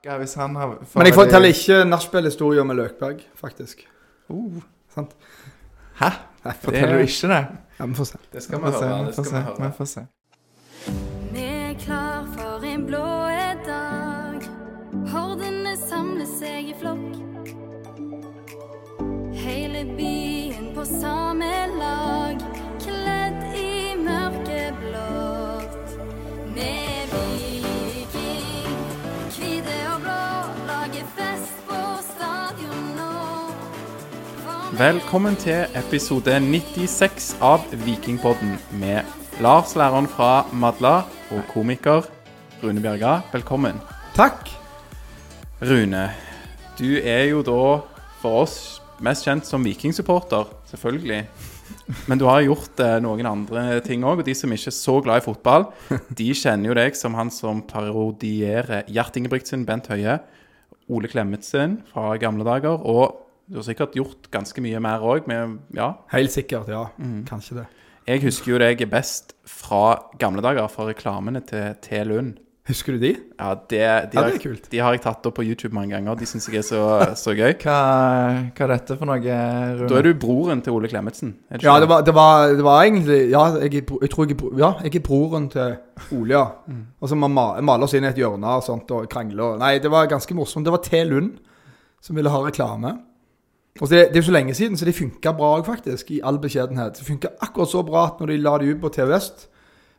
Hva 0.00 0.16
hvis 0.16 0.34
han 0.40 0.56
har 0.56 0.78
Men 0.94 1.06
jeg 1.06 1.14
forteller 1.14 1.52
ikke 1.52 1.84
nachspiel-historier 1.84 2.64
med 2.64 2.78
Løkberg, 2.78 3.20
faktisk. 3.36 3.84
Uh. 4.30 4.62
Sant? 4.94 5.12
Hæ? 6.00 6.08
Nei, 6.44 6.54
Forteller 6.62 6.94
du 6.94 7.04
ikke 7.04 7.28
det? 7.28 7.46
Ja, 7.80 7.86
vi 7.86 7.94
får 7.94 8.04
se. 8.04 8.18
Det 8.32 8.42
skal 8.42 8.58
Vi 8.58 8.64
høre. 8.64 9.06
Det 9.06 9.14
skal 9.14 9.24
vi 9.24 9.30
se, 9.30 9.62
vi 9.62 9.72
får 9.76 9.84
se. 9.84 10.06
Vi 11.32 11.44
er 11.44 11.74
klar 11.84 12.24
for 12.36 12.64
en 12.64 12.86
blå 12.86 13.04
dag. 13.66 14.48
Hordene 15.12 15.76
samler 15.76 16.28
seg 16.38 16.72
i 16.72 16.76
flokk. 16.80 17.12
Hele 19.40 19.84
byen 19.98 20.72
på 20.74 20.84
samme 20.88 21.50
lag, 21.76 22.19
Velkommen 34.80 35.34
til 35.36 35.66
episode 35.76 36.38
96 36.40 37.34
av 37.44 37.66
Vikingpodden 37.82 38.54
med 38.80 39.04
Lars 39.44 39.74
læreren 39.76 40.06
fra 40.08 40.46
Madla 40.56 41.02
og 41.36 41.42
komiker 41.50 42.08
Rune 42.62 42.80
Bjerga. 42.80 43.18
Velkommen. 43.28 43.76
Takk. 44.16 44.48
Rune, 45.60 46.06
du 46.80 46.96
er 46.96 47.26
jo 47.28 47.44
da 47.44 47.60
for 48.22 48.46
oss 48.46 48.56
mest 49.04 49.28
kjent 49.28 49.44
som 49.44 49.68
vikingsupporter, 49.68 50.48
selvfølgelig. 50.72 51.22
Men 52.08 52.24
du 52.24 52.24
har 52.30 52.46
gjort 52.48 52.80
eh, 52.80 52.96
noen 53.04 53.28
andre 53.28 53.82
ting 53.84 54.00
òg, 54.00 54.24
og 54.24 54.32
de 54.32 54.32
som 54.32 54.48
ikke 54.48 54.72
er 54.72 54.80
så 54.80 54.98
glad 55.04 55.20
i 55.20 55.28
fotball, 55.28 55.68
de 56.22 56.32
kjenner 56.32 56.72
jo 56.72 56.80
deg 56.80 56.96
som 56.96 57.20
han 57.20 57.28
som 57.28 57.66
parodierer 57.68 58.88
Gjert 58.88 59.20
Ingebrigtsen, 59.20 59.68
Bent 59.68 59.92
Høie, 59.92 60.22
Ole 60.88 61.12
Klemetsen 61.12 61.82
fra 61.92 62.14
gamle 62.16 62.48
dager, 62.48 62.80
og 62.80 63.26
du 63.50 63.56
har 63.58 63.66
sikkert 63.66 63.96
gjort 63.98 64.28
ganske 64.30 64.62
mye 64.62 64.80
mer 64.80 65.02
òg, 65.02 65.26
med 65.26 65.58
Ja. 65.74 65.92
Helt 66.14 66.30
sikkert, 66.32 66.68
ja. 66.70 66.86
Mm. 66.98 67.24
Kanskje 67.26 67.56
det. 67.62 67.66
Jeg 68.08 68.22
husker 68.22 68.52
jo 68.54 68.58
deg 68.62 68.84
best 68.90 69.34
fra 69.46 69.98
gamle 70.18 70.42
dager, 70.42 70.68
fra 70.72 70.86
reklamene 70.88 71.42
til 71.46 71.74
T. 71.82 72.04
Lund. 72.06 72.38
Husker 72.68 72.92
du 72.94 72.98
de? 73.02 73.16
Ja, 73.40 73.54
det, 73.54 73.70
de, 73.70 73.76
Ja, 73.80 74.04
det 74.06 74.14
har, 74.20 74.28
er 74.30 74.38
kult. 74.38 74.66
de 74.70 74.78
har 74.78 74.92
jeg 74.94 75.00
tatt 75.02 75.26
opp 75.26 75.34
på 75.40 75.42
YouTube 75.42 75.74
mange 75.74 75.90
ganger. 75.96 76.14
De 76.20 76.26
syns 76.28 76.46
jeg 76.46 76.60
er 76.60 76.62
så, 76.62 76.82
så 77.24 77.32
gøy. 77.34 77.54
Hva, 77.58 77.76
hva 78.54 78.64
er 78.66 78.72
dette 78.76 78.96
for 79.00 79.08
noe, 79.10 79.18
Rune? 79.18 79.88
Da 79.90 79.98
er 79.98 80.06
du 80.06 80.12
broren 80.22 80.62
til 80.62 80.76
Ole 80.76 80.88
Klemetsen. 80.92 81.32
er 81.50 81.64
Ja, 81.64 81.78
det 81.82 81.88
var, 81.90 82.02
det 82.06 82.14
var, 82.14 82.52
det 82.54 82.62
var 82.66 82.84
egentlig 82.84 83.18
Ja, 83.32 83.42
jeg, 83.58 83.72
jeg 83.88 84.10
tror 84.12 84.28
jeg, 84.28 84.36
er 84.38 84.58
ja, 84.62 84.70
jeg 84.84 84.94
er 85.00 85.06
broren 85.08 85.48
til 85.50 85.76
Ole, 86.14 86.30
ja. 86.36 86.44
Mm. 86.70 86.84
Og 87.00 87.08
så 87.10 87.18
man 87.18 87.34
ma- 87.34 87.60
maler 87.60 87.88
oss 87.88 87.94
inn 87.98 88.04
i 88.06 88.12
et 88.12 88.20
hjørne 88.22 88.46
og 88.60 88.62
sånt 88.62 88.90
og 88.94 89.08
krangler. 89.10 89.58
Nei, 89.58 89.78
det 89.82 89.90
var 89.90 90.06
ganske 90.06 90.36
morsomt. 90.38 90.64
Det 90.68 90.72
var 90.76 90.84
T. 90.86 91.02
Lund 91.10 91.38
som 92.00 92.16
ville 92.16 92.30
ha 92.30 92.44
reklame. 92.46 92.94
Og 93.80 93.88
det, 93.88 94.00
det 94.10 94.16
er 94.18 94.20
jo 94.20 94.26
så 94.28 94.32
lenge 94.36 94.54
siden, 94.54 94.76
så 94.76 94.84
det 94.84 94.94
funka 94.94 95.32
bra 95.36 95.54
òg, 95.58 95.64
faktisk. 95.66 96.10
I 96.10 96.20
all 96.24 96.38
beskjedenhet. 96.42 96.98
Det 97.00 97.06
funka 97.06 97.28
akkurat 97.40 97.68
så 97.72 97.80
bra 97.86 98.06
at 98.10 98.20
når 98.20 98.26
de 98.34 98.36
la 98.44 98.58
det 98.60 98.74
ut 98.74 98.80
på 98.82 98.90
TV 98.92 99.06
Vest 99.14 99.46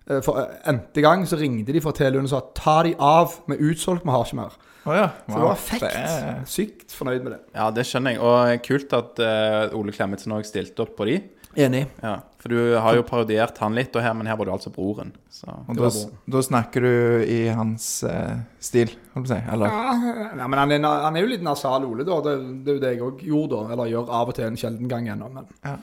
eh, 0.09 0.19
For 0.21 0.37
eh, 0.43 0.69
n-te 0.73 1.01
gang 1.01 1.25
så 1.29 1.39
ringte 1.39 1.73
de 1.73 1.81
fra 1.81 1.91
T. 1.97 2.05
Lund 2.13 2.29
og 2.29 2.33
sa 2.35 2.41
ta 2.57 2.75
de 2.85 2.93
av, 2.99 3.33
vi 3.47 3.57
er 3.57 3.63
utsolgt, 3.71 4.05
vi 4.05 4.13
har 4.13 4.25
ikke 4.27 4.37
mer. 4.41 4.57
Oh 4.85 4.95
ja. 4.97 5.07
Så 5.27 5.37
det 5.37 5.45
var 5.45 5.59
fekt. 5.61 5.81
Det 5.85 5.91
er- 5.97 6.45
Sykt 6.49 6.93
fornøyd 6.97 7.21
med 7.25 7.31
det. 7.35 7.39
Ja, 7.55 7.67
det 7.73 7.85
skjønner 7.85 8.15
jeg. 8.15 8.21
Og 8.21 8.61
kult 8.65 8.93
at 8.97 9.19
uh, 9.21 9.77
Ole 9.77 9.91
Klemetsen 9.93 10.33
òg 10.33 10.45
stilte 10.49 10.81
opp 10.85 10.95
på 10.97 11.05
de. 11.09 11.19
Enig. 11.61 11.83
Ja, 12.01 12.15
For 12.41 12.49
du 12.49 12.75
har 12.81 12.95
jo 12.97 13.03
parodiert 13.05 13.59
han 13.61 13.75
litt, 13.77 13.93
og 13.93 14.01
her, 14.01 14.15
men 14.17 14.25
her 14.25 14.37
var 14.39 14.49
du 14.49 14.51
altså 14.55 14.71
broren. 14.73 15.11
Så 15.29 15.45
Og 15.51 15.75
det 15.77 15.83
da, 15.83 16.05
da 16.33 16.41
snakker 16.41 16.81
du 16.81 16.93
i 17.29 17.37
hans 17.53 17.85
eh, 18.07 18.39
stil, 18.57 18.95
holdt 19.13 19.27
på 19.27 19.29
å 19.29 19.33
si. 19.35 19.37
Eller? 19.53 19.75
Ja, 19.75 20.47
men 20.49 20.57
han 20.57 20.73
er, 20.73 20.87
han 21.05 21.19
er 21.19 21.25
jo 21.25 21.29
litt 21.29 21.45
nasal 21.45 21.85
Ole, 21.85 22.05
da. 22.07 22.17
Det, 22.25 22.33
det 22.65 22.73
er 22.73 22.79
jo 22.79 22.81
det 22.81 22.93
jeg 22.95 23.03
òg 23.05 23.21
gjorde, 23.29 23.59
da. 23.59 23.75
Eller 23.75 23.91
gjør 23.93 24.09
av 24.21 24.33
og 24.33 24.37
til 24.39 24.47
en 24.49 24.57
sjelden 24.57 24.89
gang 24.89 25.11
ennå. 25.13 25.29
Men 25.37 25.51
Ja. 25.61 25.75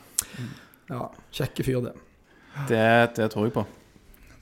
ja, 0.91 1.05
kjekke 1.39 1.67
fyr, 1.69 1.81
det. 1.87 1.95
Det, 2.67 2.85
det 3.21 3.31
tror 3.31 3.47
jeg 3.47 3.55
på. 3.55 3.65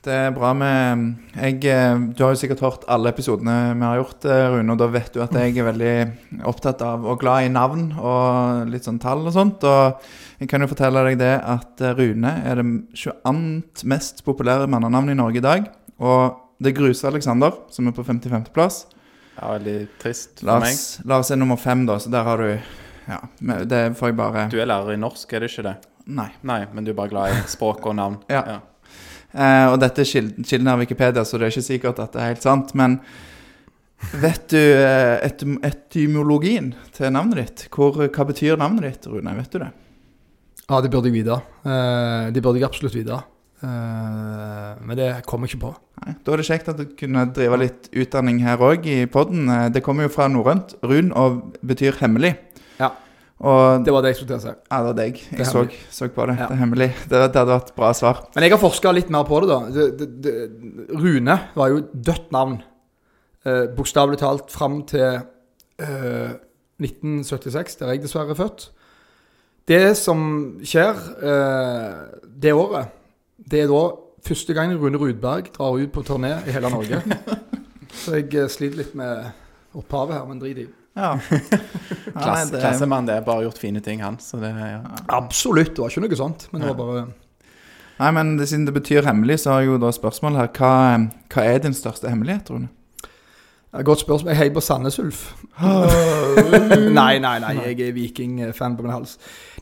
Det 0.07 0.15
er 0.15 0.29
bra 0.31 0.53
med 0.55 1.17
jeg, 1.35 1.65
eh, 1.67 1.99
Du 2.15 2.23
har 2.23 2.31
jo 2.31 2.39
sikkert 2.39 2.61
hørt 2.63 2.85
alle 2.87 3.11
episodene 3.11 3.75
vi 3.75 3.83
har 3.83 3.99
gjort, 3.99 4.25
eh, 4.31 4.45
Rune, 4.55 4.71
og 4.71 4.79
da 4.79 4.87
vet 4.87 5.13
du 5.13 5.21
at 5.23 5.33
jeg 5.35 5.57
er 5.59 5.67
veldig 5.67 6.45
opptatt 6.47 6.83
av 6.87 7.03
og 7.05 7.19
glad 7.19 7.47
i 7.47 7.51
navn 7.51 7.89
og 7.99 8.71
litt 8.71 8.87
sånn 8.87 9.01
tall 9.03 9.27
og 9.27 9.35
sånt. 9.35 9.65
Og 9.67 9.99
jeg 10.39 10.49
kan 10.49 10.63
jo 10.63 10.69
fortelle 10.71 11.03
deg 11.09 11.19
det 11.19 11.33
at 11.43 11.83
eh, 11.83 11.97
Rune 11.99 12.37
er 12.47 12.61
det 12.61 12.67
22. 12.95 13.83
mest 13.91 14.23
populære 14.23 14.69
mannenavnet 14.71 15.17
i 15.17 15.19
Norge 15.19 15.43
i 15.43 15.47
dag. 15.49 15.67
Og 15.99 16.39
det 16.63 16.77
gruser 16.77 17.11
Aleksander, 17.11 17.51
Alexander, 17.51 17.75
som 17.75 17.91
er 17.91 17.97
på 17.99 18.07
55.-plass. 18.07 18.87
Ja, 19.41 19.51
Veldig 19.57 19.77
trist 19.99 20.39
for 20.39 20.63
meg. 20.63 20.71
Lars, 20.71 21.01
Lars 21.05 21.35
er 21.35 21.43
nummer 21.43 21.59
fem, 21.59 21.83
da, 21.89 21.99
så 21.99 22.15
der 22.15 22.31
har 22.31 22.39
du 22.39 22.55
Ja, 23.07 23.19
det 23.67 23.83
får 23.99 24.09
jeg 24.11 24.17
bare 24.19 24.47
Du 24.51 24.57
er 24.59 24.67
lærer 24.71 24.95
i 24.95 25.03
norsk, 25.03 25.33
er 25.35 25.43
det 25.43 25.51
ikke 25.51 25.67
det? 25.67 25.77
Nei. 26.07 26.31
Nei, 26.47 26.63
men 26.73 26.87
du 26.87 26.95
er 26.95 26.99
bare 26.99 27.11
glad 27.11 27.35
i 27.35 27.43
språk 27.51 27.85
og 27.91 27.99
navn. 27.99 28.23
Ja. 28.31 28.61
Eh, 29.33 29.67
og 29.71 29.79
dette 29.83 30.05
er 30.05 30.11
kilden, 30.11 30.69
av 30.71 30.83
Wikipedia, 30.83 31.25
så 31.25 31.39
det 31.39 31.49
er 31.49 31.55
ikke 31.55 31.71
sikkert 31.71 32.03
at 32.03 32.15
det 32.15 32.23
er 32.23 32.31
helt 32.33 32.45
sant. 32.45 32.75
Men 32.79 32.99
vet 34.23 34.49
du 34.53 34.61
eh, 34.61 35.17
etym 35.27 35.57
etymologien 35.67 36.75
til 36.97 37.15
navnet 37.15 37.43
ditt? 37.43 37.67
Hvor, 37.73 37.99
hva 38.07 38.29
betyr 38.29 38.61
navnet 38.61 38.87
ditt, 38.89 39.09
Rune? 39.11 39.37
Vet 39.41 39.55
du 39.55 39.63
det? 39.65 39.73
Ja, 40.67 40.83
det 40.83 40.91
burde 40.93 41.11
jeg 41.11 41.21
vite. 41.21 41.41
Eh, 41.67 42.29
det 42.35 42.43
burde 42.45 42.61
jeg 42.61 42.69
absolutt 42.69 42.97
vite. 42.97 43.23
Eh, 43.65 44.71
men 44.83 44.99
det 44.99 45.11
kommer 45.29 45.49
jeg 45.49 45.57
ikke 45.57 45.67
på. 45.69 45.73
Nei. 46.05 46.17
Da 46.23 46.35
er 46.35 46.43
det 46.43 46.49
kjekt 46.51 46.71
at 46.73 46.81
du 46.81 46.91
kunne 46.99 47.25
drive 47.37 47.59
litt 47.63 47.91
utdanning 47.97 48.43
her 48.45 48.61
òg 48.61 48.85
i 48.91 49.01
poden. 49.09 49.49
Det 49.73 49.83
kommer 49.85 50.07
jo 50.07 50.13
fra 50.13 50.29
norrønt. 50.29 50.77
Run 50.85 51.13
og 51.17 51.57
betyr 51.67 51.99
hemmelig. 52.03 52.35
Ja. 52.81 52.93
Og 53.37 53.85
Det 53.85 53.93
var 53.93 54.01
det 54.05 54.15
jeg 54.15 54.17
skulle 54.17 54.33
til 54.33 54.39
å 54.39 54.45
si. 54.47 54.53
ja, 54.55 54.77
det 54.81 54.87
var 54.87 54.97
deg. 54.97 55.19
Det 55.29 55.39
Jeg 55.43 55.47
så, 55.51 55.65
så 55.93 56.09
på 56.09 56.27
det. 56.31 56.37
Ja. 56.39 56.47
Det 56.49 56.57
er 56.57 56.61
hemmelig. 56.63 56.89
Det, 57.05 57.19
det 57.21 57.41
hadde 57.43 57.53
vært 57.53 57.75
bra 57.77 57.91
svar. 57.93 58.23
Men 58.35 58.47
jeg 58.47 58.55
har 58.55 58.63
forska 58.63 58.93
litt 58.97 59.11
mer 59.13 59.27
på 59.29 59.41
det, 59.43 59.49
da. 59.51 59.59
Det, 59.75 59.87
det, 59.99 60.09
det, 60.25 60.33
Rune 60.97 61.37
var 61.55 61.75
jo 61.75 61.83
dødt 61.93 62.33
navn. 62.33 62.57
Eh, 63.45 63.67
Bokstavelig 63.77 64.23
talt 64.23 64.49
fram 64.55 64.81
til 64.89 65.21
eh, 65.85 66.33
1976, 66.81 67.77
der 67.83 67.93
jeg 67.93 68.03
dessverre 68.07 68.33
er 68.33 68.41
født. 68.41 68.71
Det 69.69 69.83
som 69.99 70.21
skjer 70.65 70.97
eh, 71.27 71.95
det 72.41 72.55
året, 72.55 72.93
det 73.37 73.65
er 73.65 73.71
da 73.71 73.85
første 74.27 74.55
gang 74.57 74.73
Rune 74.79 74.99
Rudberg 74.99 75.53
drar 75.55 75.77
ut 75.77 75.93
på 75.93 76.05
turné 76.07 76.39
i 76.47 76.55
hele 76.55 76.71
Norge. 76.73 77.03
Så 78.01 78.17
jeg 78.17 78.33
eh, 78.33 78.49
sliter 78.49 78.81
litt 78.81 78.97
med 78.97 79.29
opphavet 79.77 80.17
her, 80.17 80.27
men 80.29 80.41
drit 80.41 80.65
i. 80.65 80.67
Ja. 80.97 81.11
Klasse, 82.17 82.53
det- 82.55 82.63
Klassemann, 82.63 83.07
det 83.09 83.19
er 83.19 83.25
bare 83.27 83.45
gjort 83.45 83.59
fine 83.61 83.83
ting, 83.85 84.01
han. 84.03 84.17
Så 84.23 84.41
det, 84.41 84.51
ja. 84.57 84.81
Absolutt, 85.13 85.75
det 85.77 85.83
var 85.85 85.93
ikke 85.93 86.07
noe 86.07 86.19
sånt. 86.19 86.49
Men 86.53 86.65
det 86.65 86.73
var 86.73 86.81
bare 86.81 87.07
Nei, 87.97 88.11
men 88.13 88.35
det, 88.37 88.45
siden 88.51 88.67
det 88.69 88.75
betyr 88.77 89.07
hemmelig, 89.09 89.39
så 89.41 89.55
har 89.55 89.63
jeg 89.65 89.71
jo 89.71 89.77
da 89.81 89.89
spørsmål 89.97 90.35
her. 90.37 90.49
Hva, 90.53 90.73
hva 91.33 91.45
er 91.49 91.63
din 91.65 91.73
største 91.77 92.11
hemmelighet, 92.13 92.51
Rune? 92.53 92.69
Godt 93.85 94.03
spørsmål. 94.03 94.31
Jeg 94.35 94.39
heier 94.41 94.53
på 94.57 94.61
Sandnes 94.65 94.99
Ulf. 95.01 95.23
nei, 97.01 97.19
nei, 97.25 97.35
nei. 97.43 97.55
Jeg 97.71 97.81
er 97.89 97.95
Viking-fan 97.97 98.77
på 98.77 98.85
min 98.85 98.93
hals. 98.95 99.17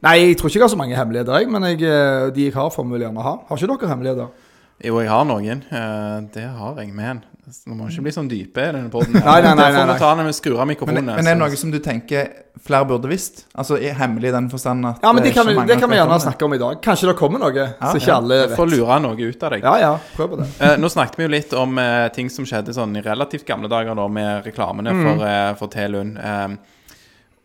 Nei, 0.04 0.16
jeg 0.20 0.36
tror 0.38 0.50
ikke 0.50 0.60
jeg 0.60 0.66
har 0.66 0.72
så 0.74 0.78
mange 0.80 0.98
hemmeligheter, 0.98 1.38
jeg. 1.40 1.50
Men 1.50 1.66
jeg, 1.70 1.80
eh, 1.86 2.26
de 2.34 2.48
jeg 2.48 2.54
har, 2.58 2.70
får 2.74 2.86
vi 2.88 2.96
vel 2.96 3.06
gjerne 3.06 3.24
ha. 3.26 3.36
Har 3.48 3.58
ikke 3.62 3.70
dere 3.74 3.90
hemmeligheter? 3.92 4.50
Jo, 4.84 4.98
jeg 5.02 5.10
har 5.14 5.24
noen. 5.30 5.62
Eh, 5.70 6.18
det 6.34 6.46
har 6.58 6.82
jeg. 6.82 6.90
Men 6.94 7.22
nå 7.68 7.76
må 7.76 7.88
ikke 7.90 8.04
bli 8.06 8.12
sånn 8.14 8.28
dype 8.30 8.62
i 8.62 8.72
denne 8.72 8.90
poden. 8.92 9.16
Nei, 9.18 9.40
nei, 9.44 9.52
nei, 9.58 9.68
nei, 9.74 9.84
nei, 9.88 10.76
Men, 10.88 11.04
men 11.08 11.18
er 11.20 11.34
det 11.34 11.34
noe 11.40 11.58
som 11.60 11.72
du 11.72 11.78
tenker 11.82 12.30
flere 12.64 12.86
burde 12.88 13.10
visst? 13.10 13.44
Altså 13.52 13.76
er 13.76 13.96
hemmelig 13.98 14.30
i 14.30 14.34
den 14.34 14.46
forstand 14.52 14.86
at 14.88 15.04
Ja, 15.04 15.12
men 15.12 15.24
det 15.24 15.32
er 15.32 15.36
kan, 15.38 15.48
vi, 15.50 15.56
det 15.68 15.76
kan 15.80 15.90
vi 15.90 15.98
gjerne 15.98 16.18
snakke 16.22 16.46
om 16.46 16.56
i 16.56 16.60
dag. 16.62 16.80
Kanskje 16.84 17.10
det 17.10 17.16
kommer 17.18 17.42
noe 17.42 17.66
så 17.74 17.92
ikke 17.98 18.12
ja. 18.12 18.16
alle 18.16 18.40
vet. 18.44 18.56
får 18.58 18.70
lure 18.72 18.98
noe 19.04 19.28
ut 19.28 19.44
av 19.44 19.54
deg. 19.56 19.66
Ja, 19.66 19.74
ja. 19.82 19.92
Prøv 20.14 20.32
på 20.32 20.40
det. 20.40 20.48
Eh, 20.60 20.74
nå 20.80 20.90
snakket 20.92 21.20
vi 21.20 21.26
jo 21.26 21.34
litt 21.34 21.54
om 21.58 21.78
eh, 21.82 22.06
ting 22.16 22.32
som 22.32 22.48
skjedde 22.48 22.76
sånn 22.76 22.96
i 23.00 23.04
relativt 23.04 23.46
gamle 23.48 23.70
dager 23.72 23.98
da, 23.98 24.08
med 24.20 24.48
reklamene 24.48 24.96
for, 25.02 25.28
eh, 25.28 25.52
for 25.60 25.74
T. 25.74 25.86
Lund. 25.92 26.18
Eh, 26.20 26.56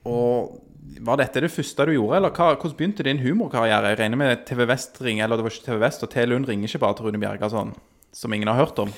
og 0.09 0.57
var 1.05 1.19
dette 1.19 1.43
det 1.43 1.51
første 1.53 1.85
du 1.87 1.93
gjorde, 1.93 2.17
eller 2.17 2.33
hva, 2.33 2.53
hvordan 2.55 2.77
begynte 2.77 3.05
din 3.05 3.21
humorkarriere? 3.23 3.93
Jeg 3.93 3.99
regner 4.01 4.19
med 4.19 4.43
TV 4.47 4.65
Vest 4.69 4.99
ringer, 5.03 5.25
eller 5.25 5.39
det 5.39 5.45
var 5.45 5.55
ikke 5.55 5.67
TV 5.67 5.79
Vest, 5.83 6.03
og 6.05 6.11
T. 6.13 6.25
Lund 6.27 6.49
ringer 6.49 6.69
ikke 6.69 6.81
bare 6.83 6.97
til 6.97 7.07
Rune 7.07 7.21
Bjerga 7.21 7.49
sånn, 7.51 7.73
som 8.15 8.33
ingen 8.35 8.51
har 8.51 8.59
hørt 8.59 8.79
om. 8.81 8.91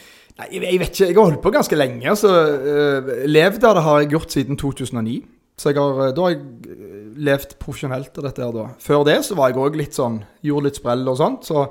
Jeg, 0.50 0.64
jeg 0.64 0.80
vet 0.82 0.90
ikke. 0.96 1.08
Jeg 1.10 1.18
har 1.18 1.30
holdt 1.30 1.44
på 1.44 1.54
ganske 1.54 1.78
lenge. 1.78 2.08
Altså, 2.10 2.32
uh, 2.32 3.14
levd 3.30 3.68
av 3.68 3.78
det 3.78 3.86
har 3.86 4.02
jeg 4.02 4.12
gjort 4.16 4.36
siden 4.36 4.60
2009. 4.60 5.22
Så 5.62 5.70
jeg 5.70 5.78
har, 5.78 5.98
eh, 6.08 6.14
da 6.16 6.24
har 6.26 6.32
jeg 6.34 6.42
eh, 6.74 7.02
levd 7.22 7.52
profesjonelt 7.62 8.16
av 8.18 8.26
dette 8.26 8.42
her 8.42 8.54
da. 8.56 8.64
Før 8.82 9.04
det 9.06 9.20
så 9.28 9.36
var 9.38 9.52
jeg 9.52 9.60
òg 9.62 9.76
litt 9.78 9.98
sånn 9.98 10.22
Gjorde 10.48 10.70
litt 10.70 10.80
sprell 10.80 11.04
og 11.12 11.20
sånt. 11.20 11.46
Så 11.46 11.68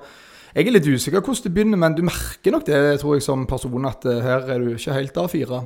jeg 0.52 0.68
er 0.68 0.76
litt 0.76 0.86
usikker 0.86 1.24
hvordan 1.24 1.46
det 1.46 1.52
begynner, 1.56 1.80
men 1.80 1.96
du 1.96 2.04
merker 2.06 2.54
nok 2.54 2.68
det, 2.68 2.78
tror 3.02 3.16
jeg, 3.16 3.24
som 3.26 3.48
person, 3.50 3.88
at 3.88 4.06
her 4.06 4.46
er 4.52 4.62
du 4.62 4.76
ikke 4.76 4.94
helt 4.94 5.18
A4. 5.18 5.60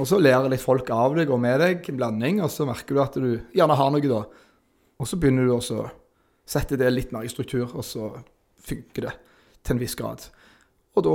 Og 0.00 0.08
så 0.08 0.18
ler 0.18 0.48
litt 0.50 0.62
folk 0.64 0.90
av 0.94 1.14
deg 1.18 1.30
og 1.30 1.40
med 1.42 1.60
deg, 1.60 1.88
en 1.90 1.98
blanding, 1.98 2.42
og 2.42 2.50
så 2.50 2.66
merker 2.66 2.96
du 2.96 3.02
at 3.02 3.18
du 3.20 3.32
gjerne 3.54 3.76
har 3.78 3.90
noe, 3.92 4.10
da. 4.10 4.22
Og 5.02 5.10
så 5.10 5.18
begynner 5.20 5.46
du 5.46 5.56
å 5.56 5.82
sette 6.48 6.78
det 6.80 6.90
litt 6.94 7.12
mer 7.14 7.26
i 7.26 7.32
struktur, 7.32 7.66
og 7.68 7.84
så 7.86 8.12
funker 8.62 9.08
det 9.08 9.16
til 9.62 9.76
en 9.76 9.82
viss 9.82 9.98
grad. 9.98 10.24
Og 10.96 11.04
da 11.06 11.12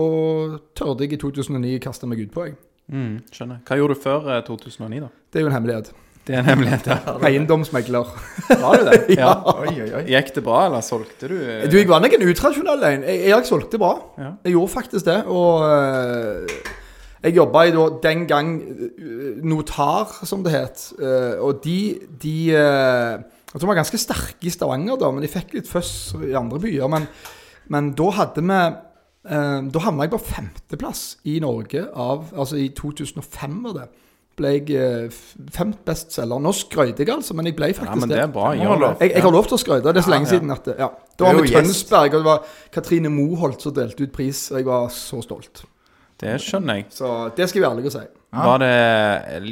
tørde 0.80 1.06
jeg 1.06 1.14
i 1.14 1.22
2009 1.22 1.78
kaste 1.84 2.08
meg 2.10 2.24
utpå, 2.26 2.48
jeg. 2.50 2.56
Mm, 2.90 3.18
skjønner. 3.36 3.60
Hva 3.68 3.78
gjorde 3.78 3.98
du 3.98 4.02
før 4.02 4.30
eh, 4.32 4.44
2009, 4.48 5.02
da? 5.04 5.10
Det 5.34 5.40
er 5.40 5.44
jo 5.46 5.50
en 5.52 5.58
hemmelighet. 5.58 5.92
Det 6.28 6.36
er 6.36 6.42
en 6.42 6.48
hemmelighet, 6.50 6.88
ja. 6.92 6.96
Eiendomsmegler. 7.30 8.10
Var 8.50 8.80
du 8.82 8.88
det? 8.90 8.98
Ja. 9.22 9.30
Oi, 9.54 9.76
oi, 9.84 9.90
oi. 10.00 10.02
Gikk 10.12 10.34
det 10.36 10.44
bra, 10.48 10.64
eller 10.68 10.82
solgte 10.84 11.30
du? 11.32 11.36
eh, 11.40 11.68
Du, 11.72 11.78
jeg 11.78 11.88
var 11.92 12.02
nok 12.04 12.16
en 12.18 12.26
utradisjonell 12.32 12.84
en. 12.90 13.06
Jeg, 13.08 13.22
jeg 13.30 13.48
solgte 13.48 13.80
bra. 13.82 13.94
Ja. 14.18 14.32
Jeg 14.48 14.56
gjorde 14.58 14.74
faktisk 14.74 15.08
det. 15.08 15.20
Og 15.30 15.64
uh, 15.68 16.58
jeg 17.24 17.36
jobba 17.38 17.64
i 17.68 17.72
da, 17.76 17.86
den 18.04 18.26
gang 18.30 18.52
eh, 18.64 19.40
Notar, 19.48 20.18
som 20.28 20.44
det 20.48 20.56
het. 20.58 20.84
Uh, 21.00 21.38
og 21.48 21.62
de, 21.64 21.78
de 22.24 22.36
uh, 22.56 23.16
Jeg 23.20 23.54
tror 23.54 23.64
de 23.68 23.72
var 23.72 23.80
ganske 23.84 24.00
sterke 24.02 24.48
i 24.48 24.54
Stavanger, 24.54 25.00
da, 25.02 25.12
men 25.16 25.24
de 25.24 25.32
fikk 25.32 25.56
litt 25.60 25.70
føss 25.72 25.94
i 26.28 26.34
andre 26.40 26.60
byer. 26.66 26.88
Men, 26.92 27.08
men 27.74 27.94
da 28.00 28.10
hadde 28.20 28.44
vi 28.48 28.54
eh, 28.58 28.84
Da 29.28 29.82
havna 29.84 30.06
jeg 30.06 30.14
på 30.14 30.24
femteplass 30.24 31.02
i 31.28 31.34
Norge 31.44 31.82
av 31.92 32.30
Altså 32.32 32.60
i 32.62 32.70
2005 32.76 33.58
var 33.66 33.74
det. 33.82 33.88
Ble 34.38 34.52
jeg 34.54 34.76
eh, 34.78 35.16
femt 35.56 35.80
bestselger. 35.88 36.38
Nå 36.44 36.52
skrøyter 36.54 37.02
jeg 37.02 37.16
altså, 37.16 37.34
men 37.34 37.50
jeg 37.50 37.56
ble 37.58 37.72
faktisk 37.74 37.90
Ja, 37.90 38.02
men 38.04 38.12
det 38.12 38.20
er 38.22 38.30
bra. 38.30 38.52
jeg, 38.54 38.68
jeg, 39.02 39.16
jeg 39.16 39.26
har 39.26 39.34
lov 39.34 39.48
til 39.50 39.58
å 39.58 39.62
skryte. 39.64 39.90
Det 39.90 40.04
er 40.04 40.06
så 40.06 40.14
lenge 40.14 40.30
ja. 40.30 40.34
siden 40.36 40.54
at 40.54 40.70
ja. 40.78 40.90
Da 41.18 41.32
var 41.32 41.42
vi 41.42 41.50
i. 41.50 41.56
Tønsberg, 41.56 42.12
og 42.12 42.22
det 42.22 42.28
var 42.28 42.60
Katrine 42.76 43.10
Moholt 43.10 43.66
som 43.66 43.74
delte 43.74 44.06
ut 44.06 44.14
pris. 44.14 44.44
Og 44.54 44.62
jeg 44.62 44.68
var 44.70 44.92
så 44.94 45.24
stolt. 45.26 45.64
Det 46.22 46.36
skjønner 46.42 46.80
jeg. 46.80 46.88
Så 46.94 47.10
det 47.38 47.50
skal 47.50 47.60
jeg 47.60 47.66
være 47.66 47.80
ærlig 47.80 47.90
og 47.90 47.96
si. 47.98 48.04
Ja. 48.38 48.44
Var 48.44 48.62
det, 48.62 48.72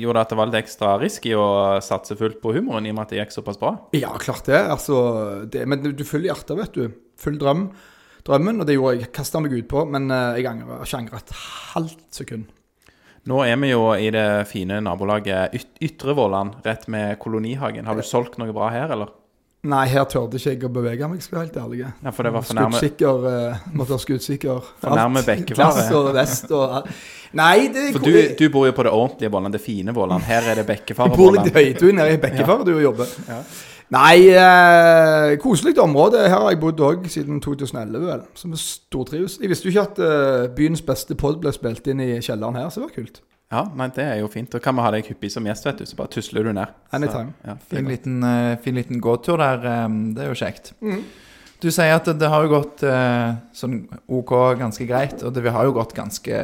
gjorde 0.03 0.19
det 0.19 0.21
at 0.21 0.31
det 0.31 0.37
var 0.37 0.49
litt 0.51 0.59
ekstra 0.59 0.93
risky 1.01 1.33
å 1.39 1.47
satse 1.81 2.17
fullt 2.19 2.37
på 2.43 2.53
humoren, 2.57 2.85
i 2.85 2.93
og 2.93 2.97
med 2.97 3.07
at 3.07 3.13
det 3.13 3.21
gikk 3.21 3.33
såpass 3.33 3.57
bra? 3.61 3.73
Ja, 3.97 4.13
klart 4.21 4.45
det. 4.51 4.59
Altså, 4.59 5.01
det 5.49 5.65
men 5.69 5.81
du, 5.81 5.93
du 5.95 6.05
følger 6.05 6.33
hjertet, 6.33 6.57
vet 6.59 6.77
du. 6.77 6.97
Full 7.25 7.41
drøm. 7.41 7.69
Drømmen, 8.25 8.61
og 8.61 8.65
det 8.65 8.77
gjorde 8.77 8.95
jeg. 8.97 9.11
Kasta 9.13 9.41
meg 9.43 9.53
ut 9.53 9.67
på, 9.69 9.83
men 9.85 10.09
eh, 10.09 10.39
jeg 10.39 10.49
angrer 10.49 10.81
ikke 10.81 11.01
angrer 11.03 11.21
et 11.21 11.35
halvt 11.73 12.07
sekund. 12.21 12.47
Nå 13.25 13.41
er 13.45 13.57
vi 13.57 13.71
jo 13.71 13.83
i 13.97 14.09
det 14.13 14.45
fine 14.49 14.79
nabolaget 14.85 15.53
Yt 15.57 15.79
Ytre 15.85 16.13
Våland, 16.17 16.59
rett 16.65 16.87
med 16.93 17.17
Kolonihagen. 17.21 17.85
Har 17.89 17.97
du 17.97 18.05
solgt 18.05 18.37
noe 18.41 18.53
bra 18.53 18.69
her, 18.73 18.91
eller? 18.93 19.13
Nei, 19.65 19.85
her 19.89 20.05
tørde 20.09 20.37
ikke 20.37 20.51
jeg 20.51 20.65
å 20.67 20.69
bevege 20.73 21.07
meg, 21.09 21.21
skal 21.25 21.39
jeg 21.39 21.39
være 21.39 21.47
helt 21.47 21.61
ærlig. 21.63 21.79
Ja, 22.05 22.11
for 22.13 22.27
det 22.27 22.31
var 22.35 22.45
for 22.45 22.57
nærme, 22.57 22.77
Skuddsikker. 22.77 23.23
uh, 23.25 23.63
måtte 23.73 23.95
være 23.95 24.03
skuddsikker. 24.03 24.67
For 24.81 24.99
nærme. 24.99 25.23
Glass 25.49 25.79
og 25.97 26.09
vest 26.13 26.51
og 26.53 26.75
alt. 26.79 26.91
Nei, 27.35 27.67
det 27.73 27.87
For 27.95 28.05
du, 28.05 28.11
du 28.37 28.45
bor 28.53 28.67
jo 28.69 28.75
på 28.77 28.85
det 28.85 28.93
ordentlige 28.93 29.31
Våland, 29.33 29.57
det 29.57 29.61
fine 29.63 29.95
Våland. 29.95 30.25
Her 30.29 30.51
er 30.53 30.61
det 30.61 30.77
Jeg 30.85 31.17
bor 31.17 31.33
litt 31.33 31.49
i 31.49 31.55
høytun 31.55 31.97
nede 31.97 32.13
i 32.13 32.21
Bekkefaret 32.21 32.69
du 32.69 32.77
jobber. 32.77 33.09
Ja. 33.27 33.41
Nei, 33.93 34.27
eh, 34.33 35.35
koselig 35.37 35.77
område. 35.81 36.23
Her 36.25 36.39
har 36.41 36.49
jeg 36.49 36.59
bodd 36.63 36.79
òg 36.81 37.05
siden 37.11 37.37
2011, 37.43 38.07
vel. 38.07 38.23
Så 38.33 38.49
vi 38.49 38.57
stortrives. 38.57 39.37
Jeg 39.41 39.51
visste 39.51 39.69
jo 39.69 39.73
ikke 39.75 39.85
at 39.91 39.99
eh, 40.01 40.47
byens 40.57 40.81
beste 40.81 41.15
pod 41.19 41.37
ble 41.43 41.53
spilt 41.53 41.85
inn 41.93 42.01
i 42.01 42.15
kjelleren 42.19 42.57
her, 42.57 42.69
så 42.73 42.81
det 42.81 42.87
var 42.89 42.95
kult. 42.95 43.21
Ja, 43.53 43.61
nei, 43.77 43.87
det 43.93 44.03
er 44.03 44.15
jo 44.23 44.27
fint. 44.33 44.49
Da 44.51 44.59
kan 44.59 44.73
vi 44.75 44.81
ha 44.81 44.89
deg 44.95 45.05
hyppig 45.05 45.29
som 45.31 45.45
gjest, 45.45 45.67
vet 45.69 45.83
du. 45.83 45.85
Så 45.85 45.95
bare 45.99 46.09
tusler 46.15 46.43
du 46.43 46.51
ned. 46.57 46.73
Så, 46.89 47.21
ja, 47.45 47.55
Fin 47.69 47.85
liten, 47.93 48.17
eh, 48.25 48.55
fin 48.65 48.75
liten 48.75 48.99
gåtur 48.99 49.37
der. 49.37 49.61
eh, 49.69 49.87
det 50.17 50.25
er 50.25 50.33
jo 50.33 50.39
kjekt. 50.41 50.73
Du 51.63 51.69
sier 51.71 51.95
at 51.95 52.07
det, 52.07 52.17
det 52.19 52.29
har 52.29 52.43
jo 52.45 52.51
gått 52.51 52.83
eh, 52.85 53.35
sånn 53.55 53.77
OK 54.11 54.33
ganske 54.59 54.87
greit, 54.89 55.21
og 55.23 55.31
det 55.35 55.43
vi 55.45 55.53
har 55.55 55.67
jo 55.67 55.75
gått 55.77 55.95
ganske, 55.97 56.41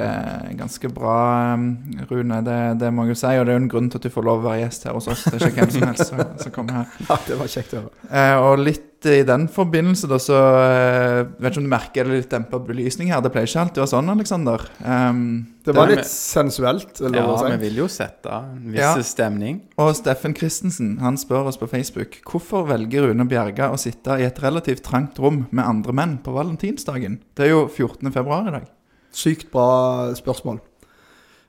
ganske 0.58 0.92
bra, 0.96 1.18
eh, 1.58 2.06
Rune. 2.10 2.40
Det, 2.48 2.60
det 2.82 2.94
må 2.96 3.06
jeg 3.06 3.16
jo 3.16 3.20
si, 3.24 3.34
og 3.36 3.46
det 3.46 3.54
er 3.54 3.60
jo 3.60 3.64
en 3.66 3.74
grunn 3.74 3.92
til 3.92 4.02
at 4.02 4.08
du 4.08 4.14
får 4.14 4.28
lov 4.30 4.42
å 4.42 4.48
være 4.50 4.64
gjest 4.64 4.88
her 4.88 4.96
hos 4.98 5.10
oss. 5.12 5.26
Det 5.28 5.42
er 5.42 5.52
ikke 5.52 5.68
hvem 5.68 5.76
som 5.76 5.90
helst 6.24 6.46
som 6.48 6.56
kommer 6.56 6.82
her. 6.82 6.96
Ja, 7.12 7.20
det 7.28 7.38
var 7.42 7.52
kjekt 7.52 7.76
å 7.76 7.84
høre. 7.84 8.08
Eh, 8.08 8.38
og 8.40 8.64
litt 8.64 8.88
i 9.10 9.24
den 9.26 9.48
forbindelse, 9.50 10.08
da, 10.12 10.18
så 10.22 10.38
eh, 10.38 11.22
Vet 11.42 11.54
ikke 11.56 11.62
om 11.62 11.66
du 11.66 11.72
merker 11.72 12.06
det 12.08 12.18
litt 12.20 12.30
dempa 12.34 12.60
belysning 12.62 13.10
her. 13.10 13.22
Det 13.26 13.32
pleier 13.34 13.50
ikke 13.50 13.64
alltid 13.64 13.82
å 13.82 13.86
være 13.86 13.92
sånn, 13.94 14.12
Aleksander. 14.14 14.66
Um, 14.86 15.22
Det 15.66 15.74
var 15.76 15.88
Det 15.90 15.96
litt 15.96 16.04
litt 16.04 16.12
sensuelt. 16.12 17.02
Eller 17.02 17.22
Ja, 17.22 17.50
vi 17.50 17.58
vil 17.64 17.82
jo 17.82 17.88
sette 17.88 18.30
en 18.32 18.72
viss 18.72 18.82
Ja. 18.82 18.94
stemning. 19.02 19.62
Og 19.78 19.96
Steffen 19.96 20.36
Christensen 20.38 21.00
han 21.00 21.18
spør 21.18 21.48
oss 21.50 21.58
på 21.58 21.70
Facebook 21.70 22.22
hvorfor 22.26 22.68
velger 22.68 23.08
Rune 23.10 23.26
Bjerga 23.28 23.72
å 23.72 23.78
sitte 23.80 24.20
i 24.20 24.24
et 24.26 24.38
relativt 24.40 24.84
trangt 24.84 25.18
rom 25.20 25.48
med 25.52 25.66
andre 25.66 25.94
menn 25.94 26.18
på 26.22 26.34
valentinsdagen. 26.34 27.20
Det 27.36 27.46
er 27.46 27.50
jo 27.56 27.68
14. 27.68 28.12
februar 28.12 28.48
i 28.48 28.52
dag. 28.52 28.68
Sykt 29.12 29.52
bra 29.52 30.14
spørsmål. 30.14 30.60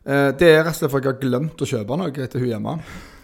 Eh, 0.04 0.32
det 0.32 0.48
er 0.48 0.64
rett 0.64 0.74
og 0.74 0.80
slett 0.80 0.90
fordi 0.90 1.04
jeg 1.06 1.14
har 1.14 1.20
glemt 1.22 1.62
å 1.62 1.68
kjøpe 1.68 1.98
noe 1.98 2.10
til 2.28 2.40
hun 2.40 2.48
hjemme. 2.48 2.80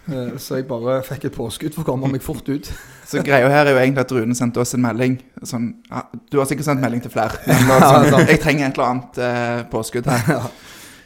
Eh, 0.09 0.31
så 0.41 0.59
jeg 0.59 0.67
bare 0.69 0.99
fikk 1.05 1.29
et 1.29 1.35
påskudd 1.35 1.75
for 1.75 1.85
å 1.85 1.91
komme 1.91 2.09
meg 2.11 2.23
fort 2.25 2.47
ut. 2.49 2.71
Så 3.09 3.23
greia 3.25 3.49
her 3.49 3.65
er 3.67 3.73
jo 3.73 3.81
egentlig 3.81 4.05
at 4.05 4.11
Rune 4.15 4.35
sendte 4.37 4.61
oss 4.61 4.75
en 4.77 4.83
melding. 4.83 5.19
Sånn, 5.43 5.71
ja, 5.89 6.03
du 6.29 6.39
har 6.41 6.49
sikkert 6.49 6.67
sendt 6.69 6.83
melding 6.83 7.01
til 7.05 7.13
flere. 7.13 7.39
Sånn, 7.45 8.27
jeg 8.29 8.41
trenger 8.43 8.69
et 8.69 8.77
eller 8.77 8.89
annet 8.89 9.21
eh, 9.25 9.61
påskudd 9.71 10.09
her. 10.09 10.49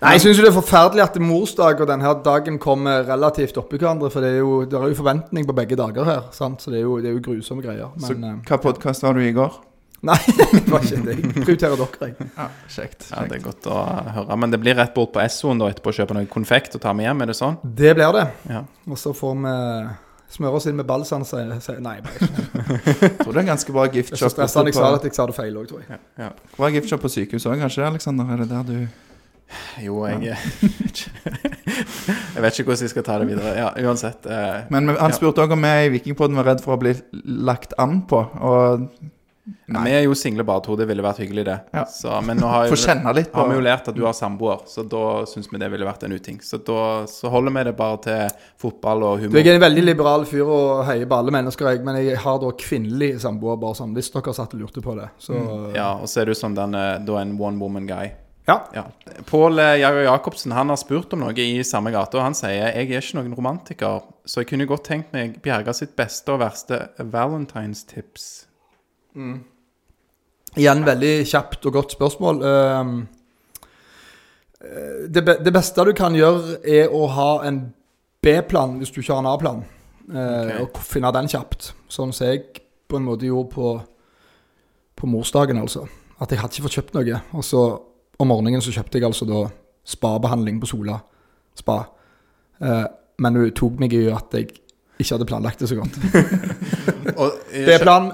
Nei, 0.03 0.17
Jeg 0.17 0.23
syns 0.25 0.39
det 0.43 0.49
er 0.49 0.55
forferdelig 0.57 1.03
at 1.05 1.17
morsdag 1.23 1.79
og 1.79 1.87
denne 1.87 2.09
dagen 2.25 2.57
kommer 2.59 3.05
relativt 3.07 3.55
oppi 3.61 3.79
hverandre. 3.79 4.09
For 4.11 4.25
det 4.25 4.33
er 4.33 4.41
jo, 4.41 4.63
det 4.67 4.75
er 4.75 4.91
jo 4.91 4.97
forventning 4.99 5.47
på 5.47 5.55
begge 5.55 5.77
dager 5.79 6.09
her. 6.09 6.25
Sant? 6.35 6.59
Så 6.63 6.73
det 6.73 6.81
er 6.81 6.89
jo, 6.89 6.97
det 6.99 7.11
er 7.11 7.15
jo 7.15 7.23
grusomme 7.23 7.63
greier. 7.63 7.93
Men 7.95 8.09
så 8.09 8.33
hva 8.49 8.59
podkast 8.65 9.05
var 9.05 9.15
du 9.15 9.23
i 9.23 9.31
går? 9.35 9.61
Nei, 10.09 10.17
det 10.27 10.67
var 10.67 10.83
ikke 10.83 10.97
det. 11.05 11.13
Jeg 11.15 11.33
prioriterer 11.45 11.77
dere, 11.79 12.07
jeg. 12.09 12.29
Ja, 12.35 12.47
kjekt. 12.75 13.05
Ja, 13.11 13.21
det 13.29 13.37
er 13.37 13.43
godt 13.45 13.67
å 13.71 13.77
høre. 14.17 14.35
Men 14.41 14.51
det 14.51 14.59
blir 14.59 14.75
rett 14.75 14.91
bort 14.97 15.13
på 15.15 15.21
Essoen 15.23 15.61
da 15.61 15.69
etterpå 15.71 15.93
å 15.93 15.95
kjøpe 15.95 16.17
noe 16.17 16.27
konfekt 16.27 16.75
og 16.75 16.81
ta 16.83 16.91
med 16.97 17.07
hjem, 17.07 17.21
er 17.23 17.31
det 17.31 17.35
sånn? 17.39 17.55
Det 17.63 17.93
blir 17.95 18.11
det. 18.17 18.25
Ja. 18.51 18.65
Og 18.89 18.99
så 18.99 19.13
får 19.15 19.37
vi 19.45 19.53
smøre 20.33 20.57
oss 20.59 20.65
inn 20.67 20.75
med 20.75 20.87
balsam. 20.89 21.23
sier- 21.23 21.55
sier- 21.63 21.79
Nei, 21.79 21.99
bare 22.01 22.19
ikke. 22.19 22.27
Jeg 22.99 23.17
tror 23.21 23.31
det 23.31 23.37
er 23.37 23.43
en 23.45 23.51
ganske 23.53 23.71
bra 23.77 23.83
Jeg 23.87 23.93
giftshop. 24.01 24.33
Jeg, 24.33 24.37
jeg 24.43 24.49
sa 24.49 24.89
det 24.91 24.99
at 24.99 25.03
jeg 25.07 25.15
sa 25.15 25.25
det 25.29 25.35
feil 25.39 25.55
òg, 25.61 25.67
tror 25.71 25.83
jeg. 25.87 25.99
Ja. 26.19 26.29
Bra 26.57 26.69
giftshop 26.73 27.01
på 27.05 27.11
sykehuset 27.15 27.51
òg, 27.53 27.61
kanskje, 27.63 27.85
Aleksander? 27.87 28.33
Er 28.33 28.43
det 28.43 28.49
der 28.49 28.63
du 28.63 28.87
Jo, 29.83 29.99
jeg 30.09 30.33
Jeg 32.33 32.41
vet 32.41 32.57
ikke 32.59 32.67
hvordan 32.71 32.83
jeg 32.87 32.89
skal 32.93 33.05
ta 33.05 33.17
det 33.21 33.27
videre. 33.29 33.51
Ja, 33.59 33.69
uansett. 33.85 34.25
Eh, 34.25 34.63
Men 34.73 34.87
men 34.89 34.97
han 34.97 35.13
spurte 35.13 35.43
òg 35.45 35.53
om 35.53 35.61
vi 35.61 35.73
i 35.85 35.91
Vikingpodden 35.93 36.35
var 36.39 36.47
redd 36.49 36.63
for 36.63 36.75
å 36.75 36.79
bli 36.81 36.93
lagt 37.23 37.73
an 37.79 38.01
på. 38.09 38.23
Og 38.41 38.87
vi 39.83 39.91
er 39.91 40.05
jo 40.05 40.13
single 40.15 40.43
bare 40.47 40.61
to, 40.63 40.75
det 40.79 40.85
ville 40.87 41.03
vært 41.03 41.17
hyggelig, 41.19 41.43
det. 41.49 41.55
Ja. 41.75 41.81
Så, 41.91 42.13
men 42.23 42.37
nå 42.39 42.47
har, 42.47 42.69
jeg, 42.71 43.01
litt 43.17 43.33
har 43.35 43.49
vi 43.49 43.57
jo 43.57 43.63
lært 43.65 43.89
at 43.91 43.95
du 43.97 44.05
har 44.05 44.13
samboer, 44.15 44.61
så 44.71 44.85
da 44.87 45.01
syns 45.27 45.49
vi 45.51 45.59
det 45.59 45.67
ville 45.73 45.83
vært 45.87 46.05
en 46.07 46.15
uting. 46.15 46.37
Så 46.45 46.61
da 46.63 47.03
så 47.11 47.27
holder 47.33 47.51
vi 47.57 47.63
det 47.67 47.73
bare 47.75 47.99
til 48.05 48.37
fotball 48.63 49.03
og 49.03 49.19
Du, 49.19 49.25
humor. 49.27 49.39
jeg 49.41 49.51
er 49.51 49.59
en 49.59 49.65
veldig 49.65 49.83
liberal 49.83 50.23
fyr 50.29 50.47
og 50.47 50.85
heier 50.87 51.09
på 51.11 51.17
alle 51.19 51.35
mennesker, 51.35 51.69
jeg, 51.73 51.83
men 51.83 51.99
jeg 51.99 52.17
har 52.23 52.39
da 52.39 52.51
kvinnelig 52.63 53.11
samboer, 53.25 53.59
bare 53.59 53.75
sånn, 53.81 53.91
hvis 53.97 54.11
dere 54.15 54.33
satt 54.39 54.55
og 54.55 54.63
lurte 54.63 54.81
på 54.85 54.95
det. 54.99 55.09
Så 55.19 55.33
Mm. 55.43 55.73
Ja, 55.75 55.89
og 55.99 56.07
så 56.07 56.21
er 56.21 56.25
du 56.31 56.33
som 56.39 56.55
den, 56.55 56.75
eh, 56.75 56.99
da 57.03 57.17
en 57.19 57.35
one 57.39 57.59
woman 57.59 57.85
guy. 57.87 58.11
ja. 58.47 58.61
Ja. 58.73 58.85
Pål 59.25 59.59
eh, 59.59 59.79
Jacobsen 59.79 60.51
han 60.51 60.69
har 60.69 60.77
spurt 60.77 61.11
om 61.13 61.19
noe 61.19 61.33
i 61.35 61.63
samme 61.63 61.91
gate, 61.91 62.15
og 62.15 62.23
han 62.23 62.33
sier 62.33 62.51
jeg 62.71 62.87
er 62.87 63.01
ikke 63.01 63.19
noen 63.19 63.35
romantiker, 63.35 64.01
så 64.25 64.39
jeg 64.41 64.47
kunne 64.53 64.65
godt 64.67 64.83
tenkt 64.87 65.11
meg 65.13 65.41
Bjerga 65.43 65.73
sitt 65.75 65.95
beste 65.95 66.31
og 66.31 66.39
verste 66.39 66.79
valentines-tips. 69.15 69.49
Igjen 70.55 70.83
veldig 70.85 71.13
kjapt 71.25 71.65
og 71.65 71.73
godt 71.73 71.91
spørsmål. 71.95 72.43
Ehm, 72.45 72.97
eh, 74.61 75.07
det, 75.09 75.23
be 75.25 75.37
det 75.43 75.53
beste 75.53 75.85
du 75.85 75.93
kan 75.97 76.13
gjøre, 76.13 76.59
er 76.63 76.91
å 76.93 77.07
ha 77.09 77.29
en 77.47 77.73
B-plan 78.23 78.77
hvis 78.77 78.91
du 78.93 79.01
ikke 79.01 79.13
har 79.15 79.23
en 79.23 79.31
A-plan. 79.33 79.63
Eh, 80.13 80.61
Ok. 80.61 80.77
Og 80.77 80.77
finne 80.83 81.11
den 81.15 81.27
kjapt. 81.27 81.71
Sånn 81.89 82.13
som 82.13 82.27
jeg 82.27 82.43
på 82.87 82.97
en 82.99 83.05
måte 83.07 83.25
gjorde 83.25 83.49
på, 83.55 83.81
på 84.95 85.07
morsdagen, 85.09 85.57
altså. 85.57 85.87
At 86.21 86.29
jeg 86.29 86.39
hadde 86.39 86.53
ikke 86.53 86.67
fått 86.67 86.77
kjøpt 86.77 86.93
noe. 86.93 87.21
Og 87.33 87.43
så 87.43 87.63
om 88.19 88.27
morgenen 88.29 88.61
så 88.61 88.71
kjøpte 88.71 88.99
jeg 88.99 89.07
altså 89.07 89.25
da 89.25 89.47
spabehandling 89.83 90.59
på 90.61 90.69
Sola 90.69 90.99
spa. 91.57 91.79
Eh, 92.61 92.85
men 93.17 93.35
hun 93.35 93.49
tok 93.57 93.79
meg 93.81 93.93
i 93.97 94.05
at 94.13 94.29
jeg 94.37 94.51
ikke 94.99 95.15
hadde 95.15 95.25
planlagt 95.27 95.59
det 95.59 95.69
så 95.71 95.75
godt. 95.79 95.97
B-plan. 97.67 98.11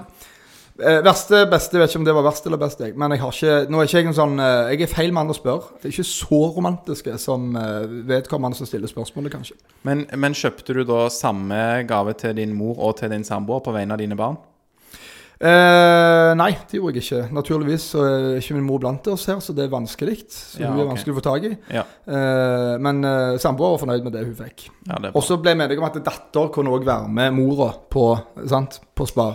Eh, 0.80 1.02
verste, 1.04 1.42
beste, 1.52 1.76
jeg 1.76 1.82
vet 1.84 1.92
ikke 1.92 2.00
om 2.00 2.06
det 2.08 2.14
var 2.16 2.24
verst 2.30 2.46
eller 2.48 2.60
best, 2.62 2.80
jeg. 2.80 2.94
Men 2.96 3.12
jeg 3.12 3.20
har 3.20 3.34
ikke, 3.36 3.56
nå 3.72 3.80
er 3.82 3.90
ikke 3.90 4.00
jeg 4.00 4.08
en 4.08 4.16
sånn 4.16 4.38
eh, 4.40 4.70
Jeg 4.76 4.86
er 4.86 4.92
feil 4.94 5.12
mann 5.16 5.28
å 5.32 5.36
spørre. 5.36 5.74
Det 5.82 5.90
er 5.90 5.96
ikke 5.98 6.08
så 6.08 6.40
romantiske 6.56 7.16
som 7.20 7.50
eh, 7.60 7.98
vedkommende 8.08 8.56
som 8.60 8.70
stiller 8.70 8.88
spørsmålet, 8.92 9.34
kanskje. 9.34 9.58
Men, 9.88 10.06
men 10.16 10.38
kjøpte 10.38 10.78
du 10.78 10.86
da 10.88 11.08
samme 11.12 11.60
gave 11.90 12.14
til 12.22 12.38
din 12.40 12.56
mor 12.56 12.80
og 12.80 12.96
til 13.02 13.12
din 13.12 13.28
samboer 13.28 13.60
på 13.66 13.76
vegne 13.76 13.98
av 13.98 14.00
dine 14.04 14.16
barn? 14.20 14.40
Eh, 15.40 16.30
nei, 16.36 16.50
det 16.68 16.76
gjorde 16.82 17.00
jeg 17.00 17.06
ikke. 17.06 17.20
Naturligvis 17.32 17.84
så 17.94 18.02
er 18.04 18.40
ikke 18.42 18.58
min 18.58 18.66
mor 18.68 18.82
blant 18.84 19.08
oss 19.08 19.24
her, 19.32 19.38
så 19.44 19.54
det 19.56 19.66
er 19.68 19.72
vanskelig. 19.72 20.18
Så 20.32 20.60
Ja, 20.60 20.74
er 20.74 20.82
ok. 20.84 20.90
vanskelig 20.94 21.14
å 21.16 21.20
få 21.20 21.24
tak 21.30 21.46
i. 21.48 21.52
Ja. 21.72 21.84
Eh, 22.08 22.74
men 22.84 23.00
eh, 23.08 23.38
samboer 23.40 23.76
var 23.78 23.84
fornøyd 23.86 24.04
med 24.04 24.18
det 24.18 24.26
hun 24.28 24.36
fikk. 24.36 24.66
Ja, 24.90 25.00
Og 25.14 25.24
så 25.24 25.38
ble 25.40 25.56
vi 25.56 25.64
enige 25.64 25.80
om 25.80 25.88
at 25.88 26.00
datter 26.04 26.52
kunne 26.56 26.72
òg 26.76 26.84
være 26.88 27.08
med 27.08 27.38
mora 27.40 27.72
på, 27.90 28.10
sant? 28.52 28.82
på 28.96 29.08
spa. 29.08 29.30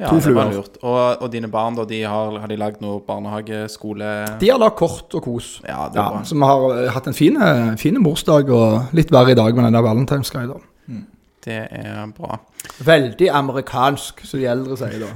Ja, 0.00 0.08
to 0.08 0.20
fluer. 0.24 0.54
Og, 0.80 1.22
og 1.22 1.26
dine 1.32 1.48
barn, 1.52 1.74
da, 1.76 1.84
de 1.84 1.98
har, 2.08 2.38
har 2.40 2.48
de 2.48 2.56
lagd 2.56 2.80
noe 2.80 3.02
barnehageskole... 3.04 4.10
De 4.40 4.48
har 4.48 4.58
lagd 4.62 4.78
kort 4.80 5.12
og 5.18 5.22
kos. 5.26 5.50
Ja, 5.66 5.86
det 5.92 6.00
er 6.00 6.02
Ja, 6.02 6.08
bra. 6.14 6.22
så 6.24 6.38
vi 6.38 6.48
har 6.48 6.66
eh, 6.78 6.90
hatt 6.94 7.06
en 7.10 7.16
fin, 7.18 7.36
fin 7.80 8.00
morsdag, 8.00 8.48
og 8.50 8.94
litt 8.96 9.12
verre 9.12 9.34
i 9.34 9.38
dag 9.38 9.52
med 9.54 9.68
den 9.68 9.76
der 9.76 9.84
valentinsgreia. 9.84 10.56
Mm. 10.88 11.02
Det 11.44 11.58
er 11.72 12.06
bra. 12.16 12.38
Veldig 12.84 13.28
amerikansk, 13.32 14.24
som 14.28 14.40
de 14.42 14.48
eldre 14.52 14.76
sier 14.76 15.04
da. 15.04 15.12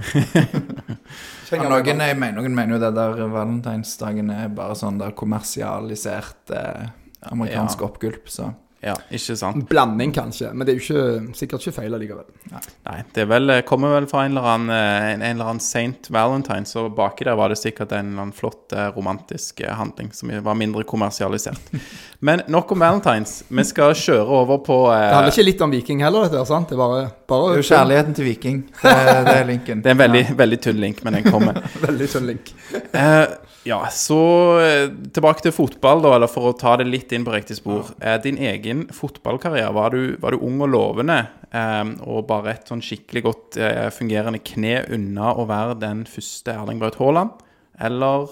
ja, 1.55 1.69
noen, 1.69 2.01
jeg 2.01 2.17
mener, 2.19 2.39
noen 2.41 2.55
mener 2.57 2.77
jo 2.77 2.83
det 2.85 2.93
der 2.97 3.19
valentinsdagen 3.33 4.31
er 4.33 4.49
bare 4.57 4.77
sånn 4.79 5.01
der 5.01 5.13
kommersialisert 5.17 6.53
eh, 6.57 6.87
amerikansk 7.33 7.81
Ja. 7.85 7.89
oppgulp. 7.89 8.29
Så 8.33 8.51
Ja, 8.85 8.95
ikke 9.17 9.35
sant? 9.41 9.65
Blanding, 9.71 10.13
kanskje. 10.13 10.51
Men 10.53 10.67
det 10.67 10.75
er 10.75 10.81
jo 10.81 10.85
ikke, 10.85 11.35
sikkert 11.39 11.65
ikke 11.65 11.79
feil 11.79 11.97
allikevel. 11.97 12.27
Nei, 12.53 12.99
det 13.17 13.23
er 13.25 13.29
vel, 13.31 13.53
kommer 13.65 13.95
vel 13.95 14.09
fra 14.11 14.27
en 14.27 14.35
eller 14.35 14.49
annen, 14.51 14.73
eh, 14.75 15.07
en, 15.15 15.23
en 15.23 15.39
eller 15.39 15.53
annen 15.55 15.65
Saint 15.65 16.11
Valentine, 16.13 16.69
så 16.69 16.85
baki 16.93 17.25
der 17.25 17.39
var 17.41 17.53
det 17.53 17.57
sikkert 17.63 17.95
en 17.97 18.13
eller 18.13 18.27
annen 18.27 18.37
flott 18.37 18.75
eh, 18.77 18.91
romantisk 18.93 19.63
eh, 19.65 19.73
handling 19.73 20.13
som 20.13 20.33
var 20.45 20.59
mindre 20.61 20.85
kommersialisert. 20.89 21.73
Men 22.29 22.45
nok 22.53 22.77
om 22.77 22.85
Valentines. 22.85 23.39
Vi 23.49 23.65
skal 23.69 23.97
kjøre 23.97 24.43
over 24.43 24.61
på 24.67 24.79
eh, 24.93 25.01
Det 25.01 25.17
handler 25.17 25.35
ikke 25.39 25.49
litt 25.49 25.65
om 25.65 25.75
Viking 25.79 26.05
heller, 26.05 26.29
dette. 26.29 26.43
her, 26.43 26.51
sant? 26.53 26.69
Det 26.69 26.77
er 26.77 26.85
bare, 26.85 27.09
det 27.09 27.41
er 27.41 27.63
jo 27.63 27.67
kjærligheten 27.71 28.19
til 28.21 28.29
Viking. 28.29 28.61
Det, 28.83 28.95
det 29.31 29.39
er 29.39 29.49
linken. 29.49 29.81
Det 29.85 29.93
er 29.93 29.97
en 29.97 30.05
veldig, 30.05 30.25
veldig 30.45 30.61
tynn 30.69 30.85
link, 30.85 31.03
men 31.07 31.19
den 31.19 31.33
kommer. 31.33 31.65
Veldig 31.89 32.13
tynn 32.13 32.31
link. 32.35 32.55
Eh, 32.95 33.27
ja, 33.65 33.79
så 33.91 34.19
eh, 34.61 34.91
tilbake 35.13 35.43
til 35.43 35.53
fotball, 35.57 36.03
da, 36.05 36.11
eller 36.19 36.29
for 36.31 36.51
å 36.51 36.57
ta 36.59 36.75
det 36.77 36.85
litt 36.85 37.13
inn 37.17 37.25
på 37.25 37.33
riktig 37.33 37.57
spor. 37.57 37.95
Eh, 37.97 38.19
din 38.21 38.37
egen 38.37 38.74
fotballkarriere, 38.95 39.73
var 39.77 39.95
du, 39.95 40.17
var 40.23 40.35
du 40.35 40.45
ung 40.45 40.61
og 40.65 40.73
lovende, 40.73 41.19
eh, 41.51 41.85
og 42.07 42.27
bare 42.29 42.55
et 42.55 42.71
sånn 42.71 42.83
skikkelig 42.85 43.25
godt 43.27 43.61
eh, 43.63 43.89
fungerende 43.95 44.43
kne 44.45 44.83
unna 44.95 45.35
å 45.35 45.47
være 45.51 45.79
den 45.83 46.05
første 46.11 46.55
Erling 46.55 46.83
Braut 46.83 46.99
Haaland? 47.01 47.39
Eller 47.83 48.29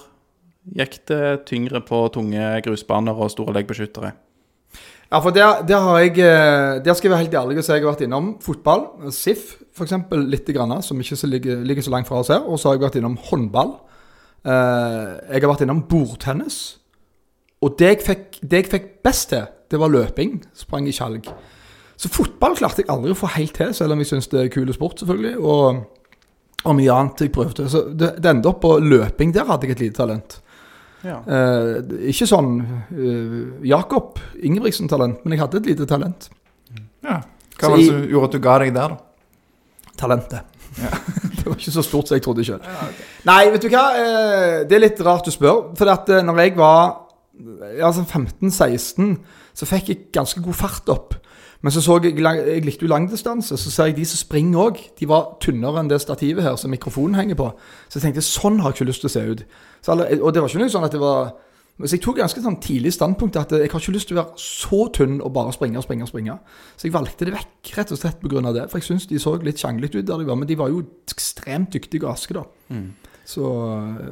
gikk 0.79 1.01
det 1.11 1.23
tyngre 1.51 1.83
på 1.87 2.05
tunge 2.15 2.53
grusbaner 2.67 3.19
og 3.19 3.33
store 3.35 3.57
leggbeskyttere? 3.59 4.13
Ja, 5.13 5.19
for 5.21 5.35
der, 5.37 5.61
der 5.69 5.81
har 5.85 5.99
jeg 6.01 6.19
eh, 6.25 6.79
Der 6.85 6.95
skal 6.97 7.09
jeg 7.09 7.13
være 7.13 7.25
helt 7.27 7.35
ærlig 7.37 7.59
og 7.61 7.65
si 7.67 7.75
jeg 7.75 7.83
har 7.83 7.91
vært 7.91 8.05
innom 8.07 8.31
fotball. 8.41 8.87
SIF, 9.13 9.59
f.eks. 9.77 9.93
lite 10.25 10.55
grann, 10.57 10.79
som 10.83 11.01
ikke 11.01 11.19
så 11.21 11.29
ligger, 11.29 11.61
ligger 11.69 11.85
så 11.85 11.93
langt 11.93 12.09
fra 12.09 12.23
oss 12.23 12.33
her. 12.33 12.41
Og 12.47 12.59
så 12.59 12.71
har 12.71 12.79
jeg 12.79 12.87
vært 12.87 12.97
innom 13.01 13.19
håndball. 13.29 13.75
Eh, 14.41 15.11
jeg 15.35 15.43
har 15.45 15.51
vært 15.51 15.67
innom 15.67 15.83
bordtennis. 15.91 16.63
Og 17.63 17.77
det 17.79 17.91
jeg, 17.91 18.01
fikk, 18.07 18.41
det 18.41 18.63
jeg 18.63 18.71
fikk 18.73 18.89
best 19.05 19.29
til, 19.35 19.45
det 19.73 19.81
var 19.81 19.93
løping. 19.93 20.37
Sprang 20.57 20.87
i 20.89 20.95
skjalg. 20.95 21.27
Så 21.97 22.11
fotball 22.13 22.57
klarte 22.59 22.83
jeg 22.83 22.91
aldri 22.93 23.15
å 23.15 23.19
få 23.19 23.31
helt 23.37 23.55
til, 23.57 23.73
selv 23.77 23.95
om 23.95 24.01
jeg 24.03 24.11
syns 24.11 24.31
det 24.33 24.41
er 24.41 24.53
kul 24.53 24.71
sport, 24.75 25.03
selvfølgelig. 25.03 25.35
Og, 25.39 25.83
og 26.63 26.79
mye 26.79 26.95
annet 26.95 27.27
jeg 27.27 27.35
prøvde. 27.35 27.69
Så 27.71 27.85
det, 27.91 28.15
det 28.23 28.33
endte 28.33 28.51
opp 28.51 28.63
på 28.65 28.77
løping. 28.83 29.35
Der 29.35 29.49
hadde 29.49 29.69
jeg 29.69 29.77
et 29.77 29.85
lite 29.87 30.01
talent. 30.01 30.39
Ja. 31.03 31.19
Eh, 31.27 31.79
ikke 32.13 32.29
sånn 32.31 32.61
eh, 32.63 33.39
Jakob 33.67 34.21
Ingebrigtsen-talent, 34.39 35.25
men 35.25 35.35
jeg 35.35 35.43
hadde 35.43 35.59
et 35.63 35.71
lite 35.73 35.87
talent. 35.91 36.29
Ja. 37.03 37.19
Hva 37.59 37.73
var 37.73 37.79
det 37.79 37.89
som 37.89 38.05
gjorde 38.11 38.31
at 38.31 38.37
du 38.37 38.43
ga 38.43 38.59
deg 38.63 38.75
der, 38.77 38.95
da? 38.95 39.93
Talentet. 39.99 40.59
det 41.37 41.45
var 41.45 41.59
ikke 41.59 41.75
så 41.75 41.85
stort 41.85 42.09
som 42.09 42.17
jeg 42.17 42.25
trodde 42.25 42.47
sjøl. 42.47 42.63
Nei, 43.29 43.43
vet 43.53 43.65
du 43.65 43.69
hva. 43.73 43.85
Eh, 43.99 44.59
det 44.69 44.79
er 44.79 44.85
litt 44.87 45.03
rart 45.05 45.27
du 45.27 45.35
spør. 45.35 45.73
For 45.79 45.93
at 45.93 46.11
eh, 46.13 46.25
når 46.25 46.43
jeg 46.47 46.57
var 46.59 46.83
ja, 47.79 47.91
sånn 47.95 48.09
15-16, 48.09 49.17
så 49.55 49.69
fikk 49.69 49.89
jeg 49.89 50.07
ganske 50.13 50.43
god 50.43 50.55
fart 50.55 50.89
opp. 50.93 51.15
Men 51.63 51.71
så 51.71 51.81
så 51.81 52.01
jeg 52.03 52.17
Jeg 52.19 52.65
likte 52.65 52.87
jo 52.87 52.91
langdistanse. 52.91 53.57
Så 53.57 53.71
ser 53.71 53.85
jeg 53.85 53.97
de 53.97 54.05
som 54.05 54.17
springer 54.17 54.59
òg. 54.59 54.79
De 54.99 55.09
var 55.09 55.37
tynnere 55.41 55.81
enn 55.81 55.89
det 55.89 56.01
stativet 56.01 56.43
her 56.43 56.57
som 56.57 56.71
mikrofonen 56.71 57.15
henger 57.15 57.35
på. 57.35 57.53
Så 57.89 57.99
jeg 57.99 58.03
tenkte 58.03 58.23
sånn 58.23 58.61
har 58.61 58.73
jeg 58.73 58.81
ikke 58.81 58.91
lyst 58.91 59.01
til 59.01 59.09
å 59.09 59.13
se 59.13 59.23
ut. 59.31 59.45
Alle, 59.89 60.23
og 60.23 60.35
det 60.35 60.43
var 60.43 60.49
ikke 60.49 60.59
noe 60.59 60.75
sånn 60.75 60.85
at 60.85 60.93
det 60.93 61.01
var 61.01 61.33
så 61.81 61.97
jeg 61.97 62.03
tok 62.05 62.19
ganske 62.21 62.43
sånn 62.45 62.59
tidlig 62.63 62.93
standpunkt 62.95 63.37
at 63.41 63.51
jeg 63.57 63.71
har 63.73 63.81
ikke 63.81 63.95
lyst 63.95 64.11
til 64.11 64.19
å 64.19 64.21
være 64.21 64.39
så 64.39 64.83
tynn 64.93 65.23
og 65.25 65.33
bare 65.35 65.55
springe 65.57 65.81
og 65.81 65.87
springe. 65.87 66.05
og 66.05 66.11
springe. 66.11 66.37
Så 66.77 66.87
jeg 66.87 66.93
valgte 66.95 67.25
det 67.25 67.33
vekk, 67.33 67.73
rett 67.79 67.93
og 67.93 67.99
slett 67.99 68.21
pga. 68.21 68.53
det. 68.53 68.71
For 68.71 68.79
jeg 68.79 68.87
syns 68.87 69.07
de 69.07 69.19
så 69.19 69.33
litt 69.43 69.59
sjanglete 69.59 69.99
ut 69.99 70.07
der 70.07 70.19
de 70.19 70.29
var, 70.29 70.37
men 70.37 70.47
de 70.49 70.59
var 70.59 70.69
jo 70.69 70.85
ekstremt 71.11 71.73
dyktige 71.73 72.05
og 72.05 72.13
raske, 72.13 72.35
da. 72.35 72.45
Så 73.25 73.47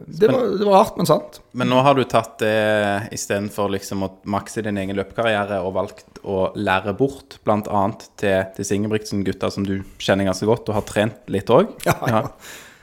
det 0.06 0.28
var, 0.30 0.44
det 0.58 0.64
var 0.68 0.76
rart, 0.78 0.96
men 0.96 1.06
sant. 1.08 1.40
Men 1.58 1.68
nå 1.72 1.80
har 1.82 1.96
du 1.98 2.04
tatt 2.08 2.36
det 2.38 3.08
istedenfor 3.16 3.72
liksom 3.74 4.04
å 4.06 4.10
makse 4.30 4.62
din 4.62 4.78
egen 4.78 4.96
løpekarriere 4.96 5.58
og 5.66 5.74
valgt 5.74 6.20
å 6.22 6.52
lære 6.54 6.94
bort, 6.96 7.40
bl.a. 7.44 7.82
til 8.20 8.44
disse 8.56 8.76
Ingebrigtsen-gutta 8.78 9.50
som 9.50 9.66
du 9.66 9.80
kjenner 9.98 10.28
ganske 10.30 10.46
godt 10.46 10.70
og 10.70 10.78
har 10.78 10.86
trent 10.88 11.26
litt 11.34 11.50
òg. 11.50 11.72
Ja, 11.90 11.96
ja. 12.06 12.22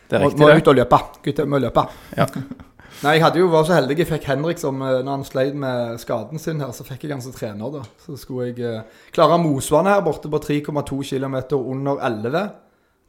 Det 0.08 0.16
er 0.16 0.24
Må, 0.24 0.30
riktig, 0.30 0.40
må 0.40 0.48
det. 0.52 0.58
ut 0.62 0.68
og 0.72 0.76
løpe. 0.78 1.00
Gutter 1.24 1.48
må 1.52 1.58
løpe. 1.60 1.82
Ja. 2.16 2.28
Nei, 3.04 3.12
jeg 3.18 3.24
hadde 3.26 3.42
jo 3.42 3.48
var 3.52 3.66
så 3.68 3.76
heldig 3.76 3.98
jeg 4.00 4.08
fikk 4.10 4.24
Henrik 4.32 4.58
som 4.62 4.80
eh, 4.82 5.00
når 5.06 5.12
han 5.18 5.26
sleit 5.28 5.58
med 5.60 6.00
skaden 6.02 6.40
sin 6.42 6.60
her, 6.64 6.72
så 6.74 6.86
fikk 6.88 7.04
jeg 7.06 7.12
han 7.14 7.22
som 7.22 7.34
trener, 7.36 7.74
da. 7.76 7.82
Så 8.06 8.16
skulle 8.20 8.48
jeg 8.50 8.64
eh, 8.66 9.02
klare 9.14 9.36
Mosvannet 9.44 9.94
her 9.98 10.06
borte 10.08 10.32
på 10.32 10.40
3,2 10.44 11.02
km 11.12 11.36
under 11.60 12.00
11. 12.08 12.48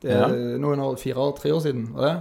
Det 0.03 0.11
er 0.13 0.19
Ja. 0.27 0.59
nå 0.63 0.75
under 0.75 0.99
fire-tre 1.01 1.55
år 1.55 1.63
siden. 1.65 1.87
var 1.95 2.05
det? 2.09 2.17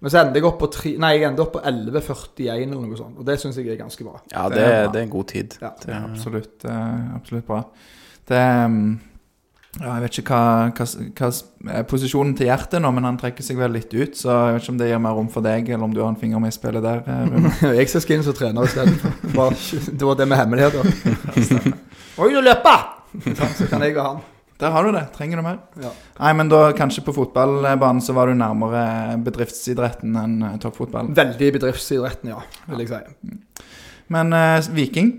Men 0.00 0.12
så 0.12 0.20
ender 0.20 0.36
jeg 0.36 0.44
opp 0.44 0.58
på, 0.60 0.68
tre, 0.74 0.90
nei, 1.00 1.14
jeg 1.16 1.24
ender 1.30 1.46
opp 1.46 1.54
på 1.56 1.60
11,41 1.64 2.50
eller 2.52 2.80
noe 2.84 2.98
sånt. 2.98 3.16
Og 3.18 3.24
det 3.24 3.38
syns 3.40 3.56
jeg 3.56 3.70
er 3.72 3.78
ganske 3.80 4.04
bra. 4.04 4.18
Ja, 4.32 4.48
Det 4.52 4.58
det, 4.58 4.64
er 4.66 4.82
bra. 4.84 4.92
det 4.92 5.00
er 5.00 5.06
en 5.06 5.12
god 5.14 5.28
tid. 5.32 5.56
Ja. 5.62 5.70
Det 5.82 5.92
er 5.94 6.02
absolutt, 6.10 6.64
eh, 6.68 7.14
absolutt 7.16 7.46
bra. 7.48 7.62
Det 8.28 8.42
um, 8.66 8.80
ja, 9.80 9.94
Jeg 9.94 10.02
vet 10.06 10.18
ikke 10.20 10.36
hva, 10.36 10.68
hva, 10.76 10.86
hva 11.20 11.30
er 11.80 11.82
posisjonen 11.88 12.34
til 12.36 12.48
hjertet 12.48 12.80
nå, 12.80 12.90
men 12.96 13.04
han 13.08 13.18
trekker 13.20 13.44
seg 13.44 13.58
vel 13.60 13.72
litt 13.76 13.92
ut. 13.96 14.16
Så 14.16 14.28
jeg 14.32 14.54
vet 14.58 14.62
ikke 14.66 14.72
om 14.74 14.78
det 14.80 14.90
gir 14.92 15.02
mer 15.04 15.16
rom 15.16 15.28
for 15.32 15.44
deg, 15.48 15.68
eller 15.68 15.84
om 15.88 15.92
du 15.96 16.00
har 16.04 16.12
en 16.12 16.20
finger 16.20 16.40
med 16.44 16.52
i 16.52 16.56
spillet 16.56 16.84
der. 16.84 17.02
eh, 17.06 17.74
jeg 17.80 17.88
skal 17.92 18.04
skal 18.04 18.16
inn 18.18 18.24
som 18.28 18.36
trener 18.36 18.68
istedenfor. 18.68 19.58
Det 19.96 20.06
var 20.12 20.20
det 20.20 20.28
med 20.28 20.40
hemmeligheter. 20.44 20.92
Oi, 22.20 22.30
nå 22.32 22.40
løper! 22.44 22.88
Så 23.56 23.68
kan 23.70 23.84
jeg 23.84 23.96
og 23.96 24.04
han. 24.04 24.24
Der 24.60 24.72
har 24.72 24.86
du 24.86 24.94
det. 24.94 25.04
Trenger 25.12 25.40
du 25.40 25.44
mer? 25.44 25.58
Ja. 25.82 25.90
Nei, 26.18 26.32
men 26.38 26.48
da 26.48 26.62
kanskje 26.76 27.04
på 27.04 27.14
fotballbanen 27.16 28.00
så 28.04 28.14
var 28.16 28.30
du 28.30 28.38
nærmere 28.38 29.18
bedriftsidretten 29.26 30.16
enn 30.16 30.38
toppfotballen? 30.62 31.12
Veldig 31.16 31.52
bedriftsidretten, 31.58 32.32
ja, 32.32 32.40
vil 32.70 32.84
jeg 32.84 32.92
si. 32.94 33.36
Men 34.14 34.32
eh, 34.32 34.70
Viking, 34.72 35.12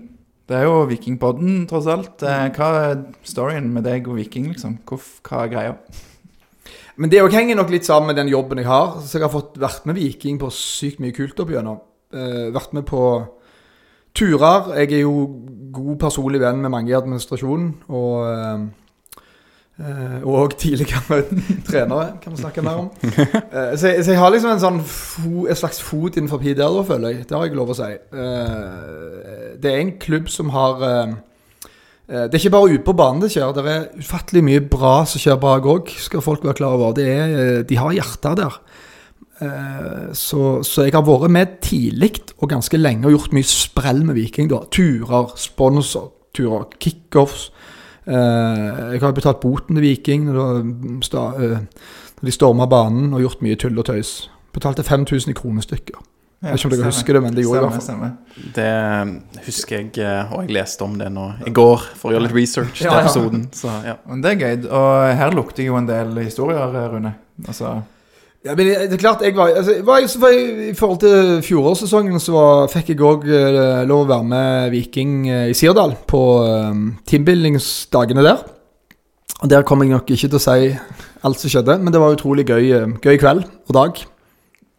det 0.48 0.58
er 0.58 0.66
jo 0.66 0.82
Vikingpodden, 0.90 1.66
tross 1.70 1.86
alt. 1.92 2.24
Eh, 2.26 2.48
hva 2.56 2.68
er 2.82 3.00
storyen 3.26 3.70
med 3.74 3.86
deg 3.86 4.08
og 4.10 4.18
Viking, 4.18 4.50
liksom? 4.54 4.78
Hva 4.88 5.44
er 5.44 5.52
greia? 5.52 5.74
Men 6.98 7.12
det 7.12 7.20
henger 7.30 7.54
nok 7.60 7.70
litt 7.70 7.86
sammen 7.86 8.10
med 8.10 8.18
den 8.18 8.30
jobben 8.32 8.58
jeg 8.58 8.66
har. 8.66 8.96
Så 9.04 9.18
jeg 9.18 9.26
har 9.28 9.34
fått 9.34 9.58
vært 9.60 9.86
med 9.86 10.00
Viking 10.00 10.40
på 10.40 10.50
sykt 10.50 10.98
mye 11.02 11.14
kult 11.14 11.38
opp 11.38 11.52
igjennom. 11.52 11.78
Eh, 12.10 12.48
vært 12.54 12.74
med 12.74 12.88
på 12.88 13.02
turer. 14.18 14.72
Jeg 14.80 14.96
er 14.96 15.04
jo 15.04 15.28
god 15.74 15.98
personlig 16.02 16.40
venn 16.42 16.62
med 16.64 16.72
mange 16.74 16.90
i 16.90 16.96
administrasjonen. 16.98 17.70
Og 17.92 18.26
eh, 18.26 18.48
eh, 18.48 18.64
og 20.24 20.56
tidligere 20.58 21.22
trenere, 21.68 22.08
kan 22.22 22.32
vi 22.34 22.40
snakke 22.42 22.62
mer 22.66 22.80
om. 22.82 22.88
Eh, 23.04 23.76
så, 23.78 23.92
jeg, 23.92 24.04
så 24.04 24.10
jeg 24.10 24.18
har 24.18 24.32
liksom 24.34 24.50
en 24.56 24.62
sånn 24.64 24.80
fo, 24.82 25.44
et 25.46 25.58
slags 25.60 25.78
fot 25.82 26.16
innenfor 26.18 26.42
der, 26.42 26.80
føler 26.88 27.12
jeg. 27.14 27.28
Det 27.30 27.36
har 27.38 27.46
jeg 27.46 27.54
lov 27.58 27.70
å 27.70 27.78
si. 27.78 27.92
Eh, 27.92 29.56
det 29.62 29.70
er 29.72 29.80
en 29.84 29.94
klubb 30.02 30.28
som 30.34 30.50
har 30.56 30.82
eh, 30.90 31.16
Eh, 32.08 32.22
Det 32.24 32.38
er 32.38 32.40
ikke 32.40 32.50
bare 32.54 32.70
ute 32.72 32.84
på 32.86 32.92
banen 32.96 33.20
det 33.20 33.28
skjer. 33.34 33.50
Det 33.52 33.62
er 33.68 33.82
ufattelig 34.00 34.40
mye 34.46 34.60
bra 34.64 35.02
som 35.04 35.20
skjer 35.20 35.36
bak 35.42 35.66
òg, 35.68 35.90
skal 36.00 36.22
folk 36.24 36.40
være 36.46 36.56
klar 36.56 36.72
over. 36.78 36.96
Er, 37.04 37.34
eh, 37.36 37.58
de 37.68 37.76
har 37.76 37.92
hjerter 37.92 38.34
der. 38.38 38.54
Eh, 39.44 40.06
Så, 40.16 40.62
så 40.64 40.86
jeg 40.86 40.94
har 40.96 41.04
vært 41.04 41.28
med 41.30 41.58
tidlig 41.60 42.14
og 42.40 42.48
ganske 42.48 42.80
lenge 42.80 43.04
og 43.04 43.12
gjort 43.12 43.34
mye 43.36 43.44
sprell 43.44 44.00
med 44.08 44.16
Viking. 44.16 44.48
da. 44.48 44.62
Turer, 44.72 45.34
sponsorturer, 45.36 46.64
kickoffs. 46.80 47.50
Eh, 48.08 48.92
Jeg 48.94 49.00
har 49.02 49.12
betalt 49.12 49.40
boten 49.40 49.76
til 49.76 49.82
Viking 49.84 50.24
når 50.24 50.62
de 50.62 51.00
sta- 51.04 51.34
eh, 51.36 51.58
når 52.18 52.24
de 52.24 52.32
storma 52.32 52.66
banen 52.66 53.12
og 53.14 53.20
gjort 53.20 53.42
mye 53.42 53.56
tull 53.56 53.78
og 53.78 53.84
tøys. 53.84 54.28
Betalte 54.52 54.82
5000 54.82 55.30
i 55.30 55.34
kronestykker. 55.34 55.98
Jeg 56.40 56.52
vet 56.52 56.60
ikke 56.60 56.66
om 56.66 56.70
dere 56.78 56.86
husker 56.92 57.12
det, 57.14 57.22
men 57.22 57.34
det 57.34 57.42
gjorde 57.44 57.58
jeg 57.58 57.66
i 57.66 57.70
hvert 57.74 57.82
fall. 57.82 58.12
Det 58.54 59.44
husker 59.46 59.76
jeg, 59.76 59.98
eh, 59.98 60.32
og 60.32 60.42
jeg 60.46 60.54
leste 60.54 60.82
om 60.86 60.96
det 60.98 61.08
nå 61.12 61.32
i 61.46 61.50
går 61.50 61.78
for 61.98 62.10
å 62.10 62.14
gjøre 62.14 62.22
litt 62.28 62.34
research 62.36 62.76
til 62.78 62.86
Ja, 62.86 62.92
ja. 63.00 63.00
episoden. 63.04 63.48
Så 63.52 63.72
ja. 63.84 63.94
Men 64.06 64.22
det 64.22 64.30
er 64.32 64.44
gøy. 64.56 64.68
Og 64.70 65.16
her 65.18 65.30
lukter 65.34 65.64
jo 65.66 65.76
en 65.76 65.86
del 65.86 66.14
historier, 66.22 66.90
Rune. 66.92 67.14
Altså, 67.46 67.82
Ja, 68.48 68.54
men 68.56 68.64
det 68.64 68.96
er 68.96 69.00
klart, 69.00 69.20
jeg 69.20 69.34
var, 69.36 69.50
altså, 69.60 69.74
var, 69.84 69.98
jeg 70.00 70.20
var 70.22 70.36
I 70.70 70.74
forhold 70.76 71.00
til 71.02 71.42
fjorårssesongen 71.44 72.22
så 72.22 72.32
var, 72.32 72.70
fikk 72.72 72.94
jeg 72.94 73.02
òg 73.04 73.26
lov 73.90 74.06
å 74.06 74.08
være 74.08 74.28
med 74.30 74.70
Viking 74.72 75.18
uh, 75.28 75.50
i 75.50 75.56
Sirdal 75.58 75.92
på 76.08 76.22
uh, 76.40 76.72
teambuildingsdagene 77.10 78.24
der. 78.24 78.46
Og 79.42 79.50
Der 79.50 79.62
kom 79.62 79.84
jeg 79.84 79.92
nok 79.92 80.08
ikke 80.10 80.30
til 80.32 80.38
å 80.38 80.42
si 80.42 80.72
alt 81.26 81.40
som 81.40 81.52
skjedde, 81.52 81.78
men 81.82 81.94
det 81.94 82.00
var 82.02 82.14
utrolig 82.14 82.46
gøy, 82.48 82.64
eh, 82.74 82.94
gøy 83.02 83.18
kveld 83.20 83.44
og 83.44 83.74
dag. 83.76 84.00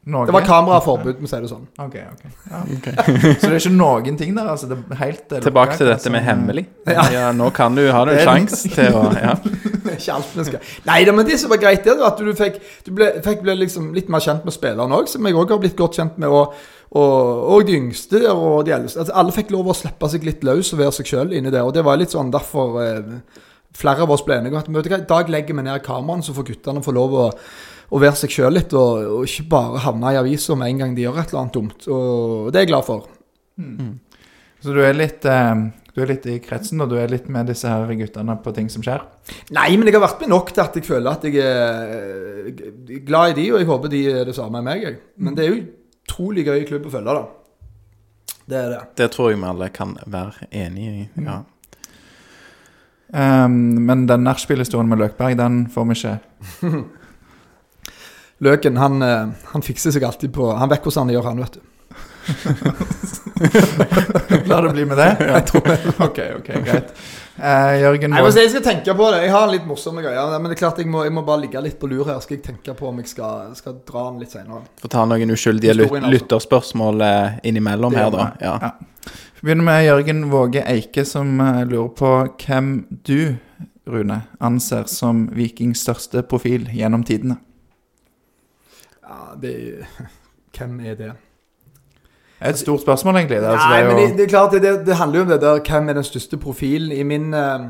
Norge? 0.06 0.30
Det 0.30 0.34
var 0.34 0.46
kameraforbud, 0.48 1.18
vi 1.20 1.28
sier 1.28 1.42
det 1.44 1.50
sånn. 1.52 1.66
Ok, 1.84 1.96
ok. 2.00 2.22
Ja. 2.50 2.60
Så 3.42 3.50
det 3.50 3.50
er 3.52 3.58
ikke 3.60 3.72
noen 3.76 4.16
ting 4.18 4.32
der, 4.38 4.48
altså? 4.54 4.70
Det 4.72 4.78
er 4.96 5.00
helt 5.04 5.34
eh, 5.36 5.42
Tilbake 5.44 5.76
til 5.78 5.90
dette 5.92 6.10
med 6.14 6.22
altså. 6.22 6.30
hemmelig. 6.32 6.64
Ja. 6.88 7.04
Ja, 7.14 7.26
nå 7.36 7.50
kan 7.54 7.76
du 7.76 7.84
ha 7.92 8.02
en 8.06 8.12
Det 8.14 8.22
er- 8.22 8.30
sjanse 8.30 8.72
til 8.74 8.96
å 8.96 9.04
ja. 9.14 9.36
ikke 10.00 10.16
alt 10.16 10.32
vi 10.40 10.46
skal 10.48 10.72
Nei 10.88 11.00
da, 11.06 11.14
men 11.18 11.28
det 11.28 11.38
som 11.42 11.52
var 11.52 11.60
greit, 11.62 11.84
det 11.86 11.98
var 12.00 12.14
at 12.14 12.24
du 12.24 12.32
fikk, 12.38 12.62
du 12.88 12.92
ble, 12.96 13.10
fikk 13.26 13.44
ble 13.44 13.58
liksom 13.60 13.92
litt 13.98 14.10
mer 14.10 14.24
kjent 14.24 14.48
med 14.48 14.56
spillerne 14.56 14.98
òg, 15.02 15.12
som 15.12 15.28
jeg 15.28 15.36
òg 15.38 15.52
har 15.54 15.62
blitt 15.66 15.78
godt 15.78 16.00
kjent 16.00 16.18
med. 16.22 16.32
Og, 16.32 16.56
og, 16.96 17.44
og 17.58 17.68
de 17.68 17.76
yngste 17.78 18.24
og 18.32 18.64
de 18.66 18.74
eldste. 18.80 19.04
Altså, 19.04 19.14
alle 19.20 19.36
fikk 19.36 19.52
lov 19.54 19.70
å 19.70 19.78
slippe 19.78 20.10
seg 20.10 20.24
litt 20.26 20.48
løs 20.48 20.72
og 20.74 20.80
være 20.82 20.96
seg 21.02 21.12
sjøl 21.12 21.36
inni 21.38 21.52
der. 21.54 21.68
Og 21.68 21.76
det 21.76 21.84
var 21.86 22.00
litt 22.00 22.16
sånn 22.16 22.32
derfor 22.34 22.80
eh, 22.82 23.18
flere 23.78 24.08
av 24.08 24.16
oss 24.16 24.24
ble 24.26 24.40
enige 24.40 24.56
om 24.58 24.80
at 24.80 24.88
du 24.90 24.96
i 24.96 25.04
dag 25.12 25.30
legger 25.30 25.60
vi 25.60 25.68
ned 25.68 25.84
kameraene, 25.86 26.26
så 26.26 26.34
får 26.34 26.48
guttene 26.54 26.82
få 26.86 26.96
lov 26.96 27.14
å, 27.14 27.28
å 27.90 28.02
være 28.02 28.18
seg 28.20 28.34
sjøl 28.34 28.54
litt, 28.58 28.74
og, 28.78 29.08
og 29.18 29.26
ikke 29.26 29.48
bare 29.50 29.82
havne 29.86 30.14
i 30.14 30.20
avisa 30.20 30.58
med 30.58 30.74
en 30.74 30.84
gang 30.84 30.96
de 30.98 31.06
gjør 31.06 31.20
et 31.22 31.32
eller 31.32 31.42
annet 31.44 31.58
dumt. 31.58 31.88
Og 31.90 32.52
det 32.52 32.60
er 32.60 32.68
jeg 32.68 32.72
glad 32.74 32.88
for. 32.88 33.10
Så 34.60 34.76
du 34.76 34.82
er 34.84 34.96
litt 34.96 35.26
eh, 35.28 35.64
Du 35.96 36.02
er 36.04 36.12
litt 36.12 36.28
i 36.30 36.38
kretsen, 36.44 36.80
og 36.84 36.92
du 36.92 36.98
er 37.00 37.12
litt 37.12 37.28
med 37.32 37.50
disse 37.50 37.68
her 37.68 37.90
guttene 38.00 38.38
på 38.44 38.54
ting 38.56 38.70
som 38.72 38.86
skjer. 38.86 39.04
Nei, 39.56 39.72
men 39.76 39.90
jeg 39.90 39.98
har 39.98 40.06
vært 40.06 40.24
med 40.24 40.32
nok 40.36 40.54
til 40.54 40.64
at 40.64 40.78
jeg 40.78 40.88
føler 40.88 41.12
at 41.12 41.26
jeg 41.28 41.42
er 41.44 43.02
glad 43.08 43.34
i 43.34 43.38
de, 43.42 43.50
og 43.54 43.62
jeg 43.62 43.70
håper 43.72 43.94
de 43.94 44.06
er 44.14 44.30
det 44.30 44.38
samme 44.38 44.60
med 44.60 44.70
meg. 44.70 44.86
Jeg. 44.86 45.00
Men 45.18 45.36
det 45.38 45.46
er 45.46 45.52
jo 45.52 45.62
utrolig 45.64 46.46
gøy 46.48 46.64
klubb 46.70 46.88
å 46.90 46.94
følge, 46.94 47.18
da. 47.20 48.36
Det 48.50 48.58
er 48.58 48.70
det. 48.74 48.84
Det 48.98 49.10
tror 49.14 49.30
jeg 49.30 49.42
vi 49.42 49.50
alle 49.50 49.70
kan 49.74 49.98
være 50.10 50.48
enig 50.62 50.86
i. 50.90 51.08
Ja. 51.26 51.42
Um, 53.10 53.54
men 53.86 54.06
den 54.10 54.26
nachspiel-historien 54.26 54.90
med 54.90 55.02
Løkberg, 55.02 55.38
den 55.38 55.64
får 55.74 55.90
vi 55.90 55.98
ikke. 55.98 56.16
Løken, 58.40 58.78
han, 58.80 59.02
eh, 59.02 59.28
han 59.54 59.66
fikser 59.66 59.92
seg 59.92 60.06
alltid 60.08 60.32
på 60.36 60.54
Han 60.56 60.72
vet 60.72 60.86
hvordan 60.86 61.10
han 61.10 61.18
gjør, 61.18 61.28
han, 61.28 61.44
vet 61.44 61.60
du. 61.60 61.66
La 64.50 64.62
det 64.62 64.70
bli 64.74 64.86
med 64.86 64.98
det? 64.98 65.16
Jeg 65.20 65.46
tror 65.50 65.62
det. 65.66 65.78
Ok, 66.08 66.20
ok, 66.38 66.50
greit. 66.66 66.94
Uh, 67.40 67.80
Jørgen 67.80 68.12
Nei, 68.12 68.32
Jeg 68.36 68.50
skal 68.52 68.64
tenke 68.64 68.94
på 68.96 69.12
det. 69.14 69.22
Jeg 69.24 69.32
har 69.34 69.48
en 69.48 69.54
litt 69.54 69.68
morsomme 69.68 70.02
greier. 70.04 70.38
Men 70.38 70.52
det 70.52 70.58
er 70.58 70.62
klart 70.62 70.80
jeg 70.82 70.90
må, 70.92 71.04
jeg 71.08 71.14
må 71.16 71.22
bare 71.28 71.42
ligge 71.46 71.62
litt 71.64 71.80
på 71.82 71.88
lur 71.92 72.06
her. 72.08 72.20
Skal 72.24 72.38
jeg 72.38 72.46
tenke 72.52 72.72
på 72.78 72.90
om 72.92 72.98
jeg 73.02 73.10
skal, 73.12 73.34
skal 73.58 73.74
dra 73.88 74.02
den 74.10 74.20
litt 74.24 74.34
senere. 74.36 74.62
Få 74.82 74.88
ta 74.92 75.02
noen 75.08 75.36
uskyldige 75.36 75.78
lyt 75.78 75.92
altså. 75.92 76.14
lytterspørsmål 76.16 76.96
eh, 77.08 77.30
innimellom 77.50 77.94
her, 77.98 78.10
da. 78.14 78.24
Ja. 78.44 78.56
Ja. 78.62 78.70
Vi 79.40 79.48
begynner 79.48 79.66
med 79.72 79.86
Jørgen 79.86 80.20
Våge 80.34 80.62
Eike, 80.68 81.04
som 81.08 81.28
lurer 81.40 81.92
på 81.96 82.10
hvem 82.44 82.66
du, 83.08 83.20
Rune, 83.90 84.18
anser 84.44 84.84
som 84.92 85.16
Vikings 85.34 85.80
største 85.88 86.20
profil 86.28 86.68
gjennom 86.76 87.04
tidene. 87.08 87.36
Ja, 89.10 89.34
det 89.42 89.56
Hvem 90.58 90.80
er 90.80 90.96
det? 90.96 91.12
Et 92.46 92.58
stort 92.58 92.82
spørsmål, 92.82 93.16
egentlig. 93.16 93.42
Det, 93.42 93.48
altså, 93.48 93.68
Nei, 93.68 93.78
det 93.78 93.84
er 93.84 93.96
men 93.96 93.98
det, 94.04 94.18
det 94.18 94.24
er 94.26 94.30
klart 94.30 94.52
det, 94.52 94.86
det, 94.88 94.96
handler 94.96 95.20
jo 95.20 95.26
om 95.26 95.32
det 95.32 95.42
der 95.42 95.60
Hvem 95.68 95.90
er 95.90 95.94
den 95.94 96.08
største 96.08 96.38
profilen 96.38 96.92
i 96.92 97.04
min 97.04 97.34
uh, 97.36 97.68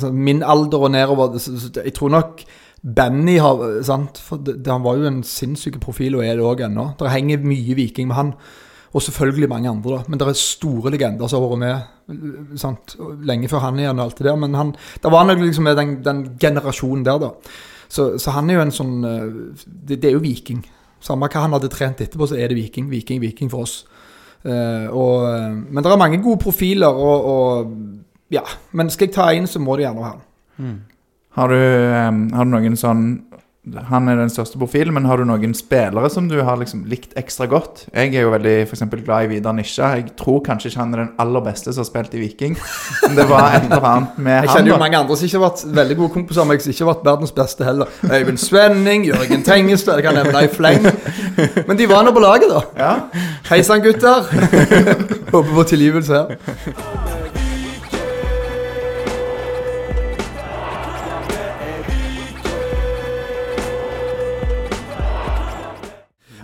sånn, 0.00 0.16
Min 0.16 0.42
alder 0.42 0.86
og 0.86 0.90
nedover 0.94 1.36
Jeg 1.84 1.94
tror 1.94 2.14
nok 2.16 2.42
Benny 2.80 3.36
har 3.38 3.82
sant? 3.84 4.18
For 4.24 4.40
Han 4.66 4.86
var 4.86 4.96
jo 4.96 5.08
en 5.10 5.22
sinnssyk 5.26 5.76
profil, 5.82 6.16
og 6.16 6.24
er 6.24 6.38
det 6.38 6.46
òg 6.48 6.64
ennå. 6.64 6.94
Det 6.96 7.10
henger 7.12 7.42
mye 7.44 7.76
Viking 7.76 8.08
med 8.08 8.16
han. 8.16 8.30
Og 8.96 9.02
selvfølgelig 9.04 9.48
mange 9.48 9.68
andre, 9.70 9.98
da. 9.98 10.04
Men 10.08 10.18
det 10.18 10.26
er 10.26 10.38
store 10.40 10.90
legender 10.94 11.28
som 11.28 11.44
har 11.44 11.50
vært 11.52 11.60
med 11.60 12.56
sant? 12.58 12.96
lenge 13.22 13.50
før 13.52 13.66
han 13.66 13.78
igjen 13.78 14.00
og 14.00 14.06
alt 14.06 14.18
det 14.18 14.26
der. 14.30 14.38
Men 14.40 14.56
han, 14.56 14.72
det 15.02 15.12
var 15.12 15.28
nok 15.28 15.44
liksom 15.44 15.68
med 15.68 15.76
den, 15.76 15.92
den 16.06 16.24
generasjonen 16.40 17.04
der, 17.04 17.20
da. 17.20 17.30
Så, 17.90 18.12
så 18.22 18.34
han 18.36 18.50
er 18.50 18.60
jo 18.60 18.66
en 18.66 18.74
sånn 18.74 18.98
eh, 19.06 19.24
det, 19.66 19.98
det 19.98 20.10
er 20.10 20.14
jo 20.14 20.22
Viking. 20.22 20.62
Samme 21.02 21.30
hva 21.32 21.46
han 21.46 21.56
hadde 21.56 21.70
trent 21.72 22.02
etterpå, 22.04 22.28
så 22.30 22.38
er 22.38 22.52
det 22.52 22.58
Viking. 22.58 22.90
Viking, 22.92 23.22
Viking 23.22 23.50
for 23.52 23.66
oss. 23.66 23.80
Uh, 24.40 24.88
og, 24.96 25.26
eh, 25.28 25.56
men 25.68 25.84
det 25.84 25.90
er 25.90 26.00
mange 26.00 26.20
gode 26.24 26.40
profiler, 26.40 26.88
og, 26.88 27.26
og 27.28 28.32
ja. 28.32 28.44
Men 28.72 28.92
skal 28.92 29.08
jeg 29.08 29.16
ta 29.16 29.26
en, 29.34 29.48
så 29.50 29.60
må 29.60 29.76
det 29.76 29.84
gjerne 29.84 30.04
være 30.04 30.14
han. 30.14 30.22
har, 31.36 31.52
du, 31.52 31.56
eh, 31.56 32.36
har 32.36 32.46
du 32.46 32.52
noen 32.52 32.76
sånn 32.78 33.04
Han 33.90 34.08
er 34.08 34.16
den 34.16 34.30
største 34.32 34.56
profilen, 34.56 34.94
men 34.96 35.04
har 35.04 35.20
du 35.20 35.26
noen 35.28 35.52
spillere 35.54 36.08
som 36.10 36.30
du 36.30 36.38
har 36.46 36.56
liksom 36.56 36.86
likt 36.88 37.12
ekstra 37.20 37.44
godt? 37.44 37.82
Jeg 37.92 38.14
er 38.16 38.24
jo 38.24 38.30
veldig 38.32 38.54
for 38.64 38.78
eksempel, 38.78 39.02
glad 39.04 39.26
i 39.26 39.28
Vidar 39.34 39.52
Nisja. 39.52 39.90
Jeg 39.98 40.14
tror 40.16 40.40
kanskje 40.46 40.70
ikke 40.70 40.80
han 40.80 40.94
er 40.96 41.02
den 41.02 41.10
aller 41.20 41.44
beste 41.44 41.68
som 41.68 41.84
har 41.84 41.90
spilt 41.90 42.16
i 42.16 42.22
Viking, 42.22 42.56
men 43.04 43.20
det 43.20 43.28
var 43.28 43.58
et 43.58 43.68
eller 43.68 43.84
annet 43.90 44.16
med 44.16 44.38
han. 44.38 44.48
Jeg 44.48 44.54
kjenner 44.56 44.72
jo 44.72 44.80
mange 44.80 45.02
andre 45.02 45.20
som 45.20 45.28
ikke 45.28 45.42
har 45.42 45.44
vært 45.44 45.76
veldig 45.82 45.98
gode 46.00 46.14
kompiser 46.16 46.48
men 46.48 46.56
jeg 46.56 46.64
som 46.64 46.74
ikke 46.74 46.86
har 46.86 46.92
vært 46.94 47.06
verdens 47.12 47.36
beste 47.42 47.68
heller. 47.68 47.94
Øyvind 48.08 48.42
Svenning, 48.46 49.08
Jørgen 49.10 49.44
Tengestad, 49.44 50.00
jeg 50.00 50.08
kan 50.08 50.20
nevne 50.22 50.44
i 50.48 50.52
fleng. 50.56 50.90
Men 51.68 51.76
de 51.76 51.92
var 51.92 52.08
nå 52.08 52.16
på 52.16 52.24
laget, 52.24 52.48
da. 52.48 52.64
Ja, 52.80 53.24
Hei 53.52 53.60
sann, 53.66 53.84
gutter. 53.84 54.24
Håper 55.34 55.56
på 55.60 55.68
tilgivelse 55.76 56.24
her. 56.24 57.19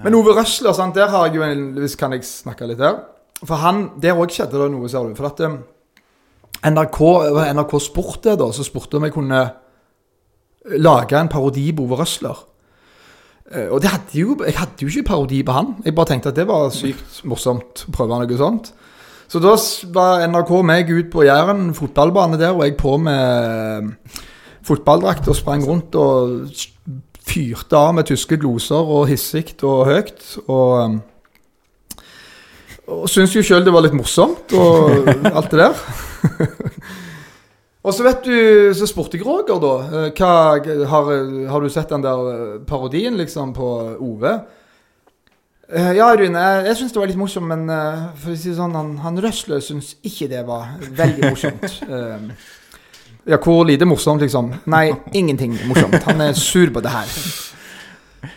Men 0.07 0.15
Ove 0.15 0.37
Røsler, 0.37 0.71
sant, 0.77 0.95
der 0.95 1.11
har 1.11 1.27
jeg 1.27 1.41
jo 1.41 1.43
en 1.43 1.73
Hvis 1.83 1.97
kan 1.99 2.15
jeg 2.15 2.23
snakke 2.23 2.69
litt 2.71 2.79
her? 2.79 3.01
For 3.43 3.59
han, 3.59 3.89
Der 4.01 4.15
òg 4.15 4.31
skjedde 4.31 4.61
det 4.63 4.71
noe, 4.73 4.89
ser 4.89 5.05
du. 5.05 5.17
For 5.19 5.27
at 5.29 5.41
eh, 5.43 5.57
NRK, 6.71 7.01
NRK 7.59 7.75
Sport 7.83 8.29
da, 8.39 8.47
så 8.55 8.65
spurte 8.65 9.01
om 9.01 9.05
jeg 9.05 9.13
kunne 9.17 9.41
lage 10.79 11.19
en 11.19 11.29
parodi 11.31 11.67
på 11.75 11.85
Ove 11.85 11.99
Røsler. 12.01 12.39
Eh, 13.51 13.67
Og 13.69 13.83
hadde 13.83 14.15
jo, 14.15 14.39
jeg 14.47 14.57
hadde 14.57 14.87
jo 14.87 14.89
ikke 14.89 15.11
parodi 15.11 15.43
på 15.43 15.59
han. 15.59 15.75
Jeg 15.85 15.95
bare 15.99 16.13
tenkte 16.15 16.31
at 16.33 16.39
det 16.39 16.47
var 16.49 16.71
sykt 16.75 17.21
morsomt 17.27 17.85
å 17.89 17.95
prøve 17.99 18.23
noe 18.23 18.39
sånt. 18.41 18.73
Så 19.27 19.43
da 19.43 19.57
var 19.91 20.23
NRK 20.31 20.55
meg 20.63 20.91
ut 20.91 21.11
på 21.11 21.27
Jæren, 21.27 21.73
fotballbane 21.75 22.39
der, 22.39 22.55
og 22.55 22.63
jeg 22.63 22.79
på 22.79 22.95
med 23.03 23.91
fotballdrakt 24.67 25.29
og 25.31 25.37
sprang 25.39 25.67
rundt 25.67 25.95
og 25.99 26.47
fyrte 27.27 27.77
av 27.79 27.95
med 27.99 28.07
tyske 28.09 28.39
gloser 28.41 28.79
og 28.97 29.09
hissig 29.11 29.57
og 29.67 29.87
høyt. 29.91 30.23
Og, 30.47 30.73
um, 30.85 31.01
og 32.87 33.09
syntes 33.11 33.35
jo 33.35 33.43
sjøl 33.43 33.65
det 33.67 33.75
var 33.75 33.83
litt 33.87 33.97
morsomt 33.99 34.55
og 34.55 35.11
alt 35.33 35.51
det 35.51 35.65
der. 35.65 35.81
Og 37.87 37.95
så 37.95 38.03
vet 38.03 38.25
du, 38.27 38.35
så 38.75 38.87
spurte 38.91 39.15
jeg 39.15 39.23
Roger, 39.23 39.61
da. 39.63 39.75
eh, 39.87 40.07
Hva, 40.19 40.31
har, 40.91 41.11
har 41.53 41.63
du 41.63 41.69
sett 41.71 41.93
den 41.95 42.03
der 42.03 42.23
eh, 42.33 42.57
parodien 42.67 43.15
liksom 43.15 43.53
på 43.55 43.69
Ove? 44.03 44.33
Eh, 45.71 45.93
Ja, 45.95 46.09
Rune, 46.19 46.35
jeg, 46.35 46.65
jeg 46.67 46.81
syns 46.81 46.97
det 46.97 46.99
var 46.99 47.13
litt 47.13 47.21
morsomt, 47.21 47.47
men 47.47 47.71
for 48.19 48.35
å 48.35 48.37
si 48.41 48.51
det 48.51 48.57
sånn, 48.59 48.75
han, 48.75 48.91
han 49.05 49.21
Røsle 49.23 49.61
syns 49.63 49.93
ikke 50.03 50.27
det 50.35 50.43
var 50.49 50.75
veldig 50.99 51.31
morsomt. 51.31 51.79
Ja, 53.27 53.41
hvor 53.43 53.65
lite 53.67 53.89
morsomt, 53.89 54.23
liksom? 54.23 54.53
Nei, 54.71 54.93
ingenting 55.13 55.57
morsomt. 55.67 55.99
Han 56.07 56.21
er 56.23 56.37
sur 56.39 56.71
på 56.71 56.81
det 56.85 56.93
her. 56.95 57.15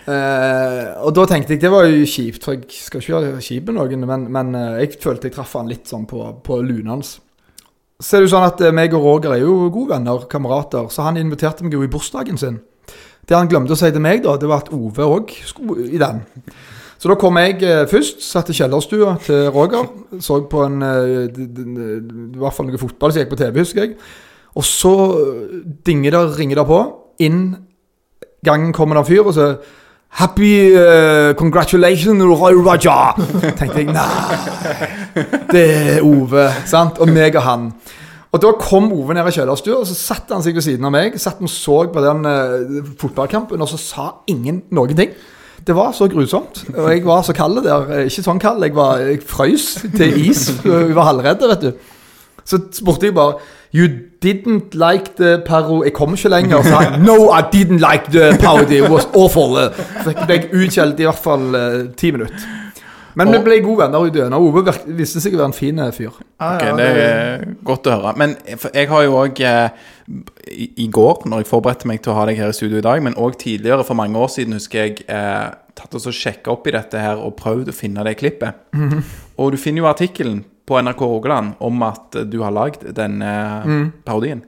Uh, 0.09 1.05
og 1.05 1.13
da 1.13 1.25
tenkte 1.29 1.53
jeg 1.53 1.61
det 1.61 1.69
var 1.69 1.85
jo 1.85 2.05
kjipt, 2.09 2.43
for 2.45 2.55
jeg 2.55 2.65
skal 2.73 3.01
ikke 3.03 3.19
være 3.19 3.41
kjip 3.45 3.67
med 3.69 3.77
noen, 3.77 4.05
men, 4.09 4.23
men 4.33 4.55
uh, 4.57 4.77
jeg 4.81 4.97
følte 5.01 5.29
jeg 5.29 5.35
traff 5.35 5.53
han 5.57 5.69
litt 5.69 5.89
sånn 5.89 6.07
på, 6.09 6.23
på 6.45 6.57
lunen 6.65 6.95
hans. 6.95 7.17
Så 7.99 8.17
er 8.17 8.23
det 8.23 8.29
jo 8.29 8.33
sånn 8.33 8.47
at 8.47 8.63
uh, 8.65 8.71
meg 8.73 8.95
og 8.97 9.05
Roger 9.05 9.35
er 9.35 9.43
jo 9.43 9.67
gode 9.67 9.93
venner, 9.93 10.25
kamerater, 10.31 10.87
så 10.93 11.05
han 11.05 11.19
inviterte 11.21 11.65
meg 11.65 11.77
jo 11.77 11.83
i 11.85 11.91
bursdagen 11.91 12.41
sin. 12.41 12.57
Det 13.29 13.37
han 13.37 13.49
glemte 13.51 13.75
å 13.75 13.79
si 13.79 13.91
til 13.93 14.01
meg, 14.01 14.23
da, 14.25 14.39
det 14.41 14.49
var 14.49 14.63
at 14.63 14.71
Ove 14.73 15.05
òg 15.05 15.35
skulle 15.45 15.85
i 15.85 16.01
den. 16.01 16.23
Så 16.99 17.11
da 17.11 17.15
kom 17.19 17.37
jeg 17.39 17.61
først, 17.87 18.25
satt 18.25 18.49
i 18.51 18.55
kjellerstua 18.57 19.13
til 19.23 19.45
Roger. 19.53 19.85
Så 20.19 20.41
på 20.51 20.65
en 20.65 20.81
I 20.83 22.41
hvert 22.41 22.57
fall 22.57 22.67
noe 22.67 22.81
fotball 22.81 23.13
som 23.13 23.21
gikk 23.21 23.29
på 23.31 23.39
TV, 23.39 23.61
husker 23.61 23.85
jeg. 23.85 23.93
Og 24.59 24.65
så 24.67 24.93
eh, 25.15 25.59
dinger 25.87 26.17
det, 26.17 26.23
ringer 26.39 26.61
det 26.61 26.67
på. 26.67 26.79
Inn 27.23 27.43
gangen 28.45 28.73
kommer 28.75 28.97
det 28.97 29.05
en 29.05 29.11
fyr 29.13 29.27
og 29.27 29.35
så 29.35 29.53
Happy 30.09 30.73
uh, 30.73 31.35
congratulations, 31.37 32.23
Roy 32.23 32.55
Raja. 32.65 33.13
Tenkte 33.59 33.83
jeg, 33.83 33.91
nei, 33.93 35.27
det 35.51 35.61
er 35.69 35.99
Ove. 36.01 36.47
sant? 36.65 36.97
Og 36.97 37.11
meg 37.13 37.37
og 37.37 37.45
han. 37.45 37.67
Og 38.33 38.41
da 38.41 38.49
kom 38.57 38.87
Ove 38.89 39.13
ned 39.13 39.29
i 39.29 39.35
kjellerstua, 39.35 39.83
og 39.83 39.85
så 39.85 39.93
satte 39.93 40.33
han 40.33 40.41
seg 40.41 40.57
ved 40.57 40.65
siden 40.65 40.89
av 40.89 40.95
meg. 40.95 41.19
Satt 41.21 41.43
og 41.45 41.53
så 41.53 41.77
på 41.93 42.01
den 42.01 42.25
uh, 42.25 42.89
fotballkampen, 42.97 43.61
og 43.61 43.69
så 43.69 43.77
sa 43.83 44.07
ingen 44.33 44.63
noen 44.73 44.97
ting. 44.97 45.13
Det 45.61 45.77
var 45.77 45.93
så 45.93 46.09
grusomt. 46.09 46.63
Og 46.73 46.89
jeg 46.89 47.05
var 47.05 47.21
så 47.29 47.37
kald 47.37 47.61
der. 47.61 47.93
Ikke 48.09 48.25
sånn 48.25 48.41
kald, 48.41 48.65
jeg, 48.65 48.73
var, 48.73 49.05
jeg 49.05 49.21
frøs 49.29 49.75
til 49.93 50.21
is. 50.25 50.47
Vi 50.65 50.97
var 50.97 51.11
halvredde, 51.11 51.53
vet 51.53 51.69
du. 51.69 51.89
Så 52.49 52.63
spurte 52.73 53.11
jeg 53.11 53.13
bare 53.13 53.37
You 53.77 54.08
didn't 54.21 54.75
like 54.75 55.15
the 55.17 55.39
paro... 55.45 55.83
Jeg 55.83 55.93
kom 55.93 56.13
ikke 56.13 56.29
lenger. 56.29 56.63
Så 56.63 56.75
han, 56.75 57.01
no, 57.07 57.31
I 57.31 57.43
didn't 57.53 57.79
like 57.79 58.11
the 58.11 58.37
parody. 58.39 58.81
It 58.83 58.89
was 58.91 59.07
awful. 59.15 59.57
Så 60.03 60.13
jeg 60.13 60.25
ble 60.27 60.63
utskjelt 60.63 60.99
i 60.99 61.07
hvert 61.07 61.23
fall 61.23 61.55
eh, 61.55 61.77
ti 61.97 62.11
minutter. 62.15 62.47
Men 63.19 63.31
vi 63.33 63.39
ble 63.43 63.57
gode 63.63 63.83
venner 63.83 64.05
i 64.07 64.11
døgnet. 64.13 64.37
Ove 64.39 64.73
viste 64.95 65.21
seg 65.23 65.33
å 65.35 65.41
være 65.41 65.49
en 65.51 65.55
fin 65.55 65.79
eh, 65.81 65.93
fyr. 65.95 66.19
Ja, 66.39 66.51
Ok, 66.53 66.65
det 66.79 66.89
er 66.89 67.47
godt 67.67 67.89
å 67.89 67.95
høre. 67.97 68.13
Men 68.19 68.35
jeg 68.47 68.89
har 68.91 69.05
jo 69.05 69.17
òg 69.19 69.41
eh, 69.43 69.87
i, 70.53 70.87
går, 70.91 71.25
når 71.29 71.43
jeg 71.43 71.49
forberedte 71.49 71.89
meg 71.89 72.03
til 72.03 72.13
å 72.13 72.19
ha 72.19 72.27
deg 72.29 72.39
her 72.39 72.53
i 72.53 72.55
studio 72.55 72.79
i 72.79 72.85
dag, 72.85 73.01
men 73.03 73.17
òg 73.19 73.39
tidligere, 73.41 73.85
for 73.87 73.99
mange 73.99 74.19
år 74.19 74.31
siden, 74.35 74.55
husker 74.59 74.85
jeg 74.85 75.03
eh, 75.07 75.49
tatt 75.79 75.97
og 75.97 76.03
så 76.03 76.13
sjekka 76.15 76.53
opp 76.53 76.69
i 76.69 76.75
dette 76.75 77.01
her 77.01 77.19
og 77.23 77.35
prøvd 77.39 77.71
å 77.71 77.75
finne 77.75 78.05
det 78.07 78.17
klippet. 78.21 78.69
Og 79.39 79.53
du 79.55 79.59
finner 79.59 79.83
jo 79.83 79.91
artikkelen 79.91 80.43
på 80.69 80.77
NRK 80.81 81.01
Rogaland 81.01 81.57
om 81.65 81.81
at 81.87 82.15
du 82.29 82.39
har 82.43 82.53
lagd 82.55 82.85
den 82.95 83.19
eh, 83.25 83.73
parodien. 84.05 84.43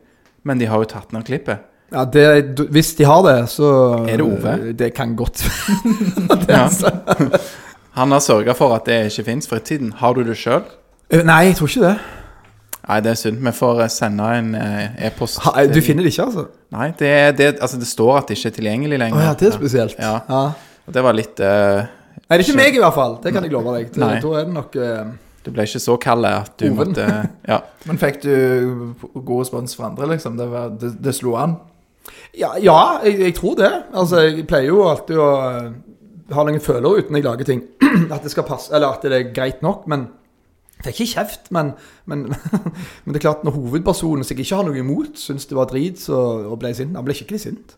Men 0.47 0.61
de 0.61 0.69
har 0.69 0.81
jo 0.81 0.89
tatt 0.89 1.11
ned 1.13 1.25
klippet. 1.27 1.67
Ja, 1.91 2.05
det, 2.07 2.23
Hvis 2.71 2.93
de 2.95 3.03
har 3.03 3.19
det, 3.25 3.49
så 3.51 3.67
Er 4.07 4.21
det 4.21 4.23
Ove? 4.23 4.53
Det 4.79 4.93
kan 4.95 5.11
godt 5.19 5.43
Ja. 6.47 6.69
Han 7.99 8.15
har 8.15 8.23
sørga 8.23 8.55
for 8.55 8.71
at 8.77 8.85
det 8.87 9.01
ikke 9.09 9.25
fins 9.27 9.49
for 9.51 9.59
tiden. 9.59 9.91
Har 9.99 10.15
du 10.15 10.23
det 10.23 10.37
sjøl? 10.39 10.63
Eh, 11.11 11.25
Nei, 11.27 11.49
jeg 11.49 11.57
tror 11.59 11.67
ikke 11.67 11.83
det. 11.89 11.95
Nei, 12.87 12.99
det 13.03 13.11
er 13.11 13.19
synd. 13.19 13.41
Vi 13.43 13.51
får 13.57 13.81
eh, 13.83 13.91
sende 13.91 14.29
en 14.39 14.53
e-post. 14.55 15.41
Du 15.73 15.81
finner 15.83 16.07
det 16.07 16.13
ikke, 16.13 16.29
altså? 16.29 16.45
Nei, 16.71 16.93
det, 16.95 17.11
det, 17.37 17.49
altså, 17.59 17.81
det 17.81 17.89
står 17.91 18.21
at 18.21 18.31
det 18.31 18.39
ikke 18.39 18.53
er 18.53 18.59
tilgjengelig 18.61 19.01
lenger. 19.01 19.19
lenger. 19.19 19.27
ja, 19.27 19.39
det 19.41 19.49
er 19.51 19.57
spesielt. 19.57 19.99
Ja. 19.99 20.19
Ja. 20.29 20.45
Det 20.91 21.03
var 21.03 21.15
litt 21.15 21.43
uh, 21.43 21.83
Nei, 22.31 22.37
det 22.37 22.45
er 22.45 22.47
ikke 22.47 22.61
meg 22.61 22.77
i 22.77 22.79
hvert 22.79 22.95
fall. 22.95 23.17
Det 23.23 23.33
kan 23.35 23.43
jeg 23.43 23.51
love 23.51 23.75
deg. 23.75 23.89
Det, 23.91 23.99
Nei. 23.99 24.15
da 24.23 24.29
er 24.39 24.45
det 24.47 24.55
nok 24.55 24.75
eh, 24.79 25.11
Du 25.45 25.51
ble 25.53 25.65
ikke 25.65 25.81
så 25.81 25.97
kald 26.01 26.27
at 26.29 26.53
du 26.61 26.67
Oven. 26.69 26.91
måtte 26.91 27.07
Ja. 27.51 27.61
Men 27.89 27.99
fikk 28.01 28.21
du 28.25 28.33
god 29.13 29.39
respons 29.41 29.75
fra 29.77 29.89
andre, 29.89 30.11
liksom? 30.13 30.37
Det, 30.37 30.47
var, 30.51 30.73
det, 30.81 30.93
det 31.01 31.15
slo 31.17 31.35
an? 31.41 31.57
Ja, 32.37 32.53
ja 32.61 32.77
jeg, 33.05 33.19
jeg 33.25 33.35
tror 33.37 33.57
det. 33.59 33.71
Altså, 33.93 34.21
jeg 34.27 34.47
pleier 34.49 34.69
jo 34.69 34.85
alltid 34.89 35.19
å 35.21 35.29
eh, 35.49 35.69
ha 36.35 36.45
noen 36.47 36.63
følere 36.63 37.01
uten 37.01 37.17
jeg 37.17 37.25
lager 37.25 37.49
ting. 37.49 37.63
At 38.13 38.21
det 38.23 38.33
skal 38.33 38.47
passe, 38.47 38.71
eller 38.75 38.93
at 38.93 39.03
det 39.03 39.17
er 39.17 39.31
greit 39.35 39.63
nok. 39.65 39.87
Men 39.91 40.07
er 40.85 40.93
ikke 40.93 41.09
kjeft. 41.13 41.51
Men, 41.51 41.73
men, 42.05 42.27
men 43.03 43.13
det 43.13 43.21
er 43.21 43.27
klart, 43.27 43.43
når 43.45 43.57
hovedpersonen 43.57 44.25
som 44.25 44.37
jeg 44.37 44.45
ikke 44.45 44.59
har 44.61 44.67
noe 44.67 44.79
imot, 44.81 45.19
syns 45.19 45.47
det 45.49 45.57
var 45.57 45.69
drit 45.71 46.01
så, 46.01 46.19
og 46.49 46.59
ble 46.61 46.73
sint 46.77 46.95
Han 46.97 47.07
ble 47.07 47.17
skikkelig 47.17 47.41
sint. 47.43 47.75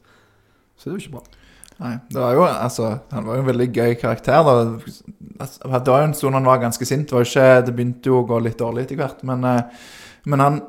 Så 0.78 0.89
det 0.89 0.93
er 0.93 0.99
jo 0.99 1.04
ikke 1.06 1.17
bra. 1.17 1.42
Nei, 1.83 1.97
det 2.07 2.19
var 2.21 2.35
jo, 2.37 2.43
altså, 2.47 2.89
Han 3.11 3.25
var 3.27 3.35
jo 3.35 3.43
en 3.43 3.49
veldig 3.49 3.69
gøy 3.75 3.95
karakter. 3.99 4.43
da. 4.47 4.53
Altså, 5.43 5.79
Det 5.83 5.91
var 5.91 6.03
jo 6.03 6.07
en 6.07 6.13
stund 6.15 6.37
han 6.37 6.47
var 6.47 6.61
ganske 6.61 6.85
sint. 6.87 7.09
Det, 7.09 7.17
var 7.17 7.27
ikke, 7.27 7.65
det 7.67 7.75
begynte 7.75 8.11
jo 8.11 8.21
å 8.21 8.27
gå 8.27 8.39
litt 8.39 8.59
dårlig 8.61 8.85
etter 8.85 9.01
hvert. 9.01 9.23
Men, 9.27 9.43
eh, 9.43 9.89
men 10.31 10.39
han 10.39 10.61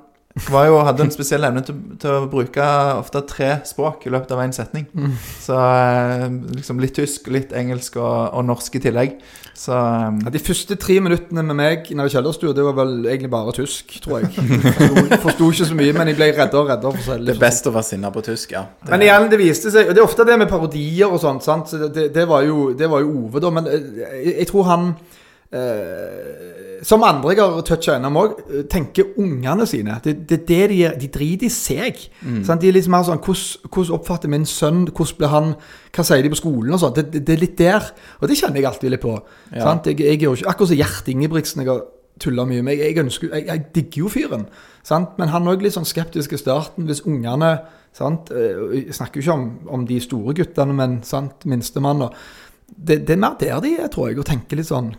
var 0.50 0.66
jo, 0.66 0.80
hadde 0.82 1.04
en 1.06 1.12
spesiell 1.14 1.46
evne 1.46 1.60
til, 1.62 1.76
til 2.02 2.10
å 2.10 2.26
bruke 2.30 2.64
ofte 2.98 3.20
tre 3.30 3.50
språk 3.68 4.02
i 4.08 4.10
løpet 4.10 4.32
av 4.34 4.40
én 4.42 4.54
setning. 4.56 4.88
Så 5.40 5.54
eh, 5.54 6.24
liksom 6.56 6.80
litt 6.82 6.96
tysk, 6.98 7.28
litt 7.30 7.54
engelsk 7.54 8.00
og, 8.02 8.34
og 8.34 8.42
norsk 8.48 8.80
i 8.80 8.82
tillegg. 8.82 9.14
Så 9.54 9.76
eh, 9.78 10.18
Ja, 10.26 10.32
de 10.34 10.42
første 10.42 10.74
tre 10.82 10.98
minuttene 11.04 11.44
med 11.46 11.58
meg 11.60 11.86
nede 11.94 12.10
i 12.10 12.14
kjellerstua, 12.16 12.50
det 12.56 12.66
var 12.66 12.74
vel 12.80 13.06
egentlig 13.06 13.30
bare 13.30 13.54
tysk, 13.54 13.94
tror 14.02 14.24
jeg. 14.24 14.32
Forsto, 14.34 15.20
forsto 15.28 15.50
ikke 15.54 15.70
så 15.70 15.78
mye, 15.78 15.94
men 15.94 16.10
jeg 16.10 16.18
ble 16.18 16.32
reddere 16.34 16.64
og 16.64 16.70
reddere. 16.72 17.04
For 17.06 17.22
det 17.22 17.30
Det 17.30 17.36
er 17.36 17.42
best 17.46 17.70
å 17.70 17.76
være 17.78 17.90
sinna 17.92 18.10
på 18.14 18.26
tysk, 18.26 18.58
ja. 18.58 18.66
Det, 18.82 18.90
Men 18.90 19.06
igjen, 19.06 19.30
det 19.30 19.38
viste 19.38 19.70
seg 19.70 19.92
og 19.92 19.94
Det 19.94 20.02
er 20.02 20.08
ofte 20.10 20.26
det 20.26 20.40
med 20.42 20.50
parodier 20.50 21.14
og 21.14 21.22
sånt. 21.22 21.46
sant? 21.46 21.70
Så 21.70 21.78
det, 21.84 21.94
det, 21.94 22.08
det, 22.18 22.26
var 22.26 22.42
jo, 22.42 22.72
det 22.74 22.90
var 22.90 23.06
jo 23.06 23.14
Ove, 23.28 23.38
da. 23.38 23.54
Men 23.54 23.70
eh, 23.70 23.92
jeg, 24.02 24.40
jeg 24.42 24.50
tror 24.50 24.66
han 24.72 24.94
eh, 25.54 26.82
Som 26.84 27.04
andre 27.06 27.32
jeg 27.32 27.40
har 27.40 27.62
toucha 27.64 27.94
innom 27.96 28.18
òg, 28.20 28.34
tenker 28.70 29.14
ungene 29.20 29.64
sine. 29.66 29.96
Det, 30.04 30.16
det 30.28 30.40
det 30.48 30.60
de 30.72 30.80
gjør. 30.82 30.96
De 31.00 31.08
driter 31.14 31.46
i 31.48 31.52
seg. 31.52 32.02
Sant? 32.44 32.60
De 32.60 32.68
er 32.68 32.76
litt 32.76 32.90
mer 32.92 33.06
sånn 33.06 33.22
hvordan, 33.24 33.94
oppfatter 33.96 34.28
min 34.32 34.44
sønn 34.48 34.84
Hvordan 34.90 35.18
blir 35.20 35.32
han 35.32 35.54
Hva 35.94 36.04
sier 36.04 36.24
de 36.26 36.32
på 36.34 36.40
skolen 36.42 36.76
og 36.76 36.82
sånt? 36.82 36.98
Det, 37.00 37.22
det, 37.24 37.36
er 37.36 37.40
litt 37.40 37.56
der. 37.60 37.88
Og 38.20 38.28
det 38.28 38.36
kjenner 38.40 38.60
jeg 38.60 38.68
alltid 38.68 38.92
litt 38.92 39.04
på. 39.04 39.14
Ja. 39.54 39.62
Sant? 39.70 39.88
Jeg, 39.88 40.02
jeg 40.04 40.18
er 40.20 40.26
jo 40.28 40.34
ikke 40.36 40.50
Akkurat 40.52 40.74
som 40.74 40.80
Gjert 40.82 41.08
Ingebrigtsen. 41.14 41.64
Jeg 41.64 41.72
har 41.72 41.84
tulla 42.20 42.44
mye 42.46 42.62
med. 42.62 42.76
Jeg, 42.78 42.92
jeg, 42.92 43.04
ønsker, 43.06 43.32
jeg, 43.32 43.46
jeg 43.48 43.64
digger 43.74 44.04
jo 44.04 44.12
fyren. 44.12 44.44
Sant? 44.86 45.16
Men 45.18 45.32
han 45.32 45.48
er 45.48 45.56
òg 45.56 45.64
litt 45.64 45.74
sånn 45.78 45.88
skeptisk 45.88 46.36
i 46.36 46.42
starten. 46.42 46.84
Hvis 46.90 47.04
ungene 47.08 47.54
sant? 47.96 48.30
eh, 48.34 48.60
Jeg 48.84 48.98
snakker 48.98 49.20
jo 49.20 49.24
ikke 49.24 49.38
om, 49.38 49.48
om 49.78 49.88
de 49.88 49.98
store 50.04 50.36
guttene, 50.36 50.76
men 50.76 51.00
sant? 51.06 51.48
minstemann. 51.48 52.04
Det, 52.68 53.00
det 53.06 53.16
er 53.16 53.24
mer 53.24 53.40
der 53.40 53.60
de 53.64 53.74
er, 53.78 53.88
tror 53.92 54.10
jeg, 54.10 54.20
og 54.20 54.28
tenker 54.28 54.60
litt 54.60 54.68
sånn 54.70 54.92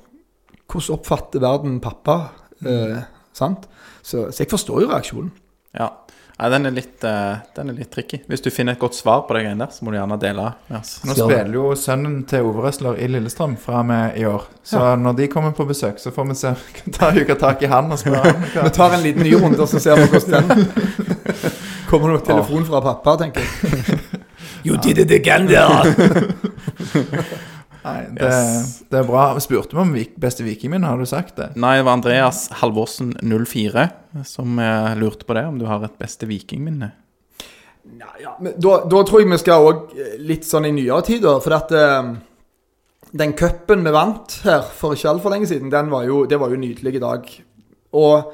Hvordan 0.71 0.97
oppfatter 0.97 1.43
verden 1.43 1.79
pappa? 1.83 2.17
Eh, 2.65 3.03
sant? 3.35 3.67
Så, 4.01 4.29
så 4.31 4.43
jeg 4.43 4.49
forstår 4.51 4.85
jo 4.85 4.91
reaksjonen. 4.93 5.31
ja. 5.77 5.91
Nei, 6.35 6.49
den 6.51 6.67
er, 6.67 6.73
litt, 6.75 7.03
uh, 7.07 7.37
den 7.55 7.69
er 7.71 7.77
litt 7.77 7.93
tricky. 7.95 8.17
Hvis 8.27 8.41
du 8.43 8.49
finner 8.51 8.75
et 8.75 8.79
godt 8.81 8.97
svar 8.97 9.21
på 9.23 9.37
de 9.37 9.45
greiene 9.45 9.63
der, 9.63 9.71
så 9.71 9.85
må 9.87 9.93
du 9.93 9.95
gjerne 9.95 10.17
dele 10.19 10.49
med 10.67 10.81
oss. 10.81 10.97
Nå 11.07 11.15
spiller 11.15 11.53
jo 11.55 11.69
sønnen 11.79 12.17
til 12.27 12.49
Ove 12.49 12.65
Røsler 12.65 12.99
i 12.99 13.07
Lillestrøm 13.07 13.53
fra 13.61 13.79
og 13.79 13.87
med 13.87 14.17
i 14.19 14.25
år. 14.27 14.43
Så 14.67 14.81
når 14.99 15.15
de 15.21 15.29
kommer 15.31 15.55
på 15.55 15.63
besøk, 15.69 15.95
så 16.03 16.11
får 16.11 16.27
vi 16.33 16.35
se 16.41 16.51
ta 16.97 17.13
hugge 17.15 17.39
tak 17.39 17.63
i 17.63 17.71
han 17.71 17.87
og 17.87 18.03
spørre 18.03 18.35
han 18.35 18.43
Vi 18.57 18.75
tar 18.75 18.97
en 18.97 19.05
liten 19.05 19.23
ny 19.23 19.31
runde, 19.39 19.61
og 19.63 19.71
så 19.71 19.79
ser 19.79 19.95
vi 20.01 20.09
hvordan 20.11 20.51
den 20.51 20.67
Kommer 21.89 22.11
nok 22.11 22.27
telefon 22.27 22.67
fra 22.67 22.83
pappa, 22.83 23.15
tenker 23.23 23.45
jeg. 23.45 23.99
You 24.65 24.75
did 24.81 24.97
it 24.97 25.11
again, 25.11 25.47
there! 25.47 26.33
Nei, 27.85 27.99
det, 28.17 28.25
Yes. 28.25 28.69
det 28.89 28.97
er 28.97 29.07
bra. 29.07 29.23
Spurte 29.43 29.77
vi 29.77 29.81
om 29.83 29.93
beste 29.93 30.17
beste 30.21 30.45
vikingminne, 30.45 30.89
har 30.89 30.97
du 30.97 31.05
sagt 31.09 31.35
det? 31.37 31.51
Nei, 31.61 31.75
det 31.77 31.85
var 31.85 31.99
Andreas 31.99 32.47
Halvorsen 32.61 33.13
04 33.21 33.89
som 34.25 34.57
eh, 34.59 34.93
lurte 34.97 35.27
på 35.27 35.35
det, 35.37 35.43
om 35.45 35.59
du 35.61 35.67
har 35.69 35.83
et 35.85 35.97
beste 36.01 36.25
vikingminne. 36.29 36.91
Ja, 37.99 38.09
ja, 38.17 38.31
men 38.41 38.55
da, 38.57 38.79
da 38.89 39.03
tror 39.05 39.21
jeg 39.21 39.29
vi 39.29 39.37
skal 39.37 39.67
òg 39.67 39.91
litt 40.25 40.47
sånn 40.47 40.65
i 40.65 40.73
nyere 40.73 41.03
tid, 41.05 41.21
da. 41.27 41.35
For 41.43 41.53
at 41.59 41.73
eh, 41.77 42.15
den 43.15 43.35
cupen 43.37 43.85
vi 43.85 43.93
vant 43.93 44.39
her 44.47 44.65
for 44.75 44.97
ikke 44.97 45.11
altfor 45.13 45.35
lenge 45.35 45.51
siden, 45.51 45.69
den 45.73 45.91
var 45.93 46.07
jo, 46.07 46.23
det 46.29 46.39
var 46.41 46.49
jo 46.49 46.57
en 46.57 46.65
nydelig 46.65 46.97
dag. 47.03 47.29
Og 47.95 48.33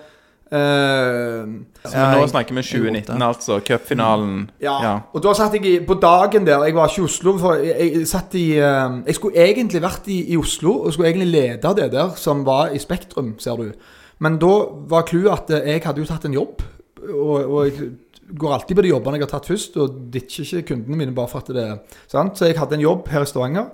eh, 0.51 1.51
Så 1.85 1.93
vi 1.95 2.19
nå 2.19 2.27
snakker 2.31 2.57
vi 2.57 2.63
2019, 2.67 3.21
altså. 3.25 3.59
Cupfinalen. 3.65 4.49
ja. 4.61 4.75
Ja. 4.83 4.93
Og 5.13 5.23
da 5.23 5.33
satt 5.37 5.55
jeg 5.57 5.85
på 5.87 5.97
dagen 6.01 6.45
der 6.45 6.65
Jeg 6.65 6.75
var 6.75 6.89
ikke 6.91 7.01
i 7.01 7.07
Oslo. 7.07 7.37
For 7.39 7.63
jeg, 7.63 7.93
jeg 7.95 8.07
satt 8.07 8.35
i 8.35 8.45
eh, 8.57 8.99
Jeg 9.07 9.15
skulle 9.15 9.47
egentlig 9.47 9.81
vært 9.81 10.07
i, 10.11 10.19
i 10.33 10.37
Oslo 10.37 10.77
og 10.85 10.93
skulle 10.93 11.09
egentlig 11.09 11.31
lede 11.31 11.75
det 11.81 11.91
der 11.93 12.13
som 12.15 12.45
var 12.45 12.71
i 12.75 12.79
Spektrum, 12.79 13.35
ser 13.39 13.55
du. 13.57 13.71
Men 14.19 14.37
da 14.41 14.53
var 14.91 15.07
clouet 15.09 15.31
at 15.33 15.55
eh, 15.57 15.73
jeg 15.75 15.85
hadde 15.85 16.03
jo 16.03 16.09
tatt 16.09 16.25
en 16.29 16.37
jobb. 16.37 16.61
Og, 17.01 17.37
og 17.41 17.65
jeg 17.65 17.89
går 18.37 18.53
alltid 18.53 18.77
på 18.77 18.83
de 18.85 18.91
jobbene 18.93 19.17
jeg 19.17 19.25
har 19.25 19.31
tatt 19.33 19.49
først, 19.49 19.77
og 19.81 19.95
ditcher 20.13 20.45
ikke 20.45 20.75
kundene 20.75 20.99
mine 20.99 21.15
bare 21.15 21.27
for 21.31 21.41
at 21.41 21.49
det 21.51 21.63
er 21.63 21.79
sant? 22.11 22.37
Så 22.37 22.47
jeg 22.47 22.59
hadde 22.59 22.77
en 22.77 22.85
jobb 22.85 23.09
her 23.11 23.25
i 23.25 23.29
Stavanger. 23.29 23.71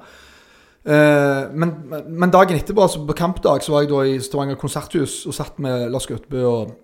Eh, 0.87 1.43
men, 1.51 1.73
men 2.07 2.31
dagen 2.31 2.55
etterpå, 2.55 2.85
altså 2.85 3.03
på 3.07 3.15
kampdag, 3.17 3.63
så 3.63 3.73
var 3.73 3.83
jeg 3.83 3.91
da 3.91 4.03
i 4.07 4.19
Stavanger 4.23 4.59
konserthus 4.59 5.25
og 5.27 5.35
satt 5.35 5.57
med 5.63 5.89
Lars 5.91 6.07
Gautbø 6.07 6.43
og 6.47 6.75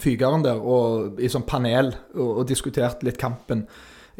Fygeren 0.00 0.44
der 0.44 0.60
og 0.62 1.18
i 1.20 1.28
sånn 1.28 1.44
panel 1.44 1.90
og, 2.14 2.28
og 2.40 2.44
diskuterte 2.48 3.04
litt 3.04 3.18
kampen 3.20 3.66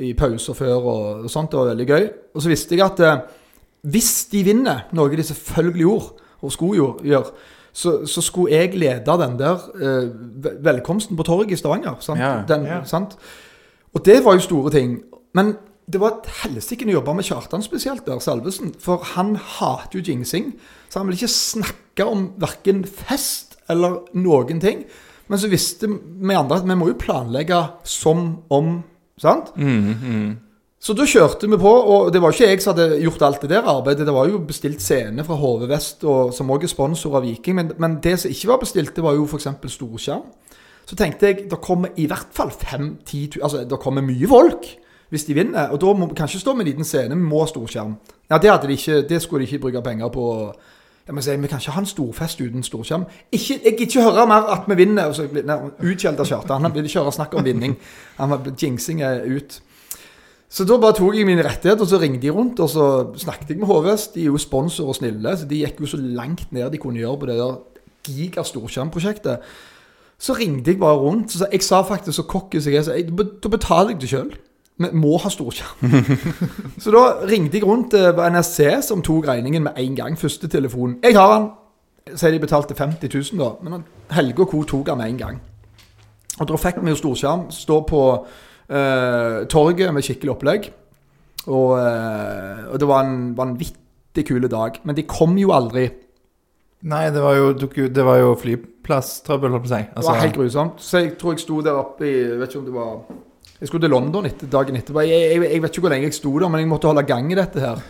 i 0.01 0.11
pauser 0.19 0.57
før 0.59 0.75
og, 0.77 1.23
og 1.25 1.31
sånt. 1.33 1.53
Det 1.53 1.61
var 1.61 1.71
veldig 1.73 1.87
gøy. 1.89 2.09
Og 2.35 2.45
så 2.45 2.53
visste 2.53 2.77
jeg 2.77 2.85
at 2.85 3.01
eh, 3.07 3.23
hvis 3.89 4.13
de 4.35 4.45
vinner, 4.45 4.85
noe 4.93 5.17
de 5.17 5.25
selvfølgelig 5.25 5.87
gjorde, 5.87 6.29
og 6.41 6.53
skulle 6.53 6.77
jo 6.77 6.91
gjøre, 7.05 7.33
så, 7.73 7.95
så 8.09 8.21
skulle 8.25 8.59
jeg 8.59 8.77
lede 8.77 9.17
den 9.23 9.39
der 9.41 9.65
eh, 9.81 10.53
velkomsten 10.69 11.17
på 11.17 11.25
torget 11.25 11.57
i 11.57 11.61
Stavanger. 11.61 11.97
Sant? 12.05 12.21
Ja, 12.21 12.43
den, 12.49 12.69
ja. 12.69 12.83
sant? 12.85 13.17
Og 13.95 14.05
det 14.05 14.21
var 14.25 14.37
jo 14.37 14.45
store 14.45 14.75
ting. 14.75 14.99
Men 15.33 15.55
det 15.91 16.01
var 16.01 16.17
et 16.17 16.29
helsike 16.43 16.87
å 16.89 16.97
jobbe 16.99 17.15
med 17.19 17.27
Kjartan 17.27 17.65
spesielt 17.65 18.07
der, 18.07 18.21
Salvesen. 18.23 18.75
For 18.81 19.03
han 19.15 19.35
hater 19.37 19.99
jo 19.99 20.05
jingsing. 20.07 20.53
Så 20.89 21.01
han 21.01 21.09
ville 21.09 21.21
ikke 21.21 21.33
snakke 21.35 22.07
om 22.07 22.31
verken 22.41 22.85
fest 22.85 23.59
eller 23.71 24.01
noen 24.19 24.63
ting. 24.63 24.85
Men 25.31 25.39
så 25.39 25.51
visste 25.51 25.89
vi 25.91 26.35
andre 26.35 26.59
at 26.59 26.67
vi 26.67 26.79
må 26.79 26.91
jo 26.91 27.01
planlegge 27.01 27.61
som 27.87 28.41
om 28.51 28.81
Sant? 29.21 29.51
Mm, 29.61 29.95
mm. 30.01 30.29
Så 30.81 30.95
da 30.97 31.05
kjørte 31.05 31.45
vi 31.45 31.59
på, 31.61 31.71
og 31.93 32.07
det 32.09 32.23
var 32.25 32.33
ikke 32.33 32.47
jeg 32.49 32.63
som 32.65 32.73
hadde 32.73 33.03
gjort 33.03 33.25
alt 33.27 33.43
det 33.45 33.51
der 33.53 33.67
arbeidet. 33.69 34.07
Det 34.09 34.15
var 34.17 34.31
jo 34.31 34.39
bestilt 34.49 34.81
scene 34.81 35.27
fra 35.27 35.37
HV 35.37 35.67
Vest, 35.69 36.07
og, 36.09 36.31
som 36.33 36.49
også 36.49 36.65
er 36.65 36.73
sponsor 36.73 37.19
av 37.19 37.27
Viking. 37.27 37.59
Men, 37.59 37.75
men 37.77 37.99
det 38.01 38.15
som 38.23 38.33
ikke 38.33 38.49
var 38.49 38.63
bestilt, 38.63 38.95
det 38.97 39.05
var 39.05 39.19
jo 39.19 39.27
f.eks. 39.29 39.51
storskjerm. 39.75 40.25
Så 40.89 40.97
tenkte 40.97 41.29
jeg 41.29 41.45
det 41.51 41.61
kommer 41.61 41.93
i 42.01 42.07
hvert 42.09 42.33
fall 42.35 42.49
5-10 42.49 43.43
Altså, 43.43 43.61
det 43.69 43.79
kommer 43.83 44.03
mye 44.03 44.31
folk 44.31 44.65
hvis 45.11 45.25
de 45.25 45.35
vinner. 45.35 45.71
Og 45.71 45.81
da 45.83 45.93
må 45.93 46.09
vi 46.11 46.19
kanskje 46.19 46.41
stå 46.41 46.55
med 46.55 46.67
en 46.67 46.73
liten 46.73 46.87
scene, 46.87 47.15
vi 47.15 47.23
må 47.23 47.43
ha 47.43 47.49
storskjerm. 47.51 47.97
Ja, 48.31 48.39
det, 48.39 48.53
de 48.63 48.77
ikke, 48.77 49.03
det 49.09 49.23
skulle 49.23 49.47
de 49.47 49.51
ikke 49.51 49.67
bruke 49.67 49.83
penger 49.83 50.09
på. 50.09 50.27
Ja, 51.07 51.13
men 51.13 51.23
så, 51.23 51.37
Vi 51.37 51.47
kan 51.47 51.59
ikke 51.59 51.73
ha 51.75 51.81
en 51.81 51.87
storfest 51.87 52.41
uten 52.41 52.63
storskjerm. 52.63 53.05
Ikke, 53.33 53.59
jeg 53.65 53.73
gidder 53.79 53.87
ikke 53.87 54.03
høre 54.03 54.27
mer 54.31 54.53
at 54.55 54.69
vi 54.69 54.77
vinner. 54.79 55.11
Og 55.11 55.15
så 55.15 55.27
blir 55.29 55.43
Utskjelt 55.83 56.21
av 56.21 56.27
Kjartan. 56.27 56.63
Han 56.63 56.75
vil 56.75 56.85
ikke 56.85 57.01
høre 57.01 57.13
snakk 57.13 57.35
om 57.35 57.45
vinning. 57.45 57.77
Han 58.19 58.55
Jinxing 58.63 59.03
er 59.03 59.25
ut. 59.27 59.61
Så 60.51 60.65
da 60.67 60.79
bare 60.83 60.97
tok 60.99 61.15
jeg 61.15 61.27
mine 61.27 61.45
rettigheter, 61.47 61.83
og 61.85 61.87
så 61.87 61.99
ringte 62.03 62.25
de 62.25 62.31
rundt, 62.35 62.59
og 62.59 62.71
så 62.71 62.85
snakket 63.23 63.53
jeg 63.53 63.61
med 63.61 63.69
HVS. 63.71 64.09
De 64.15 64.21
er 64.25 64.33
jo 64.33 64.39
sponsor 64.39 64.89
og 64.91 64.97
snille, 64.99 65.37
så 65.39 65.47
de 65.47 65.61
gikk 65.63 65.79
jo 65.81 65.87
så 65.87 65.97
langt 66.01 66.51
ned 66.53 66.73
de 66.73 66.79
kunne 66.83 66.99
gjøre 66.99 67.19
på 67.21 67.29
det 67.31 67.37
der 67.39 67.61
giga-storskjermprosjektet. 68.11 69.47
Så 70.19 70.35
ringte 70.35 70.73
jeg 70.73 70.81
bare 70.81 70.99
rundt. 70.99 71.33
Så 71.33 71.47
jeg 71.53 71.63
sa 71.63 71.83
faktisk 71.87 72.17
så 72.17 72.27
cocky 72.27 72.59
som 72.59 72.73
jeg 72.73 72.79
er, 72.79 72.83
så 72.83 72.97
jeg, 72.99 73.15
da 73.15 73.53
betaler 73.53 73.95
jeg 73.95 74.01
det 74.03 74.11
sjøl. 74.11 74.33
Vi 74.81 74.89
må 74.97 75.19
ha 75.21 75.29
storskjerm. 75.29 75.93
så 76.83 76.93
da 76.95 77.03
ringte 77.29 77.59
jeg 77.59 77.67
rundt 77.69 77.93
på 77.93 78.29
NSC, 78.33 78.61
som 78.87 79.03
tok 79.05 79.29
regningen 79.29 79.67
med 79.69 79.77
en 79.77 79.99
gang. 79.99 80.19
Første 80.19 80.49
telefon. 80.49 80.97
Jeg 81.05 81.19
har 81.19 81.35
den. 81.35 81.51
Sier 82.17 82.33
de 82.33 82.41
betalte 82.43 82.75
50 82.75 83.13
000, 83.13 83.41
da. 83.43 83.51
Men 83.61 83.85
Helge 84.17 84.47
og 84.47 84.55
co. 84.55 84.63
tok 84.65 84.87
den 84.89 84.99
med 85.03 85.13
en 85.13 85.21
gang. 85.21 85.41
Og 86.41 86.49
da 86.49 86.59
fikk 86.61 86.81
vi 86.81 86.95
jo 86.95 86.99
storskjerm. 86.99 87.49
Står 87.53 87.83
på 87.89 88.03
eh, 88.73 89.45
torget 89.53 89.93
med 89.95 90.07
skikkelig 90.07 90.35
opplegg. 90.35 90.71
Og, 91.47 91.77
eh, 91.79 92.65
og 92.73 92.81
det 92.81 92.89
var 92.89 93.05
en 93.05 93.33
vanvittig 93.37 94.27
kul 94.29 94.49
dag. 94.49 94.81
Men 94.85 94.97
de 94.97 95.09
kom 95.09 95.37
jo 95.39 95.53
aldri. 95.57 95.91
Nei, 96.89 97.07
det 97.13 97.21
var 97.21 97.37
jo, 97.37 97.53
det 97.53 98.05
var 98.05 98.23
jo 98.23 98.37
flyplasstrøbbel, 98.41 99.53
holdt 99.53 99.67
på 99.67 99.69
å 99.69 99.75
si. 99.75 99.83
Det 99.93 100.07
var 100.07 100.23
helt 100.23 100.39
grusomt. 100.39 100.81
Så 100.81 101.03
jeg 101.05 101.19
tror 101.21 101.37
jeg 101.37 101.45
sto 101.45 101.61
der 101.65 101.77
oppe 101.77 102.09
i 102.09 102.15
Jeg 102.15 102.39
vet 102.41 102.55
ikke 102.55 102.63
om 102.63 102.71
det 102.71 102.79
var 102.79 102.95
Jeg 103.61 103.69
skulle 103.69 103.85
til 103.85 103.93
London 103.93 104.25
etter, 104.25 104.49
dagen 104.49 104.77
etterpå. 104.79 105.03
Jeg, 105.05 105.21
jeg, 105.35 105.41
jeg 105.45 105.61
vet 105.61 105.75
ikke 105.75 105.83
hvor 105.85 105.93
lenge 105.93 106.07
jeg 106.09 106.17
sto 106.17 106.31
der, 106.41 106.49
men 106.49 106.63
jeg 106.63 106.69
måtte 106.71 106.89
holde 106.89 107.03
gang 107.05 107.27
i 107.29 107.37
dette 107.37 107.61
her. 107.61 107.83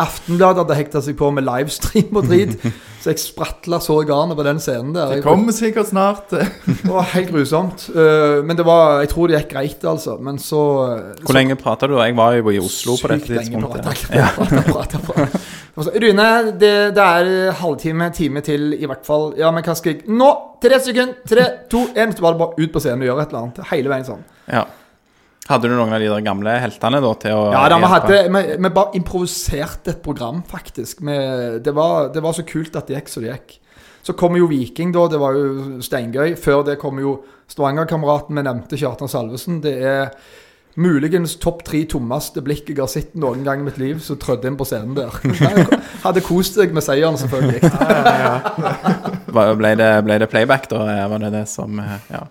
Aftenbladet 0.00 0.62
hadde 0.62 0.76
hekta 0.78 1.02
seg 1.04 1.18
på 1.20 1.28
med 1.36 1.44
livestream 1.44 2.16
og 2.16 2.30
drit, 2.30 2.54
så 3.02 3.12
jeg 3.12 3.20
spratla 3.20 3.76
så 3.84 3.98
i 4.00 4.08
garnet 4.08 4.38
på 4.40 4.46
den 4.46 4.62
scenen 4.64 4.94
der. 4.96 5.12
Det 5.18 5.26
kommer 5.26 5.52
sikkert 5.52 5.90
snart. 5.90 6.32
Det 6.32 6.88
var 6.88 7.10
helt 7.12 7.28
grusomt. 7.34 7.84
Eh, 7.92 8.40
men 8.40 8.56
det 8.56 8.64
var 8.64 9.02
Jeg 9.04 9.12
tror 9.12 9.28
det 9.28 9.36
gikk 9.42 9.52
greit, 9.52 9.84
altså. 9.92 10.16
Men 10.16 10.40
så 10.40 10.62
Hvor 11.20 11.36
lenge 11.36 11.60
prata 11.60 11.90
du? 11.92 11.98
Jeg 12.00 12.16
var 12.16 12.40
jo 12.40 12.48
i 12.48 12.60
Oslo 12.62 12.96
på 12.96 13.12
dette 13.12 13.28
Sykt 13.28 13.52
lenge 13.52 13.62
prata, 13.68 13.92
jeg. 13.92 15.28
Så, 15.72 15.88
Rune, 15.92 16.28
det, 16.60 16.74
det 16.96 17.04
er 17.04 17.52
halvtime, 17.60 18.10
time 18.16 18.40
til 18.44 18.72
i 18.76 18.88
hvert 18.88 19.04
fall. 19.04 19.32
Ja, 19.40 19.52
men 19.52 19.64
hva 19.64 19.76
skal 19.76 19.94
jeg 19.94 20.04
Nå! 20.08 20.32
Tre 20.62 20.78
sekunder! 20.80 21.20
Tre, 21.28 21.50
to, 21.72 21.88
én. 21.96 22.12
Bare 22.20 22.52
ut 22.56 22.72
på 22.72 22.80
scenen 22.80 23.04
og 23.04 23.12
gjøre 23.12 23.24
et 23.26 23.32
eller 23.32 23.44
annet. 23.44 23.66
Hele 23.72 23.92
veien 23.92 24.08
sånn. 24.08 24.24
Ja. 24.48 24.66
Hadde 25.50 25.66
du 25.68 25.74
noen 25.74 25.90
av 25.92 25.98
de 26.00 26.06
der 26.06 26.22
gamle 26.22 26.52
heltene 26.62 27.00
da 27.02 27.08
til 27.18 27.34
å 27.34 27.46
Ja, 27.50 27.64
da, 27.72 27.78
vi, 27.82 27.88
hadde, 27.90 28.18
vi, 28.30 28.42
vi 28.62 28.70
bare 28.76 28.94
improviserte 28.98 29.90
et 29.96 30.02
program, 30.04 30.38
faktisk. 30.46 31.00
Vi, 31.02 31.16
det, 31.66 31.72
var, 31.74 32.12
det 32.14 32.22
var 32.22 32.36
så 32.36 32.44
kult 32.46 32.76
at 32.78 32.86
det 32.86 33.00
gikk 33.00 33.10
så 33.10 33.24
det 33.24 33.32
gikk. 33.32 33.56
Så 34.06 34.14
kom 34.18 34.34
jo 34.38 34.46
Viking, 34.50 34.92
da. 34.94 35.08
Det 35.10 35.18
var 35.22 35.34
jo 35.38 35.80
steingøy. 35.82 36.36
Før 36.38 36.62
det 36.66 36.78
kom 36.82 36.98
jo 37.02 37.16
Stavanger-kameraten 37.50 38.38
vi 38.38 38.42
nevnte, 38.46 38.78
Kjartan 38.80 39.10
Salvesen. 39.10 39.58
Det 39.62 39.74
er 39.82 40.14
muligens 40.80 41.34
topp 41.42 41.60
tre 41.68 41.82
tommeste 41.90 42.40
blikk 42.42 42.70
jeg 42.72 42.78
har 42.80 42.88
sett 42.88 43.12
noen 43.20 43.42
gang 43.44 43.60
i 43.60 43.66
mitt 43.66 43.76
liv, 43.82 43.98
som 44.00 44.16
trødde 44.22 44.48
inn 44.48 44.56
på 44.56 44.64
scenen 44.64 44.94
der. 44.96 45.18
Jeg 45.42 45.66
hadde 46.06 46.22
kost 46.24 46.56
deg 46.58 46.72
med 46.74 46.82
seieren, 46.86 47.18
selvfølgelig. 47.20 47.60
Hva- 49.34 49.50
Ble 49.58 49.74
det, 49.78 49.90
ble 50.06 50.16
det 50.22 50.30
playback, 50.32 50.70
da? 50.70 50.80
Var 51.12 51.26
det 51.26 51.32
det 51.34 51.44
som 51.50 51.78
eh, 51.82 51.98
Ja. 52.14 52.22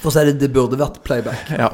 For 0.00 0.08
å 0.08 0.12
si 0.14 0.24
det, 0.30 0.36
det 0.40 0.48
burde 0.54 0.78
vært 0.80 1.02
playback. 1.04 1.50
ja. 1.58 1.70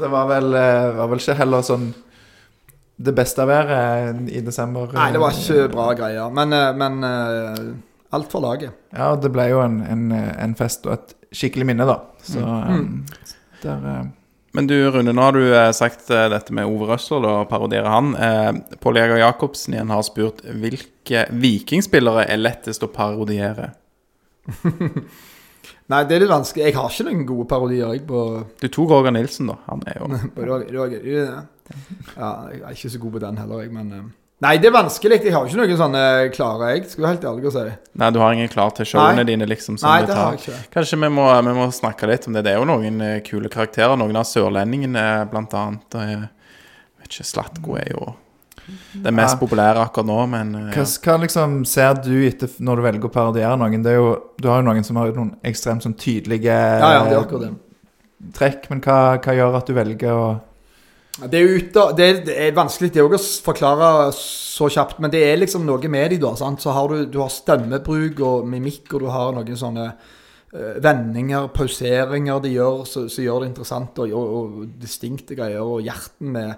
Det 0.00 0.08
var 0.08 0.26
vel, 0.30 0.54
eh, 0.54 0.90
var 0.96 1.08
vel 1.10 1.20
ikke 1.20 1.34
heller 1.36 1.62
sånn 1.66 1.90
det 3.00 3.12
beste 3.16 3.44
været 3.48 4.28
i 4.32 4.40
desember. 4.44 4.90
Nei, 4.96 5.10
det 5.14 5.20
var 5.22 5.32
ikke 5.36 5.66
bra 5.72 5.86
greier. 5.96 6.30
Men, 6.36 6.52
eh, 6.56 6.70
men 6.76 7.04
eh, 7.04 7.60
alt 8.16 8.30
for 8.32 8.40
laget. 8.44 8.72
Ja, 8.96 9.10
det 9.16 9.30
ble 9.34 9.46
jo 9.50 9.60
en, 9.64 9.80
en, 9.86 10.06
en 10.12 10.54
fest 10.58 10.86
og 10.88 10.94
et 10.98 11.14
skikkelig 11.36 11.66
minne, 11.72 11.86
da. 11.88 11.98
Så 12.26 12.40
Mm. 12.40 13.04
eh, 13.06 13.36
der 13.62 13.86
eh, 13.92 14.08
Men 14.52 14.66
du 14.66 14.74
Rune, 14.90 15.12
nå 15.14 15.22
har 15.22 15.32
du 15.36 15.44
eh, 15.54 15.70
sagt 15.76 16.08
eh, 16.10 16.26
dette 16.32 16.52
med 16.56 16.66
Ove 16.66 16.88
Røssel 16.90 17.24
og 17.28 17.44
parodierer 17.52 17.86
han. 17.92 18.14
Eh, 18.16 18.76
Pål 18.82 18.96
Jæger 18.98 19.20
Jacobsen 19.22 19.74
igjen 19.76 19.92
har 19.94 20.02
spurt 20.02 20.40
hvilke 20.42 21.26
vikingspillere 21.30 22.24
er 22.26 22.40
lettest 22.40 22.82
å 22.82 22.90
parodiere. 22.90 23.70
Nei, 25.90 26.04
det 26.06 26.16
er 26.16 26.22
litt 26.24 26.30
vanskelig. 26.30 26.64
Jeg 26.68 26.76
har 26.76 26.88
ikke 26.92 27.06
noen 27.08 27.26
gode 27.26 27.48
parodier. 27.50 27.90
Jeg 27.96 28.04
på, 28.06 28.20
Du 28.62 28.68
tok 28.70 28.92
Roger 28.94 29.14
Nilsen, 29.16 29.50
da. 29.50 29.56
Han 29.66 29.82
er 29.90 29.98
jo 29.98 30.08
Roger- 30.50 30.70
Roger- 30.76 31.04
Ja, 32.16 32.30
jeg 32.50 32.62
er 32.62 32.72
ikke 32.74 32.90
så 32.94 32.98
god 33.02 33.12
på 33.16 33.20
den 33.22 33.36
heller, 33.38 33.60
jeg, 33.64 33.70
men 33.74 33.92
eh, 33.94 34.08
Nei, 34.40 34.54
det 34.56 34.70
er 34.70 34.72
vanskelig. 34.72 35.18
Jeg 35.20 35.34
har 35.34 35.44
ikke 35.50 35.58
noen 35.60 35.76
sånne 35.76 36.02
klare, 36.32 36.68
jeg. 36.72 36.86
Skal 36.88 37.04
være 37.04 37.12
helt 37.12 37.26
ærlig 37.28 37.50
å 37.50 37.52
si. 37.52 37.64
Nei, 38.00 38.08
du 38.14 38.18
har 38.22 38.32
ingen 38.32 38.48
klar 38.48 38.70
til 38.72 38.86
showene 38.88 39.20
Nei. 39.20 39.26
dine, 39.28 39.44
liksom? 39.50 39.76
Som 39.82 39.90
Nei, 39.90 39.98
det 40.08 40.14
har 40.16 40.32
jeg 40.32 40.40
ikke. 40.40 40.60
Kanskje 40.78 40.96
vi 41.02 41.10
må, 41.12 41.26
vi 41.44 41.52
må 41.58 41.66
snakke 41.76 42.08
litt 42.08 42.24
om 42.30 42.38
det. 42.38 42.46
Det 42.46 42.54
er 42.54 42.56
jo 42.62 42.64
noen 42.70 43.02
eh, 43.04 43.18
kule 43.26 43.50
karakterer. 43.52 43.98
Noen 44.00 44.16
av 44.16 44.24
sørlendingene, 44.30 45.04
blant 45.34 45.52
annet. 45.60 45.98
Jeg 46.00 46.22
vet 46.24 47.10
ikke, 47.10 47.26
Slatko 47.34 47.76
er 47.82 47.92
jo 47.92 48.08
det 49.02 49.12
mest 49.16 49.34
Ja. 49.36 49.40
populære 49.40 49.80
akkurat 49.84 50.06
nå, 50.06 50.18
men 50.32 50.52
ja. 50.58 50.66
hva, 50.74 50.84
hva 51.04 51.16
liksom 51.24 51.64
ser 51.68 51.94
du 52.04 52.12
etter 52.26 52.50
når 52.60 52.76
du 52.76 52.82
velger 52.88 53.08
å 53.08 53.12
parodiere 53.14 53.56
noen? 53.60 53.82
Det 53.84 53.92
er 53.94 53.98
jo, 54.00 54.12
du 54.40 54.48
har 54.48 54.60
jo 54.62 54.68
noen 54.68 54.84
som 54.86 54.96
har 55.00 55.12
noen 55.16 55.34
ekstremt 55.44 55.82
sånn 55.86 55.96
tydelige 55.98 56.52
Ja, 56.54 56.92
ja, 56.98 57.02
det 57.08 57.16
er 57.16 57.24
akkurat 57.24 57.48
det. 57.48 57.52
trekk, 58.36 58.68
men 58.70 58.80
hva, 58.84 58.98
hva 59.22 59.34
gjør 59.38 59.56
at 59.60 59.66
du 59.66 59.74
velger 59.76 60.12
å 60.12 60.28
Det 61.20 61.36
er, 61.40 61.48
ute, 61.58 61.86
det 61.98 62.04
er, 62.06 62.20
det 62.24 62.36
er 62.46 62.54
vanskelig 62.56 62.92
det 62.94 63.00
er 63.02 63.10
å 63.10 63.18
forklare 63.44 64.12
så 64.16 64.68
kjapt, 64.72 65.00
men 65.02 65.10
det 65.12 65.20
er 65.26 65.36
liksom 65.42 65.64
noe 65.68 65.88
med 65.92 66.10
de 66.14 66.18
da. 66.22 66.34
Sant? 66.38 66.60
Så 66.62 66.70
har 66.72 66.88
du, 66.88 67.06
du 67.10 67.18
har 67.20 67.28
stemmebruk 67.32 68.20
og 68.24 68.46
mimikk, 68.48 68.86
og 68.94 69.00
du 69.04 69.08
har 69.12 69.32
noen 69.36 69.56
sånne 69.58 69.86
eh, 69.90 70.78
vendinger, 70.84 71.48
pauseringer 71.56 72.40
de 72.44 72.54
gjør, 72.54 72.84
som 72.88 73.08
gjør 73.08 73.40
det 73.44 73.50
interessant, 73.50 73.98
og, 74.04 74.12
og, 74.16 74.36
og 74.62 74.66
distinkte 74.80 75.36
greier, 75.36 75.60
og 75.64 75.82
hjerten 75.84 76.32
med 76.36 76.54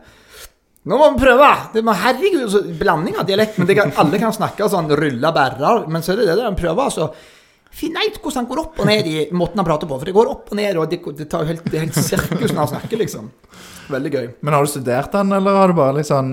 Nå 0.83 0.97
må 0.99 1.13
vi 1.13 1.23
prøve! 1.23 1.49
Det 1.75 1.83
må, 1.87 1.95
herregud, 1.95 2.49
så 2.51 2.63
blanding 2.81 3.21
av 3.21 3.27
dialekt. 3.29 3.61
Men 3.61 3.71
kan, 3.79 3.93
alle 4.03 4.19
kan 4.19 4.35
snakke 4.35 4.67
sånn 4.71 4.91
rulla 4.99 5.31
bærrer, 5.35 5.85
men 5.93 6.03
så 6.03 6.15
er 6.15 6.23
det 6.23 6.33
det 6.33 6.37
der 6.41 6.49
han 6.49 6.59
prøver. 6.59 6.89
altså 6.91 7.13
ut 7.73 8.19
hvordan 8.21 8.43
han 8.43 8.49
går 8.51 8.63
opp 8.63 8.81
og 8.83 8.89
ned 8.89 9.09
i 9.09 9.17
måten 9.33 9.61
han 9.61 9.67
prater 9.67 9.89
på. 9.91 9.99
For 9.99 10.09
det 10.09 10.17
går 10.17 10.31
opp 10.33 10.53
og 10.53 10.59
ned, 10.59 10.77
og 10.77 10.91
det, 10.91 11.01
det, 11.19 11.29
tar 11.31 11.49
helt, 11.49 11.65
det 11.67 11.79
er 11.79 11.87
helt 11.87 11.99
sirkus 11.99 12.53
når 12.53 12.61
han 12.65 12.73
snakker, 12.77 13.01
liksom. 13.01 13.31
Veldig 13.93 14.11
gøy. 14.13 14.27
Men 14.47 14.55
har 14.55 14.65
du 14.65 14.71
studert 14.71 15.15
den, 15.15 15.33
eller 15.35 15.57
har 15.59 15.73
du 15.73 15.75
bare 15.77 15.97
liksom 15.99 16.29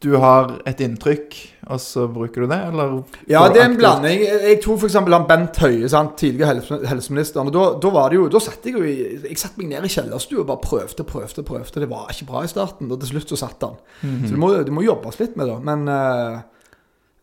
Du 0.00 0.12
har 0.22 0.52
et 0.68 0.78
inntrykk, 0.80 1.34
og 1.70 1.80
så 1.82 2.06
bruker 2.10 2.44
du 2.44 2.50
det, 2.50 2.60
eller? 2.70 2.94
Ja, 3.28 3.42
det 3.52 3.60
er 3.60 3.66
en 3.68 3.76
blanding. 3.78 4.22
Jeg 4.22 4.60
tok 4.64 4.84
f.eks. 4.84 4.96
han 5.00 5.26
Bent 5.28 5.60
Høie, 5.64 5.90
sant? 5.92 6.14
tidligere 6.20 6.54
helse, 6.54 6.80
helseministeren. 6.88 7.50
og 7.50 7.56
da, 7.56 7.66
da 7.82 7.92
var 7.94 8.12
det 8.12 8.20
jo, 8.20 8.28
da 8.32 8.42
satte 8.42 8.70
jeg 8.70 8.78
jo 8.78 8.86
i 8.86 8.94
Jeg 9.26 9.40
satte 9.40 9.60
meg 9.60 9.72
ned 9.74 9.88
i 9.88 9.92
kjellerstua 9.92 10.44
og 10.44 10.48
bare 10.52 10.64
prøvde 10.64 11.08
prøvde, 11.10 11.44
prøvde. 11.46 11.84
Det 11.84 11.90
var 11.90 12.14
ikke 12.14 12.30
bra 12.30 12.46
i 12.46 12.52
starten, 12.52 12.90
og 12.90 13.02
til 13.02 13.14
slutt 13.14 13.34
så 13.34 13.42
satt 13.42 13.66
han. 13.66 13.76
Mhm. 14.00 14.24
Så 14.24 14.32
det 14.36 14.40
må, 14.40 14.54
du 14.64 14.74
må 14.74 14.86
jobbes 14.86 15.20
litt 15.20 15.36
med 15.40 15.50
det. 15.50 15.58
Men 15.66 15.86
eh, 15.90 16.40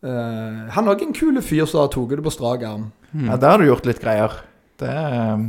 eh, 0.02 0.64
han 0.74 0.86
er 0.88 0.94
òg 0.94 1.02
en 1.06 1.14
kul 1.16 1.40
fyr 1.42 1.66
som 1.66 1.80
har 1.82 1.92
tatt 1.92 2.16
det 2.16 2.24
på 2.24 2.32
strak 2.34 2.62
arm. 2.68 2.90
Ja, 3.14 3.36
der 3.36 3.50
har 3.54 3.58
du 3.62 3.68
gjort 3.70 3.86
litt 3.88 4.00
greier. 4.02 4.40
Det 4.78 4.88
er 4.88 5.46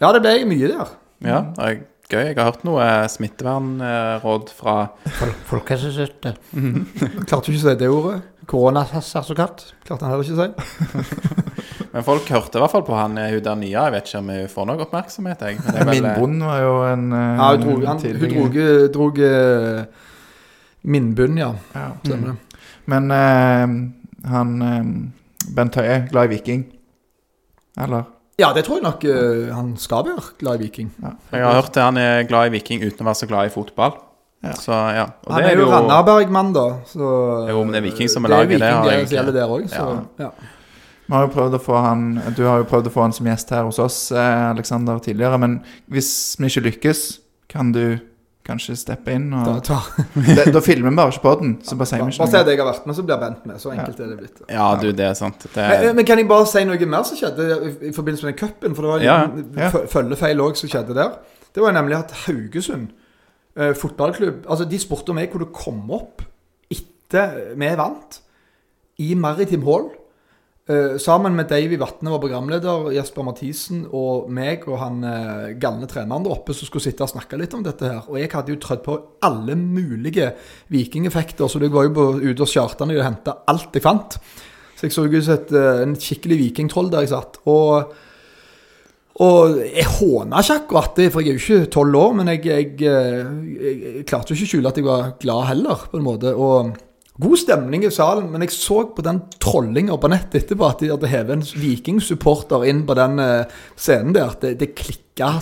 Ja, 0.00 0.12
det 0.14 0.20
ble 0.22 0.34
mye 0.46 0.68
der. 0.70 0.90
ja, 1.24 1.40
det 1.56 1.64
er 1.64 1.78
gøy. 2.08 2.24
Jeg 2.30 2.36
har 2.38 2.44
hørt 2.52 2.64
noe 2.64 2.84
smittevernråd 3.10 4.50
fra 4.56 4.76
Folkehelseinstituttet. 5.50 6.38
Klarte 7.28 7.50
du 7.50 7.52
ikke 7.52 7.58
å 7.58 7.64
si 7.66 7.74
det 7.80 7.88
ordet. 7.92 8.20
Koronasertifikat. 8.48 9.64
Klarte 9.84 10.06
han 10.06 10.14
heller 10.14 10.24
ikke 10.24 10.38
å 10.38 10.46
si. 10.46 11.28
Men 11.92 12.04
folk 12.04 12.28
hørte 12.30 12.58
i 12.58 12.62
hvert 12.62 12.72
fall 12.72 12.84
på 12.86 12.96
han 12.96 13.16
eh, 13.18 13.32
hun 13.34 13.44
der 13.44 13.56
nye. 13.58 13.72
Jeg 13.74 13.92
vet 13.94 14.08
ikke 14.10 14.20
om 14.22 14.28
hun 14.32 14.50
får 14.52 14.66
noe 14.68 14.84
oppmerksomhet, 14.84 15.44
jeg. 15.44 15.60
Men 15.64 15.74
det 15.74 15.80
er 15.80 15.88
vel, 15.88 15.94
Min 15.98 16.10
eh, 16.10 16.18
bond 16.20 16.44
var 16.46 16.58
jo 16.62 16.74
en 16.88 17.06
uh, 17.12 17.18
Ja, 17.18 17.48
hun 17.50 17.64
drog, 17.64 17.86
han, 17.88 17.96
hun 17.96 18.02
tidlig- 18.04 18.32
drog, 18.32 18.58
uh, 18.58 18.84
ja. 21.40 21.50
ja. 21.74 21.86
Stemmer 22.04 22.32
det. 22.32 22.47
Men 22.88 23.12
uh, 23.12 24.30
han 24.32 24.54
uh, 24.64 25.52
Bent 25.56 25.76
Høie, 25.78 26.02
glad 26.10 26.28
i 26.28 26.36
Viking? 26.36 26.64
Eller? 27.78 28.08
Ja, 28.38 28.52
det 28.54 28.64
tror 28.66 28.78
jeg 28.78 28.86
nok 28.86 29.04
uh, 29.04 29.48
han 29.54 29.72
skal 29.80 30.06
være 30.06 30.26
glad 30.40 30.60
i 30.60 30.68
Viking. 30.68 30.92
Jeg 31.32 31.44
har 31.44 31.58
hørt 31.60 31.74
det, 31.74 31.84
han 31.84 32.00
er 32.00 32.28
glad 32.28 32.50
i 32.50 32.54
Viking 32.56 32.84
uten 32.86 33.04
å 33.04 33.10
være 33.10 33.20
så 33.22 33.30
glad 33.30 33.50
i 33.50 33.54
fotball. 33.54 33.98
Ja. 34.44 34.52
Så 34.54 34.70
ja. 34.72 35.08
Og 35.26 35.34
Han 35.34 35.42
det 35.42 35.50
er 35.50 35.58
jo 35.58 35.70
Randaberg-mann, 35.72 36.52
da. 36.54 36.68
Så, 36.86 37.08
Jo, 37.50 37.64
men 37.64 37.74
det 37.74 37.82
er 37.82 37.88
Viking 37.88 38.12
som 38.12 38.24
er 38.24 38.32
det 38.32 38.36
er 38.36 38.44
laget, 38.44 38.60
det 38.62 38.70
har 38.70 38.86
det 38.86 38.94
jeg 38.94 39.10
gjelder 39.16 39.34
der 39.34 39.54
også, 39.56 39.72
så 39.74 40.22
ja. 40.22 40.30
Vi 41.08 41.16
har 41.16 41.24
jo 41.24 41.30
prøvd 41.32 41.56
å 41.56 41.60
få 41.64 41.78
han 41.80 42.02
Du 42.36 42.42
har 42.44 42.60
jo 42.60 42.66
prøvd 42.68 42.90
å 42.90 42.92
få 42.92 43.06
han 43.06 43.14
som 43.16 43.28
gjest 43.28 43.50
her 43.56 43.64
hos 43.64 43.80
oss, 43.80 43.96
Alexander, 44.12 45.00
tidligere. 45.02 45.40
Men 45.40 45.58
hvis 45.88 46.10
vi 46.38 46.52
ikke 46.52 46.66
lykkes, 46.68 47.00
kan 47.48 47.72
du 47.72 47.98
kanskje 48.48 48.74
steppe 48.80 49.12
inn? 49.14 49.28
Og, 49.36 49.46
Da, 49.68 49.78
da. 50.38 50.44
da 50.56 50.60
filmer 50.64 50.90
vi 50.90 50.96
bare 50.98 51.12
ikke 51.14 51.22
podden, 51.26 51.54
så 51.62 51.76
bare 51.78 51.90
sier 51.90 52.00
vi 52.00 52.06
bare 52.08 52.14
ikke 52.14 52.26
si 52.26 52.34
noe. 52.34 52.40
at 52.42 52.50
jeg 52.52 52.58
har 52.62 52.68
vært 52.72 52.86
med, 52.90 52.96
så 52.98 53.04
blir 53.06 53.20
Bent 53.22 53.46
med. 53.46 53.60
Så 53.62 53.72
enkelt 53.74 54.00
er 54.00 54.12
det 54.12 54.18
blitt. 54.22 54.40
Ja, 54.50 54.68
du, 54.80 54.86
det 54.92 55.06
er 55.08 55.16
sant. 55.18 55.44
Det 55.46 55.56
Men, 55.56 55.84
er, 55.90 55.96
men 56.00 56.08
kan 56.08 56.18
jeg 56.22 56.28
bare 56.30 56.46
si 56.50 56.64
noe 56.68 56.88
mer 56.94 57.04
som 57.08 57.20
skjedde 57.20 57.48
i, 57.68 57.72
i 57.90 57.92
forbindelse 57.96 58.26
med 58.26 58.34
den 58.34 58.40
cupen? 58.48 58.74
For 58.78 58.82
det 58.88 58.92
var 58.94 58.98
en 58.98 59.06
Ja, 59.08 59.18
ja. 59.64 59.70
fø- 59.74 59.84
følgefeil 59.92 60.40
òg 60.48 60.56
som 60.60 60.72
skjedde 60.72 60.96
der. 60.98 61.18
Det 61.54 61.62
var 61.64 61.72
nemlig 61.76 61.96
at 61.98 62.16
Haugesund 62.26 62.88
eh, 63.58 63.72
fotballklubb 63.74 64.44
Altså, 64.48 64.64
de 64.68 64.78
spurte 64.80 65.14
meg 65.16 65.30
hvor 65.32 65.44
det 65.46 65.52
kom 65.56 65.84
opp 65.96 66.22
etter 66.70 67.54
vi 67.56 67.70
vant, 67.78 68.20
i 69.00 69.14
Maritim 69.14 69.62
Hall. 69.66 69.88
Eh, 70.68 70.98
sammen 71.00 71.32
med 71.32 71.48
Davy 71.48 71.78
Vatne 71.80 72.10
vår 72.12 72.20
programleder, 72.20 72.90
Jesper 72.92 73.24
Mathisen 73.24 73.86
og 73.96 74.26
meg 74.36 74.66
og 74.68 74.76
han 74.82 74.98
eh, 75.00 75.44
galne 75.56 75.86
treneren 75.88 76.26
der 76.26 76.34
oppe 76.34 76.52
som 76.52 76.68
skulle 76.68 76.84
sitte 76.84 77.06
og 77.06 77.08
snakke 77.14 77.38
litt 77.40 77.54
om 77.56 77.62
dette 77.64 77.88
her. 77.88 78.02
Og 78.04 78.18
jeg 78.20 78.28
hadde 78.34 78.52
jo 78.52 78.58
trødd 78.60 78.82
på 78.84 78.96
alle 79.24 79.56
mulige 79.56 80.26
vikingeffekter, 80.68 81.48
så 81.48 81.62
jeg 81.62 81.72
var 81.72 81.88
jo 81.88 82.10
ute 82.20 82.44
og 82.44 82.52
charta 82.52 82.84
og 82.84 83.00
henta 83.00 83.38
alt 83.48 83.78
jeg 83.78 83.86
fant. 83.86 84.18
Så 84.76 84.84
jeg 84.84 84.92
så 84.92 85.06
ut 85.06 85.16
som 85.24 85.38
et, 85.38 85.54
eh, 85.56 85.80
en 85.86 85.96
skikkelig 85.96 86.38
vikingtroll 86.42 86.92
der 86.92 87.06
jeg 87.06 87.14
satt. 87.14 87.40
Og, 87.48 87.94
og 89.24 89.56
jeg 89.64 89.86
håna 89.94 90.42
ikke 90.44 90.58
akkurat 90.66 91.00
det, 91.00 91.06
for 91.14 91.24
jeg 91.24 91.32
er 91.32 91.38
jo 91.38 91.46
ikke 91.46 91.72
tolv 91.78 91.96
år, 91.96 92.12
men 92.20 92.28
jeg, 92.34 92.44
jeg, 92.44 92.76
jeg, 92.84 93.72
jeg 93.86 94.04
klarte 94.04 94.34
jo 94.34 94.36
ikke 94.36 94.50
å 94.50 94.52
skjule 94.52 94.74
at 94.74 94.82
jeg 94.82 94.90
var 94.90 95.16
glad 95.16 95.48
heller, 95.54 95.88
på 95.88 95.96
en 95.96 96.06
måte. 96.10 96.34
Og 96.36 96.76
god 97.18 97.38
stemning 97.38 97.84
i 97.84 97.90
salen, 97.90 98.28
men 98.30 98.44
jeg 98.44 98.54
så 98.54 98.84
på 98.94 99.02
den 99.02 99.18
trollinga 99.42 99.96
på 99.98 100.10
nett 100.12 100.34
etterpå 100.38 100.68
at 100.68 100.82
de 100.84 100.92
hadde 100.92 101.10
hevet 101.10 101.34
en 101.34 101.44
vikingsupporter 101.58 102.66
inn 102.70 102.84
på 102.86 102.94
den 102.98 103.18
eh, 103.22 103.58
scenen 103.74 104.14
der. 104.14 104.36
Det, 104.38 104.54
det 104.60 104.70
klikka. 104.78 105.32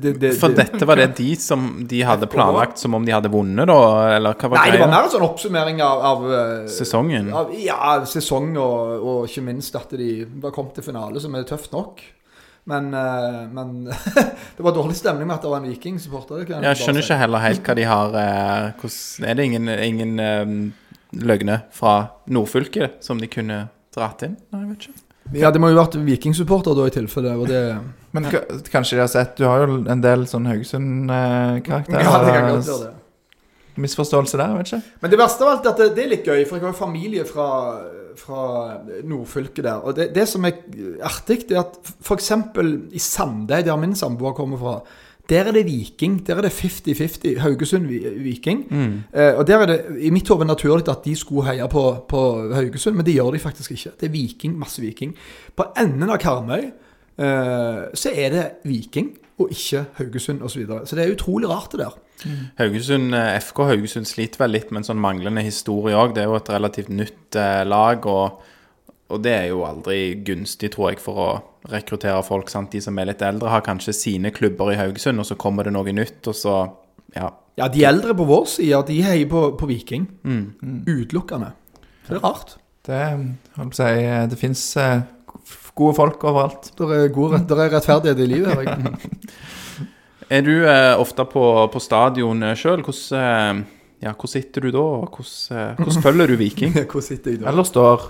Det, 0.00 0.14
det, 0.16 0.30
for 0.40 0.54
dette 0.56 0.88
var 0.88 0.96
det 0.96 1.10
de 1.18 1.34
som 1.36 1.68
de 1.84 1.98
hadde 2.08 2.24
planlagt 2.32 2.80
som 2.80 2.96
om 2.96 3.04
de 3.04 3.12
hadde 3.12 3.28
vunnet, 3.28 3.68
da? 3.68 3.80
Eller 4.14 4.32
hva 4.32 4.48
var 4.48 4.62
Nei, 4.62 4.70
det 4.72 4.80
var 4.80 4.92
mer 4.94 5.04
en 5.04 5.12
sånn 5.12 5.26
oppsummering 5.26 5.82
av, 5.84 6.04
av 6.10 6.24
eh, 6.32 6.62
Sesongen? 6.72 7.28
Av, 7.36 7.52
ja, 7.60 7.98
sesong 8.08 8.54
og, 8.56 8.94
og 8.96 9.28
ikke 9.28 9.44
minst 9.44 9.76
at 9.76 9.92
de 10.00 10.22
var 10.40 10.56
kommet 10.56 10.78
til 10.78 10.88
finale, 10.88 11.20
som 11.20 11.36
er 11.36 11.44
tøft 11.48 11.76
nok. 11.76 12.00
Men, 12.72 12.88
eh, 12.96 13.42
men 13.52 13.76
det 14.56 14.64
var 14.64 14.72
dårlig 14.72 14.96
stemning 14.96 15.28
med 15.28 15.36
at 15.36 15.44
det 15.44 15.52
var 15.52 15.60
en 15.60 15.68
vikingsupporter. 15.68 16.48
Jeg 16.56 16.80
skjønner 16.80 17.04
ikke 17.04 17.20
heller 17.26 17.44
helt 17.44 17.68
hva 17.68 17.76
de 17.76 17.86
har 17.92 18.18
hvordan, 18.80 19.28
Er 19.28 19.36
det 19.36 19.48
ingen, 19.52 19.68
ingen 19.68 20.72
løgner 21.12 21.62
fra 21.72 22.08
nordfylket 22.28 23.02
som 23.04 23.18
de 23.20 23.26
kunne 23.30 23.68
dratt 23.94 24.22
inn? 24.26 24.36
Nei, 24.52 24.60
jeg 24.64 24.70
vet 24.70 24.88
ikke. 24.88 25.02
Ja, 25.40 25.50
det 25.50 25.58
må 25.60 25.70
jo 25.72 25.78
vært 25.80 25.96
vikingsupporter 26.06 26.74
da, 26.78 26.84
i 26.86 26.90
tilfelle. 26.94 27.32
Og 27.40 27.48
det, 27.50 27.62
Men 28.14 28.24
ka- 28.30 28.44
kanskje 28.70 28.94
de 28.96 29.00
har 29.02 29.08
sett 29.10 29.36
Du 29.36 29.44
har 29.44 29.64
jo 29.66 29.80
en 29.90 30.00
del 30.04 30.22
sånn 30.30 30.46
Haugesund-karakterer. 30.46 32.04
ja, 32.04 32.20
det 32.24 32.32
kan 32.36 32.48
godt 32.52 32.66
være 32.68 32.84
det. 32.84 32.92
misforståelse 33.76 34.38
der, 34.40 34.54
vet 34.56 34.70
ikke. 34.72 34.82
Men 35.02 35.10
det 35.10 35.18
verste 35.20 35.42
av 35.44 35.50
alt 35.52 35.66
er 35.66 35.70
at 35.74 35.80
det, 35.82 35.88
det 35.96 36.04
er 36.04 36.08
litt 36.14 36.24
gøy, 36.30 36.44
for 36.48 36.56
jeg 36.56 36.64
har 36.64 36.70
jo 36.72 36.78
familie 36.78 37.24
fra, 37.28 37.48
fra 38.16 38.44
nordfylket 39.04 39.64
der. 39.66 39.82
Og 39.84 39.96
det, 39.98 40.06
det 40.14 40.24
som 40.30 40.46
er 40.48 40.62
artig, 41.04 41.42
er 41.50 41.60
at 41.60 41.76
f.eks. 42.00 42.30
i 42.96 43.02
Sandeid, 43.02 43.66
der 43.68 43.76
min 43.76 43.92
samboer 43.98 44.32
kommer 44.38 44.56
fra, 44.62 44.78
der 45.28 45.44
er 45.44 45.52
det 45.52 45.66
Viking. 45.66 46.26
Der 46.26 46.36
er 46.36 46.40
det 46.46 46.52
50-50. 46.52 47.38
Haugesund-Viking. 47.42 48.72
Eh, 49.12 49.34
og 49.34 49.46
der 49.46 49.58
er 49.58 49.66
det 49.66 49.80
i 50.00 50.10
mitt 50.10 50.28
hode 50.28 50.46
naturlig 50.46 50.88
at 50.88 51.04
de 51.04 51.16
skulle 51.16 51.46
heie 51.48 51.68
på, 51.68 52.04
på 52.08 52.22
Haugesund, 52.54 52.96
men 52.96 53.06
det 53.06 53.14
gjør 53.14 53.30
de 53.34 53.38
faktisk 53.38 53.70
ikke. 53.70 53.90
Det 54.00 54.06
er 54.06 54.12
Viking, 54.12 54.58
masse 54.58 54.82
Viking. 54.82 55.16
På 55.56 55.70
enden 55.78 56.10
av 56.10 56.18
Karmøy 56.22 56.62
eh, 56.62 57.84
så 57.94 58.12
er 58.14 58.34
det 58.34 58.46
Viking, 58.64 59.16
og 59.38 59.50
ikke 59.50 59.84
Haugesund 59.98 60.42
osv. 60.42 60.48
Så, 60.48 60.58
videre. 60.58 60.86
så 60.86 60.96
det 60.96 61.04
er 61.04 61.14
utrolig 61.14 61.48
rart, 61.48 61.72
det 61.72 61.80
der. 61.80 61.96
Haugesund, 62.56 63.14
eh, 63.14 63.40
FK 63.40 63.64
Haugesund 63.70 64.06
sliter 64.08 64.44
vel 64.44 64.54
litt 64.56 64.70
med 64.70 64.82
en 64.82 64.90
sånn 64.92 65.00
manglende 65.02 65.42
historie 65.44 65.96
òg. 65.96 66.14
Det 66.14 66.22
er 66.22 66.30
jo 66.30 66.38
et 66.38 66.52
relativt 66.54 66.92
nytt 66.92 67.36
eh, 67.36 67.64
lag, 67.68 68.06
og, 68.06 68.46
og 69.08 69.22
det 69.22 69.32
er 69.32 69.46
jo 69.52 69.62
aldri 69.66 70.16
gunstig, 70.26 70.72
tror 70.74 70.90
jeg, 70.90 71.00
for 71.02 71.22
å 71.22 71.28
rekruttere 71.70 72.22
folk. 72.26 72.50
sant? 72.50 72.72
De 72.72 72.80
som 72.82 72.98
er 72.98 73.10
litt 73.10 73.22
eldre, 73.22 73.50
har 73.52 73.64
kanskje 73.66 73.94
sine 73.94 74.32
klubber 74.34 74.72
i 74.72 74.78
Haugesund, 74.80 75.22
og 75.22 75.28
så 75.28 75.38
kommer 75.38 75.66
det 75.66 75.74
noe 75.76 75.94
nytt, 75.94 76.22
og 76.26 76.34
så 76.34 76.56
Ja. 77.16 77.30
Ja, 77.56 77.68
de 77.72 77.84
eldre 77.88 78.12
på 78.12 78.26
vår 78.28 78.44
side, 78.52 78.82
de 78.86 79.00
heier 79.00 79.28
på, 79.30 79.56
på 79.56 79.66
Viking. 79.66 80.02
Utelukkende. 80.84 81.54
Så 82.04 82.12
det 82.12 82.18
er 82.18 82.24
rart. 82.26 82.56
Det, 82.84 82.98
holdt 83.56 83.72
på 83.72 83.78
å 83.78 83.78
si, 83.78 84.02
det 84.28 84.38
fins 84.38 84.64
gode 85.76 85.96
folk 85.96 86.24
overalt. 86.24 86.68
Det 86.76 86.90
er, 86.98 87.08
gode, 87.14 87.40
det 87.48 87.56
er 87.56 87.72
rettferdighet 87.72 88.20
i 88.20 88.28
livet. 88.28 88.58
Erik. 88.58 89.32
Er 90.26 90.42
du 90.42 90.66
eh, 90.66 90.98
ofte 90.98 91.22
på, 91.30 91.42
på 91.70 91.78
stadion 91.78 92.42
sjøl? 92.58 92.80
Hvordan, 92.82 93.62
eh, 93.62 93.75
ja, 94.02 94.12
hvor 94.12 94.28
sitter 94.28 94.60
du 94.66 94.70
da? 94.74 94.78
og 94.78 95.16
Hvordan, 95.16 95.56
eh, 95.56 95.76
hvordan 95.78 96.02
følger 96.02 96.26
du 96.26 96.36
Viking? 96.36 96.74
Hvor 96.92 97.00
sitter 97.00 97.30
jeg 97.30 97.40
da? 97.40 97.48
Eller 97.50 97.64
står. 97.64 98.04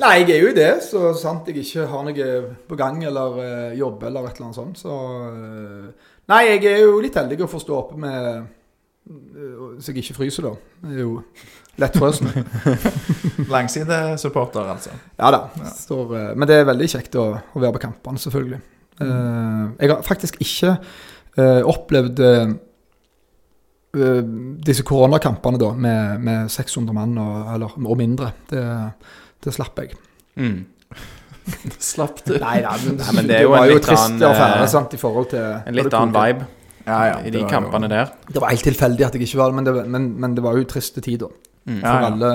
Nei, 0.00 0.12
jeg 0.20 0.30
er 0.34 0.42
jo 0.42 0.50
i 0.50 0.56
det, 0.56 0.72
så 0.82 1.12
sant 1.18 1.46
jeg 1.46 1.62
ikke 1.62 1.86
har 1.86 2.02
noe 2.06 2.26
på 2.66 2.78
gang 2.78 2.98
eller 3.06 3.38
uh, 3.38 3.78
jobb 3.78 4.02
eller 4.08 4.26
et 4.26 4.36
eller 4.36 4.48
annet 4.48 4.58
sånt. 4.58 4.80
Så 4.82 4.90
uh, 4.90 6.10
Nei, 6.26 6.42
jeg 6.50 6.64
er 6.66 6.82
jo 6.82 6.98
litt 7.00 7.14
heldig 7.16 7.44
å 7.46 7.50
få 7.50 7.62
stå 7.62 7.78
oppe 7.78 8.00
med 8.02 8.26
uh, 9.06 9.78
Så 9.78 9.94
jeg 9.94 10.02
ikke 10.02 10.18
fryser, 10.18 10.50
da. 10.50 10.82
Det 10.82 10.98
er 10.98 11.04
jo 11.04 11.14
lettfrøsen. 11.80 12.32
Langsidesupporter, 13.54 14.66
altså. 14.74 14.96
Ja 15.20 15.30
da. 15.30 15.44
Står, 15.78 16.16
men 16.34 16.50
det 16.50 16.58
er 16.58 16.70
veldig 16.72 16.90
kjekt 16.90 17.18
å, 17.20 17.28
å 17.38 17.62
være 17.62 17.76
på 17.78 17.86
kampene, 17.86 18.20
selvfølgelig. 18.20 18.60
Eh, 18.96 19.64
jeg 19.76 19.90
har 19.92 19.98
faktisk 20.06 20.38
ikke 20.40 20.78
opplevd 21.68 22.20
disse 24.66 24.84
koronakampene 24.86 25.58
da, 25.60 25.70
med, 25.72 26.20
med 26.26 26.50
600 26.52 26.94
mann 26.96 27.16
og, 27.22 27.36
eller, 27.54 27.76
og 27.80 27.96
mindre. 28.00 28.32
Det, 28.50 28.62
det 29.44 29.54
slapp 29.56 29.78
jeg. 29.82 29.94
Mm. 30.40 30.64
Slapp 31.78 32.22
du. 32.26 32.32
Nei, 32.42 32.56
nei, 32.64 32.76
men, 32.84 32.96
Nei, 32.98 33.12
men 33.14 33.28
det 33.30 33.36
er 33.38 33.44
jo 33.46 33.52
var 33.52 33.64
en 33.66 33.70
jo 33.70 33.76
litt 33.78 33.86
trist 33.86 34.08
annen, 34.08 34.24
affære 34.26 34.62
eh, 34.64 34.70
sant, 34.72 34.94
i 34.96 34.98
forhold 35.00 35.28
til 35.30 35.44
En 35.70 35.76
litt 35.78 35.94
annen 35.94 36.14
vibe 36.16 36.46
Ja, 36.86 36.96
ja. 37.12 37.16
i 37.26 37.30
de 37.34 37.44
kampene 37.50 37.86
jo- 37.86 37.92
der. 37.92 38.10
Det 38.32 38.42
var 38.42 38.50
helt 38.50 38.66
tilfeldig 38.66 39.06
at 39.06 39.14
jeg 39.14 39.26
ikke 39.28 39.38
var 39.40 39.52
det, 39.52 39.56
men 39.60 39.66
det, 39.68 39.74
men, 39.94 40.08
men 40.24 40.34
det 40.34 40.42
var 40.46 40.58
jo 40.58 40.66
triste 40.70 41.00
tider 41.04 41.30
Mm. 41.66 41.80
for 41.80 41.86
Ja, 41.88 41.94
ja. 41.98 42.06
alle. 42.12 42.28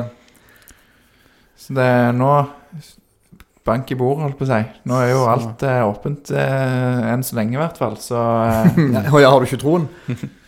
Så 1.56 1.72
det 1.78 1.84
er 1.88 2.12
nå 2.12 2.32
Bank 3.64 3.92
i 3.94 3.96
bordet, 3.96 4.24
holdt 4.26 4.40
på 4.40 4.44
å 4.44 4.50
si. 4.50 4.58
Nå 4.90 4.98
er 4.98 5.12
jo 5.14 5.20
alt 5.30 5.62
eh, 5.70 5.82
åpent 5.86 6.32
eh, 6.34 7.12
enn 7.14 7.22
så 7.24 7.36
lenge, 7.38 7.54
i 7.54 7.60
hvert 7.62 7.78
fall. 7.80 7.94
Så 8.02 8.18
eh, 8.18 9.12
og 9.14 9.20
ja, 9.22 9.30
har 9.30 9.40
du 9.40 9.46
ikke 9.48 9.60
troen 9.62 9.86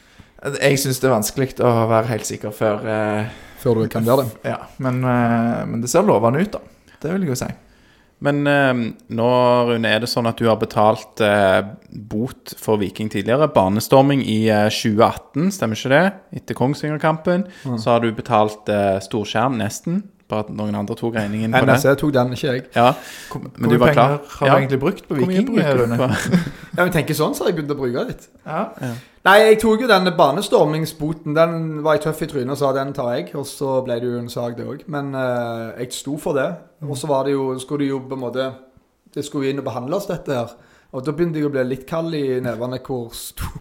jeg 0.60 0.80
syns 0.82 1.00
det 1.00 1.08
er 1.10 1.14
vanskelig 1.16 1.54
å 1.64 1.74
være 1.92 2.10
helt 2.12 2.26
sikker 2.28 2.52
før 2.56 2.88
eh, 2.90 3.28
før 3.64 3.84
du 3.84 3.88
kan 3.92 4.04
gjøre 4.04 4.26
det? 4.26 4.50
Ja. 4.52 4.58
Men, 4.84 5.04
eh, 5.08 5.62
men 5.70 5.82
det 5.84 5.90
ser 5.90 6.04
lovende 6.04 6.42
ut, 6.44 6.52
da. 6.58 6.60
Det 7.04 7.12
vil 7.14 7.22
jeg 7.28 7.30
jo 7.34 7.36
si. 7.40 7.52
Men 8.24 8.42
eh, 8.48 8.74
nå, 9.16 9.28
Rune, 9.68 9.90
er 9.92 10.00
det 10.04 10.08
sånn 10.12 10.28
at 10.30 10.40
du 10.40 10.46
har 10.48 10.56
betalt 10.60 11.20
eh, 11.24 11.62
bot 11.92 12.54
for 12.60 12.80
Viking 12.80 13.10
tidligere. 13.12 13.50
Banestorming 13.56 14.22
i 14.24 14.46
eh, 14.52 14.68
2018, 14.72 15.50
stemmer 15.56 15.80
ikke 15.80 15.92
det? 15.92 16.04
Etter 16.42 16.56
Kongsvingerkampen. 16.60 17.46
Mm. 17.68 17.78
Så 17.84 17.92
har 17.92 18.04
du 18.04 18.10
betalt 18.16 18.68
eh, 18.72 18.98
storskjerm, 19.04 19.58
nesten. 19.60 20.04
Bare 20.32 20.46
at 20.46 20.52
noen 20.56 20.76
andre 20.80 20.96
tok 20.96 21.18
regningen 21.20 21.52
på 21.52 21.64
det. 21.68 21.74
NSC 21.76 21.96
tok 22.00 22.14
den, 22.16 22.32
ikke 22.36 22.54
jeg. 22.54 22.62
Ja, 22.76 22.94
Hvor 23.32 23.44
Men 23.44 23.52
mye 23.68 23.74
du 23.74 23.80
var 23.82 23.92
penger 23.92 24.00
klar? 24.00 24.38
har 24.38 24.48
Ja. 24.48 24.54
du 24.54 24.60
egentlig 24.62 24.80
brukt 24.86 25.08
på 25.10 25.20
Viking? 25.20 25.50
bruker 25.52 25.82
Rune? 25.84 25.98
Ja, 26.78 26.84
men 26.86 26.94
tenker 26.96 27.16
sånn, 27.20 27.36
så 27.36 27.44
har 27.44 27.52
jeg 27.52 27.60
begynt 27.60 27.76
å 27.76 27.80
bruke 27.80 28.06
litt. 28.08 28.30
Ja. 28.48 28.62
Ja. 28.80 28.94
Nei, 29.24 29.38
jeg 29.40 29.62
tok 29.62 29.86
jo 29.86 29.88
denne 29.88 30.12
banestormingsboten. 30.18 31.32
Den 31.32 31.78
var 31.86 31.96
jeg 31.96 32.02
tøff 32.04 32.26
i 32.26 32.28
trynet 32.28 32.58
og 32.58 32.60
sa 32.60 32.74
den 32.76 32.90
tar 32.92 33.14
jeg. 33.14 33.30
Og 33.40 33.46
så 33.48 33.78
ble 33.86 33.96
det 34.04 34.10
jo 34.10 34.18
en 34.20 34.28
sak, 34.28 34.58
det 34.58 34.66
òg. 34.68 34.82
Men 34.92 35.14
eh, 35.16 35.80
jeg 35.80 35.96
sto 35.96 36.18
for 36.20 36.36
det. 36.36 36.50
Og 36.84 36.98
så 37.00 37.08
var 37.08 37.24
det 37.24 37.32
jo, 37.38 37.46
skulle 37.62 37.86
det 37.86 37.94
jo 37.94 38.02
på 38.04 38.18
en 38.18 38.24
måte 38.26 38.50
Det 39.14 39.24
skulle 39.24 39.48
jo 39.48 39.54
inn 39.54 39.62
og 39.62 39.68
behandles, 39.70 40.10
dette 40.10 40.36
her. 40.36 40.52
Og 40.94 41.02
da 41.02 41.10
begynte 41.10 41.42
jeg 41.42 41.48
å 41.48 41.50
bli 41.50 41.62
litt 41.66 41.88
kald 41.90 42.14
i 42.14 42.38
nevene. 42.44 42.78
Hvor, 42.86 43.08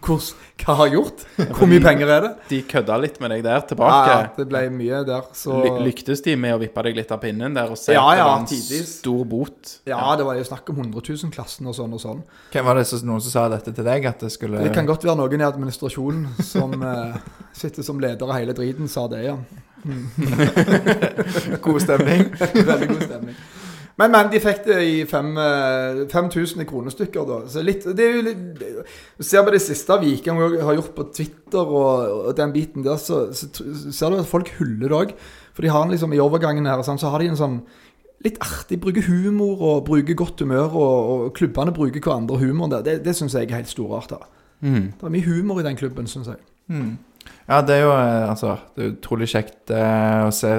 hvor, 0.05 0.25
hva 0.61 0.75
har 0.77 0.89
jeg 0.91 0.99
gjort? 0.99 1.23
Hvor 1.57 1.69
mye 1.71 1.81
penger 1.81 2.11
er 2.13 2.27
det? 2.27 2.29
De 2.51 2.59
kødda 2.69 2.97
litt 3.01 3.17
med 3.23 3.33
deg 3.33 3.41
der 3.47 3.63
tilbake. 3.71 4.11
Ja, 4.11 4.27
det 4.35 4.45
ble 4.51 4.61
mye 4.75 4.99
der. 5.07 5.25
Så 5.33 5.57
lyktes 5.81 6.21
de 6.27 6.35
med 6.37 6.53
å 6.53 6.59
vippe 6.61 6.83
deg 6.85 6.99
litt 7.01 7.13
av 7.15 7.23
pinnen 7.23 7.57
der 7.57 7.73
og 7.73 7.79
se 7.81 7.95
Ja, 7.95 8.03
at 8.05 8.13
det 8.13 8.21
ja, 8.21 8.27
var 8.29 8.43
en 8.45 8.85
stor 8.91 9.25
bot? 9.31 9.73
Ja, 9.89 10.03
det 10.19 10.27
var 10.29 10.37
jo 10.37 10.45
snakk 10.45 10.69
om 10.75 10.83
100 10.83 11.01
000-klassen 11.09 11.71
og 11.71 11.77
sånn 11.79 11.97
og 11.97 12.03
sånn. 12.05 12.21
Hvem 12.53 12.69
var 12.69 12.77
det 12.77 12.85
som, 12.91 13.01
noen 13.09 13.25
som 13.25 13.33
sa 13.33 13.47
dette 13.55 13.73
til 13.73 13.89
deg? 13.89 14.05
At 14.13 14.21
det 14.27 14.29
skulle 14.35 14.61
Det 14.67 14.75
kan 14.77 14.85
godt 14.89 15.09
være 15.09 15.17
noen 15.23 15.41
i 15.41 15.49
administrasjonen 15.49 16.29
som 16.45 16.77
eh, 16.91 17.17
sitter 17.57 17.89
som 17.89 17.97
leder 18.03 18.29
av 18.29 18.37
hele 18.37 18.53
driten, 18.53 18.85
sa 18.91 19.09
det, 19.09 19.25
ja. 19.25 19.39
God 21.65 21.81
stemning. 21.81 22.29
Veldig 22.53 22.87
god 22.93 23.03
stemning. 23.09 23.35
Men, 24.01 24.09
men 24.09 24.29
de 24.33 24.39
fikk 24.41 24.63
det 24.65 24.79
i 24.89 24.95
fem, 25.05 25.29
eh, 25.37 26.03
5000 26.09 26.63
i 26.63 26.67
kronestykker, 26.69 27.27
da. 27.29 27.37
Så 27.51 27.61
litt, 27.61 27.85
det 27.85 28.07
er 28.07 28.15
jo 28.15 28.23
litt 28.25 28.41
Du 28.57 29.23
ser 29.25 29.45
på 29.45 29.53
det 29.53 29.61
siste 29.61 29.99
Viking 30.01 30.39
har 30.41 30.77
gjort 30.79 30.95
på 30.97 31.05
Twitter 31.13 31.61
og, 31.61 32.27
og 32.29 32.33
den 32.37 32.55
biten 32.55 32.85
der, 32.85 32.97
så, 32.97 33.27
så, 33.37 33.51
så 33.53 33.93
ser 33.93 34.09
du 34.09 34.23
at 34.23 34.29
folk 34.29 34.49
hyller 34.57 34.89
det 34.89 34.99
òg. 34.99 35.15
For 35.53 35.65
de 35.65 35.73
har 35.73 35.85
liksom 35.91 36.15
i 36.15 36.21
overgangen 36.23 36.65
her, 36.65 36.81
sånn, 36.85 37.01
så 37.01 37.13
har 37.13 37.21
de 37.21 37.29
en 37.33 37.39
sånn 37.39 37.59
litt 38.23 38.39
artig 38.41 38.79
Bruker 38.81 39.05
humor 39.05 39.61
og 39.61 39.85
bruker 39.87 40.17
godt 40.17 40.41
humør, 40.41 40.73
og, 40.73 41.13
og 41.13 41.33
klubbene 41.37 41.75
bruker 41.75 42.01
hverandre 42.01 42.39
humoren 42.41 42.73
der. 42.77 42.85
Det, 42.87 42.99
det 43.05 43.15
syns 43.17 43.35
jeg 43.37 43.49
er 43.49 43.59
helt 43.59 43.71
storarta. 43.71 44.23
Mm. 44.63 44.93
Det 44.95 45.09
er 45.09 45.13
mye 45.13 45.27
humor 45.27 45.59
i 45.59 45.65
den 45.67 45.77
klubben, 45.77 46.07
syns 46.09 46.31
jeg. 46.31 46.39
Mm. 46.71 46.95
Ja, 47.47 47.61
det 47.61 47.77
er 47.77 47.83
jo 47.83 47.91
eh, 47.93 48.29
altså, 48.29 48.57
det 48.73 48.83
er 48.83 48.93
utrolig 48.95 49.29
kjekt 49.31 49.71
eh, 49.75 50.23
å 50.25 50.31
se 50.33 50.55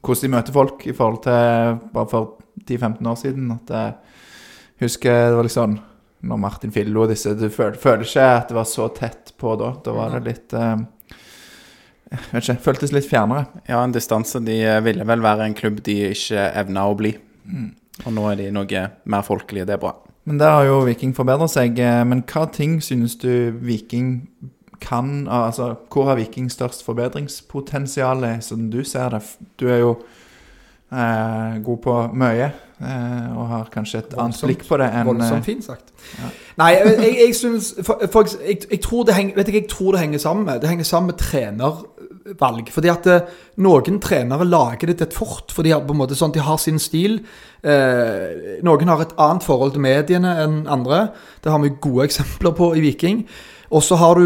hvordan 0.00 0.22
de 0.22 0.30
møter 0.32 0.54
folk 0.54 0.86
i 0.88 0.94
forhold 0.96 1.20
til 1.26 1.80
bare 1.92 2.08
for 2.08 2.39
10-15 2.66 3.10
år 3.10 3.20
siden. 3.20 3.50
At 3.54 3.72
jeg 3.74 4.86
husker 4.86 5.28
det 5.30 5.38
var 5.38 5.48
liksom 5.48 5.78
når 6.20 6.40
Martin 6.40 6.72
Fillo 6.72 7.04
og 7.04 7.12
disse 7.12 7.32
Du 7.38 7.46
føler, 7.48 7.78
føler 7.80 8.04
ikke 8.04 8.24
at 8.36 8.50
det 8.50 8.56
var 8.58 8.68
så 8.68 8.88
tett 8.96 9.32
på 9.40 9.54
da. 9.60 9.72
Da 9.84 9.94
var 9.96 10.16
det 10.16 10.22
litt 10.26 10.52
eh, 10.56 10.82
Jeg 12.10 12.20
vet 12.34 12.42
ikke. 12.44 12.58
Føltes 12.66 12.92
litt 12.92 13.08
fjernere. 13.08 13.46
Ja, 13.68 13.80
en 13.82 13.94
distanse. 13.96 14.42
De 14.44 14.58
eh, 14.60 14.82
ville 14.84 15.06
vel 15.08 15.24
være 15.24 15.48
en 15.48 15.56
klubb 15.56 15.80
de 15.86 15.96
ikke 16.10 16.50
evna 16.60 16.88
å 16.90 16.96
bli. 16.98 17.14
Og 18.04 18.14
nå 18.16 18.28
er 18.30 18.40
de 18.40 18.52
noe 18.54 18.86
mer 19.04 19.26
folkelige. 19.26 19.68
Det 19.68 19.76
er 19.76 19.82
bra. 19.82 19.94
Men 20.28 20.40
der 20.40 20.52
har 20.52 20.68
jo 20.68 20.80
Viking 20.84 21.14
forbedret 21.16 21.52
seg. 21.52 21.78
eh, 21.80 22.04
Men 22.04 22.24
hva 22.28 22.46
ting 22.52 22.80
synes 22.84 23.16
du 23.20 23.56
Viking 23.64 24.28
kan 24.80 25.28
Altså, 25.28 25.74
hvor 25.92 26.06
har 26.08 26.16
Viking 26.16 26.48
størst 26.52 26.84
forbedringspotensial, 26.86 28.24
som 28.40 28.70
du 28.72 28.82
ser 28.84 29.10
det? 29.12 29.22
Du 29.60 29.68
er 29.68 29.82
jo 29.82 29.98
eh, 30.92 31.62
god 31.64 31.78
på 31.84 31.96
mye, 32.18 32.50
eh, 32.80 33.36
og 33.36 33.46
har 33.48 33.70
kanskje 33.72 33.98
et 33.98 34.14
annet 34.14 34.34
Voldsomt. 34.34 34.48
blikk 34.50 34.66
på 34.68 34.80
det 34.80 34.88
enn 34.94 35.06
Voldsomt 35.10 35.38
eh, 35.38 35.46
fint 35.46 35.64
sagt. 35.64 35.92
Ja. 36.18 36.32
Nei, 36.62 36.70
jeg, 36.76 36.96
jeg, 36.98 37.14
jeg 37.26 37.36
synes 37.38 37.74
for, 37.86 38.02
for, 38.12 38.34
jeg, 38.46 38.64
jeg, 38.70 38.80
tror 38.84 39.06
det 39.08 39.16
henger, 39.16 39.36
vet 39.36 39.52
ikke, 39.52 39.62
jeg 39.62 39.70
tror 39.70 39.92
det 39.96 40.00
henger 40.04 40.22
sammen 40.22 40.46
med? 40.48 40.60
Det 40.60 40.72
henger 40.72 40.88
sammen 40.88 41.12
med 41.12 41.20
trenervalg. 41.20 42.72
Fordi 42.74 42.92
at 42.92 43.06
eh, 43.10 43.30
noen 43.64 44.00
trenere 44.02 44.48
lager 44.48 44.90
det 44.90 44.98
til 44.98 45.08
et 45.08 45.16
fort. 45.16 45.54
For 45.54 45.66
de 45.66 45.74
har 45.74 45.86
på 45.86 45.96
en 45.96 46.02
måte 46.02 46.18
sånn, 46.18 46.34
de 46.34 46.44
har 46.44 46.60
sin 46.62 46.80
stil. 46.82 47.20
Eh, 47.62 48.58
noen 48.66 48.92
har 48.92 49.06
et 49.06 49.16
annet 49.18 49.46
forhold 49.46 49.76
til 49.76 49.86
mediene 49.86 50.36
enn 50.44 50.60
andre. 50.70 51.08
Det 51.44 51.52
har 51.52 51.62
vi 51.62 51.76
gode 51.80 52.10
eksempler 52.10 52.56
på 52.56 52.74
i 52.76 52.84
Viking. 52.84 53.24
Og 53.70 53.82
så 53.86 53.94
har 54.00 54.18
du 54.18 54.24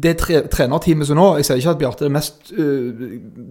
det 0.00 0.14
tre, 0.22 0.38
trenerteamet 0.48 1.08
som 1.08 1.18
nå 1.18 1.26
Jeg 1.36 1.46
sier 1.46 1.60
ikke 1.60 1.74
at 1.74 1.80
Bjarte 1.82 2.06
er 2.08 2.14
mest, 2.14 2.52
øh, 2.56 3.04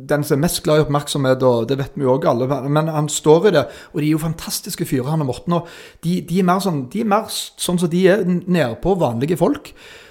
den 0.10 0.24
som 0.26 0.40
er 0.40 0.44
mest 0.48 0.64
glad 0.66 0.80
i 0.80 0.86
oppmerksomhet, 0.88 1.44
og 1.46 1.68
det 1.70 1.78
vet 1.78 1.94
vi 1.96 2.08
jo 2.08 2.16
òg 2.16 2.26
alle, 2.32 2.48
men 2.70 2.90
han 2.90 3.10
står 3.14 3.50
i 3.50 3.54
det. 3.60 3.66
Og 3.94 4.02
de 4.02 4.08
er 4.08 4.16
jo 4.16 4.24
fantastiske 4.24 4.88
fyrer, 4.90 5.12
han 5.12 5.22
og 5.22 5.30
Morten. 5.30 5.60
Og 5.60 5.68
de, 6.04 6.20
de, 6.26 6.40
er 6.42 6.48
mer 6.50 6.64
sånn, 6.66 6.88
de 6.90 7.04
er 7.04 7.12
mer 7.14 7.30
sånn 7.30 7.78
som 7.78 7.92
de 7.92 8.02
er 8.10 8.26
nedpå 8.26 8.96
vanlige 8.98 9.38
folk. 9.38 9.70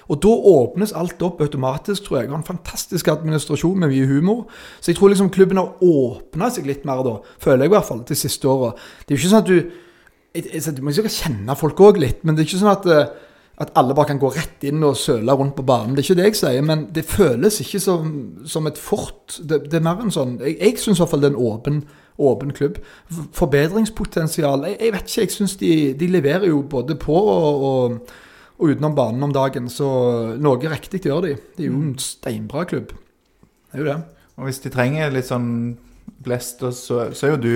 Og 0.09 0.17
da 0.23 0.31
åpnes 0.53 0.95
alt 0.97 1.21
opp 1.21 1.43
automatisk, 1.43 2.07
tror 2.07 2.21
jeg. 2.21 2.31
Og 2.31 2.39
en 2.39 2.47
fantastisk 2.47 3.11
administrasjon 3.11 3.77
med 3.77 3.91
mye 3.91 4.07
humor. 4.09 4.47
Så 4.79 4.93
jeg 4.93 4.97
tror 4.97 5.11
liksom 5.11 5.29
klubben 5.35 5.59
har 5.61 5.83
åpna 5.85 6.49
seg 6.53 6.65
litt 6.69 6.87
mer 6.87 7.03
da, 7.05 7.19
føler 7.43 7.67
jeg 7.67 7.73
i 7.73 7.75
hvert 7.75 7.91
fall, 7.91 8.05
de 8.07 8.17
siste 8.17 8.49
åra. 8.49 8.71
Det 9.03 9.13
er 9.13 9.17
jo 9.17 9.21
ikke 9.21 9.33
sånn 9.35 9.43
at 9.43 9.51
du 9.51 9.59
jeg, 10.29 10.45
jeg, 10.53 10.75
Du 10.77 10.83
må 10.85 10.93
sikkert 10.93 11.17
kjenne 11.17 11.55
folk 11.57 11.79
òg 11.83 11.99
litt, 12.01 12.23
men 12.23 12.35
det 12.37 12.43
er 12.43 12.49
ikke 12.49 12.61
sånn 12.61 12.71
at, 12.71 12.87
eh, 12.93 13.28
at 13.59 13.71
alle 13.75 13.95
bare 13.95 14.07
kan 14.13 14.19
gå 14.21 14.29
rett 14.31 14.63
inn 14.69 14.83
og 14.87 14.95
søle 14.95 15.33
rundt 15.35 15.55
på 15.57 15.65
banen. 15.67 15.95
Det 15.95 16.03
er 16.03 16.07
ikke 16.07 16.17
det 16.21 16.27
jeg 16.29 16.37
sier, 16.39 16.61
men 16.63 16.85
det 16.95 17.03
føles 17.09 17.57
ikke 17.59 17.81
som, 17.83 18.11
som 18.47 18.69
et 18.69 18.77
fort. 18.79 19.35
Det, 19.43 19.65
det 19.67 19.81
er 19.81 19.83
mer 19.83 19.99
en 20.05 20.13
sånn 20.15 20.37
Jeg, 20.39 20.55
jeg 20.61 20.77
syns 20.79 20.99
i 20.99 21.03
hvert 21.03 21.11
fall 21.11 21.25
det 21.25 21.31
er 21.31 21.35
en 21.35 21.43
åpen, 21.49 21.81
åpen 22.19 22.53
klubb. 22.55 22.79
Forbedringspotensial 23.35 24.63
jeg, 24.69 24.77
jeg 24.79 24.93
vet 24.95 25.09
ikke, 25.11 25.25
jeg 25.25 25.33
syns 25.35 25.57
de, 25.59 25.71
de 25.99 26.07
leverer 26.11 26.47
jo 26.51 26.61
både 26.71 26.95
på 26.99 27.15
og, 27.19 27.65
og, 27.69 28.15
og 28.59 28.71
utenom 28.71 28.95
banen 28.97 29.27
om 29.27 29.35
dagen. 29.35 29.67
Så 29.73 29.89
noe 30.39 30.71
riktig 30.71 31.03
gjør 31.05 31.25
de. 31.27 31.35
Det 31.57 31.65
er 31.67 31.71
jo 31.71 31.81
en 31.83 31.93
steinbra 31.99 32.63
klubb. 32.69 32.93
Det 32.95 33.79
er 33.79 33.83
jo 33.83 33.89
det. 33.91 33.99
Og 34.39 34.47
hvis 34.47 34.61
de 34.63 34.71
trenger 34.71 35.11
litt 35.11 35.27
sånn 35.27 35.49
blest, 36.23 36.63
så, 36.63 37.09
så 37.15 37.27
er 37.27 37.35
jo 37.35 37.39
du 37.43 37.51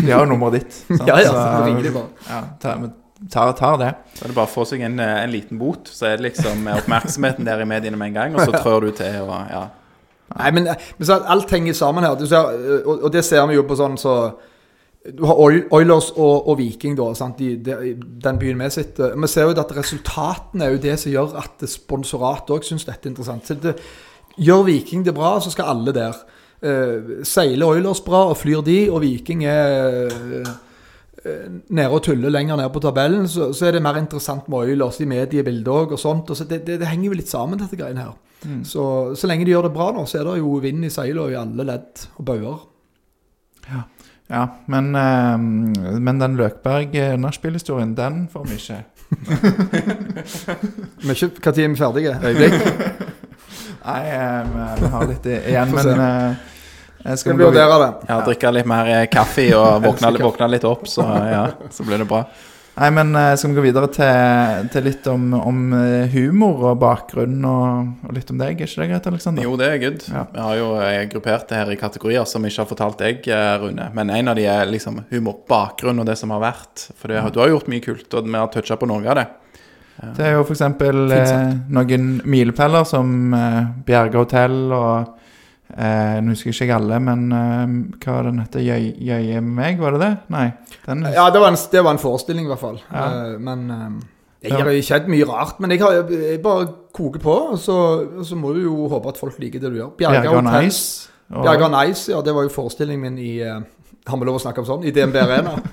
De 0.00 0.08
har 0.10 0.24
jo 0.24 0.30
nummeret 0.34 0.60
ditt. 0.60 0.76
sant? 0.98 1.06
Ja, 1.08 1.16
ja, 1.24 1.32
Så- 1.32 1.64
ringer 1.66 1.86
de 1.88 1.94
bare. 1.96 2.26
Ja, 2.28 2.42
tar, 2.62 2.84
tar, 3.32 3.52
tar 3.58 3.76
det. 3.80 3.90
Så 4.14 4.24
er 4.24 4.32
det 4.32 4.36
bare 4.38 4.48
å 4.48 4.52
få 4.52 4.64
seg 4.68 4.84
en, 4.86 5.00
eh, 5.02 5.18
en 5.24 5.32
liten 5.34 5.60
bot, 5.60 5.90
så 5.92 6.08
er 6.10 6.16
det 6.16 6.30
liksom 6.30 6.68
oppmerksomheten 6.78 7.48
der 7.48 7.62
i 7.62 7.68
mediene 7.68 7.98
med 8.00 8.12
en 8.12 8.18
gang, 8.20 8.36
og 8.36 8.46
så 8.46 8.56
trør 8.62 8.86
du 8.86 8.94
til 8.96 9.20
og 9.26 9.34
ja. 9.50 9.66
Nei, 10.30 10.52
men, 10.54 10.68
men 10.70 11.08
så, 11.08 11.18
alt 11.26 11.50
henger 11.50 11.74
sammen 11.74 12.06
her. 12.06 12.14
Du 12.14 12.26
ser, 12.30 12.54
og, 12.84 13.06
og 13.08 13.12
det 13.12 13.24
ser 13.26 13.42
vi 13.50 13.58
jo 13.58 13.66
på 13.66 13.78
sånn 13.78 13.98
så 13.98 14.14
Du 15.16 15.24
har 15.26 15.40
Oilers 15.42 16.12
og, 16.12 16.46
og 16.52 16.58
Viking, 16.60 16.94
da. 16.98 17.08
Sant? 17.18 17.40
De, 17.40 17.56
de, 17.66 17.96
den 17.96 18.38
byen 18.38 18.60
vi 18.62 18.68
sitter 18.70 19.16
Vi 19.18 19.30
ser 19.32 19.48
jo 19.48 19.56
at 19.58 19.74
resultatene 19.74 20.68
er 20.68 20.76
jo 20.76 20.82
det 20.84 20.94
som 21.02 21.10
gjør 21.10 21.34
at 21.40 21.64
sponsorat 21.66 22.52
òg 22.54 22.66
syns 22.68 22.86
dette 22.86 23.08
er 23.08 23.14
interessant. 23.14 23.48
Så 23.48 23.58
det, 23.58 23.74
gjør 24.38 24.68
Viking 24.68 25.02
det 25.06 25.16
bra, 25.16 25.38
så 25.42 25.50
skal 25.52 25.72
alle 25.74 25.94
der. 25.96 26.20
Eh, 26.60 27.24
seiler 27.24 27.66
Oilers 27.66 28.02
bra 28.04 28.26
og 28.30 28.36
flyr 28.36 28.62
de, 28.64 28.80
og 28.92 29.00
Viking 29.02 29.46
er 29.48 30.12
eh, 30.12 30.52
nede 31.24 31.90
og 31.92 32.00
tuller 32.06 32.32
lenger 32.32 32.56
ned 32.56 32.70
på 32.72 32.80
tabellen, 32.80 33.26
så, 33.28 33.50
så 33.56 33.68
er 33.68 33.76
det 33.76 33.82
mer 33.84 33.98
interessant 34.00 34.48
med 34.48 34.70
Oilers 34.70 35.00
i 35.04 35.08
mediebildet 35.10 35.68
òg, 35.68 35.94
og 35.96 36.00
sånt. 36.00 36.32
Og 36.32 36.38
så 36.38 36.46
det, 36.48 36.62
det, 36.66 36.78
det 36.80 36.88
henger 36.88 37.10
jo 37.10 37.18
litt 37.18 37.32
sammen, 37.32 37.60
dette 37.60 37.78
greiene 37.78 38.06
her. 38.06 38.18
Så, 38.64 38.82
så 39.16 39.28
lenge 39.28 39.44
de 39.44 39.52
gjør 39.52 39.68
det 39.68 39.74
bra 39.74 39.90
nå, 39.92 40.06
så 40.08 40.20
er 40.20 40.28
det 40.28 40.38
jo 40.40 40.54
vind 40.62 40.84
i 40.86 40.92
seilene 40.92 41.34
i 41.34 41.38
alle 41.38 41.66
ledd 41.68 42.06
og 42.16 42.24
bauger. 42.30 42.62
Ja, 44.30 44.44
men, 44.70 44.94
eh, 44.94 45.38
men 46.00 46.20
den 46.22 46.36
Løkberg-nachspiel-historien, 46.38 47.96
den 47.98 48.28
får 48.32 48.46
vi 48.48 48.54
ikke. 48.60 48.84
Når 51.06 51.24
er 51.24 51.68
vi 51.68 51.76
ferdige? 51.76 52.14
Øyeblikk. 52.24 52.52
Nei, 53.80 54.02
eh, 54.06 54.52
vi, 54.80 54.90
har 54.92 55.08
litt 55.10 55.26
igjen, 55.26 55.74
men 55.74 56.04
eh, 56.06 56.49
Skal 57.00 57.32
gå 57.32 57.38
vi 57.38 57.48
vurdere 57.48 57.80
det? 57.80 57.90
ja 58.10 58.20
drikke 58.26 58.52
litt 58.52 58.68
mer 58.68 58.92
eh, 58.92 59.08
kaffe 59.12 59.48
og 59.56 59.80
våkne, 59.88 60.14
våkne 60.20 60.48
litt 60.52 60.66
opp, 60.68 60.86
så 60.90 61.06
ja, 61.30 61.44
så 61.72 61.86
blir 61.86 62.02
det 62.02 62.08
bra. 62.10 62.24
Nei, 62.80 62.88
men 62.96 63.10
eh, 63.18 63.32
skal 63.36 63.50
vi 63.50 63.58
gå 63.58 63.64
videre 63.64 63.88
til, 63.92 64.68
til 64.72 64.86
litt 64.86 65.08
om, 65.10 65.32
om 65.36 65.58
eh, 65.76 66.12
humor 66.12 66.70
og 66.70 66.78
bakgrunn 66.80 67.40
og, 67.44 67.90
og 68.08 68.14
litt 68.16 68.30
om 68.32 68.38
deg? 68.40 68.60
Er 68.60 68.68
ikke 68.70 68.84
det 68.84 68.88
greit, 68.92 69.10
Aleksander? 69.10 69.44
Jo, 69.44 69.56
det 69.60 69.68
er 69.72 69.82
good. 69.82 70.06
Ja. 70.12 70.24
Vi 70.30 70.44
har 70.46 70.60
jo 70.60 70.70
gruppert 71.16 71.50
det 71.50 71.60
her 71.60 71.74
i 71.74 71.80
kategorier 71.80 72.28
som 72.28 72.46
jeg 72.46 72.54
ikke 72.54 72.64
har 72.64 72.70
fortalt 72.70 73.02
deg, 73.02 73.28
Rune. 73.64 73.90
Men 73.96 74.14
en 74.14 74.32
av 74.32 74.38
de 74.38 74.46
er 74.48 74.70
liksom 74.70 75.02
humor, 75.10 75.42
bakgrunn 75.50 76.00
og 76.00 76.08
det 76.08 76.16
som 76.20 76.32
har 76.36 76.44
vært. 76.46 76.88
For 76.94 77.12
det, 77.12 77.24
du 77.34 77.42
har 77.42 77.52
gjort 77.52 77.68
mye 77.72 77.84
kult, 77.84 78.08
og 78.14 78.28
vi 78.30 78.38
har 78.38 78.52
toucha 78.54 78.80
på 78.80 78.88
noe 78.88 79.04
av 79.04 79.22
det. 79.22 79.28
Det 80.16 80.24
er 80.24 80.38
jo 80.38 80.44
f.eks. 80.46 80.62
Eh, 80.64 81.40
noen 81.74 82.12
milepæler 82.24 82.86
som 82.88 83.34
eh, 83.36 83.64
Bjerge 83.84 84.22
hotell 84.22 84.72
og 84.72 85.16
eh, 85.76 86.20
Nå 86.22 86.32
husker 86.34 86.50
jeg 86.52 86.68
ikke 86.68 86.76
alle, 86.80 86.98
men 87.00 87.26
eh, 87.32 87.74
hva 88.04 88.14
var 88.16 88.28
den 88.30 88.38
heter? 88.42 88.60
Jøy- 88.64 88.96
Jøye 89.10 89.40
med 89.40 89.52
meg, 89.58 89.78
var 89.80 89.92
det 89.96 90.00
det? 90.02 90.12
Nei. 90.34 90.46
Den, 90.86 91.04
Ja, 91.14 91.28
det 91.30 91.40
var 91.42 91.48
en, 91.52 91.58
det 91.72 91.84
var 91.84 91.90
en 91.96 92.02
forestilling, 92.02 92.46
i 92.46 92.52
hvert 92.54 92.60
fall. 92.62 92.80
Ja. 92.92 93.04
Eh, 93.32 93.38
Men 93.38 93.70
eh, 93.70 93.90
det 94.42 94.52
har 94.56 94.70
jo 94.72 94.82
skjedd 94.82 95.08
mye 95.12 95.26
rart. 95.28 95.58
Men 95.60 95.70
jeg, 95.74 95.80
har, 95.84 95.92
jeg 96.10 96.40
bare 96.42 96.66
koker 96.96 97.20
på, 97.20 97.34
og 97.52 97.58
så, 97.60 97.76
og 98.18 98.24
så 98.26 98.36
må 98.40 98.54
du 98.56 98.62
jo 98.64 98.88
håpe 98.88 99.08
at 99.12 99.18
folk 99.20 99.36
liker 99.38 99.60
det 99.60 99.70
du 99.72 99.76
gjør. 99.82 99.90
Bjerga 99.98 100.40
Nice. 100.46 101.08
og- 101.30 101.44
Bjerga 101.44 101.68
Nice, 101.74 102.08
ja, 102.12 102.20
det 102.22 102.34
var 102.34 102.42
jo 102.48 102.48
forestillingen 102.54 103.00
min 103.00 103.18
i 103.18 103.38
eh, 103.44 103.60
Har 104.08 104.16
vi 104.18 104.24
lov 104.24 104.38
å 104.38 104.42
snakke 104.42 104.58
om 104.62 104.66
sånn? 104.66 104.84
I 104.88 104.90
DNB 104.96 105.16
Arena. 105.20 105.58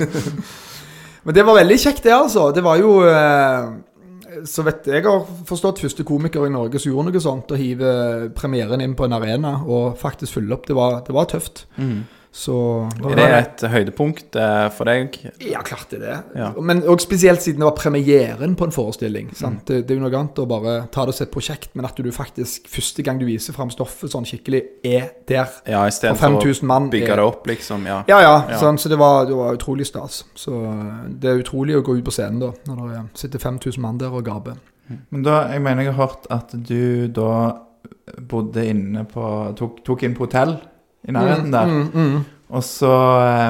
Men 1.24 1.34
det 1.36 1.42
var 1.44 1.58
veldig 1.60 1.76
kjekt, 1.78 2.02
det, 2.06 2.12
altså. 2.16 2.46
Det 2.56 2.62
var 2.64 2.78
jo 2.80 2.94
eh, 3.04 3.66
Så 4.46 4.62
vet 4.66 4.86
jeg 4.86 5.04
har 5.04 5.26
forstått, 5.48 5.82
første 5.82 6.04
komiker 6.06 6.46
i 6.46 6.52
Norge 6.52 6.78
som 6.80 6.92
gjorde 6.92 7.10
noe 7.10 7.20
sånt. 7.24 7.50
Å 7.52 7.58
hive 7.58 7.90
premieren 8.36 8.80
inn 8.84 8.94
på 8.98 9.04
en 9.08 9.16
arena 9.18 9.58
og 9.66 9.98
faktisk 10.00 10.38
fylle 10.38 10.56
opp. 10.56 10.66
Det 10.68 10.76
var, 10.78 11.00
det 11.06 11.16
var 11.16 11.28
tøft. 11.30 11.66
Så 12.32 12.54
Er 13.10 13.16
det 13.18 13.24
et 13.34 13.62
høydepunkt 13.72 14.36
eh, 14.38 14.68
for 14.70 14.86
deg? 14.86 15.16
Ja, 15.42 15.64
klart 15.66 15.90
det 15.90 15.98
er 15.98 16.04
det. 16.04 16.18
Ja. 16.38 16.50
Men 16.62 16.84
og 16.86 17.00
spesielt 17.02 17.42
siden 17.42 17.58
det 17.58 17.66
var 17.66 17.74
premieren 17.74 18.52
på 18.56 18.68
en 18.68 18.74
forestilling. 18.74 19.32
Sant? 19.34 19.64
Det, 19.66 19.80
det 19.88 19.96
er 19.96 19.98
jo 19.98 20.04
noe 20.04 20.14
annet 20.14 20.38
å 20.38 20.46
bare 20.46 20.74
ta 20.94 21.08
det 21.08 21.16
som 21.16 21.26
et 21.26 21.32
prosjekt, 21.34 21.72
men 21.74 21.88
at 21.88 21.98
du 21.98 22.06
faktisk 22.14 22.70
første 22.70 23.02
gang 23.02 23.18
du 23.18 23.26
viser 23.26 23.56
fram 23.56 23.72
stoffet 23.74 24.14
sånn 24.14 24.28
skikkelig, 24.30 24.62
er 24.86 25.08
der. 25.26 25.50
Ja, 25.66 25.80
For 25.82 25.90
istedenfor 25.90 26.38
å 26.38 26.80
bygge 26.94 27.18
det 27.18 27.26
opp, 27.26 27.50
liksom. 27.50 27.88
Ja. 27.90 28.04
Ja, 28.06 28.20
ja. 28.22 28.36
Ja. 28.54 28.60
Sånn, 28.62 28.78
så 28.78 28.88
det 28.94 29.00
var, 29.02 29.26
det 29.26 29.34
var 29.34 29.58
utrolig 29.58 29.88
stas. 29.90 30.22
Så 30.38 30.54
eh, 30.70 30.94
det 31.10 31.32
er 31.34 31.42
utrolig 31.42 31.80
å 31.80 31.82
gå 31.82 31.98
ut 31.98 32.06
på 32.06 32.14
scenen 32.14 32.38
da, 32.46 32.52
når 32.70 32.84
det 32.86 32.96
er- 33.00 33.10
sitter 33.24 33.42
5000 33.42 33.82
mann 33.82 33.98
der 33.98 34.14
og 34.14 34.22
gaper. 34.30 34.62
Men 35.10 35.22
da, 35.26 35.48
jeg 35.50 35.62
mener 35.66 35.82
jeg 35.82 35.94
har 35.94 36.06
hørt 36.06 36.30
at 36.30 36.54
du 36.54 37.08
da 37.10 37.34
bodde 38.30 38.64
inne 38.70 39.04
på 39.10 39.22
Tok, 39.58 39.82
tok 39.86 40.02
inn 40.06 40.14
på 40.14 40.26
hotell 40.26 40.56
i 41.10 41.14
nærheten 41.16 41.54
der. 41.54 41.70
Mm, 41.70 41.86
mm. 41.94 42.18
Og 42.50 42.66
så 42.66 42.96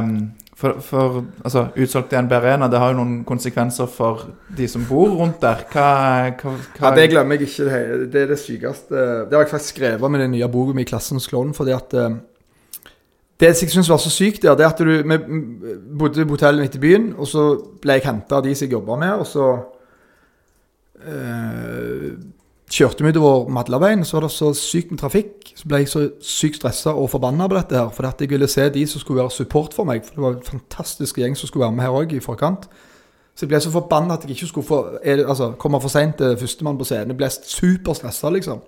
um, 0.00 0.14
For, 0.61 0.76
for 0.84 1.22
altså, 1.40 1.62
utsolgt 1.80 2.11
DNB 2.12 2.32
Arena, 2.36 2.66
det 2.68 2.76
har 2.78 2.90
jo 2.92 2.98
noen 2.98 3.22
konsekvenser 3.24 3.86
for 3.88 4.26
de 4.58 4.66
som 4.68 4.82
bor 4.84 5.14
rundt 5.16 5.38
der. 5.40 5.62
Hva, 5.72 5.86
hva, 6.36 6.52
hva 6.76 6.90
Ja, 6.90 6.90
Det 6.98 7.06
glemmer 7.14 7.38
jeg 7.38 7.48
ikke. 7.48 7.64
Det, 7.64 8.08
det 8.12 8.24
er 8.26 8.34
det 8.34 8.36
sykeste. 8.42 9.04
Det 9.30 9.38
har 9.38 9.46
jeg 9.46 9.52
faktisk 9.54 9.78
skrevet 9.78 10.12
med 10.12 10.20
den 10.20 10.34
nye 10.34 10.50
boka 10.52 10.76
mi, 10.76 10.84
'Klassens 10.84 11.30
klovn'. 11.32 11.54
fordi 11.56 11.72
at 11.72 11.94
eh, 11.94 12.18
Det 13.40 13.48
jeg 13.48 13.70
syns 13.70 13.88
var 13.88 13.96
så 13.96 14.11
sykt, 14.11 14.42
der, 14.42 14.54
det 14.54 14.66
at 14.66 14.78
du 14.78 14.84
Vi 14.84 15.02
mm, 15.02 15.96
bodde 15.98 16.26
på 16.26 16.36
hotellet 16.36 16.61
midt 16.61 16.76
i 16.76 16.78
byen, 16.84 17.14
og 17.16 17.26
så 17.26 17.56
ble 17.80 17.96
jeg 17.96 18.04
henta 18.04 18.36
av 18.36 18.44
de 18.44 18.54
som 18.54 18.66
jeg 18.66 18.72
jobba 18.72 18.96
med, 18.96 19.12
og 19.12 19.26
så 19.26 19.46
eh, 21.08 22.12
kjørte 22.70 23.02
vi 23.02 23.10
utover 23.10 23.48
Madlaveien, 23.50 24.04
så 24.06 24.16
var 24.16 24.26
det 24.26 24.34
så 24.34 24.52
sykt 24.54 24.92
med 24.94 25.00
trafikk. 25.02 25.50
Så 25.58 25.68
ble 25.68 25.82
jeg 25.82 25.90
så 25.90 26.04
sykt 26.22 26.60
stressa 26.60 26.94
og 26.94 27.10
forbanna 27.10 27.48
på 27.50 27.58
dette 27.58 27.76
her, 27.76 27.90
fordi 27.94 28.26
jeg 28.26 28.30
ville 28.30 28.48
se 28.50 28.68
de 28.70 28.84
som 28.86 29.02
skulle 29.02 29.22
være 29.22 29.34
support 29.34 29.74
for 29.74 29.88
meg. 29.88 30.04
For 30.06 30.16
det 30.16 30.24
var 30.24 30.38
en 30.38 30.46
fantastisk 30.46 31.18
gjeng 31.18 31.36
som 31.38 31.50
skulle 31.50 31.66
være 31.66 31.76
med 31.76 31.84
her 31.86 31.98
òg, 31.98 32.14
i 32.14 32.22
forkant. 32.22 32.68
Så 33.34 33.46
jeg 33.46 33.52
ble 33.52 33.60
så 33.64 33.72
forbanna 33.74 34.14
at 34.14 34.26
jeg 34.26 34.36
ikke 34.36 34.50
skulle 34.52 34.68
få, 34.68 34.80
er 35.02 35.24
altså, 35.26 35.52
komme 35.58 35.80
for 35.82 35.90
seint 35.90 36.18
til 36.20 36.36
førstemann 36.38 36.78
på 36.78 36.86
scenen. 36.86 37.14
Jeg 37.14 37.18
ble 37.18 37.30
superstressa, 37.30 38.30
liksom. 38.36 38.62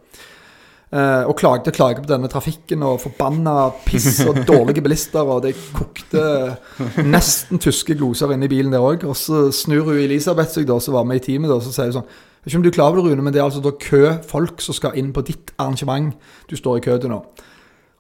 Eh, 0.93 1.23
og 1.25 1.37
klagde 1.39 1.71
og 1.71 1.77
klagde 1.77 2.03
på 2.05 2.11
denne 2.11 2.29
trafikken 2.29 2.83
og 2.85 2.99
forbanna 3.01 3.71
piss 3.87 4.19
og 4.27 4.43
dårlige 4.49 4.83
bilister. 4.83 5.23
Og 5.23 5.47
det 5.47 5.55
kokte 5.77 7.07
nesten 7.07 7.63
tyske 7.63 7.95
gloser 8.01 8.35
inne 8.35 8.51
i 8.51 8.53
bilen 8.53 8.75
der 8.75 8.83
òg. 8.83 9.07
Og 9.07 9.17
så 9.17 9.47
snur 9.55 9.87
hun 9.93 10.03
Elisabeth 10.03 10.57
seg, 10.57 10.67
da, 10.69 10.81
som 10.83 10.99
var 10.99 11.07
med 11.09 11.23
i 11.23 11.27
teamet, 11.31 11.53
da, 11.53 11.61
og 11.61 11.65
så 11.65 11.73
sier 11.73 11.93
hun 11.93 12.01
sånn 12.01 12.13
Jeg 12.43 12.49
vet 12.49 12.55
ikke 12.57 12.59
om 12.59 12.63
du 12.63 12.69
er 12.73 12.75
klar 12.75 12.89
over 12.91 12.97
det, 12.99 13.13
Rune, 13.13 13.23
men 13.23 13.35
det 13.35 13.39
er 13.39 13.45
altså 13.47 13.61
da 13.63 13.71
kø 13.79 14.17
folk 14.27 14.61
som 14.65 14.75
skal 14.75 14.97
inn 14.99 15.13
på 15.15 15.23
ditt 15.23 15.53
arrangement. 15.63 16.17
Du 16.51 16.57
står 16.59 16.81
i 16.81 16.83
kø 16.83 16.97
til 16.99 17.13
nå. 17.13 17.21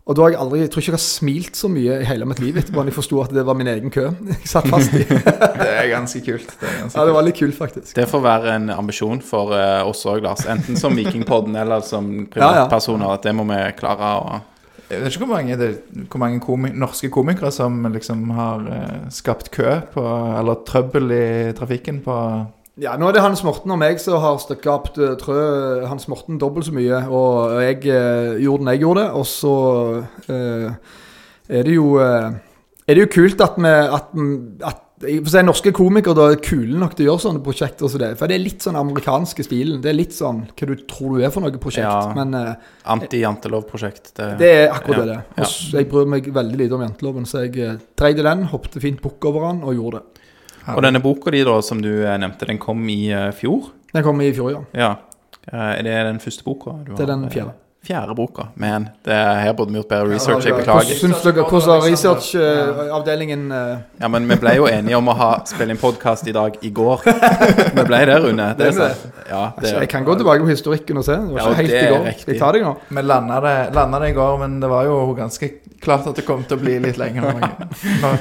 Og 0.02 0.16
da 0.18 0.24
har 0.24 0.32
jeg 0.32 0.38
aldri, 0.42 0.60
jeg 0.64 0.70
tror 0.74 0.82
ikke 0.82 0.90
jeg 0.90 0.96
har 0.96 1.02
smilt 1.04 1.58
så 1.60 1.68
mye 1.70 2.00
i 2.02 2.06
hele 2.08 2.26
mitt 2.26 2.40
liv 2.42 2.56
etterpå 2.58 2.82
da 2.82 2.90
jeg 2.90 2.94
forsto 2.96 3.20
at 3.22 3.30
det 3.36 3.44
var 3.46 3.54
min 3.54 3.68
egen 3.70 3.92
kø. 3.94 4.08
Jeg 4.32 4.48
satt 4.50 4.66
fast 4.66 4.96
i. 4.98 5.04
Det 5.62 5.68
er 5.70 5.86
ganske 5.92 6.22
kult. 6.26 6.56
Det 6.58 6.66
er 6.66 6.80
ganske 6.80 6.98
Ja, 6.98 7.04
det 7.06 7.14
var 7.14 7.22
litt 7.22 7.38
kult, 7.38 7.54
faktisk. 7.54 7.94
Det 7.94 8.08
får 8.10 8.24
være 8.24 8.56
en 8.56 8.72
ambisjon 8.74 9.22
for 9.22 9.54
eh, 9.54 9.86
oss 9.86 10.02
òg, 10.10 10.24
Lars. 10.24 10.42
Enten 10.50 10.80
som 10.80 10.98
Vikingpodden 10.98 11.54
eller 11.62 11.84
som 11.86 12.08
privatpersoner. 12.32 13.14
At 13.14 13.28
det 13.28 13.34
må 13.38 13.46
vi 13.46 13.60
klare 13.78 14.08
å 14.18 14.40
Jeg 14.88 15.04
vet 15.04 15.14
ikke 15.14 15.22
hvor 15.22 15.36
mange, 15.36 15.58
det, 15.60 15.70
hvor 16.10 16.22
mange 16.24 16.42
komi 16.42 16.72
norske 16.74 17.12
komikere 17.14 17.52
som 17.54 17.78
liksom 17.94 18.26
har 18.34 18.66
eh, 18.74 18.98
skapt 19.14 19.52
kø 19.54 19.78
på 19.94 20.02
Eller 20.40 20.66
trøbbel 20.66 21.14
i 21.14 21.26
trafikken 21.54 22.02
på 22.02 22.16
Ja, 22.80 22.94
nå 22.96 23.10
er 23.10 23.16
det 23.16 23.20
Hans 23.24 23.42
Morten 23.44 23.74
og 23.74 23.76
meg 23.82 23.98
som 24.00 24.16
har 24.22 24.38
skapt 24.40 24.96
uh, 24.96 25.12
trø 25.20 25.40
Hans 25.84 26.06
Morten 26.08 26.38
dobbelt 26.40 26.70
så 26.70 26.72
mye, 26.72 27.02
og 27.12 27.58
jeg 27.60 27.82
eh, 27.84 28.38
gjorde 28.40 28.64
den 28.64 28.72
jeg 28.72 28.80
gjorde. 28.86 29.04
Og 29.18 29.26
så 29.28 29.56
eh, 30.32 30.96
er 31.52 31.68
det 31.68 31.74
jo 31.76 31.98
eh, 32.00 32.30
Er 32.88 32.96
det 32.96 33.04
jo 33.04 33.12
kult 33.12 33.44
at 33.44 33.60
vi 33.60 33.68
at, 33.68 34.16
at 34.66 34.80
jeg 35.02 35.22
får 35.24 35.32
si, 35.34 35.42
Norske 35.46 35.72
komikere 35.74 36.14
da 36.16 36.28
er 36.30 36.40
kule 36.42 36.78
nok 36.78 36.94
til 36.94 37.06
å 37.06 37.10
gjøre 37.10 37.22
sånne 37.24 37.42
prosjekter 37.44 37.90
som 37.90 38.02
det. 38.02 38.12
For 38.20 38.30
det 38.30 38.36
er 38.36 38.44
litt 38.44 38.64
sånn 38.64 38.78
amerikanske 38.78 39.44
stilen. 39.46 39.80
Det 39.82 39.90
er 39.90 39.98
litt 39.98 40.14
sånn 40.14 40.44
hva 40.46 40.68
du 40.68 40.74
tror 40.88 41.16
du 41.16 41.24
er 41.26 41.32
for 41.34 41.44
noe 41.44 41.62
prosjekt. 41.62 41.88
Ja. 41.88 42.12
Men 42.16 42.36
eh, 42.38 42.70
Anti-jantelov-prosjekt. 42.94 44.12
Det, 44.16 44.28
det 44.40 44.50
er 44.60 44.64
akkurat 44.74 45.02
Ja, 45.02 45.06
det. 45.10 45.18
ja. 45.42 45.50
Jeg 45.78 45.90
bryr 45.90 46.10
meg 46.10 46.30
veldig 46.34 46.60
lite 46.60 46.78
om 46.78 46.84
janteloven, 46.86 47.26
så 47.28 47.44
jeg 47.44 47.58
uh, 47.58 47.80
dreide 47.98 48.26
den, 48.26 48.46
hoppet 48.52 48.78
fint 48.82 49.02
bukk 49.02 49.26
over 49.30 49.48
den 49.50 49.64
og 49.66 49.78
gjorde 49.78 50.02
det. 50.02 50.21
Og 50.70 50.82
denne 50.84 51.00
boka 51.02 51.32
di, 51.34 51.42
da, 51.46 51.56
som 51.64 51.80
du 51.82 51.90
eh, 51.90 52.18
nevnte, 52.20 52.46
den 52.46 52.60
kom 52.62 52.84
i 52.90 53.00
eh, 53.10 53.30
fjor? 53.34 53.72
Den 53.92 54.04
kom 54.06 54.20
i 54.22 54.30
fjor, 54.34 54.52
ja. 54.54 54.62
Ja. 54.78 54.92
Eh, 55.48 55.72
er 55.78 55.82
det 55.82 55.96
den 56.06 56.20
første 56.22 56.46
boka? 56.46 56.76
du 56.86 56.94
Det 56.94 57.02
er 57.02 57.14
den 57.14 57.26
fjerde. 57.30 57.56
Fjerde 57.86 58.14
boka. 58.14 58.46
Men 58.54 58.88
det 59.04 59.14
er, 59.14 59.40
her 59.42 59.54
burde 59.58 59.72
vi 59.74 59.80
gjort 59.80 59.88
bedre 59.90 60.14
research. 60.14 60.46
Jeg 60.46 60.54
Hvordan 60.54 60.78
beklager. 60.78 60.98
syns 61.00 61.24
dere 61.24 61.46
hvordan 61.48 61.72
har 61.72 61.86
researchavdelingen 61.90 63.42
uh, 63.50 63.80
Ja, 64.00 64.10
men 64.12 64.28
vi 64.30 64.36
ble 64.38 64.52
jo 64.58 64.68
enige 64.70 64.98
om 65.00 65.10
å 65.10 65.16
ha 65.18 65.30
spille 65.50 65.74
inn 65.74 65.80
podkast 65.80 66.28
i 66.30 66.34
dag 66.36 66.58
i 66.62 66.70
går. 66.70 67.02
Vi 67.76 67.84
ble 67.88 67.98
der, 68.06 68.20
Rune. 68.22 68.46
Det 68.58 68.68
er 68.68 68.76
sant. 68.76 69.02
Ja, 69.28 69.42
det, 69.58 69.72
Jeg 69.80 69.90
kan 69.90 70.06
gå 70.06 70.14
tilbake 70.20 70.44
på 70.44 70.52
historikken 70.52 71.00
og 71.00 71.06
se. 71.06 71.16
Det 71.16 71.34
var 71.34 71.40
Ja, 71.40 71.50
ikke 71.50 71.62
helt 71.62 71.74
i 71.74 71.90
går. 71.94 72.06
riktig. 72.06 72.26
tar 72.26 72.34
jeg 72.36 72.42
ta 72.42 72.52
deg 72.58 72.66
nå? 72.68 72.72
Vi 72.88 73.02
landa 73.08 73.40
det, 73.42 73.56
det 73.74 74.10
i 74.10 74.16
går, 74.20 74.38
men 74.44 74.60
det 74.62 74.70
var 74.70 74.86
jo 74.86 74.98
ganske 75.18 75.50
klart 75.82 76.06
at 76.06 76.16
det 76.20 76.26
kom 76.26 76.44
til 76.46 76.58
å 76.58 76.62
bli 76.62 76.78
litt 76.82 77.00
lenger. 77.00 77.42
Nå 78.02 78.12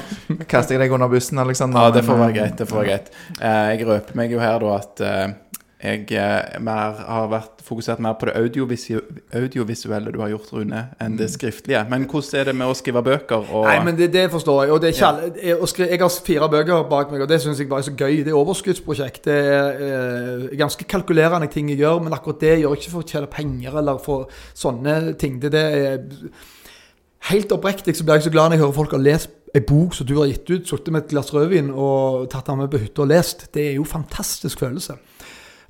kaster 0.50 0.74
jeg 0.76 0.82
deg 0.84 0.96
under 0.96 1.10
bussen, 1.12 1.38
Alexander. 1.38 1.86
Ja, 1.86 1.94
det 1.94 2.02
får 2.06 2.18
være 2.24 2.36
greit. 2.38 2.58
det 2.58 2.66
får 2.70 2.80
være 2.82 2.90
greit 2.90 3.12
eh, 3.38 3.62
Jeg 3.76 3.86
røper 3.88 4.18
meg 4.18 4.34
jo 4.34 4.42
her 4.42 4.58
da 4.62 4.74
at 4.80 5.04
eh, 5.06 5.26
jeg 5.82 6.12
eh, 6.14 6.60
mer, 6.62 6.98
har 7.02 7.26
vært 7.32 7.62
fokusert 7.66 7.98
mer 8.02 8.14
på 8.18 8.28
det 8.28 8.36
audiovisu 8.38 9.00
audiovisuelle 9.34 10.12
du 10.14 10.20
har 10.22 10.30
gjort, 10.30 10.52
Rune, 10.54 10.82
enn 11.02 11.16
det 11.18 11.26
skriftlige. 11.32 11.82
Men 11.90 12.06
hvordan 12.10 12.38
er 12.38 12.50
det 12.50 12.54
med 12.60 12.70
å 12.70 12.76
skrive 12.78 13.02
bøker? 13.02 13.50
Og, 13.50 13.66
Nei, 13.66 13.80
men 13.88 13.98
det, 13.98 14.12
det 14.14 14.28
forstår 14.30 14.62
jeg. 14.62 14.74
Og 14.76 14.82
det 14.82 14.92
er 14.92 14.94
ikke 14.94 15.42
ja. 15.42 15.58
jeg, 15.88 16.00
har 16.04 16.14
fire 16.28 16.50
bøker 16.54 16.86
bak 16.92 17.10
meg, 17.10 17.26
og 17.26 17.32
det 17.32 17.40
syns 17.42 17.58
jeg 17.58 17.70
bare 17.72 17.82
er 17.82 17.88
så 17.90 17.96
gøy. 17.98 18.22
Det 18.22 18.30
er 18.30 18.38
overskuddsprosjekt. 18.38 19.26
Det 19.26 19.36
er 19.42 19.84
eh, 19.88 20.48
ganske 20.62 20.86
kalkulerende 20.86 21.50
ting 21.50 21.74
jeg 21.74 21.82
gjør, 21.82 22.02
men 22.06 22.14
akkurat 22.14 22.42
det 22.46 22.56
gjør 22.62 22.76
jeg 22.76 22.84
ikke 22.84 22.94
for 22.94 23.02
å 23.02 23.12
tjene 23.14 23.34
penger 23.34 23.78
eller 23.82 24.02
for 24.02 24.42
sånne 24.54 25.16
ting. 25.18 25.42
Det, 25.42 25.54
det 25.54 25.68
er 25.82 26.02
Helt 27.30 27.52
oppriktig 27.54 27.94
så 27.94 28.02
blir 28.02 28.18
jeg 28.18 28.24
så 28.24 28.30
glad 28.34 28.50
når 28.50 28.56
jeg 28.56 28.62
hører 28.64 28.74
folk 28.74 28.94
har 28.96 29.02
lest 29.02 29.36
ei 29.54 29.60
bok 29.62 29.94
som 29.94 30.08
du 30.08 30.16
har 30.16 30.26
gitt 30.30 30.48
ut, 30.48 30.66
sittet 30.66 30.90
med 30.90 31.04
et 31.04 31.12
glass 31.12 31.28
rødvin 31.30 31.68
og 31.70 32.24
tatt 32.32 32.48
den 32.48 32.58
med 32.62 32.70
på 32.72 32.80
hytta 32.82 33.04
og 33.04 33.10
lest. 33.12 33.44
Det 33.54 33.68
er 33.68 33.76
jo 33.76 33.84
fantastisk 33.86 34.62
følelse. 34.64 34.96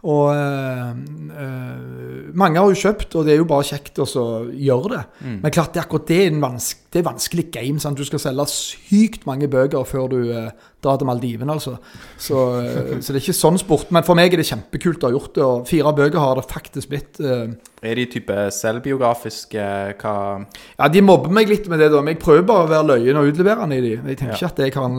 Og 0.02 0.32
eh, 0.34 2.32
mange 2.34 2.58
har 2.58 2.66
jo 2.72 2.78
kjøpt, 2.80 3.14
og 3.14 3.26
det 3.26 3.36
er 3.36 3.38
jo 3.38 3.46
bare 3.46 3.66
kjekt 3.68 4.00
å 4.02 4.06
gjøre 4.50 4.88
det. 4.96 5.02
Men 5.44 5.52
klart, 5.54 5.70
det 5.74 5.78
er 5.78 5.84
akkurat 5.86 6.08
det 6.10 6.16
er 6.24 6.32
en 6.32 6.40
vanske, 6.42 6.80
det 6.92 6.98
er 6.98 7.06
vanskelig 7.06 7.44
game. 7.54 7.78
Sant? 7.82 8.00
Du 8.00 8.04
skal 8.08 8.18
selge 8.24 8.46
sykt 8.50 9.28
mange 9.30 9.46
bøker 9.52 9.86
før 9.86 10.08
du 10.10 10.18
eh, 10.34 10.48
drar 10.82 10.98
til 10.98 11.06
Maldiven, 11.06 11.52
altså. 11.54 11.76
Så, 12.18 12.42
eh, 12.64 12.90
så 12.98 13.14
det 13.14 13.20
er 13.20 13.22
ikke 13.22 13.36
sånn 13.44 13.60
sport. 13.62 13.92
Men 13.94 14.02
for 14.08 14.18
meg 14.18 14.34
er 14.34 14.42
det 14.42 14.48
kjempekult 14.50 15.06
å 15.06 15.12
ha 15.12 15.14
gjort 15.14 15.34
det. 15.38 15.46
Og 15.46 15.70
fire 15.70 15.94
bøker 16.02 16.18
har 16.24 16.40
det 16.40 16.48
faktisk 16.50 16.90
blitt. 16.90 17.22
Er 17.22 17.98
de 18.02 18.06
type 18.10 18.40
selvbiografiske 18.58 19.68
hva 20.02 20.16
ja, 20.42 20.88
De 20.90 21.02
mobber 21.06 21.30
meg 21.34 21.46
litt 21.50 21.70
med 21.70 21.78
det, 21.78 21.92
da, 21.94 22.02
men 22.02 22.16
jeg 22.16 22.24
prøver 22.26 22.48
bare 22.50 22.66
å 22.66 22.72
være 22.74 22.90
løyen 22.96 23.22
og 23.22 23.30
utleverende 23.30 23.78
i 23.78 23.86
de. 23.86 23.94
Jeg 24.02 24.18
tenker 24.18 24.34
Ja. 24.34 24.40
ikke 24.40 24.50
at 24.50 24.64
jeg 24.66 24.74
kan 24.74 24.98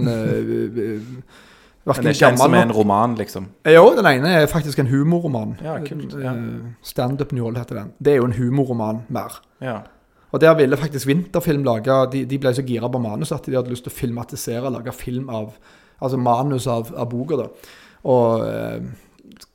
uh, 1.83 1.87
Men 1.87 1.93
Verken 1.93 2.03
det 2.03 2.11
er 2.11 2.15
ikke 2.15 2.31
en 2.31 2.37
som 2.37 2.53
er 2.53 2.61
en 2.63 2.71
roman, 2.71 3.15
liksom? 3.19 3.47
Jo, 3.67 3.83
den 3.97 4.07
ene 4.07 4.29
er 4.39 4.45
faktisk 4.47 4.79
en 4.79 4.87
humorroman. 4.87 5.57
Ja, 5.63 5.77
kult, 5.83 6.13
ja. 6.15 6.31
Standup 6.31 6.87
Stand-up 6.87 7.33
Njål 7.35 7.57
heter 7.59 7.75
den. 7.81 7.91
Det 7.99 8.13
er 8.13 8.21
jo 8.21 8.25
en 8.29 8.37
humorroman 8.37 9.03
mer. 9.11 9.41
Ja. 9.61 9.81
Og 10.31 10.41
der 10.41 10.55
ville 10.57 10.77
faktisk 10.77 11.05
Vinterfilm 11.07 11.63
lage 11.63 11.93
De, 12.11 12.23
de 12.25 12.37
ble 12.41 12.53
så 12.55 12.63
gira 12.65 12.89
på 12.89 12.97
manus 13.03 13.31
at 13.31 13.45
de 13.45 13.53
hadde 13.53 13.69
lyst 13.69 13.85
til 13.85 13.93
å 13.93 13.97
filmatisere, 13.99 14.71
lage 14.73 14.93
film 14.97 15.29
av 15.29 15.51
Altså 16.03 16.17
manus 16.17 16.65
av, 16.67 16.89
av 16.99 17.05
boka, 17.07 17.37
da. 17.39 17.45
Og 18.11 18.41
eh, 18.43 18.79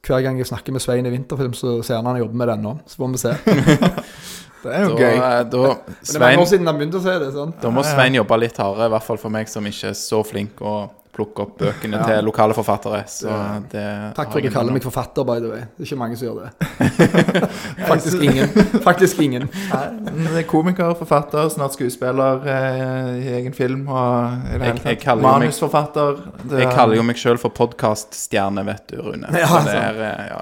hver 0.06 0.22
gang 0.24 0.38
jeg 0.40 0.48
snakker 0.48 0.72
med 0.72 0.80
Svein 0.80 1.04
i 1.04 1.10
Vinterfilm, 1.12 1.52
så 1.52 1.82
ser 1.84 1.98
han 1.98 2.06
han 2.08 2.20
jobber 2.22 2.38
med 2.40 2.48
den 2.48 2.62
nå. 2.64 2.72
Så 2.88 3.02
får 3.02 3.10
vi 3.12 3.20
se. 3.20 3.34
Det 4.62 4.72
er 4.74 4.86
jo 4.86 4.94
Da, 4.94 5.02
gøy. 5.02 5.18
Da, 5.18 5.42
da, 5.52 5.58
Men 5.86 6.08
det 6.08 6.14
er 6.16 6.22
mange 6.24 6.42
år 6.42 6.48
siden 6.50 6.66
han 6.66 6.78
begynte 6.80 6.98
å 6.98 7.02
se 7.04 7.12
det. 7.22 7.28
sant? 7.36 7.58
da 7.62 7.70
må 7.70 7.84
Svein 7.86 8.16
jobbe 8.16 8.38
litt 8.42 8.56
hardere, 8.58 8.88
i 8.88 8.94
hvert 8.96 9.06
fall 9.06 9.20
for 9.22 9.34
meg 9.34 9.50
som 9.50 9.66
ikke 9.70 9.92
er 9.92 9.98
så 9.98 10.22
flink 10.26 10.58
å 10.58 10.72
plukke 11.18 11.42
opp 11.44 11.56
bøkene 11.58 11.98
til 12.06 12.22
lokale 12.24 12.54
forfattere. 12.54 13.00
Så 13.10 13.32
det 13.72 13.84
Takk 14.14 14.30
for 14.30 14.38
at 14.38 14.44
jeg 14.46 14.52
du 14.52 14.56
kaller 14.56 14.76
meg 14.76 14.84
forfatter, 14.86 15.26
by 15.26 15.40
the 15.42 15.50
way. 15.50 15.64
Det 15.74 15.82
er 15.82 15.88
ikke 15.90 15.98
mange 15.98 16.18
som 16.20 16.28
gjør 16.28 16.44
det. 16.44 17.18
Faktisk 17.90 18.22
ingen. 18.22 18.48
Faktisk 18.84 19.20
ingen. 19.26 19.48
Nei, 19.72 19.82
det 20.28 20.42
er 20.44 20.46
komiker, 20.48 20.94
forfatter, 20.98 21.48
snart 21.52 21.74
skuespiller 21.74 22.46
eh, 22.46 23.10
i 23.24 23.32
egen 23.40 23.56
film. 23.56 23.82
Og 23.90 24.46
i 24.54 24.58
det 24.62 24.70
Jeg- 24.70 24.84
hele 24.84 25.00
tatt 25.02 25.22
manusforfatter. 25.26 26.22
Det 26.44 26.60
Jeg 26.62 26.68
er- 26.70 26.76
kaller 26.76 26.96
jo 26.96 27.02
meg 27.10 27.16
sjøl 27.20 27.38
for 27.42 27.50
podkaststjerne, 27.50 28.64
vet 28.70 28.86
du, 28.94 29.02
Rune. 29.02 29.26
Ja, 29.34 29.46
Så 29.46 29.64
det 29.66 29.74
er, 29.74 30.00
eh, 30.12 30.28
ja. 30.30 30.40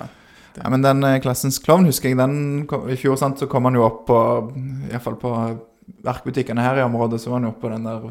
Ja, 0.63 0.69
men 0.73 0.83
den 0.83 1.05
eh, 1.05 1.19
klassens 1.21 1.59
klovn, 1.61 1.85
husker 1.85 2.09
jeg, 2.09 2.17
den 2.17 2.67
kom, 2.67 2.89
i 2.89 2.97
fjor 2.97 3.17
sant, 3.21 3.39
så 3.39 3.47
kom 3.49 3.65
han 3.69 3.75
jo 3.77 3.83
opp 3.85 4.07
på 4.09 4.21
Iallfall 4.93 5.17
på 5.21 5.33
verkbutikkene 6.05 6.63
her 6.65 6.79
i 6.79 6.83
området, 6.87 7.21
så 7.21 7.29
var 7.31 7.41
han 7.41 7.49
jo 7.49 7.55
oppe 7.55 7.61
på 7.67 7.73
den 7.75 7.85
der 7.85 8.07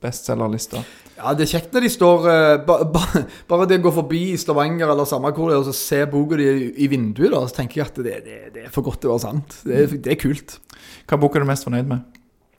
bestselgerlista. 0.00 0.82
Ja, 1.18 1.34
det 1.36 1.44
er 1.44 1.50
kjekt 1.52 1.74
når 1.76 1.84
de 1.84 1.90
står 1.92 2.28
eh, 2.32 2.54
ba, 2.64 2.78
ba, 2.88 3.02
Bare 3.50 3.66
det 3.68 3.80
å 3.82 3.84
gå 3.88 3.92
forbi 3.98 4.22
i 4.32 4.38
Stavanger 4.40 4.88
eller 4.88 5.08
samme 5.08 5.32
hvor 5.36 5.50
det 5.50 5.58
er, 5.58 5.60
og 5.60 5.68
så 5.68 5.76
se 5.76 6.00
boka 6.08 6.38
di 6.40 6.46
i, 6.48 6.70
i 6.84 6.88
vinduet, 6.92 7.28
da, 7.34 7.42
så 7.44 7.60
tenker 7.60 7.82
jeg 7.82 7.90
at 7.90 8.00
det, 8.06 8.16
det, 8.24 8.38
det 8.54 8.64
er 8.66 8.72
for 8.72 8.86
godt 8.86 9.02
til 9.02 9.12
å 9.12 9.18
være 9.18 9.26
sant. 9.26 9.60
Det 9.66 9.84
det 10.00 10.14
er 10.14 10.20
kult. 10.20 10.56
Hva 11.10 11.20
bok 11.20 11.36
er 11.36 11.44
du 11.44 11.50
mest 11.50 11.68
fornøyd 11.68 11.90
med? 11.90 12.18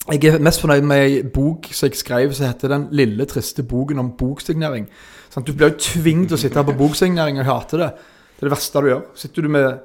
Jeg 0.10 0.34
er 0.34 0.42
mest 0.42 0.62
fornøyd 0.64 0.86
med 0.90 1.04
ei 1.06 1.20
bok 1.30 1.68
som 1.78 1.90
jeg 1.90 2.00
skrev 2.00 2.32
som 2.34 2.48
heter 2.50 2.72
'Den 2.74 2.88
lille, 2.92 3.26
triste 3.30 3.64
boken 3.64 4.00
om 4.02 4.14
boksignering'. 4.18 4.90
Sånn, 5.30 5.46
Du 5.46 5.54
blir 5.54 5.72
jo 5.72 5.78
tvunget 5.78 6.28
til 6.28 6.38
å 6.38 6.42
sitte 6.42 6.58
her 6.58 6.66
på 6.66 6.78
boksignering 6.78 7.40
og 7.40 7.46
hate 7.46 7.78
det. 7.78 7.92
Det 8.38 8.44
er 8.44 8.50
det 8.50 8.58
verste 8.58 8.82
du 8.82 8.88
gjør. 8.90 9.04
Sitter 9.16 9.42
du 9.42 9.50
med 9.50 9.80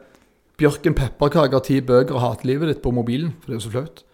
Bjørken 0.57 0.95
pepperkaker 0.97 1.61
ti 1.61 1.83
bøker 1.85 2.17
og 2.17 2.23
hater 2.23 2.49
livet 2.49 2.71
ditt 2.71 2.79
på 2.81 2.89
mobilen, 2.97 3.35
for 3.43 3.53
det 3.53 3.57
er 3.57 3.59
jo 3.61 3.65
så 3.67 3.73
flaut. 3.75 4.06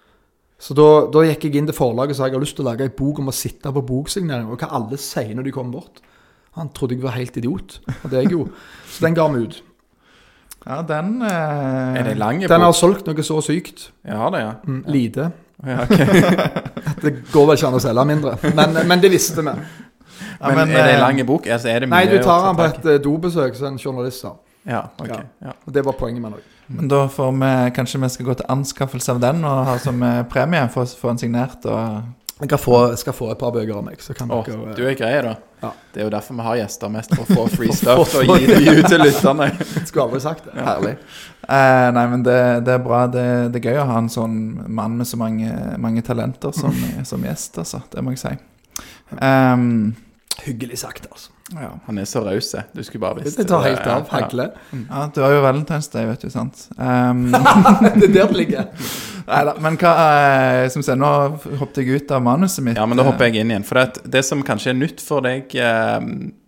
Så 0.63 0.77
da, 0.79 0.89
da 1.11 1.25
gikk 1.27 1.49
jeg 1.49 1.59
inn 1.59 1.67
til 1.67 1.75
forlaget 1.75 2.15
og 2.15 2.21
sa 2.21 2.29
jeg 2.29 2.37
har 2.37 2.45
lyst 2.45 2.55
til 2.59 2.63
å 2.63 2.71
lage 2.71 2.87
ei 2.87 2.95
bok 2.95 3.19
om 3.19 3.33
å 3.33 3.35
sitte 3.35 3.73
på 3.75 3.83
boksignering, 3.89 4.47
og 4.47 4.63
hva 4.63 4.71
alle 4.79 4.99
sier 5.01 5.35
når 5.35 5.49
de 5.49 5.55
kommer 5.55 5.81
bort. 5.81 6.03
Han 6.59 6.71
trodde 6.77 6.95
jeg 6.95 7.03
var 7.03 7.17
helt 7.17 7.37
idiot, 7.41 7.79
og 7.97 8.11
det 8.13 8.19
er 8.21 8.27
jeg 8.27 8.35
jo. 8.37 8.45
Så 8.93 9.07
den 9.07 9.17
ga 9.17 9.27
vi 9.33 9.47
ut. 9.47 9.63
Ja, 10.63 10.77
den 10.87 11.17
eh, 11.27 11.97
Er 11.99 12.05
det 12.07 12.19
lang 12.21 12.45
Den 12.47 12.63
har 12.63 12.75
solgt 12.79 13.09
noe 13.09 13.25
så 13.27 13.41
sykt. 13.43 13.89
Jeg 14.07 14.15
har 14.15 14.31
det, 14.31 14.43
ja. 14.45 14.53
Mm, 14.63 14.85
lite. 14.95 15.31
ja 15.67 15.81
okay. 15.83 16.07
Det 17.03 17.13
går 17.33 17.49
vel 17.49 17.57
ikke 17.57 17.71
an 17.73 17.79
å 17.81 17.83
selge 17.83 18.05
mindre. 18.07 18.37
Men, 18.55 18.79
men 18.87 19.03
det 19.03 19.11
visste 19.11 19.43
vi. 19.43 19.57
ja, 19.57 20.47
Men, 20.47 20.61
men, 20.61 20.71
er 20.77 20.87
det 20.87 20.95
en 20.95 21.03
lang 21.03 21.19
bok? 21.27 21.49
Altså, 21.51 21.73
er 21.73 21.83
det 21.83 21.91
Nei, 21.91 22.05
du 22.07 22.21
tar 22.23 22.45
den 22.45 22.53
han 22.53 22.61
på 22.61 22.69
et 22.69 22.91
eh, 22.93 23.01
dobesøk, 23.03 23.59
som 23.59 23.73
en 23.73 23.81
journalist 23.83 24.23
sa. 24.23 24.37
Ja, 24.69 24.87
ok. 24.99 25.09
Ja. 25.09 25.21
Ja. 25.39 25.53
Og 25.65 25.73
det 25.75 25.85
var 25.87 25.93
poenget 25.99 26.23
med 26.23 26.37
det. 26.37 26.43
Men 26.73 26.89
da 26.89 27.05
får 27.09 27.33
vi 27.33 27.71
Kanskje 27.77 28.01
vi 28.01 28.09
skal 28.09 28.27
gå 28.27 28.35
til 28.35 28.47
anskaffelse 28.49 29.13
av 29.13 29.21
den 29.21 29.45
og 29.45 29.65
ha 29.67 29.79
som 29.83 30.03
eh, 30.07 30.23
premie 30.31 30.65
for 30.73 30.87
å 30.87 30.99
få 30.99 31.15
den 31.15 31.25
signert. 31.27 31.65
og... 31.67 32.03
Jeg 32.43 32.49
kan 32.51 32.59
få, 32.59 32.77
skal 32.99 33.15
få 33.15 33.29
et 33.31 33.39
par 33.39 33.53
bøker 33.55 33.77
av 33.79 33.85
meg, 33.87 34.01
så 34.03 34.17
kan 34.19 34.31
Åh, 34.35 34.41
dere 34.49 34.73
du 34.75 34.81
er 34.91 34.97
grei, 34.99 35.13
da. 35.23 35.37
Ja. 35.61 35.69
Det 35.95 36.01
er 36.01 36.09
jo 36.09 36.11
derfor 36.11 36.35
vi 36.35 36.47
har 36.49 36.57
gjester, 36.59 36.91
mest 36.91 37.13
for 37.15 37.23
å 37.23 37.37
få 37.39 37.45
free 37.53 37.75
stuff 37.79 38.17
og 38.19 38.33
gi 38.33 38.49
det 38.49 38.57
ut 38.81 38.89
til 38.91 38.99
lytterne. 39.07 39.47
Skulle 39.87 40.07
aldri 40.09 40.21
sagt 40.25 40.49
det. 40.49 40.57
Herlig. 40.59 40.97
Eh, 41.47 41.91
nei, 41.95 42.05
men 42.11 42.25
det, 42.27 42.39
det 42.67 42.75
er 42.75 42.83
bra. 42.83 43.05
Det, 43.07 43.27
det 43.55 43.61
er 43.61 43.69
gøy 43.71 43.79
å 43.85 43.87
ha 43.93 44.01
en 44.03 44.11
sånn 44.11 44.41
mann 44.67 44.97
med 44.99 45.07
så 45.07 45.21
mange, 45.21 45.53
mange 45.79 46.03
talenter 46.03 46.57
som, 46.57 46.75
som 47.07 47.29
gjest, 47.29 47.61
altså. 47.63 47.85
Det 47.93 48.03
må 48.03 48.17
jeg 48.17 48.25
si. 48.25 48.35
Um, 49.21 49.95
Hyggelig 50.43 50.83
sagt, 50.83 51.07
altså. 51.13 51.31
Ja. 51.55 51.71
Han 51.87 51.99
er 51.99 52.05
så 52.09 52.23
raus. 52.25 52.55
Du 52.73 52.83
skulle 52.85 53.03
bare 53.03 53.23
visst 53.23 53.39
Det 53.39 53.47
tar 53.49 53.65
helt 53.67 53.87
av. 53.87 54.09
Hagle. 54.11 54.51
ja, 54.73 55.11
du 55.15 55.21
har 55.23 55.35
jo 55.35 55.41
Valentine's 55.45 55.91
Day, 55.93 56.07
vet 56.09 56.25
du, 56.25 56.31
sant? 56.33 56.69
Um, 56.77 57.27
det 57.99 58.09
er 58.09 58.15
der 58.15 58.31
det 58.33 58.37
ligger. 58.37 58.69
Neida, 59.27 59.55
men 59.63 59.77
hva 59.81 59.93
eh, 60.03 60.69
Som 60.73 60.85
sier, 60.85 60.99
nå 60.99 61.11
hoppet 61.61 61.83
jeg 61.83 62.03
ut 62.03 62.15
av 62.15 62.23
manuset 62.25 62.65
mitt. 62.67 62.81
Ja, 62.81 62.87
men 62.89 63.01
da 63.01 63.07
hopper 63.07 63.29
jeg 63.29 63.43
inn 63.43 63.53
igjen. 63.55 63.67
For 63.67 63.81
det, 63.81 64.07
det 64.17 64.25
som 64.27 64.43
kanskje 64.47 64.73
er 64.73 64.81
nytt 64.81 65.03
for 65.05 65.25
deg, 65.25 65.53
eh, 65.55 65.99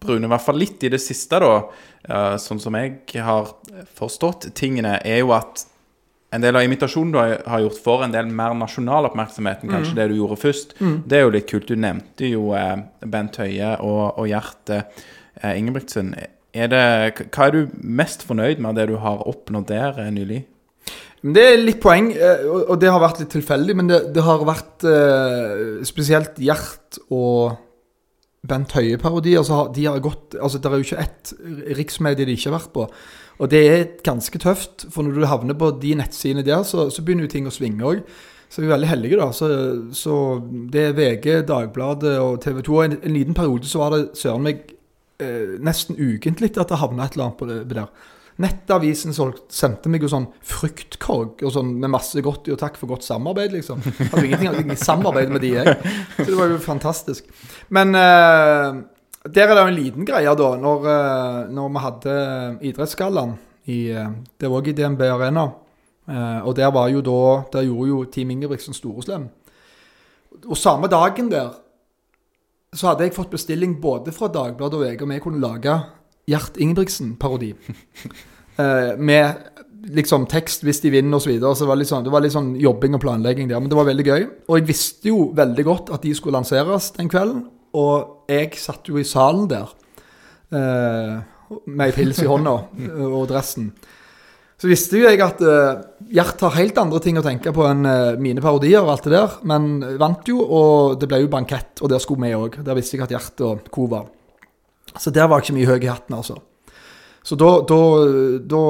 Brune, 0.05 0.27
i 0.27 0.33
hvert 0.33 0.47
fall 0.47 0.59
litt 0.61 0.85
i 0.87 0.93
det 0.93 1.03
siste, 1.03 1.41
da, 1.43 1.53
eh, 2.09 2.35
sånn 2.43 2.63
som 2.63 2.81
jeg 2.81 3.23
har 3.25 3.55
forstått 3.99 4.51
tingene, 4.59 4.99
er 5.05 5.23
jo 5.23 5.35
at 5.37 5.67
en 6.35 6.43
del 6.43 6.59
av 6.59 6.65
imitasjonen 6.67 7.13
du 7.15 7.19
har 7.21 7.65
gjort, 7.65 7.81
får 7.85 8.07
en 8.07 8.15
del 8.15 8.31
mer 8.35 8.55
nasjonal 8.59 9.09
oppmerksomhet 9.11 9.63
enn 9.63 9.75
kanskje 9.75 9.97
det 9.99 10.09
du 10.11 10.17
gjorde 10.19 10.41
først. 10.43 10.77
Det 10.81 11.19
er 11.19 11.27
jo 11.27 11.35
litt 11.35 11.51
kult. 11.51 11.69
Du 11.71 11.79
nevnte 11.79 12.31
jo 12.31 12.49
eh, 12.59 12.79
Bent 13.07 13.39
Høie 13.43 13.77
og, 13.79 14.19
og 14.19 14.31
Gjert 14.31 14.75
eh, 14.75 15.53
Ingebrigtsen. 15.55 16.15
Er 16.55 16.71
det, 16.71 16.83
hva 17.35 17.49
er 17.49 17.55
du 17.55 17.79
mest 17.83 18.23
fornøyd 18.27 18.61
med 18.63 18.73
av 18.73 18.77
det 18.79 18.91
du 18.93 18.99
har 19.03 19.25
oppnådd 19.27 19.71
der 19.71 20.03
eh, 20.05 20.13
nylig? 20.15 20.45
Det 21.25 21.41
er 21.41 21.63
litt 21.63 21.81
poeng, 21.81 22.11
eh, 22.13 22.45
og 22.45 22.75
og 22.75 22.81
det 22.83 22.91
har 22.93 23.01
vært 23.01 23.23
litt 23.23 23.33
tilfeldig, 23.33 23.77
men 23.81 23.89
det, 23.89 24.01
det 24.15 24.25
har 24.27 24.45
vært 24.45 24.85
eh, 24.87 25.85
spesielt 25.89 26.39
Gjert 26.39 27.01
og 27.09 27.57
Bent 28.45 28.75
Høie-parodier. 28.77 29.41
Altså, 29.41 29.65
de 29.75 29.87
har 29.89 30.03
gått, 30.05 30.37
altså 30.37 30.61
Det 30.61 30.69
er 30.69 30.77
jo 30.83 30.87
ikke 30.89 31.05
ett 31.07 31.33
riksmedie 31.79 32.29
de 32.29 32.37
ikke 32.37 32.51
har 32.51 32.59
vært 32.59 32.75
på. 32.75 32.89
Og 33.43 33.51
det 33.51 33.63
er 33.67 33.89
ganske 34.07 34.39
tøft, 34.39 34.87
for 34.95 35.03
når 35.03 35.19
du 35.19 35.27
havner 35.27 35.59
på 35.59 35.73
de 35.83 35.97
nettsidene 35.99 36.45
der, 36.47 36.63
så, 36.67 36.89
så 36.91 37.03
begynner 37.03 37.27
jo 37.27 37.35
ting 37.35 37.51
å 37.51 37.55
svinge 37.55 37.89
òg. 37.89 38.05
Så 38.55 38.63
vi 38.63 38.69
er 38.69 38.77
veldig 38.77 38.89
heldige, 38.89 39.19
da. 39.19 39.33
Så, 39.35 39.49
så 39.97 40.17
det 40.71 40.89
er 40.89 40.97
VG, 40.99 41.31
Dagbladet 41.49 42.15
og 42.23 42.39
TV 42.45 42.61
2. 42.63 42.75
Og 42.77 42.85
en, 42.85 42.99
en 43.03 43.17
liten 43.17 43.35
periode 43.35 43.67
så 43.67 43.83
var 43.83 43.97
det 43.97 44.03
søren 44.21 44.47
meg 44.47 44.63
eh, 45.19 45.57
nesten 45.65 45.99
ukentlig 45.99 46.53
at 46.55 46.71
det 46.71 46.79
havna 46.79 47.09
et 47.09 47.17
eller 47.17 47.31
annet 47.31 47.41
på 47.41 47.49
det 47.51 47.63
på 47.65 47.81
der. 47.81 48.13
Nettavisen 48.45 49.15
sendte 49.15 49.91
meg 49.91 50.03
jo 50.03 50.11
sånn 50.11 50.25
fruktkorg 50.43 51.43
og 51.47 51.53
sånn 51.55 51.77
med 51.79 51.93
masse 51.93 52.19
godt 52.23 52.49
i 52.51 52.55
og 52.55 52.59
takk 52.59 52.79
for 52.81 52.91
godt 52.91 53.07
samarbeid, 53.07 53.53
liksom. 53.55 53.83
Hadde 53.83 54.25
jo 54.25 54.31
ingenting 54.31 54.71
ingenting 54.71 54.81
samarbeid 54.83 55.31
med 55.35 55.45
de, 55.45 55.53
jeg. 55.55 55.77
Så 56.17 56.27
det 56.33 56.39
var 56.39 56.51
jo 56.51 56.63
fantastisk. 56.63 57.31
Men 57.75 57.95
eh, 57.99 58.81
der 59.25 59.49
er 59.49 59.55
det 59.55 59.63
jo 59.63 59.73
en 59.73 59.79
liten 59.79 60.07
greie, 60.09 60.37
da. 60.37 60.49
Når, 60.61 60.89
eh, 60.93 61.43
når 61.55 61.69
vi 61.73 61.85
hadde 61.85 62.17
Idrettsgallaen 62.71 63.37
eh, 63.67 64.09
Det 64.37 64.51
var 64.51 64.61
òg 64.61 64.69
i 64.69 64.77
DNB 64.77 65.07
Arena 65.09 65.47
Eh, 66.05 66.41
og 66.45 66.57
der 66.57 66.69
var 66.69 66.91
jo 66.93 67.01
da 67.01 67.43
Der 67.53 67.65
gjorde 67.65 67.89
jo 67.89 68.05
Team 68.05 68.31
Ingebrigtsen 68.31 68.75
Storeslem. 68.75 69.29
Og 70.47 70.57
samme 70.57 70.87
dagen 70.87 71.31
der 71.31 71.61
så 72.75 72.89
hadde 72.89 73.05
jeg 73.07 73.15
fått 73.15 73.31
bestilling 73.31 73.77
både 73.81 74.13
fra 74.13 74.27
Dagbladet 74.27 74.75
og 74.75 74.81
VG 74.83 75.03
om 75.03 75.11
jeg 75.13 75.23
kunne 75.23 75.41
lage 75.41 75.81
Gjert 76.29 76.57
Ingebrigtsen-parodi. 76.57 77.55
Eh, 78.55 78.95
med 78.99 79.35
liksom 79.91 80.29
tekst 80.31 80.63
hvis 80.63 80.79
de 80.79 80.91
vinner 80.95 81.17
osv. 81.17 81.25
Så 81.25 81.31
videre. 81.33 81.55
så 81.57 81.65
det 81.65 81.69
var 81.69 81.79
litt 81.81 81.89
sånn, 81.89 82.05
det 82.07 82.13
var 82.13 82.23
litt 82.23 82.33
sånn 82.33 82.53
jobbing 82.55 82.95
og 82.95 83.01
planlegging 83.03 83.49
der. 83.51 83.59
Men 83.59 83.67
det 83.67 83.75
var 83.75 83.89
veldig 83.89 84.05
gøy. 84.07 84.27
Og 84.47 84.59
jeg 84.61 84.67
visste 84.69 85.09
jo 85.09 85.33
veldig 85.35 85.65
godt 85.67 85.91
at 85.91 86.07
de 86.07 86.13
skulle 86.15 86.39
lanseres 86.39 86.93
den 86.95 87.11
kvelden. 87.11 87.49
Og 87.75 88.31
jeg 88.31 88.55
satt 88.61 88.89
jo 88.89 89.01
i 89.01 89.07
salen 89.07 89.49
der 89.51 89.73
eh, 90.55 91.19
med 91.67 91.85
ei 91.89 91.95
pils 91.97 92.23
i 92.23 92.31
hånda 92.31 92.55
og 93.11 93.27
dressen. 93.31 93.73
Så 94.61 94.71
visste 94.71 95.01
jo 95.01 95.09
jeg 95.09 95.21
at 95.21 95.43
eh, 95.45 95.83
Gjert 96.15 96.41
har 96.47 96.55
helt 96.57 96.79
andre 96.79 97.01
ting 97.03 97.19
å 97.19 97.25
tenke 97.25 97.53
på 97.53 97.67
enn 97.67 97.85
eh, 97.91 98.17
mine 98.23 98.43
parodier 98.45 98.85
og 98.85 98.95
alt 98.95 99.09
det 99.09 99.17
der. 99.17 99.37
Men 99.51 99.97
vant 100.01 100.29
jo, 100.31 100.39
og 100.41 100.99
det 101.01 101.09
ble 101.11 101.25
jo 101.25 101.31
bankett, 101.33 101.83
og 101.83 101.91
der 101.91 102.03
skulle 102.03 102.29
vi 102.29 102.39
òg. 102.39 102.61
Der 102.65 102.79
visste 102.79 102.97
jeg 102.97 103.07
at 103.07 103.15
Gjert 103.17 103.45
og 103.45 103.69
co. 103.75 103.89
var. 103.91 104.07
Så 104.95 105.11
der 105.11 105.27
var 105.29 105.43
ikke 105.43 105.57
mye 105.57 105.69
høy 105.69 105.81
i 105.83 105.91
hatten, 105.91 106.15
altså. 106.17 106.39
Så 107.25 107.39
da, 107.41 107.51
da, 107.65 107.79
da 108.45 108.63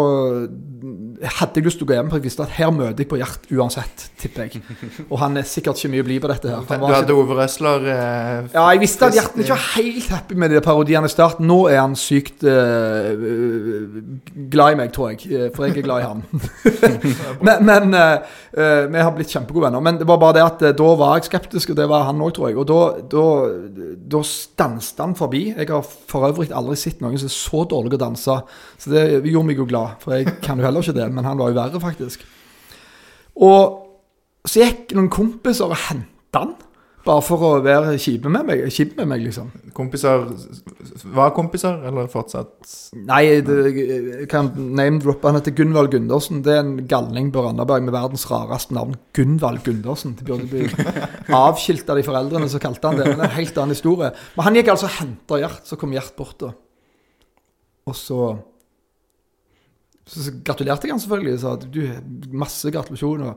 hadde 1.38 1.58
jeg 1.58 1.64
lyst 1.66 1.78
til 1.80 1.86
å 1.86 1.88
gå 1.88 1.94
hjem, 1.96 2.10
for 2.12 2.20
jeg 2.20 2.26
visste 2.28 2.44
at 2.44 2.52
her 2.54 2.68
møter 2.74 3.00
jeg 3.02 3.08
på 3.10 3.16
Gjert 3.18 3.46
uansett, 3.56 4.04
tipper 4.20 4.46
jeg. 4.46 4.60
Og 5.08 5.16
han 5.18 5.38
er 5.40 5.46
sikkert 5.48 5.80
ikke 5.80 5.90
mye 5.94 6.04
blid 6.06 6.20
på 6.22 6.28
dette 6.30 6.52
her. 6.52 6.62
Du 6.68 6.84
hadde 6.92 7.16
Ove 7.16 7.34
Røsler 7.38 7.86
eh, 7.88 8.50
ja, 8.52 8.64
jeg 8.74 8.82
visste 8.84 9.08
at 9.08 9.16
Gjert 9.16 9.38
ikke 9.40 9.56
var 9.56 9.64
helt 9.78 10.10
happy 10.12 10.38
med 10.38 10.52
de 10.54 10.60
parodiene 10.64 11.08
i 11.10 11.12
starten. 11.12 11.48
Nå 11.50 11.56
er 11.72 11.80
han 11.80 11.96
sykt 11.98 12.44
eh, 12.46 13.10
eh, 13.14 13.98
glad 14.54 14.76
i 14.76 14.78
meg, 14.82 14.92
tror 14.94 15.14
jeg. 15.14 15.24
eh, 15.32 15.48
For 15.56 15.66
jeg 15.66 15.80
er 15.80 15.88
glad 15.88 16.04
i 16.04 16.08
han. 16.12 16.22
men 17.48 17.64
men 17.70 17.98
eh, 17.98 18.38
eh, 18.54 18.84
vi 18.92 19.02
har 19.02 19.14
blitt 19.16 19.32
kjempegode 19.34 19.66
venner. 19.70 19.82
Men 19.88 19.98
det 20.02 20.06
var 20.12 20.20
bare 20.22 20.38
det 20.38 20.44
at 20.46 20.66
eh, 20.70 20.76
da 20.78 20.92
var 21.00 21.16
jeg 21.18 21.30
skeptisk, 21.30 21.72
og 21.74 21.80
det 21.80 21.88
var 21.90 22.06
han 22.10 22.22
òg, 22.22 22.34
tror 22.36 22.52
jeg. 22.52 22.60
Og 22.60 22.68
da, 22.70 22.80
da, 23.16 23.26
da 24.14 24.22
stanset 24.28 25.00
han 25.02 25.16
forbi. 25.18 25.46
Jeg 25.56 25.72
har 25.72 25.82
for 25.82 26.28
øvrig 26.30 26.52
aldri 26.54 26.78
sett 26.78 27.02
noen 27.02 27.18
som 27.18 27.32
er 27.32 27.36
så 27.40 27.64
dårlig 27.74 27.96
å 27.98 28.04
danse. 28.06 28.38
Så 28.80 28.92
det 28.92 29.04
gjorde 29.30 29.46
meg 29.50 29.62
jo 29.62 29.68
glad, 29.68 29.96
for 30.02 30.16
jeg 30.16 30.38
kan 30.44 30.60
jo 30.60 30.66
heller 30.66 30.84
ikke 30.84 30.98
det. 30.98 31.08
Men 31.14 31.28
han 31.28 31.40
var 31.40 31.52
jo 31.52 31.58
verre, 31.58 31.82
faktisk. 31.82 32.24
Og 33.44 33.80
så 34.44 34.66
gikk 34.66 34.94
noen 34.96 35.10
kompiser 35.12 35.70
og 35.72 35.80
henta 35.88 36.44
han. 36.44 36.54
Bare 37.04 37.20
for 37.20 37.42
å 37.44 37.48
være 37.60 37.98
kjipe 38.00 38.30
med 38.32 38.46
meg, 38.48 38.62
kjip 38.72 38.94
med 38.96 39.08
meg 39.10 39.20
liksom. 39.26 39.50
Kompiser 39.76 40.22
Var 41.12 41.34
kompiser, 41.36 41.82
eller 41.84 42.06
fortsatt? 42.08 42.54
Nei, 42.96 43.42
det, 43.44 43.58
jeg 43.74 44.28
kan 44.32 44.48
name-droppe. 44.56 45.28
Han 45.28 45.36
heter 45.36 45.52
Gunvald 45.58 45.92
Gundersen. 45.92 46.40
Det 46.46 46.54
er 46.54 46.62
en 46.62 46.78
galning 46.88 47.28
på 47.34 47.44
Randaberg 47.44 47.84
med 47.84 47.92
verdens 47.92 48.24
rareste 48.30 48.72
navn. 48.76 48.96
Gunvald 49.16 49.60
Gundersen. 49.66 50.16
Det 50.16 50.24
burde 50.30 50.48
bli 50.48 50.64
avskilt 51.28 51.92
av 51.92 52.00
de 52.00 52.06
foreldrene 52.08 52.48
som 52.48 52.64
kalte 52.64 52.88
han 52.88 53.00
det. 53.00 53.10
Men 53.10 53.20
det 53.20 53.26
er 53.26 53.34
en 53.34 53.40
helt 53.42 53.60
annen 53.60 53.76
historie. 53.76 54.12
Men 54.38 54.48
han 54.48 54.60
gikk 54.60 54.72
altså 54.72 54.88
og 54.88 54.96
henta 55.02 55.42
Gjert, 55.44 55.68
så 55.68 55.80
kom 55.80 55.92
Gjert 55.92 56.16
bort 56.16 56.38
da. 56.40 56.54
Og 57.86 57.96
så 57.96 58.36
Så, 60.06 60.30
gratulerte 60.44 60.86
jeg 60.86 60.92
han 60.92 61.00
selvfølgelig. 61.00 61.38
Sa 61.40 61.52
at 61.56 61.62
du, 61.74 61.80
masse 62.36 62.70
gratulasjoner. 62.70 63.34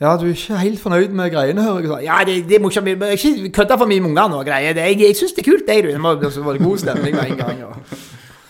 Ja, 0.00 0.12
du 0.16 0.28
er 0.28 0.34
ikke 0.36 0.58
helt 0.62 0.78
fornøyd 0.80 1.08
med 1.18 1.32
greiene, 1.34 1.62
hører 1.66 1.80
jeg. 1.98 2.04
Ja, 2.06 2.18
det, 2.26 2.36
det 2.48 2.60
men 2.62 3.02
Ikke 3.10 3.50
kødde 3.50 3.78
for 3.78 3.86
mye 3.90 4.00
med 4.00 4.10
ungene 4.12 4.36
og 4.38 4.44
greier. 4.46 4.72
Det- 4.72 4.84
Jeg, 4.86 5.00
jeg 5.00 5.16
syns 5.16 5.32
det 5.34 5.42
er 5.46 5.50
kult, 5.50 5.66
det, 5.66 5.82
du. 5.84 5.88
Det 5.90 6.02
var- 6.02 6.30
Så 6.30 6.42
var 6.42 6.56
god 6.58 6.78
stemning 6.78 7.14
med 7.14 7.30
en 7.30 7.36
gang. 7.36 7.64
Og. 7.64 7.74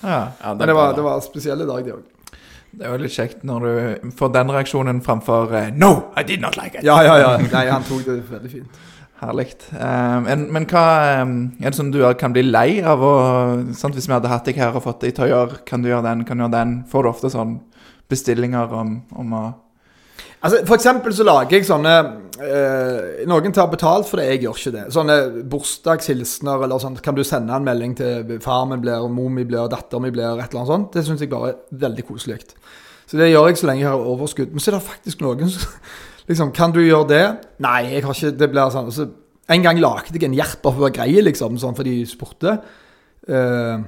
Ja. 0.02 0.28
Ja, 0.44 0.54
Men 0.54 0.68
det 0.68 0.74
var, 0.74 0.94
det 0.94 1.04
var 1.04 1.14
en 1.14 1.22
spesiell 1.22 1.58
dag, 1.58 1.84
det 1.84 1.92
òg. 1.92 2.02
Det 2.78 2.86
er 2.86 2.90
jo 2.92 2.96
litt 3.00 3.10
kjekt 3.12 3.42
når 3.44 3.60
du 3.64 4.10
får 4.18 4.28
den 4.34 4.50
reaksjonen 4.52 5.00
framfor 5.02 5.52
eh, 5.56 5.70
No, 5.74 6.12
I 6.16 6.22
did 6.22 6.40
not 6.40 6.56
like 6.56 6.76
it. 6.78 6.84
Ja, 6.84 7.00
ja, 7.02 7.16
ja. 7.16 7.36
Nei, 7.38 7.66
han 7.70 7.82
tok 7.82 8.04
det 8.04 8.22
veldig 8.30 8.50
fint. 8.50 8.66
Herlig. 9.18 9.48
Eh, 9.74 10.28
men, 10.38 10.66
hva 10.70 10.82
eh, 11.02 11.22
Er 11.58 11.72
det 11.72 11.78
sånn 11.78 11.90
du 11.94 12.00
kan 12.20 12.34
bli 12.34 12.44
lei 12.46 12.78
av 12.86 13.02
å 13.02 13.14
sant, 13.74 13.96
Hvis 13.96 14.06
vi 14.06 14.14
hadde 14.14 14.30
hatt 14.30 14.46
deg 14.46 14.60
her 14.60 14.76
og 14.78 14.84
fått 14.84 15.02
deg 15.02 15.18
gjøre 15.18 15.64
Kan 15.66 15.82
du 15.82 15.90
gjøre 15.90 16.06
den, 16.06 16.22
kan 16.28 16.38
du 16.38 16.46
gjøre 16.46 16.54
den? 16.54 16.76
Får 16.90 17.02
du 17.02 17.10
ofte 17.10 17.32
sånn 17.32 17.58
bestillinger 18.08 18.70
om, 18.78 19.00
om 19.18 19.34
å 19.34 19.46
Altså, 20.38 20.60
For 20.68 20.78
eksempel 20.78 21.14
så 21.14 21.26
lager 21.26 21.58
jeg 21.58 21.66
sånne 21.66 21.94
eh, 22.38 23.24
Noen 23.26 23.54
tar 23.54 23.70
betalt 23.72 24.06
for 24.06 24.20
det, 24.20 24.28
jeg 24.30 24.44
gjør 24.44 24.60
ikke 24.60 24.74
det. 24.76 24.84
Sånne 24.94 25.16
bursdagshilsener 25.50 26.62
eller 26.62 26.82
sånn. 26.82 26.98
Kan 27.02 27.16
du 27.18 27.24
sende 27.26 27.56
en 27.56 27.66
melding 27.66 27.96
til 27.98 28.36
far 28.44 28.68
min 28.70 28.82
blir, 28.84 29.08
mor 29.10 29.32
mi 29.34 29.42
blir, 29.48 29.66
datter 29.72 30.02
mi 30.02 30.12
blir, 30.14 30.38
et 30.38 30.46
eller 30.46 30.62
annet 30.62 30.70
sånt. 30.70 30.92
Det 30.94 31.02
syns 31.06 31.24
jeg 31.24 31.32
bare 31.32 31.50
er 31.50 31.80
veldig 31.82 32.06
koselig. 32.06 32.38
Så 33.08 33.18
det 33.18 33.32
gjør 33.32 33.50
jeg 33.50 33.58
så 33.58 33.70
lenge 33.70 33.82
jeg 33.82 33.90
har 33.90 34.10
overskudd. 34.12 34.54
Men 34.54 34.62
så 34.62 34.70
er 34.70 34.78
det 34.78 34.84
faktisk 34.86 35.26
noen 35.26 35.50
som 35.50 35.66
liksom 36.28 36.52
Kan 36.56 36.74
du 36.74 36.80
gjøre 36.82 37.08
det? 37.08 37.24
Nei, 37.64 37.80
jeg 37.94 38.04
har 38.04 38.14
ikke 38.14 38.36
Det 38.38 38.50
blir 38.52 38.74
sånn. 38.74 38.92
Så 38.94 39.08
en 39.48 39.64
gang 39.64 39.80
lagde 39.80 40.12
jeg 40.12 40.28
en 40.28 40.40
for 40.60 40.76
å 40.76 40.86
være 40.86 40.98
greie, 41.00 41.22
liksom, 41.24 41.56
sånn 41.60 41.76
for 41.76 41.88
de 41.88 42.02
spurte. 42.08 42.58
Uh, 43.28 43.80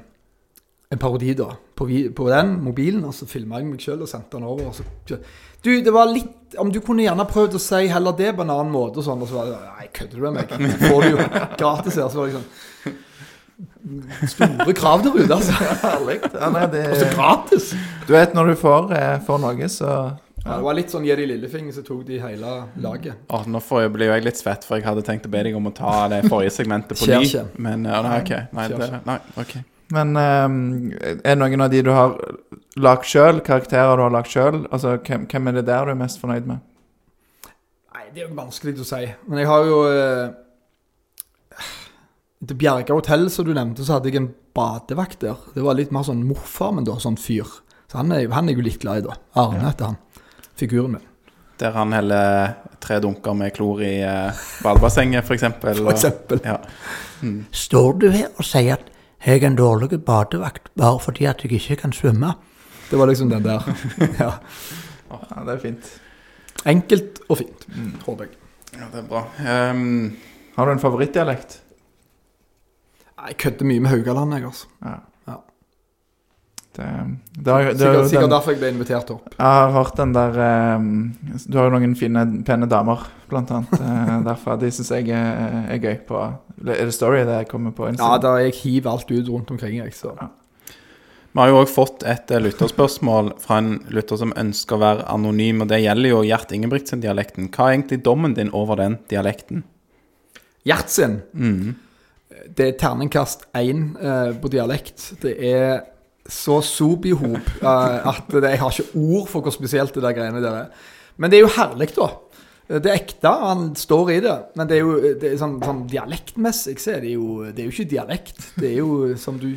en 0.91 0.99
parodi, 0.99 1.35
da, 1.37 1.51
på, 1.77 1.87
på 2.17 2.29
den 2.33 2.55
mobilen. 2.65 3.05
Og 3.05 3.13
så 3.15 3.29
filma 3.29 3.61
jeg 3.61 3.69
meg 3.69 3.85
sjøl 3.85 4.01
og 4.01 4.09
sendte 4.11 4.39
den 4.39 4.49
over. 4.49 4.73
Så, 4.73 5.19
du, 5.61 5.71
det 5.85 5.93
var 5.93 6.09
litt 6.09 6.57
Om 6.59 6.73
du 6.73 6.81
kunne 6.83 7.05
gjerne 7.05 7.29
prøvd 7.29 7.59
å 7.59 7.61
si 7.63 7.85
heller 7.93 8.17
det 8.17 8.33
på 8.35 8.43
en 8.43 8.51
annen 8.57 8.73
måte 8.73 9.03
og 9.03 9.07
sånn. 9.07 9.21
Og 9.21 9.29
så 9.29 9.37
var 9.37 9.53
det 9.53 9.61
Nei, 9.61 9.87
kødder 10.01 10.17
du 10.17 10.25
med 10.27 10.41
meg? 10.41 10.57
Det 10.57 10.89
får 10.89 11.05
du 11.05 11.11
jo 11.13 11.29
gratis 11.61 12.01
her. 12.01 12.09
Så 12.09 12.23
var 12.23 12.27
det 12.27 12.33
liksom 12.33 12.99
Store 14.29 14.73
krav 14.77 15.05
der 15.05 15.17
ute, 15.17 15.35
altså. 15.35 15.53
Herlig. 15.85 16.19
Ja, 16.33 16.49
nei, 16.53 16.65
det, 16.73 16.83
Og 16.91 16.97
så 16.97 17.09
gratis! 17.13 17.71
du 18.07 18.13
vet 18.15 18.35
når 18.37 18.53
du 18.53 18.55
får, 18.61 18.93
eh, 18.97 19.17
får 19.27 19.41
noe, 19.43 19.69
så 19.73 19.91
Ja, 20.45 20.57
det 20.57 20.65
var 20.65 20.77
litt 20.79 20.93
sånn 20.93 21.05
gi 21.05 21.17
de 21.19 21.27
lillefinger, 21.29 21.75
så 21.77 21.83
tok 21.85 22.05
de 22.09 22.21
hele 22.23 22.53
laget. 22.81 23.27
Åh, 23.29 23.45
nå 23.51 23.61
får 23.61 23.85
jeg, 23.85 23.93
blir 23.97 24.09
jo 24.09 24.15
jeg 24.15 24.25
litt 24.25 24.41
svett, 24.41 24.65
for 24.65 24.79
jeg 24.79 24.87
hadde 24.89 25.05
tenkt 25.05 25.29
å 25.29 25.33
be 25.33 25.43
deg 25.45 25.59
om 25.59 25.69
å 25.69 25.75
ta 25.77 26.07
det 26.13 26.23
forrige 26.31 26.55
segmentet 26.55 26.97
på 26.97 27.11
ny. 27.11 27.29
Men 27.61 27.85
uh, 27.85 27.99
nei, 28.07 28.17
ok. 28.23 28.33
Nei, 28.57 28.67
det, 28.73 28.89
nei, 29.05 29.19
ok. 29.43 29.55
Men 29.95 30.17
eh, 30.17 31.15
er 31.19 31.35
det 31.35 31.39
noen 31.41 31.65
av 31.67 31.71
de 31.73 31.83
du 31.83 31.91
har 31.93 32.15
lagd 32.81 33.09
sjøl, 33.11 33.41
karakterer 33.47 33.99
du 33.99 34.05
har 34.07 34.15
lagd 34.15 34.31
sjøl? 34.31 34.63
Altså, 34.71 34.97
hvem, 35.03 35.27
hvem 35.31 35.51
er 35.51 35.59
det 35.59 35.67
der 35.69 35.89
du 35.89 35.95
er 35.95 35.99
mest 35.99 36.23
fornøyd 36.23 36.47
med? 36.49 36.63
Nei, 37.91 38.05
det 38.15 38.23
er 38.23 38.29
jo 38.29 38.37
vanskelig 38.39 38.77
å 38.81 38.87
si. 38.87 39.03
Men 39.27 39.43
jeg 39.43 39.51
har 39.51 39.67
jo 39.67 39.81
eh, 39.91 40.29
Til 42.47 42.61
Bjerga 42.61 42.97
hotell, 42.97 43.27
som 43.35 43.49
du 43.49 43.53
nevnte, 43.57 43.85
så 43.85 43.99
hadde 43.99 44.13
jeg 44.13 44.23
en 44.23 44.31
badevakt 44.57 45.21
der. 45.27 45.43
Det 45.57 45.65
var 45.67 45.77
litt 45.79 45.93
mer 45.95 46.07
sånn 46.07 46.23
morfar, 46.29 46.73
men 46.77 46.87
da, 46.87 46.97
sånn 47.03 47.19
fyr. 47.21 47.51
Så 47.91 47.99
han 47.99 48.15
er, 48.15 48.29
han 48.31 48.49
er 48.49 48.55
jo 48.55 48.65
litt 48.65 48.81
glad 48.83 49.03
i, 49.03 49.09
da. 49.09 49.19
Arne 49.43 49.67
heter 49.67 49.91
han. 49.91 49.99
Figuren 50.61 50.97
min. 50.99 51.07
Der 51.61 51.75
han 51.77 51.93
heller 51.93 52.55
tre 52.81 53.01
dunker 53.05 53.35
med 53.37 53.53
klor 53.57 53.83
i 53.85 53.99
uh, 54.05 54.33
badebassenget, 54.65 55.29
eksempel. 55.37 55.75
For 55.83 55.93
eksempel. 55.93 56.41
Ja. 56.45 56.57
Står 57.53 57.99
du 58.01 58.07
her 58.15 58.31
og 58.37 58.47
sier 58.49 58.79
at 58.79 58.87
jeg 59.27 59.43
er 59.43 59.51
en 59.51 59.59
dårlig 59.59 59.99
badevakt 60.07 60.71
bare 60.81 61.01
fordi 61.05 61.27
at 61.29 61.43
jeg 61.45 61.53
ikke 61.59 61.77
kan 61.83 61.93
svømme? 61.93 62.33
Det 62.91 62.99
var 62.99 63.11
liksom 63.11 63.29
den 63.31 63.45
der. 63.45 63.67
Ja. 64.23 64.31
Ja, 65.11 65.43
det 65.45 65.55
er 65.57 65.59
fint. 65.59 65.87
Enkelt 66.71 67.19
og 67.29 67.39
fint, 67.41 67.65
håper 68.07 68.25
jeg. 68.29 68.37
ja, 68.79 68.87
det 68.93 69.01
er 69.01 69.09
bra. 69.09 69.25
Um, 69.73 70.17
Har 70.57 70.67
du 70.67 70.73
en 70.73 70.79
favorittdialekt? 70.83 71.63
Jeg 73.27 73.37
kødder 73.37 73.67
mye 73.67 73.81
med 73.81 73.91
Haugaland, 73.91 74.35
jeg, 74.35 74.45
altså. 74.45 74.67
Ja. 74.85 74.95
Ja. 76.81 77.05
Det, 77.31 77.45
det, 77.45 77.53
har- 77.53 77.63
det, 77.63 77.71
er 77.71 77.79
Sikkert, 77.79 78.09
sikkert 78.11 78.25
den, 78.27 78.33
derfor 78.35 78.53
jeg 78.55 78.61
ble 78.61 78.71
invitert 78.75 79.11
opp. 79.15 79.31
jeg 79.37 79.47
har 79.47 79.71
hørt 79.77 79.97
den 80.01 80.13
der 80.17 80.39
eh, 80.47 80.85
Du 81.47 81.59
har 81.59 81.69
jo 81.71 81.75
noen 81.79 81.95
fine, 81.97 82.25
pene 82.49 82.69
damer, 82.71 83.07
blant 83.31 83.51
annet. 83.55 83.71
Derfor 83.79 84.25
derfra. 84.27 84.57
De 84.65 84.71
syns 84.75 84.91
jeg 84.97 85.09
er, 85.15 85.65
er 85.77 85.79
gøy 85.85 85.97
på 86.09 86.21
Er 86.25 86.85
det 86.89 86.95
Story 86.97 87.23
det 87.29 87.43
kommer 87.49 87.71
på 87.77 87.87
Ja, 87.89 87.95
Instagram? 87.95 88.21
da 88.27 88.35
jeg 88.45 88.55
hiver 88.63 88.91
alt 88.97 89.11
ut 89.13 89.29
rundt 89.29 89.51
omkring, 89.55 89.77
jeg. 89.81 89.95
Så. 89.95 90.13
vi 91.33 91.39
har 91.41 91.49
jo 91.53 91.61
òg 91.63 91.69
fått 91.71 92.03
et 92.11 92.31
eh, 92.35 92.41
lytterspørsmål 92.43 93.35
fra 93.39 93.61
en 93.63 93.75
lytter 93.95 94.19
som 94.19 94.33
ønsker 94.37 94.77
å 94.77 94.83
være 94.83 95.05
anonym, 95.15 95.63
og 95.63 95.69
det 95.71 95.79
gjelder 95.85 96.11
jo 96.11 96.25
Gjert 96.27 96.51
Ingebrigtsen-dialekten. 96.57 97.51
Hva 97.55 97.69
er 97.71 97.77
egentlig 97.79 98.01
dommen 98.05 98.35
din 98.35 98.51
over 98.57 98.81
den 98.81 98.99
dialekten? 99.13 99.63
Gjert 100.67 100.91
sin. 100.93 101.21
Mm. 101.33 101.77
Det 102.57 102.67
er 102.67 102.77
terningkast 102.81 103.47
én 103.57 103.93
eh, 104.01 104.33
på 104.43 104.49
dialekt. 104.53 105.13
Det 105.23 105.37
er 105.53 105.83
så 106.31 106.61
sopihop 106.65 107.53
eh, 107.61 108.09
at 108.15 108.33
det, 108.37 108.55
jeg 108.55 108.63
har 108.63 108.75
ikke 108.75 109.05
ord 109.05 109.31
for 109.31 109.45
hvor 109.45 109.55
spesielt 109.55 109.95
det 109.97 110.05
der 110.07 110.17
greiene 110.17 110.43
der 110.43 110.65
er. 110.65 110.91
Men 111.21 111.33
det 111.33 111.41
er 111.41 111.47
jo 111.47 111.55
herlig, 111.59 111.91
da. 111.97 112.11
Det 112.71 112.87
er 112.87 113.01
ekte, 113.01 113.27
han 113.27 113.65
står 113.75 114.11
i 114.15 114.17
det. 114.23 114.35
Men 114.55 114.69
det 114.71 114.77
er 114.77 114.85
jo 114.85 114.93
det 115.19 115.27
er 115.33 115.39
sånn, 115.41 115.57
sånn 115.65 115.81
dialektmessig 115.91 116.77
så 116.79 116.93
er 116.95 117.01
det 117.03 117.17
jo 117.17 117.41
Det 117.49 117.65
er 117.65 117.67
jo 117.67 117.73
ikke 117.75 117.91
dialekt. 117.91 118.45
Det 118.55 118.69
er 118.69 118.77
jo 118.79 119.17
som 119.19 119.41
du 119.43 119.49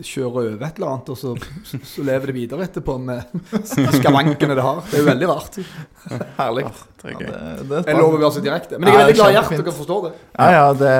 kjører 0.00 0.54
over 0.54 0.64
et 0.64 0.80
eller 0.80 0.94
annet, 0.94 1.10
og 1.12 1.18
så, 1.20 1.34
så 1.92 2.06
lever 2.08 2.32
det 2.32 2.36
videre 2.38 2.64
etterpå 2.64 2.96
med 3.10 3.28
skavankene 3.98 4.56
det 4.56 4.64
har. 4.64 4.80
Det 4.88 4.96
er 4.96 5.04
jo 5.04 5.10
veldig 5.10 5.30
rart. 5.34 5.60
Herlig. 6.40 6.64
Er 7.02 7.12
Ja, 7.12 7.28
er 7.28 7.92
Jeg 7.92 7.98
lover 7.98 8.16
å 8.16 8.22
være 8.22 8.34
så 8.38 8.46
direkte. 8.48 8.80
Men 8.80 8.88
jeg 8.88 8.96
er 8.96 9.04
veldig 9.04 9.18
glad 9.20 9.34
i 9.34 9.36
hjertet, 9.36 9.64
dere 9.66 9.76
forstår 9.82 10.04
det. 10.08 10.16
Ja, 10.32 10.50
ja, 10.56 10.66
det, 10.80 10.96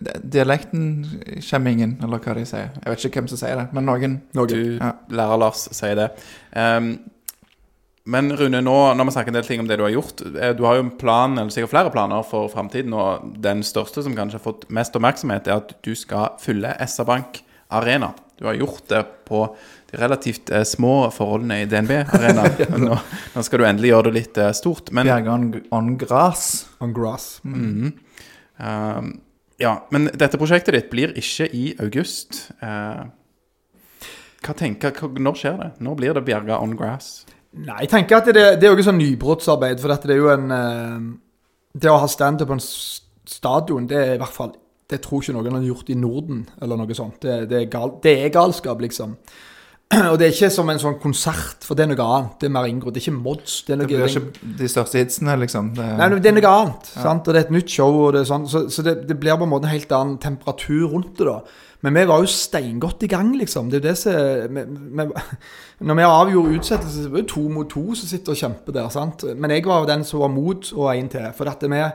det 0.00 0.14
Dialekten 0.32 0.84
kommer 1.50 1.70
ingen, 1.70 1.96
eller 2.02 2.18
hva 2.18 2.34
de 2.38 2.44
sier. 2.48 2.70
Jeg 2.80 2.92
vet 2.92 3.04
ikke 3.08 3.20
hvem 3.20 3.28
som 3.32 3.40
sier 3.40 3.56
det, 3.60 3.66
men 3.76 3.84
noen. 3.88 4.20
noen. 4.34 4.48
Du, 4.48 4.76
Ja. 4.80 4.92
lærer 5.10 5.38
Lars, 5.38 5.68
sier 5.76 5.94
det. 5.98 6.10
Um, 6.56 6.98
Men 8.10 8.32
Rune, 8.32 8.62
nå 8.64 8.76
når 8.96 9.04
vi 9.06 9.12
snakker 9.12 9.28
en 9.28 9.34
del 9.36 9.44
ting 9.44 9.60
om 9.60 9.66
det 9.68 9.76
du 9.76 9.82
har 9.84 9.92
gjort 9.92 10.22
eh, 10.40 10.54
Du 10.56 10.64
har 10.64 10.78
jo 10.78 10.86
en 10.86 10.90
plan, 10.98 11.36
eller 11.38 11.50
sikkert 11.52 11.70
flere 11.74 11.90
planer 11.92 12.24
for 12.26 12.48
framtiden. 12.48 12.94
Og 12.96 13.34
den 13.44 13.60
største 13.62 14.02
som 14.02 14.16
kanskje 14.16 14.38
har 14.40 14.44
fått 14.46 14.64
mest 14.72 14.96
oppmerksomhet, 14.96 15.46
er 15.46 15.60
at 15.60 15.74
du 15.84 15.92
skal 15.94 16.32
fylle 16.40 16.72
SR-Bank 16.80 17.42
Arena. 17.70 18.08
Du 18.40 18.46
har 18.48 18.54
gjort 18.56 18.88
det 18.88 19.02
på 19.28 19.44
de 19.92 19.98
relativt 20.00 20.50
eh, 20.50 20.64
små 20.64 21.10
forholdene 21.12 21.60
i 21.62 21.68
DNB 21.70 21.92
Arena. 22.16 22.48
nå, 22.88 22.96
nå 23.36 23.42
skal 23.46 23.58
du 23.62 23.66
endelig 23.68 23.92
gjøre 23.92 24.08
det 24.08 24.16
litt 24.16 24.38
eh, 24.38 24.50
stort. 24.56 24.90
Men 24.96 25.06
Bjerge 25.06 25.30
on, 25.36 25.46
on 25.70 25.92
grass. 26.00 26.46
On 26.80 26.92
grass. 26.96 27.34
Um, 27.44 27.92
ja, 29.60 29.74
men 29.92 30.08
dette 30.16 30.38
prosjektet 30.40 30.76
ditt 30.76 30.90
blir 30.92 31.12
ikke 31.20 31.48
i 31.56 31.64
august. 31.84 32.46
Eh, 32.64 33.02
hva 34.40 34.54
tenker, 34.56 34.96
Når 35.20 35.36
skjer 35.36 35.58
det? 35.60 35.70
Når 35.84 35.98
blir 35.98 36.16
det 36.16 36.24
Bjerga 36.24 36.60
on 36.64 36.76
grass? 36.76 37.26
Nei, 37.60 37.82
jeg 37.82 37.90
tenker 37.92 38.20
at 38.20 38.30
det, 38.30 38.46
det 38.60 38.66
er 38.66 38.70
jo 38.70 38.78
ikke 38.78 38.88
sånn 38.88 39.00
nybrottsarbeid, 39.02 39.80
for 39.82 39.92
det 39.92 40.14
er 40.14 40.20
jo 40.20 40.30
en 40.32 40.54
eh, 40.54 41.06
Det 41.76 41.90
å 41.90 42.00
ha 42.00 42.08
standup 42.08 42.48
på 42.48 42.56
en 42.56 42.62
stadion, 42.62 43.86
det 43.90 43.98
er 43.98 44.14
i 44.14 44.20
hvert 44.22 44.34
fall 44.34 44.54
Det 44.90 45.00
tror 45.02 45.22
ikke 45.22 45.34
noen 45.36 45.58
har 45.58 45.68
gjort 45.68 45.90
i 45.92 45.98
Norden, 45.98 46.44
eller 46.62 46.80
noe 46.80 46.96
sånt. 46.98 47.20
Det, 47.22 47.44
det, 47.50 47.64
er, 47.64 47.70
gal, 47.70 47.98
det 48.02 48.16
er 48.24 48.32
galskap, 48.34 48.80
liksom. 48.82 49.18
Og 49.90 50.18
det 50.20 50.28
er 50.28 50.34
ikke 50.34 50.50
som 50.54 50.68
en 50.70 50.78
sånn 50.78 51.00
konsert, 51.02 51.64
for 51.66 51.74
det 51.74 51.82
er 51.82 51.88
noe 51.90 52.04
annet. 52.04 52.34
Det 52.38 52.46
er 52.46 52.52
mer 52.54 52.68
inngrodd. 52.70 52.94
Det 52.94 53.00
er 53.00 53.08
ikke 53.08 53.22
mods. 53.24 53.54
Det 53.66 53.74
er 53.74 53.80
noe, 53.80 53.88
Det 53.90 53.96
blir 53.98 54.12
ikke 54.20 54.52
de 54.60 54.68
største 54.70 55.00
hitsene, 55.02 55.34
liksom. 55.42 55.72
Det, 55.74 55.86
Nei, 55.98 56.06
det 56.14 56.30
er 56.30 56.36
noe 56.36 56.52
annet. 56.60 56.92
sant? 56.92 57.26
Og 57.26 57.34
det 57.34 57.40
er 57.40 57.48
et 57.48 57.56
nytt 57.56 57.74
show. 57.74 57.98
er 58.14 58.28
sånn, 58.28 58.46
Så, 58.46 58.68
så 58.70 58.84
det, 58.86 59.00
det 59.08 59.18
blir 59.18 59.34
på 59.40 59.48
en 59.48 59.50
måte 59.50 59.66
en 59.66 59.74
helt 59.74 59.90
annen 59.96 60.20
temperatur 60.22 60.94
rundt 60.94 61.18
det. 61.18 61.26
da. 61.26 61.66
Men 61.82 61.98
vi 61.98 62.06
var 62.06 62.22
jo 62.22 62.30
steingodt 62.30 63.02
i 63.02 63.10
gang, 63.10 63.34
liksom. 63.40 63.72
Det 63.72 63.80
er 63.80 63.82
jo 63.82 63.88
det 63.88 63.98
som 63.98 65.10
Når 65.90 65.98
vi 65.98 66.08
avgjorde 66.12 66.56
utsettelse, 66.60 67.02
så 67.02 67.10
var 67.10 67.24
det 67.24 67.32
to 67.34 67.46
mot 67.50 67.70
to 67.74 67.84
som 67.98 68.14
sitter 68.14 68.36
og 68.36 68.42
kjemper 68.44 68.78
der. 68.78 68.88
sant? 68.94 69.26
Men 69.34 69.50
jeg 69.50 69.66
var 69.66 69.90
den 69.90 70.04
som 70.06 70.22
var 70.22 70.30
mot 70.30 70.72
og 70.76 70.90
en 70.94 71.08
til. 71.10 71.30
For 71.34 71.50
dette 71.50 71.66
vi, 71.72 71.86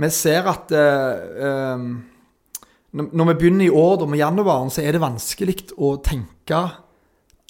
vi 0.00 0.14
ser 0.14 0.48
at 0.48 0.72
uh, 0.72 1.72
um, 1.76 1.88
når 2.96 3.34
vi 3.34 3.40
begynner 3.42 3.68
i 3.68 3.74
år, 3.74 3.98
da 4.00 4.06
med 4.08 4.24
januaren, 4.24 4.70
så 4.72 4.86
er 4.86 4.96
det 4.96 5.04
vanskelig 5.04 5.74
å 5.76 5.98
tenke 6.00 6.68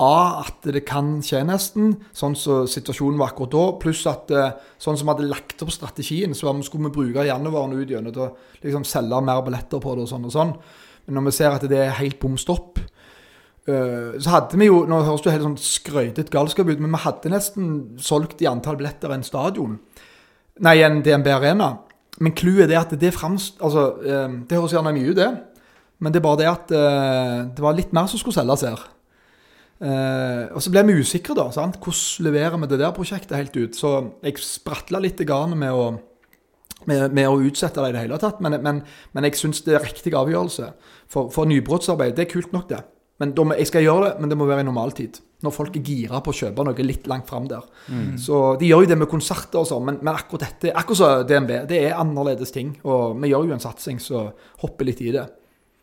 A, 0.00 0.40
at 0.40 0.64
det 0.72 0.80
kan 0.88 1.18
skje 1.24 1.42
nesten, 1.44 1.90
sånn 2.16 2.32
som 2.38 2.68
situasjonen 2.70 3.18
var 3.20 3.34
akkurat 3.34 3.52
da. 3.52 3.64
Pluss 3.82 4.06
at 4.08 4.30
eh, 4.32 4.54
sånn 4.80 4.96
som 4.96 5.04
vi 5.04 5.12
hadde 5.12 5.28
lagt 5.28 5.60
opp 5.60 5.72
strategien, 5.74 6.32
så 6.32 6.54
skulle 6.64 6.88
vi 6.88 6.94
bruke 6.94 7.26
januaren 7.28 7.74
ut 7.76 7.90
gjennom 7.90 8.14
til 8.14 8.24
å 8.24 8.30
liksom 8.62 8.86
selge 8.88 9.18
mer 9.26 9.42
billetter 9.44 9.82
på 9.82 9.96
det 9.96 10.06
og 10.06 10.08
sånn 10.08 10.24
og 10.30 10.32
sånn. 10.32 10.54
Men 11.04 11.18
når 11.18 11.26
vi 11.26 11.34
ser 11.36 11.52
at 11.52 11.66
det 11.68 11.82
er 11.84 11.98
helt 11.98 12.16
bom 12.22 12.38
stopp, 12.40 12.80
eh, 13.68 14.16
så 14.16 14.32
hadde 14.32 14.60
vi 14.60 14.70
jo 14.70 14.86
Nå 14.88 15.02
høres 15.04 15.24
det 15.26 15.34
helt 15.34 15.44
sånn 15.50 15.58
skrøytet 15.60 16.32
galskap 16.32 16.70
ut, 16.70 16.80
men 16.80 16.96
vi 16.96 17.00
hadde 17.04 17.32
nesten 17.34 17.74
solgt 18.00 18.40
i 18.40 18.48
antall 18.48 18.78
billetter 18.80 19.12
enn 19.12 19.26
stadion. 19.26 19.74
Nei, 20.64 20.78
enn 20.86 21.02
DNB 21.04 21.28
Arena. 21.34 21.74
Men 22.20 22.32
clouet 22.36 22.72
er 22.72 22.80
at 22.80 22.96
det 22.96 23.12
framst... 23.16 23.60
Altså, 23.60 23.84
eh, 24.00 24.32
det 24.48 24.56
høres 24.56 24.72
gjerne 24.78 24.94
mye 24.96 25.12
ut, 25.12 25.20
det. 25.20 25.28
Men 26.00 26.16
det 26.16 26.22
er 26.22 26.24
bare 26.24 26.40
det 26.40 26.48
at 26.48 26.70
det 26.72 27.60
var 27.60 27.74
litt 27.76 27.90
mer 27.92 28.06
som 28.08 28.16
skulle 28.16 28.32
selges 28.32 28.62
her. 28.64 28.80
Eh, 29.80 30.44
og 30.52 30.60
så 30.60 30.72
ble 30.72 30.84
vi 30.90 31.00
usikre, 31.00 31.34
da. 31.38 31.48
Sant? 31.54 31.80
Hvordan 31.80 32.28
leverer 32.28 32.60
vi 32.60 32.70
det 32.70 32.80
der 32.82 32.94
prosjektet 32.96 33.36
helt 33.38 33.56
ut? 33.56 33.78
Så 33.78 33.96
jeg 34.24 34.40
spratla 34.44 35.00
litt 35.00 35.20
i 35.22 35.28
garnet 35.28 35.60
med 35.60 35.72
å, 35.72 35.86
med, 36.90 37.16
med 37.16 37.28
å 37.28 37.40
utsette 37.40 37.80
det 37.80 37.92
i 37.92 37.96
det 37.96 38.04
hele 38.04 38.20
tatt. 38.20 38.42
Men, 38.44 38.60
men, 38.64 38.84
men 39.16 39.28
jeg 39.28 39.40
syns 39.40 39.64
det 39.66 39.78
er 39.78 39.86
riktig 39.86 40.14
avgjørelse. 40.16 40.72
For, 41.10 41.32
for 41.32 41.48
nybrottsarbeid, 41.48 42.16
det 42.18 42.26
er 42.26 42.32
kult 42.34 42.52
nok, 42.56 42.68
det. 42.72 42.84
Men 43.20 43.34
må, 43.36 43.52
jeg 43.58 43.68
skal 43.68 43.84
gjøre 43.84 44.06
det, 44.06 44.12
men 44.20 44.32
det 44.32 44.38
må 44.40 44.46
være 44.48 44.64
i 44.64 44.68
normaltid. 44.68 45.18
Når 45.44 45.52
folk 45.52 45.74
er 45.76 45.84
gira 45.84 46.20
på 46.24 46.32
å 46.32 46.36
kjøpe 46.36 46.64
noe 46.64 46.84
litt 46.84 47.08
langt 47.08 47.28
fram 47.28 47.46
der. 47.48 47.64
Så 48.20 48.38
De 48.60 48.68
gjør 48.68 48.84
jo 48.84 48.90
det 48.92 48.96
med 49.00 49.08
konserter 49.08 49.60
og 49.60 49.68
sånn, 49.68 49.84
men, 49.88 49.98
men 50.04 50.12
akkurat 50.12 50.44
dette, 50.46 50.72
akkurat 50.76 51.00
som 51.00 51.26
DNB, 51.28 51.52
det 51.68 51.82
er 51.86 52.00
annerledes 52.00 52.52
ting. 52.52 52.74
Og 52.84 53.16
vi 53.20 53.32
gjør 53.32 53.48
jo 53.48 53.56
en 53.56 53.64
satsing, 53.64 54.00
så 54.00 54.26
hopper 54.60 54.88
litt 54.88 55.00
i 55.04 55.12
det. 55.16 55.26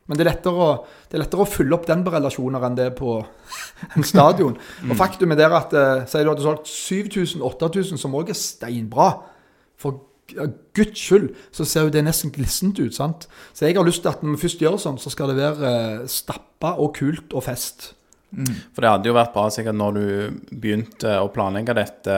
Men 0.08 0.18
det 0.18 0.24
er, 0.24 0.32
lettere 0.32 0.68
det 1.10 1.18
er 1.18 1.24
lettere 1.26 1.43
å 1.43 1.49
fylle 1.51 1.76
opp 1.76 1.88
den 1.88 2.03
på 2.05 2.14
relasjoner 2.14 2.64
enn 2.64 2.78
det 2.78 2.86
er 2.89 2.93
på 2.95 3.18
en 3.95 4.08
stadion. 4.08 4.55
Og 4.88 4.99
faktum 4.99 5.36
er 5.36 5.41
der 5.41 5.55
at 5.58 5.76
eh, 5.76 6.05
Sier 6.08 6.28
du 6.28 6.32
at 6.32 6.39
du 6.39 6.45
har 6.47 6.62
solgt 6.62 6.72
7000-8000, 6.72 7.99
som 7.99 8.16
òg 8.18 8.32
er 8.32 8.39
steinbra. 8.39 9.10
For 9.78 9.99
guds 10.76 10.99
skyld 10.99 11.30
så 11.55 11.68
ser 11.68 11.88
jo 11.88 11.93
det 11.93 12.03
nesten 12.08 12.32
glissent 12.36 12.80
ut. 12.80 12.95
sant? 12.95 13.28
Så 13.53 13.68
jeg 13.68 13.78
har 13.78 13.88
lyst 13.88 14.03
til 14.03 14.12
at 14.12 14.24
når 14.24 14.36
vi 14.36 14.43
først 14.45 14.64
gjør 14.64 14.80
sånn, 14.82 14.99
så 14.99 15.12
skal 15.14 15.32
det 15.32 15.39
være 15.39 15.76
eh, 15.76 16.10
stappa 16.12 16.76
og 16.82 16.95
kult 16.97 17.36
og 17.36 17.45
fest. 17.47 17.93
For 18.76 18.84
det 18.84 18.91
hadde 18.91 19.08
jo 19.08 19.16
vært 19.16 19.32
bra 19.36 19.45
sikkert 19.53 19.78
når 19.80 19.95
du 19.95 20.08
begynte 20.51 21.14
å 21.22 21.30
planlegge 21.32 21.76
dette 21.78 22.18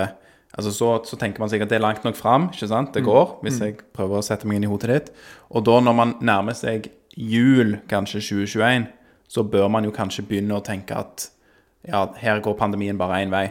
Altså 0.58 0.72
så, 0.74 0.88
så 1.06 1.18
tenker 1.22 1.44
man 1.44 1.52
sikkert 1.52 1.70
det 1.70 1.78
er 1.78 1.84
langt 1.84 2.02
nok 2.04 2.16
fram, 2.18 2.48
ikke 2.50 2.68
sant? 2.72 2.90
Det 2.96 3.04
går, 3.06 3.36
hvis 3.46 3.60
jeg 3.62 3.76
prøver 3.94 4.18
å 4.18 4.26
sette 4.26 4.48
meg 4.50 4.58
inn 4.58 4.66
i 4.66 4.72
hodet 4.72 4.90
ditt. 4.90 5.12
Og 5.54 5.62
da 5.68 5.76
når 5.86 5.96
man 5.96 6.14
nærmer 6.26 6.58
seg 6.58 6.88
jul, 7.18 7.78
kanskje 7.90 8.22
2021, 8.22 8.88
så 9.30 9.44
bør 9.46 9.68
man 9.72 9.86
jo 9.86 9.94
kanskje 9.96 10.26
begynne 10.28 10.58
å 10.58 10.66
tenke 10.66 10.98
at 10.98 11.30
ja, 11.88 12.06
her 12.20 12.42
går 12.44 12.58
pandemien 12.60 12.98
bare 13.00 13.22
én 13.24 13.34
vei. 13.34 13.48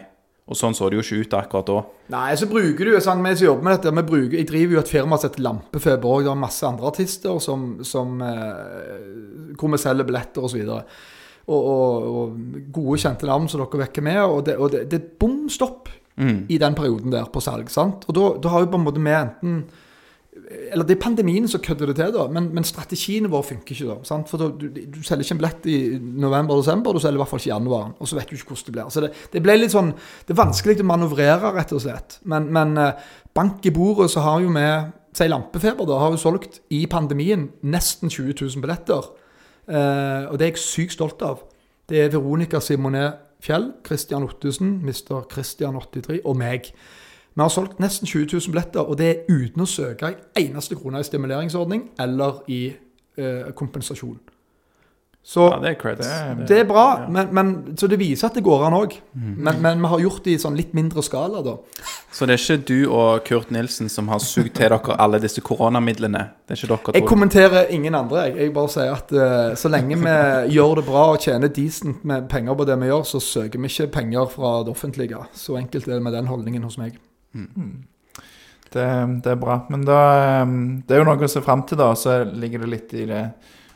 Og 0.48 0.56
sånn 0.56 0.72
så 0.76 0.88
det 0.88 0.96
jo 0.96 1.04
ikke 1.04 1.26
ut 1.26 1.34
akkurat 1.36 1.68
da. 1.68 1.80
Nei, 2.14 2.32
så 2.40 2.46
bruker 2.48 2.88
du 2.88 2.94
jo 2.94 3.02
sånn, 3.04 3.20
vi 3.24 3.34
som 3.36 3.50
jobber 3.50 3.66
med 3.66 3.74
dette, 3.76 3.92
vi 3.98 4.04
bruker, 4.10 4.36
jeg 4.38 4.48
driver 4.48 4.78
jo 4.78 4.80
et 4.80 4.92
firma 4.92 5.18
som 5.18 5.28
heter 5.28 5.44
Lampefeber 5.44 6.08
òg. 6.08 6.24
Det 6.24 6.32
er 6.32 6.40
masse 6.40 6.64
andre 6.64 6.88
artister 6.88 7.42
som, 7.44 7.66
som 7.84 8.22
eh, 8.24 9.52
hvor 9.60 9.74
vi 9.74 9.80
selger 9.82 10.08
billetter 10.08 10.46
osv. 10.48 10.62
Og, 10.72 11.52
og, 11.52 12.08
og 12.08 12.70
gode, 12.72 13.00
kjente 13.04 13.28
navn 13.28 13.48
som 13.52 13.60
dere 13.60 13.82
vekker 13.84 14.06
med. 14.08 14.22
Og 14.24 14.40
det, 14.48 14.56
og 14.56 14.72
det, 14.72 14.86
det 14.88 15.02
er 15.02 15.10
bom 15.20 15.42
stopp 15.52 15.92
i 16.18 16.56
den 16.58 16.74
perioden 16.74 17.12
der 17.12 17.28
på 17.30 17.40
salg. 17.44 17.68
sant? 17.70 18.08
Og 18.08 18.16
da, 18.16 18.24
da 18.42 18.54
har 18.54 18.64
jo 18.64 18.72
på 18.72 18.80
en 18.80 18.88
måte 18.88 19.04
vi 19.04 19.12
enten 19.14 19.60
eller 20.48 20.86
det 20.88 20.94
er 20.96 21.00
pandemien 21.02 21.48
som 21.50 21.60
kødder 21.60 21.90
det 21.90 21.96
til, 21.98 22.12
da, 22.14 22.24
men, 22.32 22.48
men 22.56 22.64
strategiene 22.64 23.28
våre 23.28 23.44
funker 23.50 23.74
ikke 23.74 23.88
da. 23.90 23.96
sant? 24.08 24.30
For 24.30 24.40
da, 24.40 24.48
du, 24.48 24.68
du 24.68 25.00
selger 25.04 25.26
ikke 25.26 25.34
en 25.36 25.40
billett 25.42 25.68
i 25.68 25.78
november-desember, 26.24 26.96
du 26.96 27.02
selger 27.02 27.18
i 27.18 27.22
hvert 27.22 27.32
fall 27.32 27.42
ikke 27.42 27.50
i 27.50 27.52
januar. 27.52 27.90
Og 27.98 28.08
så 28.08 28.16
vet 28.16 28.30
du 28.30 28.36
ikke 28.36 28.54
hvordan 28.54 28.68
det 28.68 28.74
blir. 28.76 28.92
Så 28.94 29.02
det, 29.04 29.10
det 29.34 29.42
ble 29.44 29.58
litt 29.58 29.74
sånn, 29.74 29.90
det 30.24 30.32
er 30.32 30.40
vanskelig 30.40 30.78
å 30.80 30.88
manøvrere, 30.88 31.52
rett 31.56 31.74
og 31.76 31.82
slett. 31.84 32.18
Men, 32.32 32.48
men 32.54 32.74
eh, 32.80 33.04
bank 33.36 33.68
i 33.68 33.74
bordet 33.76 34.08
så 34.14 34.24
har 34.24 34.40
jo 34.44 34.54
vi, 34.54 34.66
si 35.20 35.28
Lampefeber, 35.28 35.88
da, 35.90 36.00
har 36.00 36.16
jo 36.16 36.22
solgt 36.22 36.62
i 36.74 36.84
pandemien 36.90 37.48
nesten 37.68 38.12
20 38.12 38.38
000 38.40 38.64
billetter. 38.64 39.12
Eh, 39.68 40.30
og 40.30 40.38
det 40.40 40.48
er 40.48 40.54
jeg 40.54 40.64
sykt 40.64 40.96
stolt 40.96 41.24
av. 41.28 41.44
Det 41.88 42.06
er 42.06 42.14
Veronica 42.16 42.60
Simonet 42.64 43.20
Fjell, 43.44 43.70
Christian 43.86 44.24
Ottesen, 44.26 44.78
Mr. 44.80 45.26
Christian83 45.28 46.22
og 46.24 46.40
meg. 46.40 46.72
Vi 47.38 47.42
har 47.44 47.52
solgt 47.54 47.78
nesten 47.78 48.08
20 48.10 48.32
000 48.34 48.50
billetter, 48.50 48.80
og 48.82 48.96
det 48.98 49.08
er 49.12 49.28
uten 49.30 49.62
å 49.62 49.66
søke 49.70 50.08
en 50.10 50.16
eneste 50.42 50.74
krone 50.74 50.98
i 50.98 51.06
stimuleringsordning 51.06 51.84
eller 52.02 52.40
i 52.50 52.64
eh, 53.18 53.52
kompensasjon. 53.54 54.16
Så 55.28 55.44
Ja, 55.52 55.58
det 55.60 55.76
er 55.84 55.94
det, 55.94 55.98
Det- 56.38 56.48
det 56.48 56.58
er 56.60 56.64
bra, 56.64 57.00
ja. 57.02 57.08
men, 57.08 57.28
men, 57.34 57.76
så 57.76 57.86
det 57.86 57.98
viser 57.98 58.26
at 58.30 58.34
det 58.34 58.42
går 58.42 58.62
an 58.66 58.72
òg. 58.72 58.94
Men, 59.14 59.60
men 59.62 59.80
vi 59.82 59.86
har 59.92 59.98
gjort 60.00 60.24
det 60.24 60.32
i 60.32 60.38
sånn 60.38 60.56
litt 60.56 60.72
mindre 60.74 61.02
skala, 61.02 61.42
da. 61.44 61.56
Så 62.10 62.26
det 62.26 62.34
er 62.38 62.42
ikke 62.56 62.66
du 62.66 62.90
og 62.90 63.24
Kurt 63.28 63.50
Nilsen 63.50 63.88
som 63.92 64.08
har 64.08 64.18
sugd 64.24 64.54
til 64.56 64.68
dere 64.70 64.96
alle 64.98 65.20
disse 65.20 65.40
koronamidlene? 65.44 66.22
Det 66.48 66.56
er 66.56 66.62
ikke 66.64 66.70
dere 66.74 66.94
Jeg 66.94 67.06
kommenterer 67.06 67.66
ingen 67.70 67.94
andre. 67.94 68.24
Jeg, 68.30 68.36
jeg 68.38 68.54
bare 68.54 68.68
sier 68.72 68.94
at 68.94 69.12
uh, 69.12 69.54
så 69.54 69.68
lenge 69.68 69.96
vi 70.00 70.54
gjør 70.56 70.74
det 70.80 70.86
bra 70.86 71.04
og 71.12 71.20
tjener 71.20 71.48
decent 71.48 72.02
med 72.04 72.26
penger 72.28 72.54
på 72.54 72.64
det 72.64 72.78
vi 72.80 72.86
gjør, 72.88 73.04
så 73.04 73.20
søker 73.20 73.60
vi 73.60 73.68
ikke 73.68 73.92
penger 73.92 74.26
fra 74.32 74.62
det 74.64 74.72
offentlige. 74.72 75.20
Så 75.34 75.56
enkelt 75.60 75.86
er 75.88 75.98
det 75.98 76.02
med 76.02 76.12
den 76.16 76.26
holdningen 76.26 76.62
hos 76.64 76.78
meg. 76.78 76.96
Det, 78.72 78.88
det 79.24 79.30
er 79.32 79.38
bra. 79.40 79.62
Men 79.72 79.84
da 79.88 80.00
um, 80.42 80.58
Det 80.84 80.96
er 80.96 81.00
jo 81.02 81.08
noe 81.08 81.24
å 81.24 81.30
se 81.30 81.40
fram 81.44 81.64
til, 81.68 81.80
da. 81.80 81.92
Så 81.96 82.20
ligger 82.28 82.64
det 82.64 82.72
litt 82.74 82.98
i 82.98 83.06
det 83.08 83.22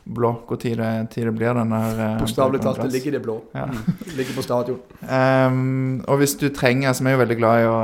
blå 0.03 0.33
hvor 0.43 0.59
tid 0.59 0.81
det, 0.81 0.87
tid 1.13 1.29
det 1.29 1.31
blir 1.31 1.55
den 1.55 1.69
der 1.71 1.99
uh, 2.01 2.17
Bokstavelig 2.19 2.59
talt, 2.59 2.81
det 2.83 2.91
ligger 2.91 3.13
i 3.13 3.15
det 3.15 3.21
blå. 3.23 3.37
Ja. 3.55 3.69
Ligger 4.17 4.35
på 4.35 4.43
stadion. 4.43 4.81
Um, 5.07 6.01
og 6.07 6.19
hvis 6.19 6.35
du 6.39 6.49
trenger 6.51 6.91
altså 6.91 7.05
vi 7.05 7.13
er 7.13 7.15
jo 7.15 7.21
veldig 7.23 7.37
glad 7.39 7.63
i 7.63 7.69
å 7.71 7.77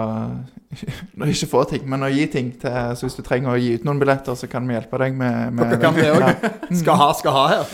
Når 1.17 1.32
ikke 1.34 1.47
få 1.49 1.63
ting, 1.71 1.88
men 1.89 2.05
å 2.05 2.11
gi 2.13 2.27
ting 2.30 2.51
til 2.61 2.75
Så 2.93 3.07
hvis 3.07 3.15
du 3.17 3.23
trenger 3.25 3.55
å 3.55 3.57
gi 3.57 3.71
ut 3.80 3.88
noen 3.88 4.01
billetter, 4.01 4.36
så 4.38 4.45
kan 4.51 4.67
vi 4.69 4.75
hjelpe 4.75 4.99
deg 5.01 5.15
med, 5.17 5.55
med 5.55 5.71
Dere 5.73 5.80
kan 5.82 5.97
det 5.97 6.11
òg. 6.17 6.45
Skal 6.84 6.99
ha, 6.99 7.09
skal 7.17 7.38
ha 7.39 7.47
her. 7.55 7.73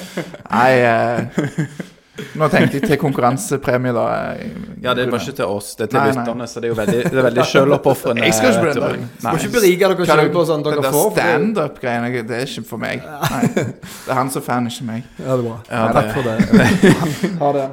Nei 0.54 0.72
eh, 0.86 1.92
Nå 2.40 2.48
tenkte 2.52 2.78
jeg 2.80 2.88
til 2.88 2.98
konkurransepremie, 3.02 3.92
da. 3.96 4.04
eh, 4.40 4.52
Ja, 4.86 4.94
det 4.96 5.08
var 5.12 5.20
ikke 5.20 5.34
til 5.36 5.46
oss, 5.52 5.74
det 5.76 5.88
er 5.88 5.92
til 5.92 6.00
lytterne, 6.12 6.46
så 6.48 6.62
det 6.62 6.70
er 6.70 6.72
jo 6.74 6.78
veldig, 6.80 7.00
det 7.12 7.20
er 7.20 7.26
veldig 7.28 7.46
sjøloppofrende. 7.52 8.24
Jeg 8.24 8.34
skal 8.38 8.54
ikke 8.54 8.74
tur. 8.74 8.82
dagen. 8.86 9.10
Nei. 9.24 9.32
Må 9.34 9.40
ikke 9.42 9.52
berike 9.56 9.80
dere 9.90 9.96
Kan 10.00 10.06
selv 10.12 10.32
på 10.36 10.44
sånn 10.48 10.64
dere 10.64 10.92
får. 10.96 11.10
Det 11.16 11.26
standup-greiene, 11.26 12.24
det 12.30 12.38
er 12.40 12.46
ikke 12.48 12.64
for 12.70 12.78
meg. 12.86 13.04
Nei. 13.04 13.42
Det 13.56 14.12
er 14.14 14.20
han 14.20 14.32
som 14.32 14.42
er 14.42 14.46
fan, 14.46 14.68
ikke 14.72 14.88
meg. 14.88 15.04
Ja, 15.20 15.36
det 15.36 15.36
er 15.36 15.44
bra. 15.44 15.58
Ja, 15.70 15.84
Takk 15.92 16.06
det- 16.06 16.16
for 16.16 16.24
det. 16.24 17.36
Ha 17.42 17.52
det. 17.52 17.66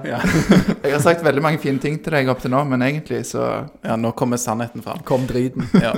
Jeg 0.83 0.93
har 0.97 1.01
sagt 1.05 1.23
veldig 1.25 1.43
mange 1.45 1.59
fine 1.63 1.79
ting 1.79 1.99
til 2.03 2.13
deg 2.17 2.29
opp 2.33 2.41
til 2.43 2.51
nå, 2.51 2.65
men 2.69 2.83
egentlig 2.83 3.23
så 3.31 3.47
Ja, 3.85 3.97
nå 3.97 4.11
kommer 4.19 4.37
sannheten 4.41 4.83
fram. 4.83 4.99
Kom 5.07 5.27
driten. 5.31 5.69
Ja. 5.83 5.93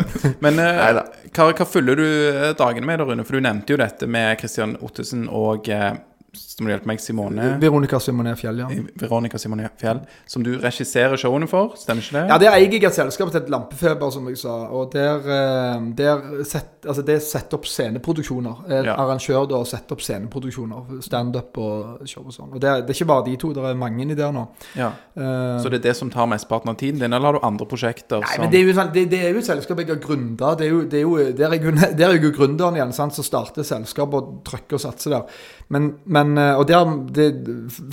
Men 0.44 0.58
uh, 0.60 1.00
hva, 1.34 1.50
hva 1.52 1.66
fyller 1.68 1.96
du 1.96 2.04
eh, 2.04 2.52
dagene 2.58 2.86
med, 2.86 2.98
da, 3.00 3.04
Rune? 3.08 3.24
For 3.24 3.38
du 3.38 3.44
nevnte 3.44 3.72
jo 3.72 3.80
dette 3.80 4.06
med 4.10 4.36
Christian 4.40 4.76
Ottesen 4.84 5.28
og 5.32 5.68
eh, 5.72 5.94
Så 6.34 6.62
må 6.62 6.68
du 6.68 6.72
hjelper 6.74 6.86
meg, 6.90 7.00
Simone 7.00 7.48
Veronica 7.62 7.98
Simone 8.00 8.34
Fjell, 8.36 8.58
ja. 8.58 8.68
Veronica 9.00 9.38
Simone 9.38 9.68
Fjell, 9.80 10.00
som 10.26 10.42
du 10.46 10.52
regisserer 10.62 11.16
showene 11.20 11.48
for, 11.50 11.74
stemmer 11.80 12.02
ikke 12.02 12.16
det? 12.18 12.24
Ja, 12.30 12.38
der 12.38 12.54
eier 12.58 12.70
jeg 12.72 12.84
et 12.84 12.94
selskap 12.94 13.30
til 13.32 13.40
et 13.42 13.50
Lampefeber, 13.50 14.10
som 14.14 14.26
jeg 14.28 14.38
sa. 14.38 14.54
Og 14.74 14.92
der, 14.92 15.18
eh, 15.18 15.80
der 15.98 16.44
set, 16.44 16.84
altså 16.86 17.02
det 17.06 17.20
setter 17.22 17.58
opp 17.58 17.66
sceneproduksjoner. 17.66 18.64
En 18.70 18.84
Ja. 18.84 18.94
arrangør 18.96 19.46
da 19.48 19.62
setter 19.64 19.92
opp 19.96 20.00
sceneproduksjoner. 20.02 21.02
Standup 21.02 21.56
og 21.58 22.06
show 22.08 22.24
og 22.26 22.32
sånn. 22.32 22.52
Og 22.54 22.60
det, 22.60 22.68
er- 22.70 22.80
det 22.82 22.90
er 22.90 22.98
ikke 23.04 23.06
bare 23.12 23.24
de 23.24 23.36
to, 23.36 23.52
det 23.52 23.64
er 23.64 23.74
mange 23.74 24.02
inni 24.02 24.14
der 24.16 24.32
nå. 24.32 24.46
Ja. 24.76 24.90
Uh, 25.16 25.58
Så 25.62 25.70
det 25.70 25.78
er 25.84 25.88
det 25.90 25.96
som 25.96 26.10
tar 26.10 26.26
mesteparten 26.26 26.68
av 26.70 26.76
tiden 26.76 26.98
din, 27.00 27.12
eller 27.12 27.26
har 27.32 27.32
du 27.38 27.46
andre 27.46 27.66
prosjekter 27.66 28.20
Nei, 28.20 28.34
som 28.34 28.42
men 28.42 28.50
det 28.50 28.60
er, 28.60 28.64
jo, 28.66 28.72
sånn- 28.80 28.92
det, 28.92 29.04
det 29.10 29.20
er 29.24 29.32
jo 29.32 29.38
et 29.38 29.44
selskap 29.46 29.78
jeg 29.78 29.88
har 29.88 29.96
gründa. 30.02 30.52
Er 30.60 30.64
er 30.64 30.84
er 30.84 31.94
der 31.98 32.08
er 32.08 32.12
jeg 32.14 32.22
jo 32.22 32.30
gründeren 32.32 32.74
igjen, 32.76 32.92
sant? 32.92 33.14
som 33.14 33.24
starter 33.24 33.62
selskap 33.62 34.12
og 34.14 34.42
trykker 34.44 34.74
og 34.78 34.80
satser 34.80 35.10
der. 35.10 35.22
Men, 35.70 35.94
men 36.06 36.23
eh, 36.38 36.58
Og 36.58 36.66
der, 36.68 36.92
det, 37.14 37.26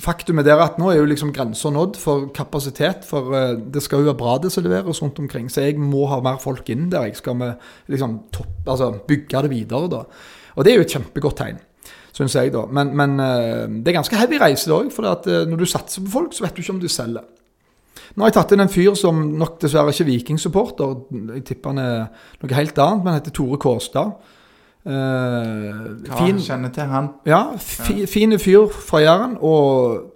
faktumet 0.02 0.46
der 0.46 0.56
er 0.56 0.66
at 0.66 0.78
nå 0.80 0.90
er 0.90 1.00
jo 1.00 1.08
liksom 1.08 1.32
grensa 1.34 1.70
nådd 1.72 1.98
for 2.00 2.30
kapasitet. 2.34 3.06
For 3.08 3.34
eh, 3.36 3.56
det 3.74 3.82
skal 3.84 4.02
jo 4.02 4.10
være 4.10 4.20
bra 4.20 4.38
det 4.42 4.52
som 4.54 4.64
leveres 4.64 5.02
rundt 5.02 5.20
omkring. 5.22 5.50
Så 5.50 5.66
jeg 5.66 5.78
må 5.80 6.06
ha 6.10 6.20
mer 6.24 6.40
folk 6.42 6.68
inn 6.72 6.88
der. 6.92 7.08
Jeg 7.10 7.20
skal 7.20 7.42
liksom 7.92 8.18
topp, 8.32 8.54
altså, 8.66 8.92
bygge 9.08 9.44
det 9.46 9.52
videre, 9.52 9.90
da. 9.92 10.02
Og 10.56 10.64
det 10.64 10.72
er 10.72 10.80
jo 10.80 10.86
et 10.86 10.96
kjempegodt 10.96 11.38
tegn. 11.40 11.60
Syns 12.12 12.34
jeg, 12.36 12.52
da. 12.52 12.66
Men, 12.68 12.92
men 12.96 13.20
eh, 13.24 13.68
det 13.80 13.92
er 13.92 14.00
ganske 14.00 14.18
heavy 14.20 14.40
reise, 14.42 14.68
det 14.68 14.76
òg. 14.76 14.90
For 14.92 15.06
når 15.48 15.62
du 15.62 15.68
satser 15.68 16.04
på 16.04 16.12
folk, 16.18 16.36
så 16.36 16.46
vet 16.46 16.56
du 16.56 16.64
ikke 16.64 16.76
om 16.76 16.82
du 16.82 16.90
selger. 16.92 17.24
Nå 18.12 18.24
har 18.24 18.28
jeg 18.28 18.36
tatt 18.36 18.52
inn 18.52 18.60
en 18.64 18.72
fyr 18.72 18.92
som 18.98 19.20
nok 19.40 19.56
dessverre 19.62 19.92
ikke 19.92 20.04
er 20.04 20.10
Viking-supporter. 20.10 20.96
Jeg 21.38 21.44
tipper 21.48 21.72
han 21.72 21.80
er 21.80 22.26
noe 22.42 22.58
helt 22.58 22.80
annet, 22.84 23.00
men 23.00 23.14
han 23.14 23.20
heter 23.22 23.34
Tore 23.38 23.58
Kårstad. 23.60 24.12
Hva 24.84 26.16
fin, 26.18 26.40
kjenner 26.42 26.72
til 26.74 26.88
han? 26.90 27.12
ja, 27.28 27.42
fi, 27.58 28.02
fine 28.10 28.38
fyr 28.42 28.66
fra 28.72 29.02
Jæren. 29.02 29.36
Og 29.40 30.08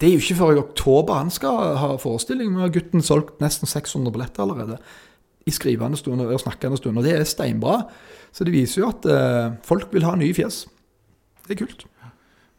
det 0.00 0.08
er 0.08 0.16
jo 0.16 0.22
ikke 0.22 0.38
før 0.38 0.54
i 0.56 0.62
oktober 0.62 1.20
han 1.20 1.32
skal 1.32 1.76
ha 1.80 1.94
forestilling. 2.00 2.56
Har 2.60 2.72
gutten 2.74 3.04
solgt 3.04 3.40
nesten 3.40 3.68
600 3.68 4.12
billetter 4.12 4.44
allerede. 4.44 4.78
I 5.48 5.52
skrivende 5.56 5.96
stund 5.96 6.20
og 6.20 6.40
snakkende 6.40 6.76
stund. 6.76 6.98
Og 7.00 7.04
det 7.04 7.16
er 7.16 7.24
steinbra. 7.24 7.82
Så 8.32 8.44
det 8.44 8.54
viser 8.54 8.82
jo 8.82 8.90
at 8.92 9.08
eh, 9.08 9.56
folk 9.66 9.88
vil 9.92 10.04
ha 10.06 10.14
nye 10.16 10.34
fjes. 10.36 10.66
Det 11.46 11.56
er 11.56 11.64
kult. 11.64 11.86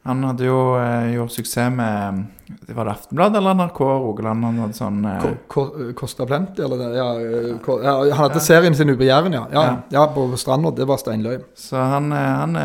Han 0.03 0.23
hadde 0.25 0.47
jo 0.47 0.59
eh, 0.81 1.11
gjort 1.13 1.29
suksess 1.35 1.69
med 1.75 2.23
det 2.65 2.73
Var 2.73 2.87
det 2.87 2.91
Aftenbladet 2.95 3.37
eller 3.37 3.53
NRK 3.53 3.79
Rogaland? 3.85 4.43
Han 4.47 4.55
hadde 4.63 4.73
sånn 4.73 4.95
eh, 5.05 5.19
Ko- 5.21 5.35
Ko- 5.53 5.91
Kosta 5.99 6.25
Plenty, 6.25 6.63
eller 6.65 6.79
det? 6.81 6.87
Ja, 6.97 7.05
eh, 7.21 7.83
ja, 7.85 7.93
han 8.15 8.23
hadde 8.23 8.41
serien 8.41 8.73
sin 8.75 8.89
ute 8.89 8.97
på 8.97 9.05
Jæren, 9.05 9.35
ja. 9.37 9.43
ja. 9.53 9.63
Ja. 9.67 9.75
Ja, 9.93 10.07
på 10.15 10.25
stranda. 10.41 10.71
Det 10.73 10.87
var 10.89 10.97
steinløy. 10.97 11.37
Så 11.55 11.77
han, 11.77 12.09
eh, 12.17 12.31
han, 12.41 12.57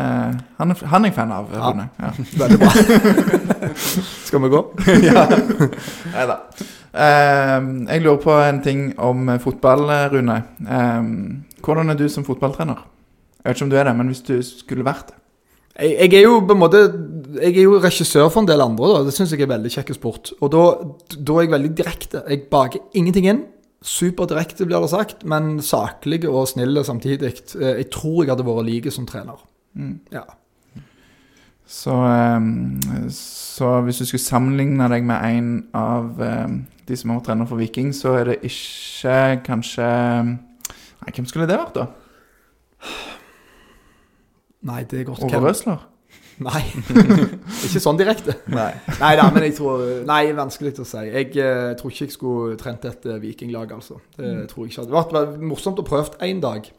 han, 0.57 0.73
han 0.81 1.05
er 1.05 1.11
jeg 1.11 1.15
fan 1.19 1.35
av, 1.37 1.53
Ja. 1.53 1.69
Rune. 1.69 1.85
Ja. 2.01 2.09
Veldig 2.41 2.59
bra. 2.63 2.73
Skal 4.27 4.43
vi 4.47 4.51
gå? 4.55 4.63
ja. 5.11 5.27
Nei 6.15 6.25
da. 6.33 6.39
jeg 6.97 8.01
lurer 8.01 8.21
på 8.23 8.33
en 8.47 8.63
ting 8.65 8.83
om 8.97 9.29
eh, 9.29 9.39
fotball, 9.45 9.85
eh, 9.93 10.07
Rune. 10.15 10.39
Eh, 10.65 11.13
hvordan 11.61 11.93
er 11.93 12.01
du 12.01 12.07
som 12.09 12.25
fotballtrener? 12.25 12.81
Jeg 13.43 13.51
vet 13.53 13.57
ikke 13.61 13.69
om 13.69 13.71
du 13.71 13.77
er 13.79 13.87
det, 13.91 13.95
men 14.01 14.09
hvis 14.11 14.25
du 14.25 14.35
skulle 14.43 14.83
vært 14.87 15.13
det. 15.13 15.19
Jeg, 15.77 15.93
jeg 16.11 16.13
er 16.17 16.25
jo 16.25 16.39
på 16.41 16.55
en 16.55 16.61
måte 16.61 16.79
Jeg 17.37 17.51
er 17.53 17.67
jo 17.67 17.77
regissør 17.83 18.31
for 18.33 18.41
en 18.41 18.49
del 18.49 18.63
andre. 18.63 18.87
da 18.95 19.03
Det 19.05 19.13
syns 19.13 19.33
jeg 19.35 19.43
er 19.45 19.51
veldig 19.51 19.71
kjekk 19.75 19.93
sport. 19.97 20.31
Og 20.41 20.49
da, 20.53 20.63
da 21.17 21.35
er 21.37 21.45
jeg 21.45 21.53
veldig 21.53 21.71
direkte. 21.77 22.23
Jeg 22.29 22.47
baker 22.51 22.79
ingenting 22.97 23.27
inn. 23.29 23.43
Superdirekte, 23.85 24.65
blir 24.65 24.81
det 24.81 24.89
sagt, 24.89 25.21
men 25.29 25.59
saklig 25.61 26.23
og 26.25 26.47
snill 26.49 26.81
samtidig. 26.83 27.33
Eh, 27.59 27.83
Jeg 27.83 27.91
tror 27.93 28.23
jeg 28.23 28.33
hadde 28.33 28.47
vært 28.47 28.65
like 28.65 28.91
som 28.91 29.05
trener. 29.05 29.37
Mm. 29.77 29.99
Ja. 30.11 30.23
Så, 31.67 31.93
eh, 31.93 33.11
så 33.13 33.75
hvis 33.85 34.01
du 34.01 34.05
skulle 34.07 34.23
sammenligne 34.23 34.89
deg 34.89 35.05
med 35.05 35.21
en 35.29 35.51
av 35.77 36.21
eh, 36.23 36.57
de 36.87 36.97
som 36.97 37.11
har 37.11 37.19
vært 37.19 37.29
trener 37.29 37.49
for 37.49 37.61
Viking, 37.61 37.93
så 37.93 38.15
er 38.17 38.31
det 38.31 38.39
ikke 38.49 39.43
kanskje 39.45 39.87
Nei, 40.97 41.13
hvem 41.13 41.27
skulle 41.29 41.45
det 41.47 41.59
vært, 41.59 41.77
da? 41.77 41.85
Nei, 44.65 44.81
det 44.89 45.01
er 45.01 45.05
godt. 45.07 45.21
Ove 45.23 45.31
Hvem? 45.35 45.45
Røsler? 45.45 45.85
Nei. 46.47 46.61
ikke 47.65 47.81
sånn 47.81 47.99
direkte. 47.99 48.37
Nei. 48.53 48.71
Nei 49.01 49.13
da, 49.19 49.27
men 49.33 49.45
jeg 49.47 49.55
tror 49.57 49.83
Nei, 50.07 50.21
vanskelig 50.37 50.75
å 50.81 50.87
si. 50.87 51.03
Jeg 51.09 51.31
eh, 51.41 51.71
tror 51.79 51.93
ikke 51.93 52.05
jeg 52.05 52.15
skulle 52.15 52.57
trent 52.61 52.85
et 52.89 53.07
eh, 53.09 53.21
vikinglag, 53.21 53.73
altså. 53.77 53.99
Det 54.17 54.47
tror 54.51 54.65
jeg 54.65 54.73
ikke. 54.73 54.87
Det 54.89 54.99
hadde 54.99 55.21
vært 55.21 55.47
morsomt 55.53 55.81
å 55.81 55.87
prøve 55.87 56.17
én 56.25 56.41
dag. 56.43 56.69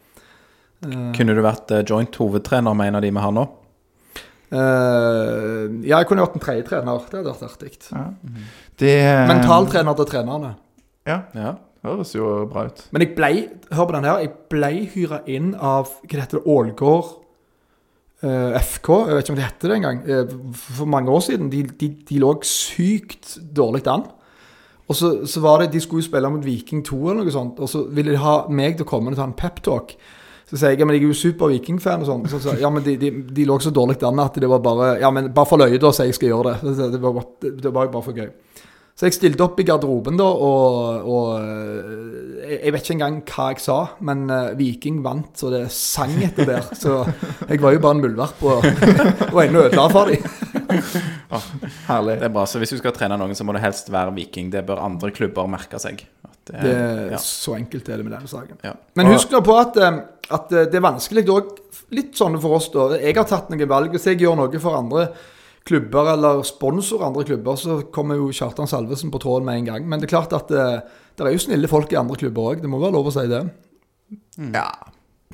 Uh, 0.79 1.11
Kunne 1.17 1.35
du 1.35 1.41
vært 1.43 1.73
uh, 1.75 1.83
joint 1.83 2.15
hovedtrener 2.21 2.77
med 2.79 2.93
en 2.93 2.99
av 3.01 3.03
de 3.03 3.11
vi 3.11 3.23
har 3.25 3.33
nå? 3.35 3.43
Uh, 4.49 5.83
ja, 5.85 5.99
jeg 5.99 6.07
kunne 6.09 6.25
vært 6.25 6.37
en 6.39 6.45
tredjetrener. 6.45 7.07
Det 7.11 7.19
hadde 7.19 7.33
vært 7.33 7.47
artig. 7.49 7.73
Ja. 7.91 8.05
Det 8.79 8.93
eh, 9.03 9.25
Mentaltrener 9.29 9.97
til 9.99 10.09
trenerne. 10.09 10.53
Ja, 11.09 11.23
Ja. 11.35 11.57
høres 11.83 12.15
jo 12.15 12.47
bra 12.51 12.69
ut. 12.69 12.85
Men 12.93 13.05
jeg 13.05 13.15
ble, 13.17 13.33
hør 13.75 13.89
på 13.89 13.97
den 13.97 14.07
her, 14.07 14.23
jeg 14.23 14.33
ble 14.53 14.71
hyra 14.95 15.21
inn 15.27 15.55
av 15.55 15.91
hva 15.91 16.15
det 16.15 16.23
heter 16.23 16.41
det, 16.41 16.47
Ålgård 16.47 17.11
FK. 18.21 18.89
Jeg 19.07 19.15
vet 19.15 19.25
ikke 19.25 19.35
om 19.35 19.39
det 19.39 19.47
heter 19.47 19.71
det 19.71 19.77
engang. 19.79 20.01
Uh, 20.05 20.55
for 20.59 20.91
mange 20.91 21.13
år 21.15 21.21
siden. 21.29 21.51
De, 21.53 21.63
de, 21.81 21.91
de 22.09 22.23
lå 22.23 22.33
sykt 22.47 23.37
dårlig 23.55 23.85
an. 23.91 24.07
Og 24.89 24.97
så, 24.97 25.11
så 25.29 25.41
var 25.45 25.61
det, 25.61 25.73
De 25.73 25.81
skulle 25.81 26.03
jo 26.03 26.09
spille 26.09 26.31
mot 26.33 26.45
Viking 26.45 26.81
2 26.87 26.99
eller 27.11 27.27
noe 27.27 27.33
sånt, 27.35 27.59
og 27.61 27.69
så 27.69 27.85
ville 27.93 28.15
de 28.15 28.23
ha 28.23 28.39
meg 28.49 28.79
til 28.79 28.87
å 28.87 28.89
komme 28.89 29.13
og 29.13 29.19
ta 29.19 29.27
en 29.29 29.37
peptalk. 29.37 29.93
Så 30.49 30.57
sier 30.57 30.73
jeg 30.73 30.81
ja, 30.81 30.87
men 30.89 30.97
jeg 30.97 31.03
er 31.03 31.11
jo 31.11 31.17
super 31.19 31.51
Viking-fan, 31.53 32.01
og 32.01 32.09
sånn. 32.09 32.23
Så 32.33 32.39
så, 32.41 32.55
ja, 32.57 32.71
men 32.73 32.81
de, 32.85 32.95
de, 32.97 33.11
de 33.37 33.45
lå 33.45 33.59
så 33.61 33.73
dårlig 33.75 33.99
an 34.09 34.23
at 34.23 34.39
det 34.41 34.49
var 34.49 34.63
bare 34.65 34.95
Ja, 35.03 35.11
men 35.13 35.29
bare 35.37 35.49
for 35.51 35.61
løye, 35.61 35.77
da, 35.81 35.91
så 35.93 36.07
jeg 36.09 36.17
skal 36.17 36.33
gjøre 36.33 36.55
det. 36.55 36.77
Det, 36.95 37.01
var, 37.05 37.19
det 37.45 37.73
var 37.75 37.91
bare 37.93 38.05
for 38.07 38.17
gøy. 38.17 38.31
Så 38.99 39.07
jeg 39.07 39.15
stilte 39.15 39.45
opp 39.45 39.61
i 39.63 39.65
garderoben 39.67 40.17
da, 40.19 40.25
og, 40.27 41.05
og 41.07 41.27
øh, 41.39 42.39
jeg 42.51 42.73
vet 42.75 42.83
ikke 42.83 42.97
engang 42.97 43.21
hva 43.31 43.45
jeg 43.53 43.61
sa, 43.63 43.77
men 44.09 44.25
øh, 44.27 44.49
Viking 44.59 44.97
vant, 45.05 45.29
så 45.39 45.53
det 45.53 45.61
sang 45.71 46.17
etter 46.27 46.49
der. 46.49 46.67
Så 46.75 46.97
jeg 47.47 47.63
var 47.63 47.77
jo 47.77 47.83
bare 47.85 47.95
en 47.95 48.03
muldvarp 48.03 48.43
og, 48.43 48.67
og 49.35 49.39
ennå 49.45 49.63
ødela 49.69 49.87
for 49.93 50.11
dem. 50.11 50.27
Herlig. 51.93 52.19
Det 52.19 52.27
er 52.27 52.35
bra, 52.35 52.49
så 52.51 52.59
Hvis 52.59 52.75
du 52.75 52.81
skal 52.81 52.97
trene 52.97 53.21
noen, 53.23 53.39
så 53.39 53.47
må 53.47 53.55
det 53.55 53.63
helst 53.63 53.93
være 53.95 54.17
Viking. 54.19 54.51
Det 54.51 54.65
bør 54.67 54.83
andre 54.89 55.15
klubber 55.15 55.47
merke 55.47 55.79
seg. 55.79 56.03
Det, 56.43 56.59
Det, 56.59 56.77
ja. 57.15 57.23
Så 57.23 57.55
enkelt 57.55 57.87
er 57.87 58.03
det 58.03 58.09
med 58.09 58.19
denne 58.19 58.35
saken. 58.35 58.59
Ja. 58.67 58.75
Men 58.99 59.15
husk 59.15 59.31
nå 59.31 59.45
på 59.47 59.61
at, 59.63 59.79
øh, 59.79 60.03
at 60.41 60.51
det 60.59 60.75
er 60.75 60.89
vanskelig 60.91 61.29
òg, 61.31 61.55
litt 61.95 62.19
sånn 62.19 62.35
for 62.43 62.59
oss, 62.59 62.73
da. 62.75 62.91
Jeg 62.99 63.15
har 63.15 63.31
tatt 63.31 63.55
noen 63.55 63.71
valg. 63.71 63.95
Hvis 63.95 64.11
jeg 64.11 64.25
gjør 64.27 64.43
noe 64.43 64.59
for 64.59 64.83
andre 64.83 65.13
klubber 65.69 66.13
eller 66.15 66.43
sponsorer 66.49 67.07
andre 67.11 67.25
klubber, 67.29 67.57
så 67.61 67.79
kommer 67.95 68.17
jo 68.21 68.31
Kjartan 68.35 68.71
Salvesen 68.71 69.13
på 69.15 69.21
tråden 69.23 69.47
med 69.49 69.61
en 69.63 69.71
gang. 69.73 69.89
Men 69.89 70.01
det 70.01 70.09
er 70.09 70.17
klart 70.17 70.33
at 70.37 70.49
det, 70.53 70.67
det 71.19 71.27
er 71.29 71.35
jo 71.37 71.45
snille 71.47 71.69
folk 71.71 71.93
i 71.93 72.01
andre 72.01 72.17
klubber 72.21 72.55
òg. 72.55 72.63
Det 72.65 72.71
må 72.73 72.81
være 72.83 72.97
lov 72.97 73.11
å 73.13 73.17
si 73.19 73.27
det. 73.31 73.43
Ja. 74.55 74.69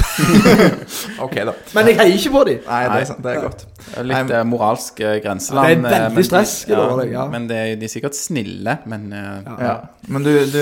OK, 1.25 1.35
da. 1.47 1.53
Men 1.75 1.89
jeg 1.89 1.97
heier 1.99 2.17
ikke 2.19 2.33
på 2.35 2.41
dem. 2.49 2.61
Nei, 2.67 2.81
det 2.91 2.99
er 3.01 3.07
sant. 3.09 3.21
Det 3.25 3.33
er 3.33 3.41
godt. 3.45 3.63
Litt 4.09 4.33
eh, 4.35 4.43
moralsk 4.49 5.01
eh, 5.05 5.17
grenseland. 5.23 5.85
Det 5.85 5.93
er 5.95 6.05
veldig 6.09 6.25
stress. 6.27 6.55
men 6.69 6.75
de- 6.75 6.81
ja, 6.83 6.97
det 7.01 7.07
ja. 7.13 7.25
Men 7.35 7.47
det 7.51 7.61
de 7.81 7.89
er 7.89 7.93
sikkert 7.93 8.19
snille, 8.19 8.77
men 8.91 9.07
eh, 9.15 9.53
Ja. 9.65 9.75
Men 10.09 10.27
du, 10.27 10.33
du, 10.51 10.61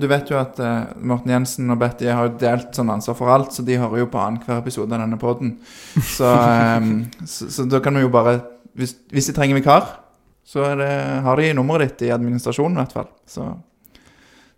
du 0.00 0.06
vet 0.10 0.30
jo 0.32 0.38
at 0.40 0.58
eh, 0.62 0.94
Morten 1.02 1.34
Jensen 1.34 1.70
og 1.74 1.80
Betty 1.82 2.08
har 2.10 2.28
jo 2.30 2.36
delt 2.40 2.78
sånn 2.78 2.92
ansvar 2.94 3.18
for 3.18 3.32
alt, 3.34 3.52
så 3.56 3.66
de 3.66 3.78
hører 3.80 4.04
jo 4.04 4.10
på 4.12 4.22
annenhver 4.22 4.62
episode 4.62 4.94
av 4.94 5.02
denne 5.04 5.18
poden. 5.20 5.56
Så, 5.98 6.30
eh, 6.54 7.26
så, 7.26 7.50
så 7.50 7.68
da 7.70 7.82
kan 7.84 7.98
vi 7.98 8.06
jo 8.06 8.12
bare 8.14 8.38
Hvis, 8.78 8.94
hvis 9.10 9.30
de 9.30 9.34
trenger 9.36 9.58
vikar, 9.58 9.88
så 10.46 10.74
det, 10.78 10.92
har 11.24 11.40
de 11.40 11.50
nummeret 11.54 11.92
ditt 11.92 12.08
i 12.08 12.14
administrasjonen 12.14 12.78
i 12.78 12.82
hvert 12.82 12.94
fall. 12.94 13.10
Så 13.28 13.48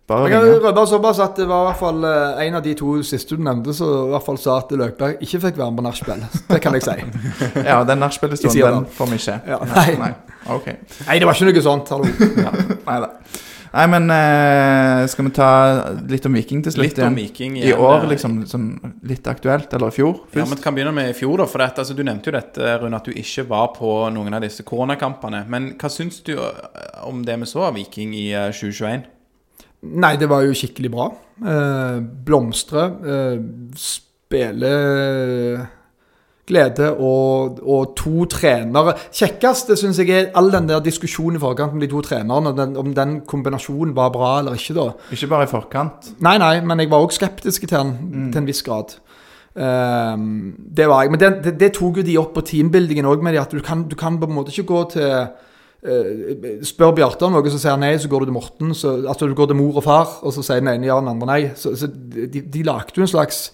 bare 0.07 0.27
Jeg 0.27 0.33
kan 0.33 0.63
røpe 0.65 0.85
såpass 0.89 1.19
at 1.23 1.37
det 1.39 1.45
var 1.47 1.61
i 1.61 1.67
hvert 1.69 1.79
fall 1.79 2.03
eh, 2.07 2.41
en 2.47 2.57
av 2.59 2.63
de 2.65 2.73
to 2.75 2.97
siste 3.07 3.37
du 3.37 3.43
nevnte, 3.45 3.71
som 3.77 4.09
i 4.09 4.11
hvert 4.11 4.25
fall 4.25 4.39
sa 4.41 4.57
at 4.59 4.73
Løkberg 4.75 5.21
ikke 5.23 5.39
fikk 5.45 5.61
være 5.61 5.69
med 5.71 5.79
på 5.79 5.85
nachspiel. 5.85 6.25
Det 6.49 6.59
kan 6.63 6.75
jeg 6.75 6.83
si. 6.83 6.97
Ja, 7.69 7.79
den 7.87 8.03
nachspielhistorien, 8.03 8.81
den 8.81 8.89
får 8.91 9.11
vi 9.13 9.21
ikke. 9.21 9.39
Ja, 9.47 9.61
nei. 9.69 9.87
nei. 10.01 10.11
Okay. 10.57 10.75
Nei, 11.07 11.19
det 11.21 11.29
var 11.29 11.39
ikke 11.39 11.53
noe 11.53 11.65
sånt. 11.69 11.93
Hallo. 11.93 12.09
Nei 12.89 12.99
da. 13.05 13.13
Nei, 13.73 13.87
men 13.89 14.05
uh, 14.05 15.01
skal 15.09 15.25
vi 15.25 15.31
ta 15.33 15.47
litt 16.05 16.27
om 16.29 16.35
Viking 16.37 16.59
til 16.61 16.75
slutt 16.75 16.85
litt 16.85 16.99
om 17.01 17.15
igjen? 17.15 17.15
Viking 17.17 17.55
I 17.57 17.71
år, 17.73 18.03
eh, 18.03 18.11
liksom, 18.11 18.35
sånn 18.45 18.67
litt 19.09 19.25
aktuelt, 19.31 19.73
eller 19.73 19.89
i 19.89 19.95
fjor 19.95 20.11
Ja, 20.13 20.27
først? 20.35 20.51
men 20.51 20.61
kan 20.61 20.75
begynne 20.77 20.93
med 20.93 21.09
i 21.09 21.15
fjor, 21.17 21.41
da. 21.41 21.47
For 21.49 21.63
dette, 21.63 21.81
altså, 21.81 21.95
du 21.97 22.03
nevnte 22.05 22.29
jo 22.29 22.35
dette, 22.35 22.75
Rune, 22.83 22.99
at 23.01 23.09
du 23.09 23.17
ikke 23.17 23.47
var 23.49 23.71
på 23.73 23.95
noen 24.13 24.37
av 24.37 24.45
disse 24.45 24.61
koronakampene. 24.67 25.41
Men 25.49 25.71
hva 25.81 25.89
syns 25.89 26.21
du 26.27 26.35
eh, 26.37 26.53
om 27.09 27.25
det 27.25 27.39
vi 27.41 27.49
så 27.49 27.65
av 27.71 27.79
Viking 27.79 28.13
i 28.13 28.27
eh, 28.37 28.51
2021? 28.53 29.09
Nei, 30.05 30.13
det 30.21 30.29
var 30.31 30.45
jo 30.45 30.53
skikkelig 30.55 30.93
bra. 30.93 31.09
Eh, 31.41 31.97
blomstre. 32.29 32.85
Eh, 33.09 33.41
spille 33.75 34.73
glede 36.47 36.89
og, 36.97 37.59
og 37.63 37.93
to 37.95 38.25
trenere. 38.31 38.97
Kjekkeste 39.15 39.77
syns 39.79 40.01
jeg 40.01 40.11
er 40.11 40.31
all 40.37 40.51
den 40.51 40.67
der 40.67 40.83
diskusjonen 40.83 41.39
i 41.39 41.43
forkant 41.43 41.75
om 41.75 41.83
de 41.83 41.89
to 41.91 42.01
trenerne, 42.03 42.51
den, 42.57 42.75
om 42.79 42.91
den 42.95 43.21
kombinasjonen 43.29 43.95
var 43.95 44.11
bra 44.15 44.35
eller 44.41 44.59
ikke, 44.59 44.75
da. 44.75 44.89
Ikke 45.15 45.31
bare 45.31 45.47
i 45.47 45.51
forkant. 45.51 46.11
Nei, 46.23 46.35
nei, 46.41 46.57
men 46.65 46.83
jeg 46.83 46.91
var 46.91 47.05
òg 47.05 47.15
skeptisk 47.15 47.67
til 47.67 47.79
han 47.79 47.95
til 48.33 48.43
en 48.43 48.49
viss 48.49 48.63
grad. 48.65 48.97
Um, 49.53 50.55
det 50.57 50.87
var 50.89 51.03
jeg. 51.03 51.13
Men 51.13 51.21
det, 51.21 51.31
det, 51.45 51.55
det 51.61 51.73
tok 51.77 52.01
jo 52.01 52.05
de 52.05 52.17
opp 52.17 52.33
på 52.35 52.45
teambuildingen 52.49 53.07
òg, 53.07 53.23
med 53.23 53.35
de 53.35 53.41
at 53.43 53.51
du 53.53 53.61
kan, 53.63 53.85
du 53.87 53.95
kan 53.95 54.17
på 54.19 54.27
en 54.27 54.35
måte 54.35 54.51
ikke 54.51 54.65
gå 54.71 54.79
til 54.95 55.11
uh, 55.13 56.63
Spør 56.65 56.95
Bjarte 56.97 57.27
om 57.27 57.37
noe, 57.37 57.53
så 57.53 57.61
sier 57.61 57.75
han 57.75 57.85
nei, 57.85 57.93
så 58.01 58.09
går 58.11 58.23
du 58.23 58.31
til 58.31 58.35
Morten. 58.35 58.73
Så, 58.75 58.97
altså 59.05 59.29
du 59.29 59.37
går 59.37 59.51
til 59.51 59.59
mor 59.61 59.77
og 59.79 59.85
far, 59.85 60.17
og 60.25 60.33
så 60.35 60.43
sier 60.43 60.63
den 60.63 60.73
ene 60.73 60.89
ja, 60.89 60.97
den 60.99 61.13
andre 61.13 61.29
nei. 61.29 61.41
Så, 61.59 61.75
så 61.79 61.87
de, 61.87 62.27
de 62.41 62.65
lagde 62.65 62.97
jo 62.97 63.05
en 63.05 63.13
slags 63.13 63.45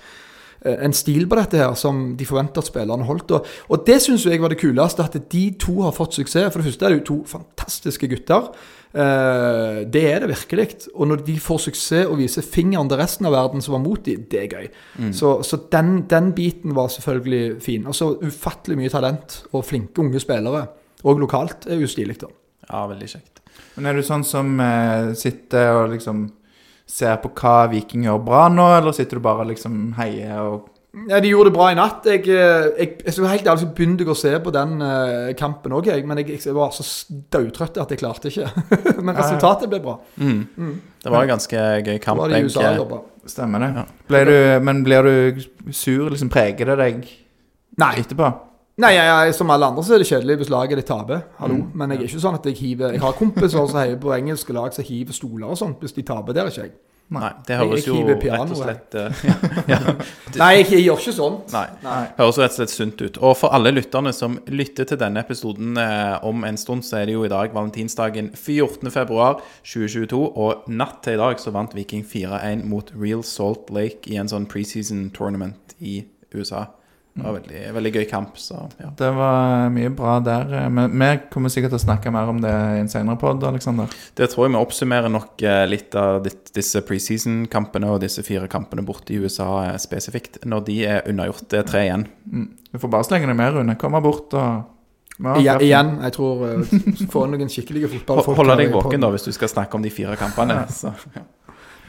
en 0.65 0.95
stil 0.95 1.27
på 1.29 1.37
dette 1.39 1.59
her 1.61 1.75
som 1.79 2.01
de 2.19 2.27
forventer 2.27 2.63
at 2.63 2.67
spillerne 2.67 3.07
holdt. 3.07 3.31
Og, 3.37 3.53
og 3.69 3.85
det 3.87 3.99
syns 4.03 4.25
jeg 4.27 4.41
var 4.41 4.51
det 4.51 4.59
kuleste, 4.59 5.05
at 5.05 5.15
de 5.31 5.45
to 5.59 5.79
har 5.85 5.95
fått 5.95 6.19
suksess. 6.19 6.49
For 6.51 6.59
det 6.59 6.71
første 6.71 6.85
er 6.85 6.93
det 6.93 6.99
jo 7.01 7.07
to 7.11 7.17
fantastiske 7.31 8.09
gutter. 8.11 8.49
Eh, 8.89 9.79
det 9.85 10.03
er 10.09 10.23
det 10.23 10.31
virkelig. 10.31 10.67
Og 10.95 11.11
når 11.11 11.23
de 11.27 11.37
får 11.41 11.63
suksess 11.67 12.09
og 12.09 12.17
viser 12.19 12.45
fingeren 12.45 12.89
til 12.89 12.99
resten 13.01 13.29
av 13.29 13.35
verden 13.37 13.63
som 13.63 13.77
var 13.77 13.83
mot 13.85 14.03
dem, 14.05 14.25
det 14.31 14.41
er 14.43 14.55
gøy. 14.55 14.67
Så, 15.15 15.37
så 15.45 15.61
den, 15.71 16.03
den 16.09 16.33
biten 16.37 16.75
var 16.77 16.91
selvfølgelig 16.93 17.61
fin. 17.63 17.87
Og 17.87 17.95
så 17.95 18.11
ufattelig 18.19 18.79
mye 18.79 18.93
talent 18.93 19.43
og 19.53 19.65
flinke 19.67 20.03
unge 20.03 20.21
spillere. 20.23 20.65
Og 21.07 21.21
lokalt 21.21 21.69
er 21.69 21.79
jo 21.79 21.87
stilig, 21.89 22.19
da. 22.19 22.31
Ja, 22.69 22.83
veldig 22.89 23.07
kjekt. 23.09 23.39
Men 23.77 23.89
er 23.89 23.97
du 23.97 24.03
sånn 24.05 24.25
som 24.27 24.57
eh, 24.61 25.13
sitter 25.17 25.71
og 25.77 25.93
liksom 25.93 26.27
ser 26.89 27.19
på 27.21 27.31
hva 27.37 27.69
Viking 27.71 28.07
gjør 28.07 28.19
bra 28.25 28.47
nå, 28.51 28.65
eller 28.79 28.95
sitter 28.95 29.19
du 29.19 29.25
bare 29.25 29.47
liksom 29.51 29.93
heier 29.99 30.41
og 30.41 30.75
Ja, 31.05 31.19
De 31.21 31.29
gjorde 31.29 31.51
det 31.51 31.53
bra 31.53 31.67
i 31.69 31.77
natt. 31.77 32.07
Jeg, 32.09 32.23
jeg, 32.25 32.71
jeg, 32.79 32.93
jeg 33.05 33.13
så 33.13 33.27
helt 33.29 33.45
ærlig 33.47 33.61
så 33.61 33.69
begynte 33.77 34.03
jeg 34.03 34.09
å 34.09 34.17
se 34.17 34.31
på 34.41 34.53
den 34.55 34.71
uh, 34.81 35.29
kampen 35.37 35.75
òg. 35.77 35.91
Men 36.09 36.23
jeg, 36.23 36.39
jeg 36.41 36.55
var 36.57 36.73
så 36.73 36.85
daudtrøtt 37.31 37.77
at 37.77 37.93
jeg 37.93 38.01
klarte 38.01 38.31
ikke. 38.31 38.49
men 39.05 39.13
resultatet 39.13 39.69
ble 39.69 39.83
bra. 39.85 39.99
Mm. 40.17 40.73
Det 41.05 41.13
var 41.13 41.27
en 41.27 41.33
ganske 41.35 41.67
gøy 41.85 42.01
kamp. 42.01 42.23
var 42.23 42.33
det 42.33 42.41
i 42.41 42.41
Jeg, 42.41 42.49
USA 42.49 42.73
eh. 42.73 42.97
Stemmer 43.29 43.61
det? 43.61 43.69
Ja. 43.77 43.85
Ble 44.09 44.23
du, 44.25 44.35
men 44.65 44.81
blir 44.87 45.05
du 45.05 45.45
sur? 45.69 46.09
Liksom 46.09 46.33
Preger 46.33 46.73
det 46.73 46.79
deg 46.81 47.03
Nei. 47.79 47.93
etterpå? 48.01 48.33
Nei, 48.79 48.93
jeg, 48.95 49.07
jeg, 49.11 49.33
som 49.35 49.49
alle 49.51 49.67
andre 49.67 49.83
så 49.83 49.95
er 49.95 50.03
det 50.03 50.07
kjedelig 50.07 50.37
hvis 50.39 50.51
laget 50.53 50.79
ditt 50.79 50.87
taper. 50.87 51.25
Hallo. 51.41 51.57
Mm. 51.59 51.71
Men 51.75 51.91
jeg 51.91 51.99
er 51.99 52.11
ikke 52.11 52.21
sånn 52.23 52.37
at 52.37 52.45
jeg 52.47 52.59
hiver 52.61 52.93
Jeg 52.95 53.03
har 53.03 53.17
kompiser 53.17 53.57
som 53.57 53.79
heier 53.79 53.97
på 53.99 54.13
engelske 54.15 54.55
lag 54.55 54.71
som 54.75 54.87
hiver 54.87 55.15
stoler 55.15 55.49
og 55.51 55.59
sånt 55.59 55.83
hvis 55.83 55.97
de 55.97 56.05
taper. 56.07 56.35
Det 56.35 56.45
er 56.45 56.53
ikke 56.53 56.67
jeg. 56.67 56.77
Nei, 57.09 57.29
det 57.47 57.55
høres 57.57 57.87
jo 57.87 57.95
rett 58.05 58.21
og 58.37 58.51
slett 58.53 58.93
slett 58.93 59.23
ja, 59.29 59.33
ja, 59.71 59.93
Nei, 60.37 60.49
jeg, 60.59 60.67
jeg 60.75 60.83
gjør 60.83 60.99
ikke 61.01 61.13
sånt. 61.17 61.49
Nei. 61.55 61.63
Nei. 61.81 62.03
Høres 62.19 62.37
rett 62.37 62.53
og 62.53 62.57
slett 62.59 62.73
sunt 62.75 63.01
ut. 63.01 63.17
Og 63.17 63.33
for 63.39 63.55
alle 63.57 63.71
lytterne 63.73 64.13
som 64.13 64.37
lytter 64.45 64.85
til 64.91 64.99
denne 65.01 65.23
episoden 65.25 65.73
eh, 65.81 66.21
om 66.29 66.45
en 66.45 66.59
stund, 66.61 66.85
så 66.85 67.01
er 67.01 67.09
det 67.09 67.17
jo 67.17 67.25
i 67.25 67.31
dag 67.33 67.49
valentinsdagen 67.55 68.29
14.2.2022. 68.37 70.21
Og 70.21 70.69
natt 70.69 71.01
til 71.07 71.17
i 71.17 71.21
dag 71.23 71.41
så 71.41 71.49
vant 71.55 71.73
Viking 71.75 72.05
4-1 72.05 72.61
mot 72.69 72.93
Real 72.93 73.25
Salt 73.25 73.73
Lake 73.73 74.05
i 74.13 74.21
en 74.21 74.29
sånn 74.29 74.45
preseason 74.51 75.09
tournament 75.17 75.73
i 75.81 76.03
USA. 76.37 76.69
Det 77.19 77.25
var 77.27 77.35
veldig, 77.35 77.61
veldig 77.75 77.91
gøy 77.95 78.05
kamp, 78.09 78.37
så 78.39 78.61
ja. 78.79 78.89
Det 78.97 79.09
var 79.15 79.69
mye 79.75 79.91
bra 79.95 80.15
der. 80.23 80.53
eh, 80.61 80.69
Men 80.73 80.95
vi 80.99 81.09
kommer 81.33 81.51
sikkert 81.53 81.73
til 81.75 81.79
å 81.81 81.83
snakke 81.83 82.11
mer 82.15 82.31
om 82.31 82.39
det 82.43 82.49
i 82.51 82.79
en 82.81 82.89
senere 82.91 83.19
pod, 83.21 83.43
Alexander. 83.43 83.91
Det 84.17 84.29
tror 84.31 84.47
jeg 84.47 84.55
vi 84.55 84.61
oppsummerer 84.63 85.11
nok 85.13 85.43
eh, 85.43 85.65
litt 85.69 85.95
av 85.99 86.23
disse 86.55 86.81
preseason-kampene 86.87 87.91
og 87.91 88.01
disse 88.03 88.23
fire 88.25 88.47
kampene 88.51 88.85
borte 88.87 89.13
i 89.13 89.19
USA 89.19 89.49
eh, 89.67 89.77
spesifikt, 89.81 90.41
når 90.47 90.65
de 90.71 90.79
er 90.87 91.07
unnagjort. 91.11 91.45
Det 91.51 91.61
er 91.61 91.69
tre 91.69 91.85
igjen. 91.87 92.07
Mm. 92.31 92.49
Du 92.73 92.79
får 92.79 92.93
bare 92.95 93.07
slenge 93.07 93.27
deg 93.31 93.37
med, 93.39 93.53
Rune. 93.55 93.75
Komme 93.81 94.01
bort 94.05 94.33
og 94.39 94.75
Ja, 95.19 95.57
Igjen, 95.59 95.97
jeg 96.05 96.13
tror 96.15 96.45
uh, 96.47 96.61
Få 97.11 97.25
noen 97.27 97.49
skikkelige 97.51 97.89
fotballfolk. 97.97 98.37
Holde 98.39 98.55
deg 98.61 98.71
våken 98.71 99.01
da 99.03 99.09
hvis 99.11 99.25
du 99.27 99.33
skal 99.35 99.51
snakke 99.51 99.75
om 99.75 99.83
de 99.83 99.91
fire 99.91 100.15
kampene. 100.15 100.61
Så. 100.71 100.93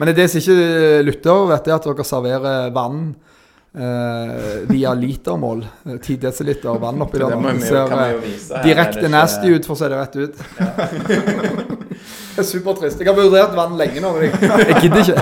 Men 0.01 0.11
det 0.17 0.25
som 0.33 0.41
ikke 0.41 1.03
lytter, 1.05 1.45
vet 1.53 1.69
jeg 1.69 1.77
at 1.77 1.85
dere 1.87 2.03
serverer 2.09 2.73
vann 2.75 2.97
eh, 3.13 3.30
via 3.73 4.93
litermål. 4.93 5.67
Eh, 5.85 5.97
10 5.97 6.17
desiliter 6.17 6.79
vann 6.79 7.01
oppi 7.01 7.19
der. 7.19 7.35
Det 7.35 7.61
ser 7.61 7.91
eh. 7.91 7.97
Er 8.57 8.63
direkte 8.65 9.09
nasty 9.09 9.47
ut, 9.55 9.65
for 9.65 9.73
å 9.75 9.77
si 9.79 9.83
det 9.87 9.95
rett 9.99 10.15
ut. 10.15 10.35
det 12.35 12.41
er 12.43 12.47
supertrist. 12.47 12.99
Jeg 12.99 13.07
har 13.07 13.15
vurdert 13.15 13.55
vann 13.55 13.77
lenge 13.79 14.01
nå, 14.03 14.21
jeg 14.21 14.31
gidder 14.81 14.99
ikke. 15.05 15.21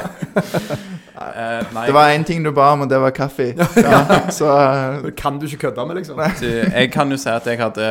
Eh, 1.20 1.66
nei, 1.76 1.86
Det 1.90 1.94
var 1.94 2.14
én 2.14 2.24
ting 2.24 2.44
du 2.44 2.52
ba 2.56 2.70
om, 2.74 2.86
og 2.86 2.90
det 2.92 3.00
var 3.02 3.12
kaffe. 3.16 3.52
Ja, 3.90 4.00
så 4.32 4.48
uh, 4.48 5.10
kan 5.18 5.40
du 5.40 5.46
ikke 5.48 5.68
kødde 5.68 5.86
med, 5.88 6.00
liksom. 6.00 6.20
jeg 6.42 6.92
kan 6.94 7.12
jo 7.12 7.18
si 7.20 7.30
at 7.32 7.48
jeg 7.48 7.60
hadde 7.60 7.88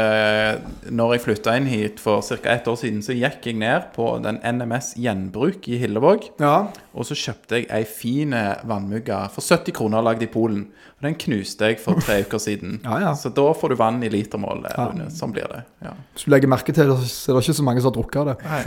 Når 0.91 1.15
jeg 1.15 1.25
flytta 1.25 1.57
inn 1.59 1.69
hit 1.69 2.01
for 2.01 2.23
ca. 2.23 2.39
ett 2.55 2.69
år 2.69 2.79
siden, 2.81 3.03
så 3.05 3.17
gikk 3.17 3.51
jeg 3.51 3.59
ned 3.61 3.91
på 3.97 4.11
den 4.25 4.41
NMS 4.43 4.95
Gjenbruk 4.97 5.69
i 5.69 5.79
Hillevåg. 5.83 6.31
Ja. 6.41 6.69
Og 6.95 7.07
så 7.09 7.17
kjøpte 7.19 7.61
jeg 7.61 7.69
ei 7.75 7.85
fin 7.89 8.35
vannmugge 8.67 9.19
for 9.35 9.45
70 9.45 9.77
kroner 9.77 10.05
lagd 10.05 10.25
i 10.25 10.31
Polen. 10.31 10.67
Og 10.99 11.07
den 11.07 11.15
knuste 11.15 11.69
jeg 11.71 11.79
for 11.79 12.01
tre 12.03 12.25
uker 12.27 12.41
siden. 12.43 12.81
Ja, 12.83 12.97
ja. 13.05 13.13
Så 13.15 13.31
da 13.35 13.53
får 13.55 13.71
du 13.71 13.79
vann 13.79 14.01
i 14.03 14.11
litermål, 14.11 14.65
eh, 14.67 14.79
Rune. 14.81 15.07
Sånn 15.15 15.31
blir 15.35 15.47
det. 15.53 15.61
Ja. 15.85 15.93
Hvis 16.15 16.27
du 16.27 16.33
legger 16.35 16.51
merke 16.51 16.75
til 16.75 16.91
det, 16.91 16.97
så 17.07 17.31
er 17.31 17.39
det 17.39 17.45
ikke 17.47 17.59
så 17.61 17.67
mange 17.69 17.85
som 17.85 17.93
har 17.93 17.99
drukket 18.01 18.33
det. 18.33 18.37
Nei. 18.49 18.63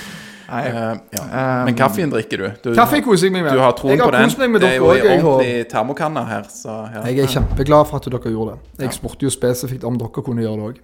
Eh, 0.50 0.78
ja. 1.14 1.22
Um, 1.22 1.64
Men 1.68 1.76
kaffen 1.78 2.10
drikker 2.10 2.42
du. 2.42 2.46
du 2.64 2.70
Kaffe 2.74 3.00
koser 3.04 3.28
jeg 3.28 3.34
meg 3.36 3.44
med. 3.46 3.54
Du 3.54 3.62
har 3.62 3.74
troen 3.78 3.94
jeg 3.94 4.02
på 4.02 4.08
har 4.08 4.16
den. 4.18 4.34
meg 4.42 4.50
med 4.50 4.64
Det 4.64 4.70
er 4.70 4.78
jo 4.80 4.90
en 4.90 5.24
ordentlig 5.24 5.68
termokanne 5.70 6.24
her, 6.26 6.48
så 6.50 6.80
ja. 6.94 7.04
jeg 7.06 7.24
er 7.24 7.34
kjempeglad 7.36 7.86
for 7.90 8.00
at 8.00 8.08
dere 8.10 8.32
gjorde 8.34 8.56
det. 8.56 8.86
Jeg 8.86 8.96
spurte 8.98 9.28
jo 9.28 9.32
spesifikt 9.34 9.86
om 9.86 9.98
dere 10.00 10.24
kunne 10.26 10.42
gjøre 10.42 10.56
det 10.58 10.68
òg. 10.72 10.82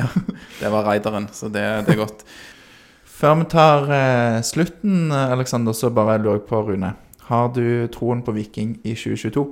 ja. 0.00 0.08
Det 0.60 0.72
var 0.72 0.88
raideren, 0.88 1.28
så 1.32 1.52
det, 1.52 1.64
det 1.86 1.94
er 1.94 2.02
godt. 2.02 2.26
Før 3.24 3.36
vi 3.38 3.44
tar 3.52 3.90
eh, 3.94 4.40
slutten, 4.42 5.12
Aleksander, 5.12 5.32
Alexander, 5.38 5.72
så 5.72 5.90
bare 5.94 6.18
lurer 6.18 6.40
jeg 6.40 6.48
på, 6.48 6.62
Rune. 6.66 6.94
Har 7.28 7.52
du 7.54 7.86
troen 7.94 8.22
på 8.22 8.34
Viking 8.34 8.74
i 8.82 8.96
2022? 8.98 9.46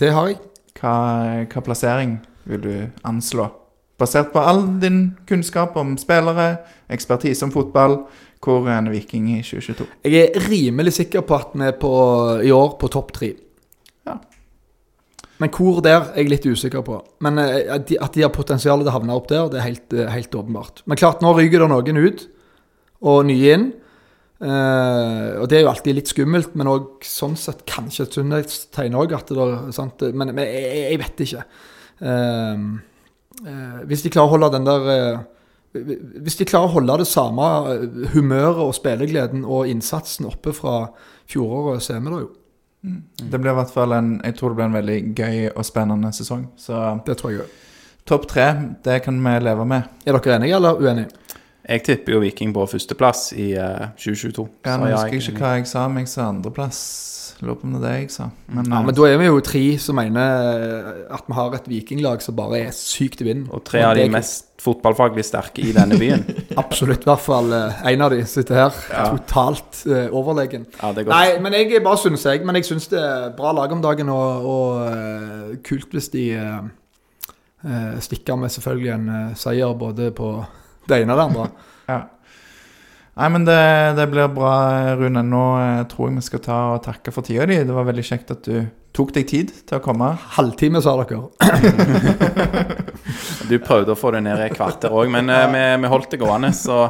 Det 0.00 0.10
har 0.12 0.32
jeg. 0.32 0.40
Hva, 0.80 0.94
hva 1.46 1.62
plassering 1.64 2.18
vil 2.50 2.62
du 2.64 2.74
anslå? 3.06 3.46
Basert 4.00 4.32
på 4.32 4.40
all 4.40 4.62
din 4.80 5.14
kunnskap 5.28 5.76
om 5.76 5.94
spillere, 6.00 6.56
ekspertise 6.92 7.44
om 7.44 7.52
fotball, 7.52 7.98
hvor 8.40 8.66
er 8.68 8.78
en 8.80 8.90
Viking 8.92 9.28
i 9.34 9.42
2022? 9.44 9.86
Jeg 10.08 10.30
er 10.34 10.46
rimelig 10.48 10.94
sikker 10.96 11.24
på 11.28 11.36
at 11.36 11.50
vi 11.54 11.66
er 11.68 11.74
på, 11.80 11.90
i 12.46 12.50
år 12.56 12.76
på 12.80 12.88
topp 12.92 13.12
tre. 13.18 13.34
Ja. 14.08 14.14
Men 15.40 15.52
hvor 15.56 15.80
der 15.84 15.98
er 16.00 16.16
jeg 16.20 16.30
litt 16.32 16.46
usikker 16.48 16.82
på. 16.84 16.98
Men 17.24 17.38
eh, 17.42 17.66
at 17.74 17.86
de, 17.88 17.98
at 18.00 18.16
de 18.16 18.24
har 18.24 18.32
potensial 18.32 18.80
til 18.82 18.88
å 18.92 18.96
havne 18.96 19.16
opp 19.16 19.28
der, 19.32 19.46
det 19.52 19.60
er 19.60 19.66
helt, 19.68 19.92
eh, 19.92 20.08
helt 20.12 20.34
åpenbart. 20.40 20.82
Men 20.88 21.00
klart, 21.00 21.20
nå 21.24 21.34
ryker 21.36 21.64
det 21.64 21.70
noen 21.72 22.00
ut, 22.06 22.26
og 23.00 23.22
nye 23.28 23.54
inn. 23.56 23.66
Eh, 24.40 25.26
og 25.40 25.48
det 25.52 25.58
er 25.58 25.64
jo 25.66 25.70
alltid 25.72 25.98
litt 25.98 26.08
skummelt, 26.12 26.54
men 26.56 26.68
òg 26.72 27.04
sånn 27.04 27.36
sett 27.40 27.66
kanskje 27.68 28.06
et 28.08 28.16
sunnhetstegn 28.16 28.96
òg. 28.96 29.12
Men, 30.14 30.32
men 30.32 30.44
jeg, 30.46 30.70
jeg- 30.86 31.00
vet 31.04 31.24
ikke. 31.26 31.44
Eh, 32.00 32.64
eh, 33.44 33.76
hvis 33.88 34.04
de 34.06 34.12
klarer 34.16 34.28
å 34.28 34.34
holde 34.36 34.52
den 34.56 34.68
der 34.68 34.88
eh, 34.96 35.20
Hvis 35.72 36.38
de 36.40 36.46
klarer 36.48 36.66
å 36.66 36.74
holde 36.74 36.96
det 36.98 37.06
samme 37.06 37.46
eh, 37.70 38.12
humøret 38.14 38.62
og 38.64 38.74
spillegleden 38.74 39.44
og 39.46 39.70
innsatsen 39.70 40.26
oppe 40.26 40.54
fra 40.56 40.88
fjoråret, 41.30 41.84
så 41.84 41.94
er 41.94 42.04
vi 42.04 42.10
der 42.10 42.24
jo. 42.24 42.30
Det 42.80 43.36
blir 43.36 43.52
i 43.52 43.58
hvert 43.58 43.72
fall 43.74 43.92
en 43.92 44.14
Jeg 44.24 44.38
tror 44.38 44.50
det 44.50 44.56
blir 44.56 44.70
en 44.70 44.76
veldig 44.78 45.00
gøy 45.12 45.50
og 45.50 45.66
spennende 45.68 46.12
sesong. 46.16 46.46
Så 46.56 47.00
Det 47.06 47.16
tror 47.20 47.30
jeg 47.30 47.40
òg. 47.44 47.58
topp 48.08 48.26
tre, 48.26 48.46
det 48.84 49.02
kan 49.04 49.20
vi 49.20 49.38
leve 49.38 49.66
med. 49.66 49.82
Er 50.06 50.18
dere 50.18 50.36
enige 50.36 50.56
eller 50.56 50.80
uenige? 50.80 51.08
Jeg 51.68 51.82
tipper 51.84 52.12
jo 52.12 52.20
Viking 52.20 52.54
på 52.54 52.64
førsteplass 52.66 53.32
i 53.36 53.52
uh, 53.54 53.92
2022. 54.00 54.48
Ja, 54.66 54.76
nå 54.80 54.88
husker 54.90 55.12
jeg 55.12 55.22
ikke 55.22 55.44
hva 55.44 55.52
jeg 55.58 55.68
sa, 55.70 55.86
men 55.88 56.06
jeg 56.06 56.08
sa 56.08 56.28
andreplass. 56.30 56.80
Lurer 57.40 57.56
på 57.60 57.68
om 57.68 57.76
det 57.76 57.80
er 57.80 57.84
det 57.84 58.00
jeg 58.00 58.10
sa. 58.10 58.26
Men, 58.48 58.66
Ja, 58.66 58.80
eh, 58.80 58.86
men 58.86 58.94
da 58.94 59.06
er 59.08 59.18
vi 59.20 59.28
jo 59.28 59.40
tre 59.44 59.62
som 59.78 59.96
mener 59.96 60.48
eh, 60.50 61.14
at 61.14 61.28
vi 61.28 61.36
har 61.38 61.54
et 61.56 61.68
vikinglag 61.68 62.24
som 62.24 62.36
bare 62.36 62.58
er 62.66 62.74
sykt 62.76 63.22
i 63.22 63.28
vinden. 63.28 63.46
Og 63.52 63.64
tre 63.64 63.84
av 63.86 63.94
de 63.96 64.08
mest 64.12 64.49
fotballfaglig 64.60 65.24
sterke 65.24 65.62
i 65.64 65.72
denne 65.74 65.96
byen. 66.00 66.24
Absolutt. 66.62 67.04
I 67.06 67.10
hvert 67.10 67.24
fall 67.24 67.52
eh, 67.56 67.80
en 67.92 68.04
av 68.04 68.12
de 68.12 68.20
sitter 68.28 68.58
her. 68.60 68.76
Ja. 68.90 69.06
Totalt 69.14 69.82
uh, 69.88 70.06
overlegen. 70.16 70.66
Ja, 70.80 70.92
det 70.92 71.04
er 71.04 71.08
godt. 71.08 71.14
Nei, 71.14 71.40
men 71.44 71.56
jeg 71.56 71.82
bare 71.84 72.00
syns 72.00 72.26
jeg 72.28 72.44
Men 72.46 72.58
jeg 72.58 72.68
syns 72.68 72.90
det 72.92 73.00
er 73.00 73.32
bra 73.36 73.54
lag 73.56 73.72
om 73.72 73.82
dagen, 73.84 74.12
og, 74.12 74.46
og 74.52 74.80
uh, 74.84 75.50
kult 75.66 75.96
hvis 75.96 76.10
de 76.12 76.24
uh, 76.36 77.98
stikker 78.00 78.38
med 78.40 78.52
selvfølgelig 78.52 78.94
en 78.94 79.10
seier 79.36 79.76
både 79.76 80.10
på 80.16 80.32
det 80.88 81.02
ene 81.02 81.16
og 81.16 81.20
det 81.20 81.28
andre. 81.30 81.50
Ja. 81.90 82.04
Nei, 83.18 83.26
men 83.34 83.42
det, 83.42 83.62
det 83.98 84.04
blir 84.12 84.28
bra, 84.30 84.52
Rune. 84.94 85.24
Nå 85.26 85.40
tror 85.90 86.06
jeg 86.06 86.20
vi 86.20 86.22
skal 86.22 86.42
ta 86.44 86.58
og 86.76 86.84
takke 86.84 87.10
for 87.10 87.26
tida 87.26 87.48
di. 87.50 87.56
Det 87.66 87.74
var 87.74 87.88
veldig 87.88 88.04
kjekt 88.06 88.30
at 88.30 88.46
du 88.46 88.60
tok 88.96 89.14
deg 89.14 89.28
tid 89.30 89.54
til 89.68 89.78
å 89.78 89.82
komme. 89.84 90.12
Halvtime, 90.36 90.82
sa 90.84 90.96
dere. 91.00 91.22
Du 93.50 93.56
prøvde 93.58 93.94
å 93.94 93.98
få 93.98 94.12
det 94.14 94.20
ned 94.22 94.38
i 94.38 94.44
et 94.46 94.54
kvarter 94.54 94.92
òg, 94.94 95.10
men 95.10 95.30
eh, 95.32 95.48
vi, 95.50 95.64
vi 95.82 95.90
holdt 95.90 96.12
det 96.12 96.20
gående. 96.22 96.52
Så 96.54 96.84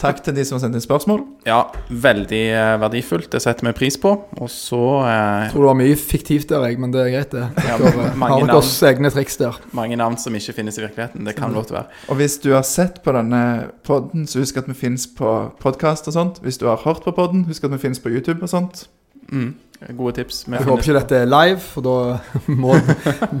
Takk 0.00 0.22
til 0.24 0.32
de 0.32 0.44
som 0.48 0.56
har 0.56 0.62
sendt 0.62 0.78
inn 0.78 0.82
spørsmål. 0.82 1.18
ja, 1.44 1.58
veldig 1.92 2.40
eh, 2.56 2.76
verdifullt. 2.80 3.28
Det 3.34 3.40
setter 3.44 3.66
vi 3.68 3.72
pris 3.76 3.98
på. 4.00 4.14
Og 4.40 4.48
så 4.48 4.80
eh, 5.04 5.42
Jeg 5.44 5.50
tror 5.52 5.66
det 5.66 5.68
var 5.68 5.78
mye 5.82 5.98
fiktivt 6.00 6.48
der, 6.48 6.64
jeg, 6.70 6.78
men 6.80 6.94
det 6.94 7.02
er 7.02 7.10
greit, 7.12 7.34
det. 7.36 7.66
Ja, 7.68 7.76
Dere 7.76 8.06
har 8.16 8.46
deres 8.48 8.72
egne 8.88 9.12
triks 9.12 9.36
der. 9.42 9.58
mange 9.76 9.98
navn 10.00 10.16
som 10.20 10.36
ikke 10.36 10.56
finnes 10.56 10.80
i 10.80 10.86
virkeligheten. 10.86 11.28
Det 11.28 11.36
kan 11.36 11.52
godt 11.52 11.74
være. 11.74 11.92
Og 12.08 12.16
hvis 12.16 12.38
du 12.40 12.54
har 12.54 12.64
sett 12.64 13.02
på 13.04 13.12
denne 13.12 13.42
podden, 13.84 14.24
så 14.30 14.40
husk 14.40 14.62
at 14.62 14.70
vi 14.72 14.78
finnes 14.86 15.04
på 15.04 15.34
podkast 15.60 16.08
og 16.08 16.16
sånt. 16.16 16.40
Hvis 16.40 16.56
du 16.62 16.64
har 16.70 16.80
hørt 16.86 17.04
på 17.04 17.12
podden, 17.12 17.44
husk 17.50 17.68
at 17.68 17.76
vi 17.76 17.82
finnes 17.84 18.00
på 18.00 18.08
YouTube 18.14 18.40
og 18.40 18.54
sånt. 18.54 18.86
Mm. 19.28 19.52
Gode 19.96 20.12
tips. 20.12 20.42
Vi 20.46 20.56
Jeg 20.58 20.64
håper 20.64 20.82
ikke 20.82 20.96
dette 20.98 21.16
er 21.16 21.28
live, 21.30 21.60
for 21.60 21.80
da 21.80 21.94
må 22.62 22.74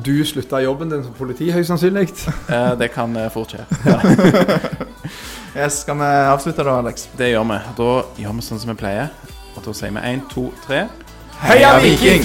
du 0.04 0.14
slutte 0.24 0.62
jobben 0.64 0.92
din 0.92 1.02
som 1.04 1.12
politi, 1.18 1.50
høyst 1.52 1.68
sannsynlig. 1.68 2.08
Eh, 2.48 2.70
det 2.80 2.90
kan 2.94 3.12
eh, 3.16 3.28
fort 3.32 3.52
skje. 3.52 3.66
Yes, 5.56 5.80
skal 5.82 5.98
vi 5.98 6.08
avslutte 6.30 6.64
da, 6.64 6.78
Alex? 6.78 7.08
Det 7.18 7.32
gjør 7.32 7.44
vi. 7.50 7.60
Da 7.76 7.90
gjør 8.22 8.38
vi 8.38 8.46
sånn 8.46 8.62
som 8.62 8.72
vi 8.72 8.78
pleier. 8.80 9.10
Og 9.56 9.62
da 9.66 9.76
sier 9.76 9.92
vi 9.98 10.06
én, 10.14 10.24
to, 10.32 10.48
tre. 10.64 10.84
Heia 11.42 11.76
Viking! 11.82 12.24